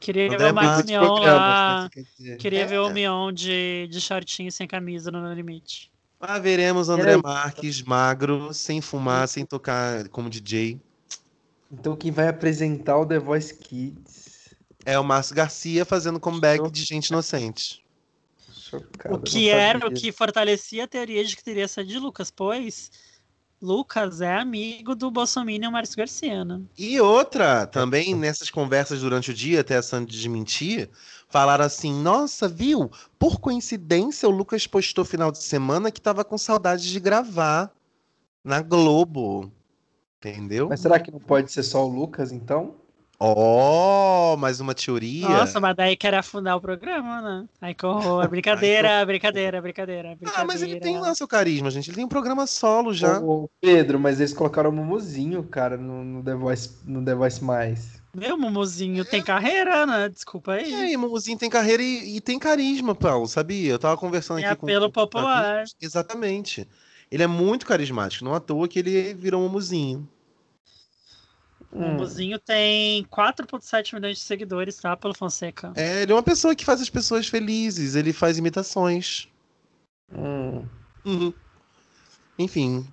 Queria 0.00 0.28
ver 0.28 0.34
André 0.34 0.50
o 0.50 0.54
Marcos 0.54 0.90
Mion 0.90 1.14
lá. 1.20 1.88
né. 2.18 2.36
Queria 2.36 2.62
É. 2.62 2.66
ver 2.66 2.80
o 2.80 2.90
Mion 2.90 3.32
de, 3.32 3.86
de 3.88 4.00
shortinho 4.00 4.50
sem 4.50 4.66
camisa 4.66 5.12
no 5.12 5.20
No 5.22 5.32
Limite. 5.32 5.92
Ah, 6.20 6.40
veremos 6.40 6.88
André 6.88 7.16
Marques 7.16 7.82
magro, 7.82 8.52
sem 8.52 8.80
fumar, 8.80 9.28
sem 9.28 9.44
tocar 9.46 10.08
como 10.08 10.28
DJ. 10.28 10.80
Então 11.72 11.96
quem 11.96 12.10
vai 12.10 12.28
apresentar 12.28 12.98
o 12.98 13.06
The 13.06 13.18
Voice 13.18 13.54
Kids? 13.54 14.54
É 14.84 14.98
o 14.98 15.04
Márcio 15.04 15.34
Garcia 15.34 15.84
fazendo 15.84 16.20
comeback 16.20 16.70
de 16.70 16.84
gente 16.84 17.08
inocente. 17.08 17.82
Chocado. 18.52 19.16
O 19.16 19.20
que 19.20 19.48
era 19.48 19.86
o 19.86 19.92
que 19.92 20.12
fortalecia 20.12 20.84
a 20.84 20.88
teoria 20.88 21.24
de 21.24 21.34
que 21.34 21.42
teria 21.42 21.66
sido 21.66 21.86
de 21.86 21.98
Lucas, 21.98 22.30
pois 22.30 22.90
Lucas 23.60 24.20
é 24.20 24.36
amigo 24.36 24.94
do 24.94 25.10
Bolsonaro 25.10 25.52
e 25.52 25.70
Márcio 25.70 25.96
Garcia, 25.96 26.44
né? 26.44 26.60
E 26.76 27.00
outra, 27.00 27.66
também 27.66 28.14
nessas 28.14 28.50
conversas 28.50 29.00
durante 29.00 29.30
o 29.30 29.34
dia, 29.34 29.60
até 29.60 29.76
a 29.76 29.82
Sandy 29.82 30.10
desmentir, 30.10 30.90
falaram 31.28 31.64
assim: 31.64 31.94
nossa, 32.02 32.48
viu? 32.48 32.90
Por 33.18 33.38
coincidência, 33.38 34.28
o 34.28 34.32
Lucas 34.32 34.66
postou 34.66 35.04
final 35.04 35.30
de 35.30 35.42
semana 35.42 35.92
que 35.92 36.00
tava 36.00 36.24
com 36.24 36.36
saudade 36.36 36.90
de 36.90 36.98
gravar 36.98 37.72
na 38.42 38.60
Globo. 38.60 39.52
Entendeu? 40.24 40.68
Mas 40.68 40.80
será 40.80 41.00
que 41.00 41.10
não 41.10 41.18
pode 41.18 41.50
ser 41.50 41.64
só 41.64 41.84
o 41.84 41.88
Lucas, 41.88 42.30
então? 42.30 42.76
Ó, 43.18 44.36
mais 44.36 44.60
uma 44.60 44.74
teoria. 44.74 45.28
Nossa, 45.28 45.60
mas 45.60 45.76
daí 45.76 45.96
quer 45.96 46.12
afundar 46.14 46.56
o 46.56 46.60
programa, 46.60 47.20
né? 47.22 47.48
Ai, 47.60 47.74
que 47.74 47.86
horror. 47.86 48.26
Brincadeira, 48.30 49.04
brincadeira, 49.06 49.60
brincadeira, 49.62 50.08
brincadeira. 50.16 50.40
ah, 50.40 50.44
mas 50.44 50.60
ele 50.62 50.80
tem 50.80 50.98
lá 50.98 51.14
seu 51.14 51.28
carisma, 51.28 51.70
gente. 51.70 51.88
Ele 51.88 51.96
tem 51.96 52.04
um 52.04 52.08
programa 52.08 52.46
solo 52.46 52.92
já. 52.92 53.20
Ô, 53.20 53.48
Pedro, 53.60 53.98
mas 54.00 54.18
eles 54.18 54.32
colocaram 54.32 54.70
o 54.70 54.72
Mumuzinho, 54.72 55.42
cara, 55.44 55.76
no, 55.76 56.02
no 56.04 56.22
The 56.22 56.34
Voice, 56.34 56.70
no 56.84 57.04
The 57.04 57.14
Voice 57.14 57.44
Mais. 57.44 58.02
Meu 58.14 58.36
Mumuzinho 58.36 59.04
tem 59.04 59.22
carreira, 59.22 59.86
né? 59.86 60.08
Desculpa 60.08 60.52
aí. 60.54 60.72
É, 60.72 60.92
e 60.92 60.96
Mumuzinho 60.96 61.38
tem 61.38 61.48
carreira 61.48 61.82
e, 61.82 62.16
e 62.16 62.20
tem 62.20 62.38
carisma, 62.38 62.94
Paulo, 62.94 63.26
sabia? 63.26 63.70
Eu 63.70 63.78
tava 63.78 63.96
conversando 63.96 64.38
Tem 64.38 64.46
aqui 64.46 64.56
com 64.56 64.66
apelo 64.66 64.86
com- 64.86 64.92
com 65.00 65.10
popular. 65.10 65.64
Exatamente. 65.80 66.68
Ele 67.12 67.22
é 67.22 67.26
muito 67.26 67.66
carismático, 67.66 68.24
não 68.24 68.34
à 68.34 68.40
toa 68.40 68.66
que 68.66 68.78
ele 68.78 69.12
virou 69.12 69.42
Mumuzinho. 69.42 70.08
O 71.70 71.78
Hum. 71.78 71.90
Mumuzinho 71.92 72.38
tem 72.38 73.04
4,7 73.04 73.94
milhões 73.94 74.16
de 74.16 74.24
seguidores, 74.24 74.76
tá? 74.76 74.96
Pelo 74.96 75.12
Fonseca. 75.14 75.74
É, 75.76 76.02
ele 76.02 76.12
é 76.12 76.14
uma 76.14 76.22
pessoa 76.22 76.54
que 76.56 76.64
faz 76.64 76.80
as 76.80 76.88
pessoas 76.88 77.28
felizes, 77.28 77.94
ele 77.96 78.14
faz 78.14 78.38
imitações. 78.38 79.28
Hum. 80.10 80.64
Uhum. 81.04 81.34
Enfim, 82.38 82.86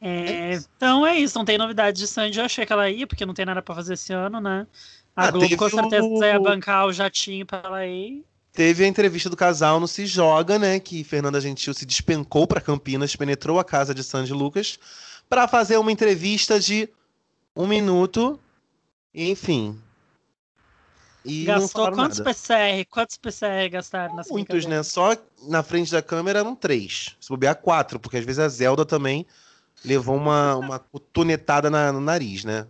É, 0.00 0.54
então 0.54 1.06
é 1.06 1.16
isso, 1.18 1.36
não 1.36 1.44
tem 1.44 1.58
novidade 1.58 1.98
de 1.98 2.06
Sandy. 2.06 2.38
Eu 2.38 2.44
achei 2.46 2.64
que 2.64 2.72
ela 2.72 2.88
ia, 2.88 3.06
porque 3.06 3.26
não 3.26 3.34
tem 3.34 3.44
nada 3.44 3.60
pra 3.60 3.74
fazer 3.74 3.94
esse 3.94 4.12
ano, 4.12 4.40
né? 4.40 4.66
A 5.14 5.24
Ah, 5.26 5.30
Globo 5.30 5.56
com 5.56 5.68
certeza 5.68 6.06
o- 6.06 6.24
ia 6.24 6.38
bancar 6.38 6.86
o 6.86 6.92
jatinho 6.92 7.44
pra 7.44 7.60
ela 7.64 7.86
ir. 7.86 8.24
Teve 8.56 8.84
a 8.84 8.88
entrevista 8.88 9.28
do 9.28 9.36
casal 9.36 9.78
no 9.78 9.86
Se 9.86 10.06
Joga, 10.06 10.58
né? 10.58 10.80
Que 10.80 11.04
Fernanda 11.04 11.38
Gentil 11.42 11.74
se 11.74 11.84
despencou 11.84 12.46
para 12.46 12.58
Campinas, 12.58 13.14
penetrou 13.14 13.58
a 13.60 13.64
casa 13.64 13.94
de 13.94 14.02
Sandy 14.02 14.32
Lucas 14.32 14.78
para 15.28 15.46
fazer 15.46 15.76
uma 15.76 15.92
entrevista 15.92 16.58
de 16.58 16.88
um 17.54 17.66
minuto. 17.66 18.40
Enfim. 19.14 19.78
E 21.22 21.44
Gastou 21.44 21.92
quantos 21.92 22.18
nada. 22.18 22.30
PCR? 22.32 22.86
Quantos 22.88 23.18
PCR 23.18 23.68
gastaram 23.68 24.16
nessa 24.16 24.32
Muitos, 24.32 24.64
né? 24.64 24.82
Só 24.82 25.14
na 25.42 25.62
frente 25.62 25.92
da 25.92 26.00
câmera 26.00 26.38
eram 26.38 26.56
três. 26.56 27.14
Se 27.20 27.28
bobear, 27.28 27.56
quatro, 27.56 28.00
porque 28.00 28.16
às 28.16 28.24
vezes 28.24 28.38
a 28.38 28.48
Zelda 28.48 28.86
também 28.86 29.26
levou 29.84 30.16
uma, 30.16 30.56
uma 30.56 30.78
cotonetada 30.78 31.68
na- 31.68 31.92
no 31.92 32.00
nariz, 32.00 32.42
né? 32.42 32.66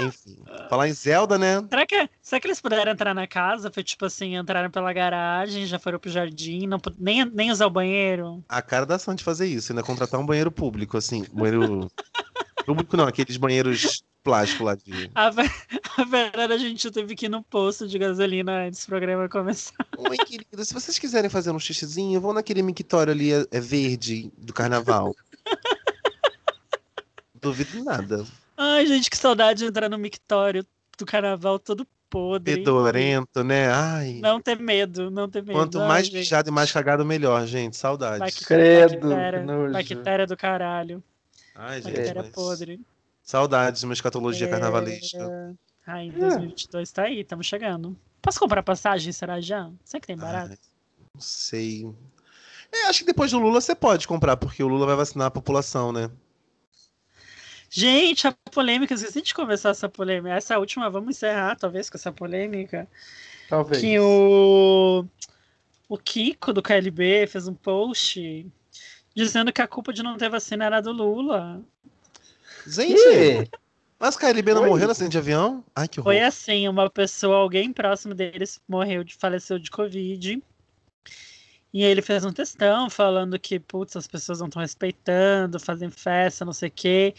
Enfim. 0.00 0.36
Falar 0.68 0.86
em 0.88 0.92
Zelda, 0.92 1.38
né? 1.38 1.64
Será 1.70 1.86
que, 1.86 2.10
será 2.28 2.40
que 2.40 2.46
eles 2.46 2.60
puderam 2.60 2.92
entrar 2.92 3.14
na 3.14 3.26
casa? 3.26 3.70
Foi 3.70 3.82
tipo 3.82 4.04
assim, 4.04 4.36
entraram 4.36 4.70
pela 4.70 4.92
garagem, 4.92 5.64
já 5.64 5.78
foram 5.78 5.98
pro 5.98 6.10
jardim, 6.10 6.66
não, 6.66 6.78
nem, 6.98 7.24
nem 7.24 7.50
usar 7.50 7.66
o 7.66 7.70
banheiro? 7.70 8.44
A 8.46 8.60
cara 8.60 8.84
da 8.84 8.98
Sandy 8.98 9.24
fazer 9.24 9.46
isso, 9.46 9.72
ainda 9.72 9.82
contratar 9.82 10.20
um 10.20 10.26
banheiro 10.26 10.52
público, 10.52 10.98
assim. 10.98 11.24
Banheiro. 11.32 11.90
público 12.66 12.98
não, 12.98 13.06
aqueles 13.06 13.38
banheiros 13.38 14.04
plásticos 14.22 14.66
lá 14.66 14.74
de. 14.74 15.10
A, 15.14 15.30
Ver- 15.30 15.50
a 15.96 16.06
Fernanda, 16.06 16.54
a 16.54 16.58
gente 16.58 16.90
teve 16.90 17.16
que 17.16 17.26
ir 17.26 17.30
no 17.30 17.42
posto 17.42 17.88
de 17.88 17.98
gasolina 17.98 18.66
antes 18.66 18.84
do 18.84 18.88
programa 18.90 19.26
começar. 19.26 19.74
Oi, 19.96 20.16
querida, 20.18 20.62
se 20.62 20.74
vocês 20.74 20.98
quiserem 20.98 21.30
fazer 21.30 21.50
um 21.50 21.58
xixizinho, 21.58 22.20
vão 22.20 22.34
naquele 22.34 22.60
mictório 22.62 23.10
ali, 23.10 23.32
é, 23.32 23.46
é 23.50 23.60
verde, 23.60 24.30
do 24.36 24.52
carnaval. 24.52 25.16
Duvido 27.40 27.82
nada. 27.82 28.26
Ai, 28.54 28.86
gente, 28.86 29.08
que 29.08 29.16
saudade 29.16 29.60
de 29.60 29.64
entrar 29.64 29.88
no 29.88 29.96
mictório 29.96 30.66
do 30.98 31.06
carnaval 31.06 31.58
todo 31.58 31.86
podre. 32.08 32.54
Fedorento, 32.54 33.42
né? 33.44 33.70
Ai. 33.70 34.20
Não 34.20 34.40
ter 34.40 34.58
medo, 34.58 35.10
não 35.10 35.28
ter 35.28 35.42
medo. 35.42 35.52
Quanto 35.58 35.80
Ai, 35.80 35.88
mais 35.88 36.06
gente, 36.06 36.16
mijado 36.16 36.48
e 36.48 36.52
mais 36.52 36.72
cagado, 36.72 37.04
melhor, 37.04 37.46
gente. 37.46 37.76
Saudades. 37.76 38.38
Credo, 38.40 39.08
bactéria, 39.72 40.26
do 40.26 40.36
caralho. 40.36 41.02
Ai, 41.54 41.82
gente. 41.82 41.94
Bactéria 41.94 42.22
mas- 42.22 42.32
podre. 42.32 42.80
Saudades 43.22 43.80
de 43.80 43.86
uma 43.86 43.92
escatologia 43.94 44.46
É, 44.46 44.50
carnavalesca. 44.50 45.54
Ai, 45.86 46.06
em 46.06 46.10
2022 46.12 46.90
tá 46.92 47.02
aí, 47.04 47.20
estamos 47.20 47.46
chegando. 47.46 47.96
Posso 48.22 48.40
comprar 48.40 48.62
passagem, 48.62 49.12
será 49.12 49.40
já? 49.40 49.70
Será 49.84 50.00
que 50.00 50.06
tem 50.06 50.16
barato? 50.16 50.52
Ai, 50.52 50.58
não 51.14 51.20
sei. 51.20 51.86
É, 52.72 52.86
acho 52.86 53.00
que 53.00 53.06
depois 53.06 53.30
do 53.30 53.38
Lula 53.38 53.60
você 53.60 53.74
pode 53.74 54.06
comprar, 54.06 54.36
porque 54.36 54.62
o 54.62 54.68
Lula 54.68 54.86
vai 54.86 54.96
vacinar 54.96 55.26
a 55.28 55.30
população, 55.30 55.92
né? 55.92 56.10
Gente, 57.70 58.26
a 58.26 58.32
polêmica, 58.50 58.94
esqueci 58.94 59.20
de 59.20 59.34
conversar 59.34 59.70
essa 59.70 59.88
polêmica. 59.88 60.34
Essa 60.34 60.58
última, 60.58 60.88
vamos 60.88 61.16
encerrar, 61.16 61.56
talvez, 61.56 61.90
com 61.90 61.96
essa 61.96 62.10
polêmica. 62.10 62.88
Talvez. 63.48 63.80
Que 63.80 63.98
o, 63.98 65.04
o 65.88 65.98
Kiko 65.98 66.52
do 66.52 66.62
KLB 66.62 67.26
fez 67.26 67.46
um 67.46 67.54
post 67.54 68.46
dizendo 69.14 69.52
que 69.52 69.60
a 69.60 69.66
culpa 69.66 69.92
de 69.92 70.02
não 70.02 70.16
ter 70.16 70.30
vacina 70.30 70.64
era 70.64 70.80
do 70.80 70.92
Lula. 70.92 71.60
Gente, 72.66 73.50
mas 73.98 74.16
KLB 74.16 74.54
não 74.54 74.62
Oi? 74.62 74.68
morreu 74.68 74.86
no 74.86 74.92
acidente 74.92 75.12
de 75.12 75.18
avião? 75.18 75.64
Ai, 75.74 75.88
que 75.88 75.98
horror. 75.98 76.12
Foi 76.12 76.20
assim, 76.20 76.68
uma 76.68 76.88
pessoa, 76.88 77.38
alguém 77.38 77.72
próximo 77.72 78.14
deles 78.14 78.60
morreu, 78.68 79.02
de, 79.02 79.16
faleceu 79.16 79.58
de 79.58 79.70
Covid. 79.70 80.42
E 81.72 81.82
ele 81.84 82.00
fez 82.00 82.24
um 82.24 82.32
textão 82.32 82.88
falando 82.88 83.38
que, 83.38 83.60
putz, 83.60 83.94
as 83.96 84.06
pessoas 84.06 84.40
não 84.40 84.46
estão 84.46 84.62
respeitando, 84.62 85.60
fazem 85.60 85.90
festa, 85.90 86.44
não 86.44 86.52
sei 86.52 86.68
o 86.68 86.72
quê. 86.72 87.14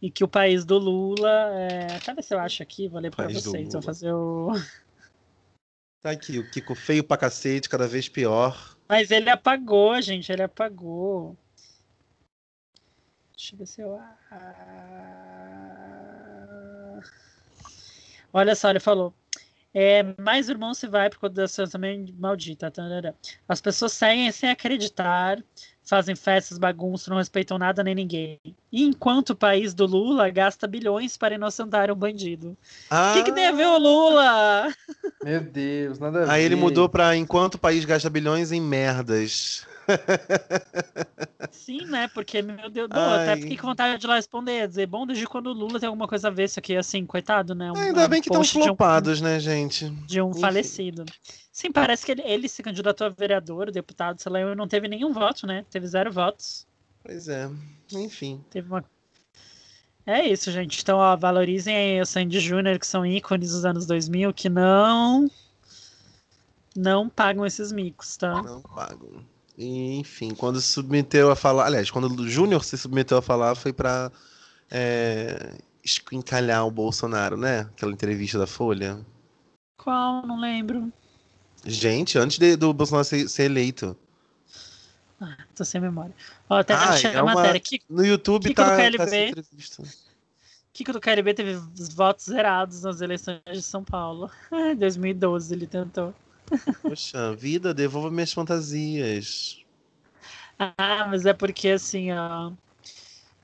E 0.00 0.10
que 0.10 0.22
o 0.22 0.28
país 0.28 0.64
do 0.64 0.78
Lula. 0.78 1.30
É... 1.54 1.96
Até 1.96 2.14
ver 2.14 2.22
se 2.22 2.34
eu 2.34 2.38
acho 2.38 2.62
aqui, 2.62 2.86
vou 2.88 3.00
ler 3.00 3.10
do 3.10 3.16
vocês. 3.16 3.72
Vou 3.72 3.82
fazer 3.82 4.12
o. 4.12 4.52
Tá 6.00 6.10
aqui, 6.10 6.38
o 6.38 6.48
Kiko 6.48 6.76
feio 6.76 7.02
pra 7.02 7.16
cacete, 7.16 7.68
cada 7.68 7.88
vez 7.88 8.08
pior. 8.08 8.76
Mas 8.88 9.10
ele 9.10 9.28
apagou, 9.28 10.00
gente, 10.00 10.30
ele 10.30 10.42
apagou. 10.42 11.36
Deixa 13.36 13.54
eu 13.54 13.58
ver 13.58 13.66
se 13.66 13.80
eu. 13.80 13.98
Ah. 14.30 14.88
Olha 18.32 18.54
só, 18.54 18.70
ele 18.70 18.78
falou. 18.80 19.12
É, 19.74 20.02
mais 20.20 20.48
o 20.48 20.52
irmão 20.52 20.72
se 20.74 20.86
vai 20.88 21.10
por 21.10 21.18
conta 21.18 21.34
da 21.34 21.48
situação 21.48 21.72
também 21.72 22.14
maldita. 22.18 22.70
tarará. 22.70 23.14
As 23.48 23.60
pessoas 23.60 23.92
seguem 23.92 24.30
sem 24.32 24.50
acreditar, 24.50 25.42
fazem 25.84 26.16
festas, 26.16 26.58
bagunçam, 26.58 27.12
não 27.12 27.18
respeitam 27.18 27.58
nada 27.58 27.84
nem 27.84 27.94
ninguém. 27.94 28.40
E 28.72 28.82
enquanto 28.82 29.30
o 29.30 29.36
país 29.36 29.74
do 29.74 29.86
Lula 29.86 30.30
gasta 30.30 30.66
bilhões 30.66 31.16
para 31.16 31.34
inocentar 31.34 31.90
um 31.90 31.94
bandido. 31.94 32.50
O 32.50 32.56
Ah, 32.90 33.12
que, 33.14 33.24
que 33.24 33.32
tem 33.32 33.46
a 33.46 33.52
ver 33.52 33.66
o 33.66 33.78
Lula? 33.78 34.74
Meu 35.22 35.40
Deus, 35.40 35.98
nada 35.98 36.22
a 36.22 36.24
ver. 36.24 36.30
Aí 36.30 36.44
ele 36.44 36.56
mudou 36.56 36.88
pra 36.88 37.14
enquanto 37.16 37.56
o 37.56 37.58
país 37.58 37.84
gasta 37.84 38.08
bilhões 38.08 38.52
em 38.52 38.60
merdas. 38.60 39.67
Sim, 41.50 41.86
né? 41.86 42.08
Porque, 42.08 42.40
meu 42.42 42.70
Deus, 42.70 42.88
não, 42.88 43.00
eu 43.00 43.20
até 43.20 43.36
fiquei 43.36 43.56
com 43.56 43.66
vontade 43.68 44.00
de 44.00 44.06
lá 44.06 44.14
responder, 44.16 44.66
dizer, 44.68 44.86
bom, 44.86 45.06
desde 45.06 45.26
quando 45.26 45.48
o 45.48 45.52
Lula 45.52 45.78
tem 45.78 45.86
alguma 45.86 46.08
coisa 46.08 46.28
a 46.28 46.30
ver 46.30 46.44
isso 46.44 46.58
aqui, 46.58 46.76
assim, 46.76 47.04
coitado, 47.04 47.54
né? 47.54 47.70
Um, 47.72 47.76
Ainda 47.76 48.04
um 48.04 48.08
bem 48.08 48.20
que 48.22 48.28
estão 48.28 48.42
de 48.42 48.58
um- 48.58 48.62
flopados, 48.64 49.20
né, 49.20 49.38
gente? 49.38 49.90
De 50.06 50.20
um, 50.20 50.30
Enfim. 50.30 50.40
falecido. 50.40 51.04
Sim, 51.52 51.72
parece 51.72 52.04
que 52.06 52.12
ele, 52.12 52.22
ele 52.22 52.48
se 52.48 52.62
candidatou 52.62 53.06
a 53.06 53.10
vereador, 53.10 53.70
deputado, 53.70 54.20
sei 54.20 54.32
lá, 54.32 54.40
e 54.40 54.54
não 54.54 54.68
teve 54.68 54.88
nenhum 54.88 55.12
voto, 55.12 55.46
né? 55.46 55.64
Teve 55.70 55.86
zero 55.86 56.10
votos. 56.12 56.66
Pois 57.02 57.28
é, 57.28 57.50
enfim. 57.92 58.42
Teve 58.50 58.68
uma. 58.68 58.84
É 60.06 60.26
isso, 60.26 60.50
gente. 60.50 60.80
Então, 60.80 60.96
ó, 60.98 61.16
valorizem 61.16 61.76
aí 61.76 62.00
o 62.00 62.06
Sandy 62.06 62.40
Júnior, 62.40 62.78
que 62.78 62.86
são 62.86 63.04
ícones 63.04 63.50
dos 63.50 63.64
anos 63.66 63.86
2000, 63.86 64.32
que 64.32 64.48
não. 64.48 65.30
Não 66.74 67.08
pagam 67.08 67.44
esses 67.44 67.72
micos, 67.72 68.16
tá? 68.16 68.40
Não 68.42 68.62
pagam. 68.62 69.22
E, 69.58 69.96
enfim, 69.98 70.30
quando 70.34 70.60
se 70.60 70.68
submeteu 70.68 71.30
a 71.32 71.36
falar. 71.36 71.66
Aliás, 71.66 71.90
quando 71.90 72.08
o 72.08 72.28
Júnior 72.28 72.62
se 72.64 72.78
submeteu 72.78 73.18
a 73.18 73.22
falar, 73.22 73.56
foi 73.56 73.72
pra 73.72 74.10
é, 74.70 75.54
esquincalhar 75.84 76.64
o 76.64 76.70
Bolsonaro, 76.70 77.36
né? 77.36 77.60
Aquela 77.62 77.90
entrevista 77.92 78.38
da 78.38 78.46
Folha. 78.46 79.04
Qual? 79.76 80.24
Não 80.24 80.38
lembro. 80.40 80.92
Gente, 81.64 82.16
antes 82.18 82.38
de- 82.38 82.54
do 82.54 82.72
Bolsonaro 82.72 83.04
ser, 83.04 83.28
ser 83.28 83.44
eleito. 83.44 83.96
Ah, 85.20 85.36
tô 85.56 85.64
sem 85.64 85.80
memória. 85.80 86.14
Ó, 86.48 86.58
até 86.58 86.74
Ah, 86.74 86.90
achei 86.90 87.10
é 87.10 87.16
a 87.18 87.24
matéria. 87.24 87.58
Que, 87.58 87.80
No 87.90 88.04
YouTube 88.06 88.44
Kiko 88.48 88.62
do 88.62 88.64
tá, 88.64 88.70
tá 88.70 88.76
KLB. 88.76 89.28
entrevista. 89.30 89.82
Kiko 90.72 90.92
do 90.92 91.00
KLB 91.00 91.34
teve 91.34 91.50
os 91.76 91.88
votos 91.92 92.26
zerados 92.26 92.82
nas 92.82 93.00
eleições 93.00 93.40
de 93.50 93.62
São 93.62 93.82
Paulo. 93.82 94.30
Em 94.52 94.76
2012 94.76 95.52
ele 95.52 95.66
tentou. 95.66 96.14
Poxa, 96.82 97.34
vida, 97.34 97.72
devolva 97.74 98.10
minhas 98.10 98.32
fantasias. 98.32 99.58
Ah, 100.58 101.06
mas 101.08 101.24
é 101.24 101.32
porque 101.32 101.68
assim, 101.68 102.12
ó. 102.12 102.52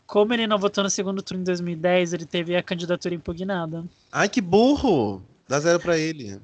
Como 0.07 0.35
ele 0.35 0.47
não 0.47 0.59
votou 0.59 0.85
no 0.85 0.91
segundo 0.91 1.23
turno 1.23 1.43
em 1.43 1.45
2010, 1.45 2.13
ele 2.13 2.27
teve 2.27 2.57
a 2.57 2.63
candidatura 2.63 3.15
impugnada. 3.15 3.85
Ai, 4.13 4.29
que 4.29 4.41
burro! 4.41 5.23
Dá 5.49 5.61
zero 5.61 5.81
pra 5.81 5.97
ele. 5.97 6.41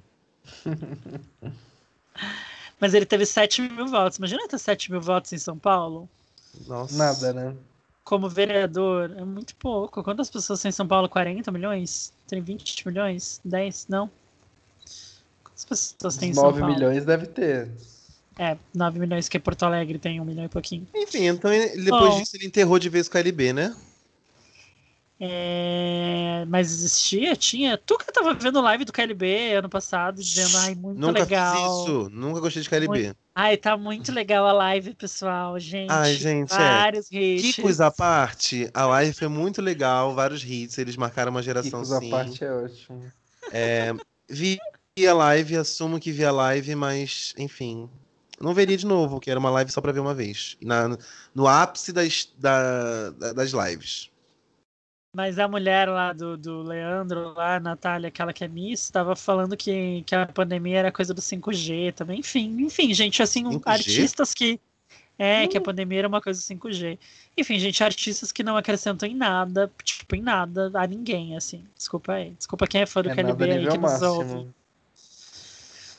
Mas 2.80 2.94
ele 2.94 3.04
teve 3.04 3.26
7 3.26 3.62
mil 3.62 3.86
votos. 3.86 4.18
Imagina 4.18 4.48
ter 4.48 4.58
7 4.58 4.90
mil 4.90 5.00
votos 5.00 5.32
em 5.32 5.38
São 5.38 5.58
Paulo? 5.58 6.08
Nossa. 6.66 6.96
Nada, 6.96 7.32
né? 7.32 7.54
Como 8.02 8.28
vereador, 8.28 9.14
é 9.16 9.24
muito 9.24 9.54
pouco. 9.56 10.02
Quantas 10.02 10.30
pessoas 10.30 10.60
tem 10.62 10.70
em 10.70 10.72
São 10.72 10.88
Paulo? 10.88 11.08
40 11.08 11.52
milhões? 11.52 12.12
Tem 12.26 12.40
20 12.40 12.88
milhões? 12.88 13.40
10? 13.44 13.86
Não? 13.88 14.10
Quantas 15.64 15.92
pessoas 15.92 16.14
São 16.14 16.28
9 16.50 16.60
Paulo? 16.60 16.74
milhões 16.74 17.04
deve 17.04 17.26
ter. 17.26 17.68
É, 18.38 18.56
9 18.74 18.98
milhões, 18.98 19.28
que 19.28 19.38
Porto 19.38 19.64
Alegre 19.64 19.98
tem 19.98 20.20
1 20.20 20.24
milhão 20.24 20.44
e 20.44 20.48
pouquinho. 20.48 20.86
Enfim, 20.94 21.26
então 21.26 21.52
ele- 21.52 21.82
depois 21.84 22.14
Bom. 22.14 22.20
disso 22.20 22.36
ele 22.36 22.46
enterrou 22.46 22.78
de 22.78 22.88
vez 22.88 23.06
o 23.06 23.10
KLB, 23.10 23.52
né? 23.52 23.74
É, 25.22 26.46
mas 26.48 26.72
existia, 26.72 27.36
tinha. 27.36 27.76
Tu 27.76 27.98
que 27.98 28.10
tava 28.10 28.32
vendo 28.32 28.58
live 28.62 28.86
do 28.86 28.92
KLB 28.92 29.52
ano 29.52 29.68
passado, 29.68 30.22
dizendo, 30.22 30.56
ai, 30.56 30.74
muito 30.74 30.98
Nunca 30.98 31.20
legal. 31.20 31.54
fiz 31.54 31.82
isso. 31.84 32.08
Nunca 32.10 32.40
gostei 32.40 32.62
de 32.62 32.70
KLB. 32.70 33.14
Ai, 33.34 33.58
tá 33.58 33.76
muito 33.76 34.10
legal 34.12 34.46
a 34.46 34.52
live, 34.52 34.94
pessoal, 34.94 35.58
gente. 35.60 35.90
Ai, 35.90 36.14
gente, 36.14 36.54
é. 36.54 36.56
Vários 36.56 37.12
hits. 37.12 37.54
Kikos 37.54 37.82
à 37.82 37.90
parte, 37.90 38.70
a 38.72 38.86
live 38.86 39.12
foi 39.12 39.28
muito 39.28 39.60
legal, 39.60 40.14
vários 40.14 40.42
hits, 40.42 40.78
eles 40.78 40.96
marcaram 40.96 41.30
uma 41.30 41.42
geração 41.42 41.82
Kikos 41.82 41.92
à 41.92 42.00
sim. 42.00 42.08
parte 42.10 42.42
é 42.42 42.50
ótimo. 42.50 43.12
É, 43.52 43.92
vi 44.26 44.58
a 45.06 45.14
live, 45.14 45.56
assumo 45.56 45.98
que 46.00 46.12
vi 46.12 46.24
a 46.24 46.32
live, 46.32 46.74
mas, 46.74 47.34
enfim. 47.38 47.88
Não 48.40 48.54
veria 48.54 48.76
de 48.76 48.86
novo, 48.86 49.20
que 49.20 49.30
era 49.30 49.38
uma 49.38 49.50
live 49.50 49.70
só 49.70 49.80
pra 49.80 49.92
ver 49.92 50.00
uma 50.00 50.14
vez. 50.14 50.56
Na, 50.62 50.96
no 51.34 51.46
ápice 51.46 51.92
das, 51.92 52.32
da- 52.38 53.10
da- 53.10 53.32
das 53.34 53.50
lives. 53.52 54.10
Mas 55.14 55.38
a 55.38 55.48
mulher 55.48 55.88
lá 55.88 56.12
do, 56.12 56.36
do 56.38 56.62
Leandro, 56.62 57.34
lá, 57.34 57.56
a 57.56 57.60
Natália, 57.60 58.08
aquela 58.08 58.32
que 58.32 58.44
é 58.44 58.48
Miss, 58.48 58.82
estava 58.84 59.16
falando 59.16 59.56
que, 59.56 60.02
que 60.06 60.14
a 60.14 60.24
pandemia 60.26 60.78
era 60.78 60.92
coisa 60.92 61.12
do 61.12 61.20
5G 61.20 61.92
também. 61.92 62.20
Enfim, 62.20 62.62
enfim, 62.62 62.94
gente, 62.94 63.20
assim, 63.22 63.44
um- 63.44 63.58
5G? 63.58 63.62
artistas 63.66 64.32
que. 64.32 64.60
É, 65.18 65.46
que 65.46 65.58
a 65.58 65.60
pandemia 65.60 65.98
era 65.98 66.08
uma 66.08 66.22
coisa 66.22 66.40
do 66.40 66.42
5G. 66.44 66.98
Enfim, 67.36 67.58
gente, 67.58 67.84
artistas 67.84 68.32
que 68.32 68.42
não 68.42 68.56
acrescentam 68.56 69.06
em 69.06 69.14
nada, 69.14 69.70
tipo, 69.84 70.16
em 70.16 70.22
nada 70.22 70.70
a 70.72 70.86
ninguém, 70.86 71.36
assim. 71.36 71.62
Desculpa 71.76 72.14
aí. 72.14 72.30
Desculpa 72.30 72.66
quem 72.66 72.80
é 72.80 72.86
fã 72.86 73.02
do 73.02 73.10
É 73.10 73.14
KLB 73.14 73.44
aí 73.50 73.68
que 73.68 73.76
nos 73.76 74.00
ouve. 74.00 74.48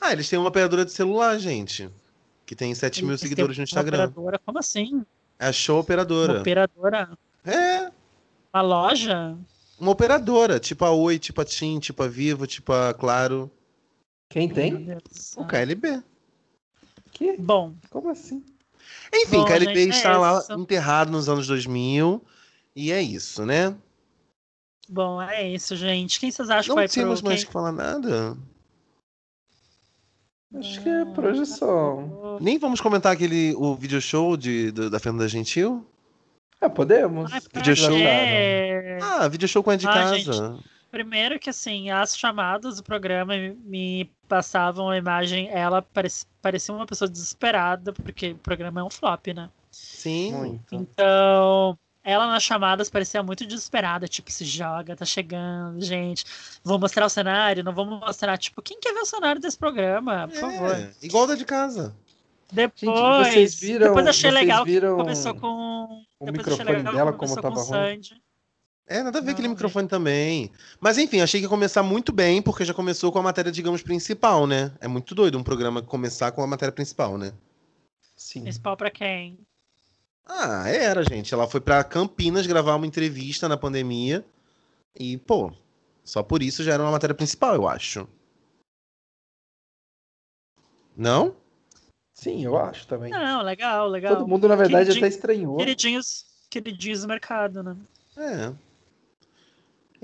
Ah, 0.04 0.12
eles 0.12 0.28
têm 0.28 0.38
uma 0.38 0.48
operadora 0.48 0.84
de 0.84 0.90
celular, 0.92 1.38
gente. 1.38 1.88
Que 2.44 2.56
tem 2.56 2.74
7 2.74 3.02
mil 3.02 3.10
Eles 3.12 3.20
têm 3.20 3.28
seguidores 3.28 3.56
no 3.56 3.60
uma 3.62 3.64
Instagram. 3.64 3.96
Operadora, 4.04 4.38
como 4.44 4.58
assim? 4.58 5.04
É 5.38 5.46
a 5.46 5.52
show 5.52 5.76
Uma 5.76 5.82
operadora. 5.82 6.40
operadora? 6.40 7.18
É, 7.44 7.90
Uma 8.52 8.62
loja? 8.62 9.36
uma 9.78 9.92
operadora. 9.92 10.58
Tipo 10.58 10.84
a 10.84 10.90
Oi, 10.90 11.18
tipo 11.18 11.40
a 11.40 11.44
TIM, 11.44 11.78
tipo 11.78 12.02
a 12.02 12.08
Vivo, 12.08 12.46
tipo 12.46 12.72
a 12.72 12.92
Claro. 12.92 13.48
Quem 14.28 14.48
tem? 14.48 14.88
O 15.36 15.44
KLB. 15.46 16.02
Que? 17.12 17.36
Bom, 17.36 17.74
Como 17.90 18.10
assim? 18.10 18.42
Enfim, 19.14 19.38
Bom, 19.38 19.44
KLB 19.44 19.74
gente, 19.84 19.92
é 19.94 19.96
está 19.96 20.18
lá 20.18 20.38
isso. 20.40 20.52
enterrado 20.54 21.12
nos 21.12 21.28
anos 21.28 21.46
2000. 21.46 22.20
E 22.74 22.90
é 22.90 23.00
isso, 23.00 23.44
né? 23.46 23.74
bom, 24.88 25.22
é 25.22 25.48
isso, 25.48 25.76
gente. 25.76 26.18
Quem 26.18 26.30
vocês 26.30 26.50
acham 26.50 26.62
que 26.62 26.68
Não 26.70 26.74
vai 26.76 26.88
temos 26.88 27.20
pro. 27.20 27.28
mais 27.28 27.40
Quem... 27.40 27.46
que 27.46 27.52
falar 27.52 27.72
nada. 27.72 28.36
Acho 30.54 30.82
que 30.82 30.88
é 30.88 31.04
por 31.06 31.24
hoje 31.24 31.46
só. 31.46 32.38
Nem 32.40 32.58
vamos 32.58 32.80
comentar 32.80 33.12
aquele 33.12 33.54
o 33.56 33.74
video 33.74 34.00
show 34.00 34.36
de, 34.36 34.70
do- 34.70 34.90
da 34.90 34.98
Fernanda 34.98 35.26
Gentil. 35.28 35.86
Ah, 36.60 36.68
podemos? 36.70 37.32
Que 37.32 37.58
Video 37.58 37.74
show. 37.76 37.94
acharam? 37.94 38.98
Ah, 39.20 39.28
video 39.28 39.48
show 39.48 39.62
com 39.62 39.70
a 39.70 39.76
de 39.76 39.86
Ah, 39.88 39.92
casa. 39.92 40.58
Primeiro 40.90 41.38
que 41.38 41.48
assim, 41.50 41.90
as 41.90 42.16
chamadas 42.16 42.76
do 42.76 42.82
programa 42.82 43.32
me- 43.64 44.10
passavam 44.28 44.90
a 44.90 44.96
imagem, 44.96 45.48
ela 45.50 45.80
parec- 45.82 46.26
parecia 46.42 46.74
uma 46.74 46.86
pessoa 46.86 47.08
desesperada, 47.08 47.92
porque 47.94 48.32
o 48.32 48.36
programa 48.38 48.80
é 48.80 48.84
um 48.84 48.90
flop, 48.90 49.28
né? 49.28 49.48
Sim. 49.70 50.32
Muito. 50.34 50.74
Então, 50.74 51.78
ela 52.04 52.26
nas 52.26 52.42
chamadas 52.42 52.90
parecia 52.90 53.22
muito 53.22 53.46
desesperada, 53.46 54.08
tipo, 54.08 54.30
se 54.30 54.44
joga, 54.44 54.96
tá 54.96 55.04
chegando, 55.04 55.80
gente. 55.84 56.24
Vou 56.64 56.78
mostrar 56.78 57.06
o 57.06 57.10
cenário, 57.10 57.62
não 57.62 57.72
vamos 57.74 58.00
mostrar, 58.00 58.36
tipo, 58.38 58.60
quem 58.62 58.80
quer 58.80 58.92
ver 58.92 59.00
o 59.00 59.06
cenário 59.06 59.40
desse 59.40 59.56
programa, 59.58 60.26
por 60.28 60.36
favor. 60.36 60.74
É, 60.74 60.90
igual 61.02 61.26
da 61.26 61.34
de 61.34 61.44
casa. 61.44 61.94
Depois, 62.52 63.28
vocês 63.28 63.54
viram- 63.54 63.86
depois 63.88 64.06
achei 64.06 64.30
vocês 64.30 64.42
legal 64.42 64.64
que 64.64 64.70
viram 64.72 64.96
começou 64.96 65.34
com. 65.34 65.48
o 66.18 66.26
depois 66.26 66.48
achei 66.48 66.64
microfone 66.64 66.96
dela, 66.96 67.12
como 67.12 67.34
com 67.34 67.40
tava 67.40 67.54
ruim? 67.54 67.64
Sandy. 67.66 68.22
É, 68.86 69.02
nada 69.02 69.20
a 69.20 69.22
ver 69.22 69.30
aquele 69.30 69.46
Não, 69.48 69.54
microfone 69.54 69.88
também. 69.88 70.50
Mas 70.80 70.98
enfim, 70.98 71.20
achei 71.20 71.40
que 71.40 71.46
ia 71.46 71.48
começar 71.48 71.82
muito 71.82 72.12
bem, 72.12 72.42
porque 72.42 72.64
já 72.64 72.74
começou 72.74 73.10
com 73.10 73.18
a 73.20 73.22
matéria, 73.22 73.50
digamos, 73.50 73.80
principal, 73.80 74.46
né? 74.46 74.72
É 74.80 74.88
muito 74.88 75.14
doido 75.14 75.38
um 75.38 75.42
programa 75.42 75.80
começar 75.80 76.32
com 76.32 76.42
a 76.42 76.46
matéria 76.46 76.72
principal, 76.72 77.16
né? 77.16 77.32
Sim. 78.16 78.42
Principal 78.42 78.76
pra 78.76 78.90
quem? 78.90 79.38
Ah, 80.26 80.68
era, 80.68 81.02
gente. 81.02 81.32
Ela 81.34 81.46
foi 81.48 81.60
pra 81.60 81.82
Campinas 81.84 82.46
gravar 82.46 82.76
uma 82.76 82.86
entrevista 82.86 83.48
na 83.48 83.56
pandemia. 83.56 84.24
E, 84.98 85.18
pô, 85.18 85.52
só 86.04 86.22
por 86.22 86.42
isso 86.42 86.62
já 86.62 86.74
era 86.74 86.82
uma 86.82 86.90
matéria 86.92 87.14
principal, 87.14 87.54
eu 87.54 87.68
acho. 87.68 88.08
Não? 90.96 91.34
Sim, 92.14 92.44
eu 92.44 92.56
acho 92.56 92.86
também. 92.86 93.10
Não, 93.10 93.42
legal, 93.42 93.88
legal. 93.88 94.16
Todo 94.16 94.28
mundo, 94.28 94.46
na 94.46 94.54
verdade, 94.54 94.86
Queridinho- 94.90 95.04
até 95.06 95.14
estranhou. 95.14 95.56
Queridinhos, 95.58 96.26
queridinhos 96.50 97.00
do 97.02 97.08
mercado, 97.08 97.62
né? 97.62 97.76
É. 98.16 98.52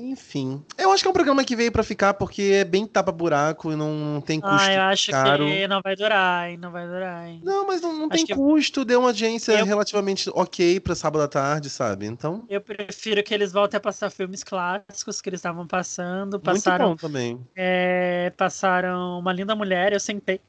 Enfim. 0.01 0.65
Eu 0.79 0.93
acho 0.93 1.03
que 1.03 1.09
é 1.09 1.11
um 1.11 1.15
programa 1.15 1.45
que 1.45 1.57
veio 1.57 1.73
pra 1.73 1.83
ficar 1.83 2.15
porque 2.15 2.43
é 2.61 2.65
bem 2.65 2.87
tapa-buraco 2.87 3.73
e 3.73 3.77
não 3.77 4.23
tem 4.25 4.41
custo 4.41 4.57
Ah, 4.57 4.73
eu 4.73 4.83
acho 4.83 5.11
caro. 5.11 5.45
que 5.47 5.67
não 5.67 5.81
vai 5.83 5.97
durar, 5.97 6.49
hein? 6.49 6.57
Não 6.57 6.71
vai 6.71 6.87
durar, 6.87 7.27
hein? 7.29 7.41
Não, 7.45 7.67
mas 7.67 7.81
não, 7.83 7.93
não 7.99 8.09
tem 8.09 8.25
custo, 8.25 8.85
deu 8.85 9.01
uma 9.01 9.09
audiência 9.09 9.53
Eu- 9.59 9.67
relativamente 9.67 10.31
ok 10.33 10.79
pra 10.79 10.95
sábado 10.95 11.23
à 11.23 11.27
tarde, 11.29 11.69
sabe? 11.69 12.07
Então, 12.07 12.45
Eu 12.49 12.61
prefiro 12.61 13.23
que 13.25 13.35
eles 13.35 13.51
voltem 13.53 13.77
a 13.77 13.81
passar 13.81 14.09
filmes 14.11 14.45
clássicos 14.45 15.21
que 15.21 15.29
eles 15.29 15.39
estavam 15.41 15.67
passando. 15.67 16.35
muito 16.35 16.45
Passaram, 16.45 16.91
bom 16.91 16.97
também. 16.97 17.41
é, 17.57 18.33
passaram 18.37 19.19
Uma 19.19 19.33
Linda 19.33 19.57
Mulher, 19.57 19.93
eu 19.93 20.01
sentei. 20.01 20.41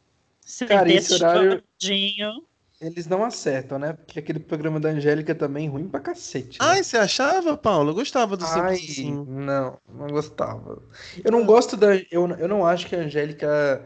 Sentei 0.41 0.77
Cara, 0.77 0.91
esse 0.93 1.13
horário- 1.15 1.63
todinho. 1.79 2.43
Eles 2.81 3.07
não 3.07 3.25
acertam, 3.25 3.77
né? 3.77 3.91
Porque 3.93 4.19
aquele 4.19 4.39
programa 4.39 4.79
da 4.79 4.89
Angélica 4.89 5.35
também 5.35 5.67
é 5.67 5.69
ruim 5.69 5.87
pra 5.89 5.99
cacete. 5.99 6.59
né? 6.59 6.65
Ai, 6.65 6.83
você 6.83 6.97
achava, 6.97 7.57
Paulo? 7.57 7.89
Eu 7.89 7.95
gostava 7.95 8.37
do 8.37 8.45
Ai, 8.45 8.75
assim. 8.75 9.25
não, 9.27 9.77
não 9.93 10.07
gostava. 10.07 10.81
Eu 11.23 11.29
não 11.31 11.45
gosto 11.45 11.75
da. 11.75 11.95
Eu, 12.09 12.29
eu 12.37 12.47
não 12.47 12.65
acho 12.65 12.87
que 12.87 12.95
a 12.95 12.99
Angélica 12.99 13.83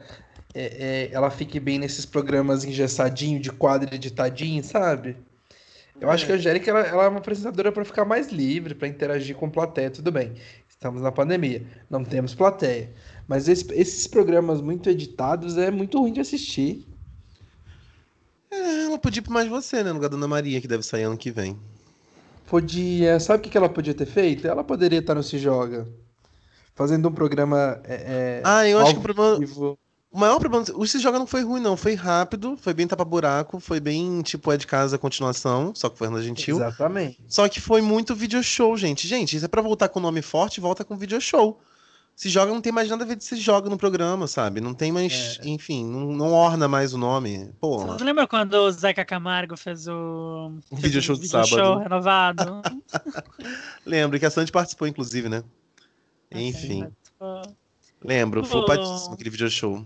é, 0.53 0.63
é, 0.63 1.09
ela 1.11 1.31
fique 1.31 1.59
bem 1.59 1.79
nesses 1.79 2.05
programas 2.05 2.63
engessadinho, 2.63 3.39
de 3.39 3.51
quadro 3.51 3.93
editadinho, 3.95 4.63
sabe? 4.63 5.17
Eu 5.99 6.11
acho 6.11 6.25
que 6.25 6.31
a 6.31 6.35
Angélica 6.35 6.69
ela, 6.69 6.81
ela 6.81 7.03
é 7.05 7.07
uma 7.07 7.19
apresentadora 7.19 7.71
para 7.71 7.85
ficar 7.85 8.05
mais 8.05 8.29
livre, 8.31 8.75
para 8.75 8.87
interagir 8.87 9.35
com 9.35 9.49
plateia, 9.49 9.89
tudo 9.89 10.11
bem. 10.11 10.33
Estamos 10.69 11.01
na 11.01 11.11
pandemia, 11.11 11.65
não 11.89 12.03
temos 12.03 12.35
plateia. 12.35 12.91
Mas 13.27 13.47
esse- 13.47 13.73
esses 13.73 14.05
programas 14.05 14.59
muito 14.61 14.89
editados 14.89 15.57
é 15.57 15.71
muito 15.71 15.99
ruim 15.99 16.11
de 16.13 16.19
assistir. 16.19 16.85
É, 18.53 18.85
ela 18.85 18.97
podia 18.97 19.19
ir 19.19 19.23
pra 19.23 19.33
mais 19.33 19.47
você, 19.49 19.77
né? 19.77 19.89
No 19.89 19.95
lugar 19.95 20.09
da 20.09 20.15
Ana 20.15 20.27
Maria, 20.27 20.61
que 20.61 20.67
deve 20.67 20.83
sair 20.83 21.03
ano 21.03 21.17
que 21.17 21.31
vem. 21.31 21.57
Podia. 22.45 23.19
Sabe 23.19 23.47
o 23.47 23.49
que 23.49 23.57
ela 23.57 23.69
podia 23.69 23.93
ter 23.93 24.05
feito? 24.05 24.47
Ela 24.47 24.63
poderia 24.63 24.99
estar 24.99 25.15
no 25.15 25.23
Se 25.23 25.37
Joga. 25.39 25.87
Fazendo 26.75 27.07
um 27.09 27.11
programa. 27.11 27.79
É, 27.83 27.95
é, 27.95 28.41
Ah, 28.43 28.67
eu 28.67 28.79
acho 28.79 28.93
que 28.93 28.99
o 28.99 29.01
problema. 29.03 29.39
vivo. 29.39 29.77
O 30.11 30.19
maior 30.19 30.39
problema. 30.39 30.63
O 30.75 30.85
Se 30.85 30.99
Joga 30.99 31.17
não 31.17 31.25
foi 31.25 31.41
ruim, 31.41 31.59
não. 31.61 31.75
Foi 31.75 31.95
rápido, 31.95 32.55
foi 32.55 32.73
bem 32.73 32.85
tapa-buraco, 32.87 33.59
foi 33.59 33.79
bem 33.79 34.21
tipo 34.21 34.51
é 34.51 34.57
de 34.57 34.67
casa 34.67 34.95
a 34.95 34.99
continuação, 34.99 35.73
só 35.73 35.89
que 35.89 35.97
foi 35.97 36.07
Fernanda 36.07 36.23
Gentil. 36.23 36.57
Exatamente. 36.57 37.19
Só 37.27 37.47
que 37.49 37.59
foi 37.59 37.81
muito 37.81 38.13
video 38.13 38.43
show, 38.43 38.77
gente. 38.77 39.07
Gente, 39.07 39.35
isso 39.35 39.45
é 39.45 39.47
pra 39.47 39.61
voltar 39.61 39.89
com 39.89 39.99
nome 39.99 40.21
forte, 40.21 40.61
volta 40.61 40.83
com 40.85 40.95
video 40.95 41.19
show. 41.19 41.59
Se 42.15 42.29
joga, 42.29 42.53
não 42.53 42.61
tem 42.61 42.71
mais 42.71 42.89
nada 42.89 43.03
a 43.03 43.07
ver 43.07 43.15
de 43.15 43.23
se 43.23 43.35
joga 43.35 43.69
no 43.69 43.77
programa, 43.77 44.27
sabe? 44.27 44.61
Não 44.61 44.73
tem 44.73 44.91
mais. 44.91 45.39
É. 45.41 45.47
Enfim, 45.49 45.83
não, 45.85 46.13
não 46.13 46.31
orna 46.31 46.67
mais 46.67 46.93
o 46.93 46.97
nome. 46.97 47.51
Pô. 47.59 47.79
Vocês 47.79 48.01
lembram 48.01 48.27
quando 48.27 48.53
o 48.53 48.71
Zeca 48.71 49.03
Camargo 49.03 49.57
fez 49.57 49.87
o 49.87 50.53
O 50.69 50.75
fez 50.77 50.81
video 50.83 50.99
o 50.99 51.03
show 51.03 51.15
de 51.15 51.21
video 51.23 51.45
sábado. 51.45 51.65
show 51.65 51.77
renovado? 51.79 52.61
Lembro 53.85 54.19
que 54.19 54.25
a 54.25 54.29
Sandy 54.29 54.51
participou, 54.51 54.87
inclusive, 54.87 55.27
né? 55.27 55.43
Enfim. 56.31 56.87
Lembro, 58.03 58.43
foi 58.45 58.61
Pô. 58.61 58.67
padíssimo 58.67 59.13
aquele 59.13 59.29
video 59.29 59.49
show. 59.49 59.83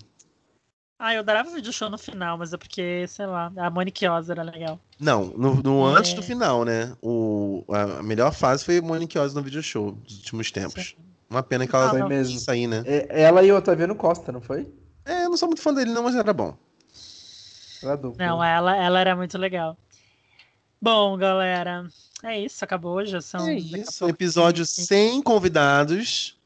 Ah, 0.99 1.13
eu 1.13 1.19
adorava 1.19 1.49
o 1.49 1.53
video 1.53 1.71
show 1.71 1.89
no 1.89 1.97
final, 1.97 2.37
mas 2.39 2.51
é 2.53 2.57
porque, 2.57 3.05
sei 3.07 3.27
lá, 3.27 3.51
a 3.55 3.69
Monique 3.69 4.07
Oz 4.07 4.29
era 4.31 4.41
legal. 4.41 4.79
Não, 4.99 5.25
no, 5.37 5.55
no 5.61 5.89
É. 5.95 5.99
antes 5.99 6.13
do 6.13 6.23
final, 6.23 6.65
né? 6.65 6.95
O, 7.03 7.63
a 7.69 8.01
melhor 8.01 8.33
fase 8.33 8.65
foi 8.65 8.81
Monique 8.81 9.17
Oz 9.19 9.33
no 9.33 9.43
video 9.43 9.61
show 9.61 9.91
dos 9.91 10.17
últimos 10.17 10.51
tempos. 10.51 10.95
Uma 11.29 11.43
pena 11.43 11.67
que 11.67 11.75
ela 11.75 11.87
Ah, 11.87 11.89
Foi 11.89 11.99
não. 11.99 12.07
mesmo. 12.07 12.39
aí, 12.49 12.67
né? 12.67 12.83
É, 12.85 13.23
ela 13.23 13.43
e 13.43 13.51
o 13.51 13.57
Otaviano 13.57 13.95
Costa, 13.95 14.31
não 14.31 14.41
foi? 14.41 14.71
É, 15.05 15.25
eu 15.25 15.29
não 15.29 15.37
sou 15.37 15.47
muito 15.47 15.61
fã 15.61 15.73
dele, 15.73 15.91
não, 15.91 16.03
mas 16.03 16.15
era 16.15 16.33
bom. 16.33 16.57
Era 17.83 17.95
dupla. 17.95 18.25
Não, 18.25 18.43
ela, 18.43 18.75
ela 18.75 18.99
era 18.99 19.15
muito 19.15 19.37
legal. 19.37 19.77
Bom, 20.81 21.17
galera, 21.17 21.87
é 22.23 22.39
isso, 22.39 22.63
acabou, 22.63 23.03
já 23.05 23.19
são. 23.19 23.47
É 23.47 23.55
isso, 23.55 23.75
um 23.77 24.07
pouco 24.07 24.15
episódio 24.15 24.63
15. 24.65 24.85
sem 24.85 25.21
convidados. 25.21 26.37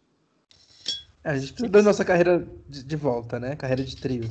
É, 1.23 1.31
a 1.31 1.37
gente 1.37 1.53
precisa 1.53 1.71
da 1.71 1.81
nossa 1.83 2.03
carreira 2.03 2.47
de, 2.67 2.83
de 2.83 2.95
volta, 2.95 3.39
né? 3.39 3.55
Carreira 3.55 3.83
de 3.83 3.95
trio. 3.95 4.27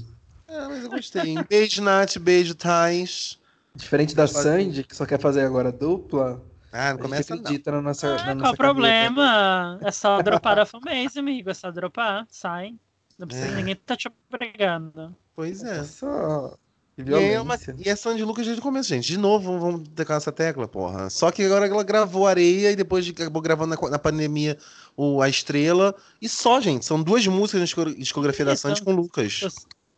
É, 0.49 0.67
mas 0.67 0.83
eu 0.83 0.91
gostei. 0.91 1.37
Beijo, 1.49 1.83
Nath, 1.83 2.19
beijo, 2.19 2.55
Thais. 2.55 3.39
Diferente 3.75 4.15
da. 4.15 4.27
Sandy, 4.27 4.83
que 4.83 4.97
só 4.97 5.07
quer 5.07 5.21
fazer 5.21 5.43
agora 5.43 5.71
dupla, 5.71 6.43
Ah, 6.73 6.79
não 6.79 6.85
a 6.85 6.93
gente 6.93 7.03
começa 7.03 7.35
não. 7.35 7.43
acredita 7.43 7.73
na 7.73 7.83
nossa, 7.83 8.07
Ah, 8.07 8.17
na 8.17 8.25
qual 8.25 8.37
nossa 8.37 8.53
o 8.53 8.57
problema? 8.57 9.79
É 9.83 9.91
só 9.91 10.23
dropar 10.23 10.59
a 10.59 10.67
fanbase, 10.67 11.19
amigo. 11.19 11.51
É 11.51 11.55
só 11.55 11.71
dropar, 11.71 12.27
sai. 12.31 12.75
Não 13.19 13.27
precisa, 13.27 13.49
É. 13.49 13.55
ninguém 13.57 13.77
tá 13.77 13.97
te 13.97 14.09
obrigando. 14.33 15.15
Pois 15.35 15.61
carreira. 15.63 15.83
é. 15.83 15.85
Só 15.85 16.55
E 16.99 17.15
é, 17.15 17.41
uma, 17.41 17.57
e 17.79 17.89
é 17.89 17.97
Sandy 17.97 18.23
Lucas 18.25 18.45
desde 18.45 18.61
o 18.61 18.63
começo, 18.63 18.89
gente. 18.89 19.07
De 19.07 19.17
novo, 19.19 19.59
vamos 19.59 19.89
tocar 19.89 20.17
essa 20.17 20.31
tecla, 20.31 20.69
porra. 20.69 21.09
Só 21.11 21.31
que 21.31 21.43
agora 21.43 21.67
ela 21.67 21.83
gravou 21.83 22.27
Areia 22.27 22.71
e 22.73 22.77
depois 22.77 23.05
de- 23.05 23.13
acabou 23.13 23.41
gravando 23.43 23.75
na, 23.75 23.91
na 23.91 23.99
pandemia 23.99 24.59
o 24.97 25.23
A 25.23 25.29
Estrela. 25.29 25.95
E 26.21 26.29
só, 26.29 26.61
gente. 26.61 26.85
São 26.85 27.03
duas 27.03 27.27
músicas 27.27 27.61
na 27.61 27.65
disco- 27.65 27.95
discografia 27.95 28.45
da. 28.45 28.55
Sandy 28.57 28.83
com 28.83 28.93
o 28.93 28.97
Lucas. 28.97 29.41
Tô, 29.41 29.49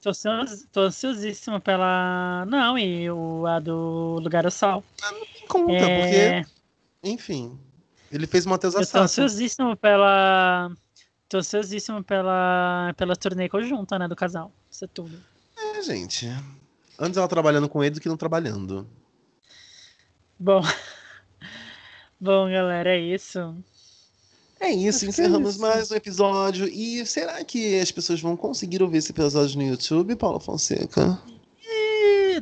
tô, 0.01 0.11
ansios- 0.31 0.65
tô 0.73 0.81
ansiosíssima 0.83 1.61
pela. 1.61 2.45
Não, 2.47 2.79
e 2.79 3.11
o, 3.11 3.47
a 3.47 3.59
do 3.59 4.19
Lugar 4.23 4.45
ao 4.45 4.51
Sol. 4.53 4.85
Conta, 5.49 5.73
É, 5.73 6.43
porque, 6.43 6.53
enfim. 7.03 7.59
Ele 8.11 8.27
fez 8.27 8.45
uma 8.45 8.57
eu 8.57 8.59
tô 8.59 8.71
Sato. 8.85 8.99
ansiosíssima 8.99 9.75
pela. 9.77 10.71
Tô 11.29 11.39
ansiosíssimo 11.39 12.05
pela, 12.05 12.93
pela 12.97 13.17
turnê 13.17 13.49
conjunta, 13.49 13.99
né, 13.99 14.07
do 14.07 14.15
casal. 14.15 14.53
Isso 14.71 14.85
é 14.85 14.89
tudo. 14.89 15.19
É, 15.57 15.83
gente. 15.83 16.29
Antes 16.99 17.17
ela 17.17 17.27
trabalhando 17.27 17.69
com 17.69 17.83
ele 17.83 17.95
do 17.95 18.01
que 18.01 18.09
não 18.09 18.17
trabalhando. 18.19 18.87
Bom. 20.39 20.61
Bom, 22.21 22.51
galera, 22.51 22.91
é 22.91 23.01
isso. 23.01 23.57
É 24.61 24.71
isso, 24.71 24.99
Acho 24.99 25.07
é 25.07 25.09
encerramos 25.09 25.55
isso. 25.55 25.61
mais 25.61 25.91
um 25.91 25.97
episódio. 25.97 26.69
E 26.69 27.05
será 27.05 27.43
que 27.45 27.81
as 27.81 27.91
pessoas 27.91 28.21
vão 28.21 28.37
conseguir 28.37 28.81
ouvir 28.83 28.99
esse 28.99 29.11
episódio 29.11 29.57
no 29.57 29.65
YouTube, 29.65 30.15
Paulo 30.15 30.39
Fonseca? 30.39 31.19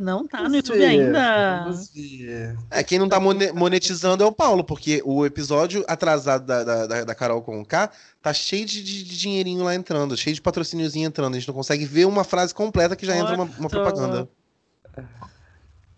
Não 0.00 0.26
tá 0.26 0.38
no 0.38 0.44
Vamos 0.44 0.56
YouTube 0.56 0.78
ver, 0.78 0.86
ainda. 0.86 1.60
Vamos 1.64 1.90
ver. 1.92 2.56
É, 2.70 2.82
quem 2.82 2.98
não 2.98 3.06
tá 3.08 3.20
mone- 3.20 3.52
monetizando 3.52 4.24
é 4.24 4.26
o 4.26 4.32
Paulo, 4.32 4.64
porque 4.64 5.02
o 5.04 5.26
episódio 5.26 5.84
atrasado 5.86 6.46
da, 6.46 6.64
da, 6.64 6.86
da, 6.86 7.04
da 7.04 7.14
Carol 7.14 7.42
com 7.42 7.60
o 7.60 7.66
K 7.66 7.90
tá 8.22 8.32
cheio 8.32 8.64
de, 8.64 8.82
de- 8.82 9.04
de 9.04 9.18
dinheirinho 9.18 9.62
lá 9.62 9.74
entrando, 9.74 10.16
cheio 10.16 10.34
de 10.34 10.40
patrocíniozinho 10.40 11.06
entrando. 11.06 11.34
A 11.34 11.38
gente 11.38 11.48
não 11.48 11.54
consegue 11.54 11.84
ver 11.84 12.06
uma 12.06 12.24
frase 12.24 12.54
completa 12.54 12.96
que 12.96 13.04
já 13.04 13.14
entra 13.14 13.34
uma, 13.34 13.44
uma 13.44 13.54
Morto. 13.58 13.68
propaganda. 13.68 14.28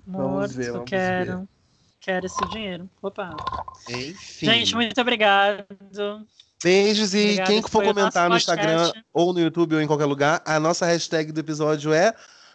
Vamos 0.07 0.31
Morto, 0.33 0.55
ver, 0.55 0.73
vamos 0.73 0.91
quero. 0.91 1.39
ver. 1.41 1.49
Quero 2.01 2.27
esse 2.27 2.49
dinheiro. 2.51 2.91
Opa. 3.01 3.37
Enfim. 3.89 4.47
Gente, 4.47 4.75
muito 4.75 5.01
obrigado. 5.01 5.65
Beijos 6.63 7.15
e 7.15 7.19
Obrigada, 7.23 7.51
quem 7.51 7.63
for 7.63 7.85
comentar 7.85 8.29
no 8.29 8.37
Instagram 8.37 8.79
podcast. 8.87 9.05
ou 9.13 9.33
no 9.33 9.39
YouTube 9.41 9.77
ou 9.77 9.81
em 9.81 9.87
qualquer 9.87 10.07
lugar, 10.07 10.43
a 10.45 10.59
nossa 10.59 10.85
hashtag 10.87 11.31
do 11.31 11.39
episódio 11.41 11.93
é 11.93 12.13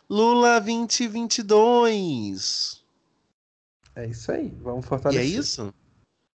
Lula2022. 0.10 2.80
É 3.96 4.06
isso 4.06 4.32
aí. 4.32 4.50
Vamos 4.62 4.86
E 4.86 4.88
fortalecer. 4.88 5.26
é 5.26 5.28
isso? 5.40 5.74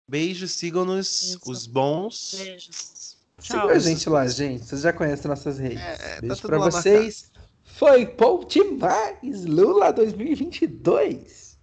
Beijos, 0.08 0.52
sigam-nos, 0.52 1.36
os 1.46 1.66
bons. 1.66 2.34
Beijos. 2.38 3.16
Siga 3.40 3.58
Tchau. 3.60 3.68
a 3.68 3.78
gente 3.78 4.08
lá, 4.08 4.26
gente. 4.26 4.64
Vocês 4.64 4.80
já 4.80 4.92
conhecem 4.92 5.28
nossas 5.28 5.58
redes. 5.58 5.78
É, 5.80 6.20
Beijo 6.20 6.42
tá 6.42 6.48
pra 6.48 6.58
vocês. 6.58 7.30
Foi 7.64 8.06
bom 8.06 8.44
demais. 8.44 9.44
Lula 9.44 9.92
2022. 9.92 11.58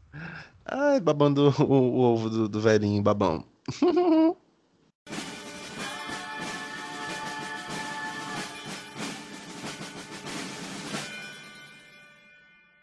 Ai, 0.65 0.99
babando 0.99 1.53
o, 1.60 1.64
o 1.64 1.99
ovo 1.99 2.30
do, 2.30 2.49
do 2.49 2.61
velhinho 2.61 3.02
babão. 3.02 3.44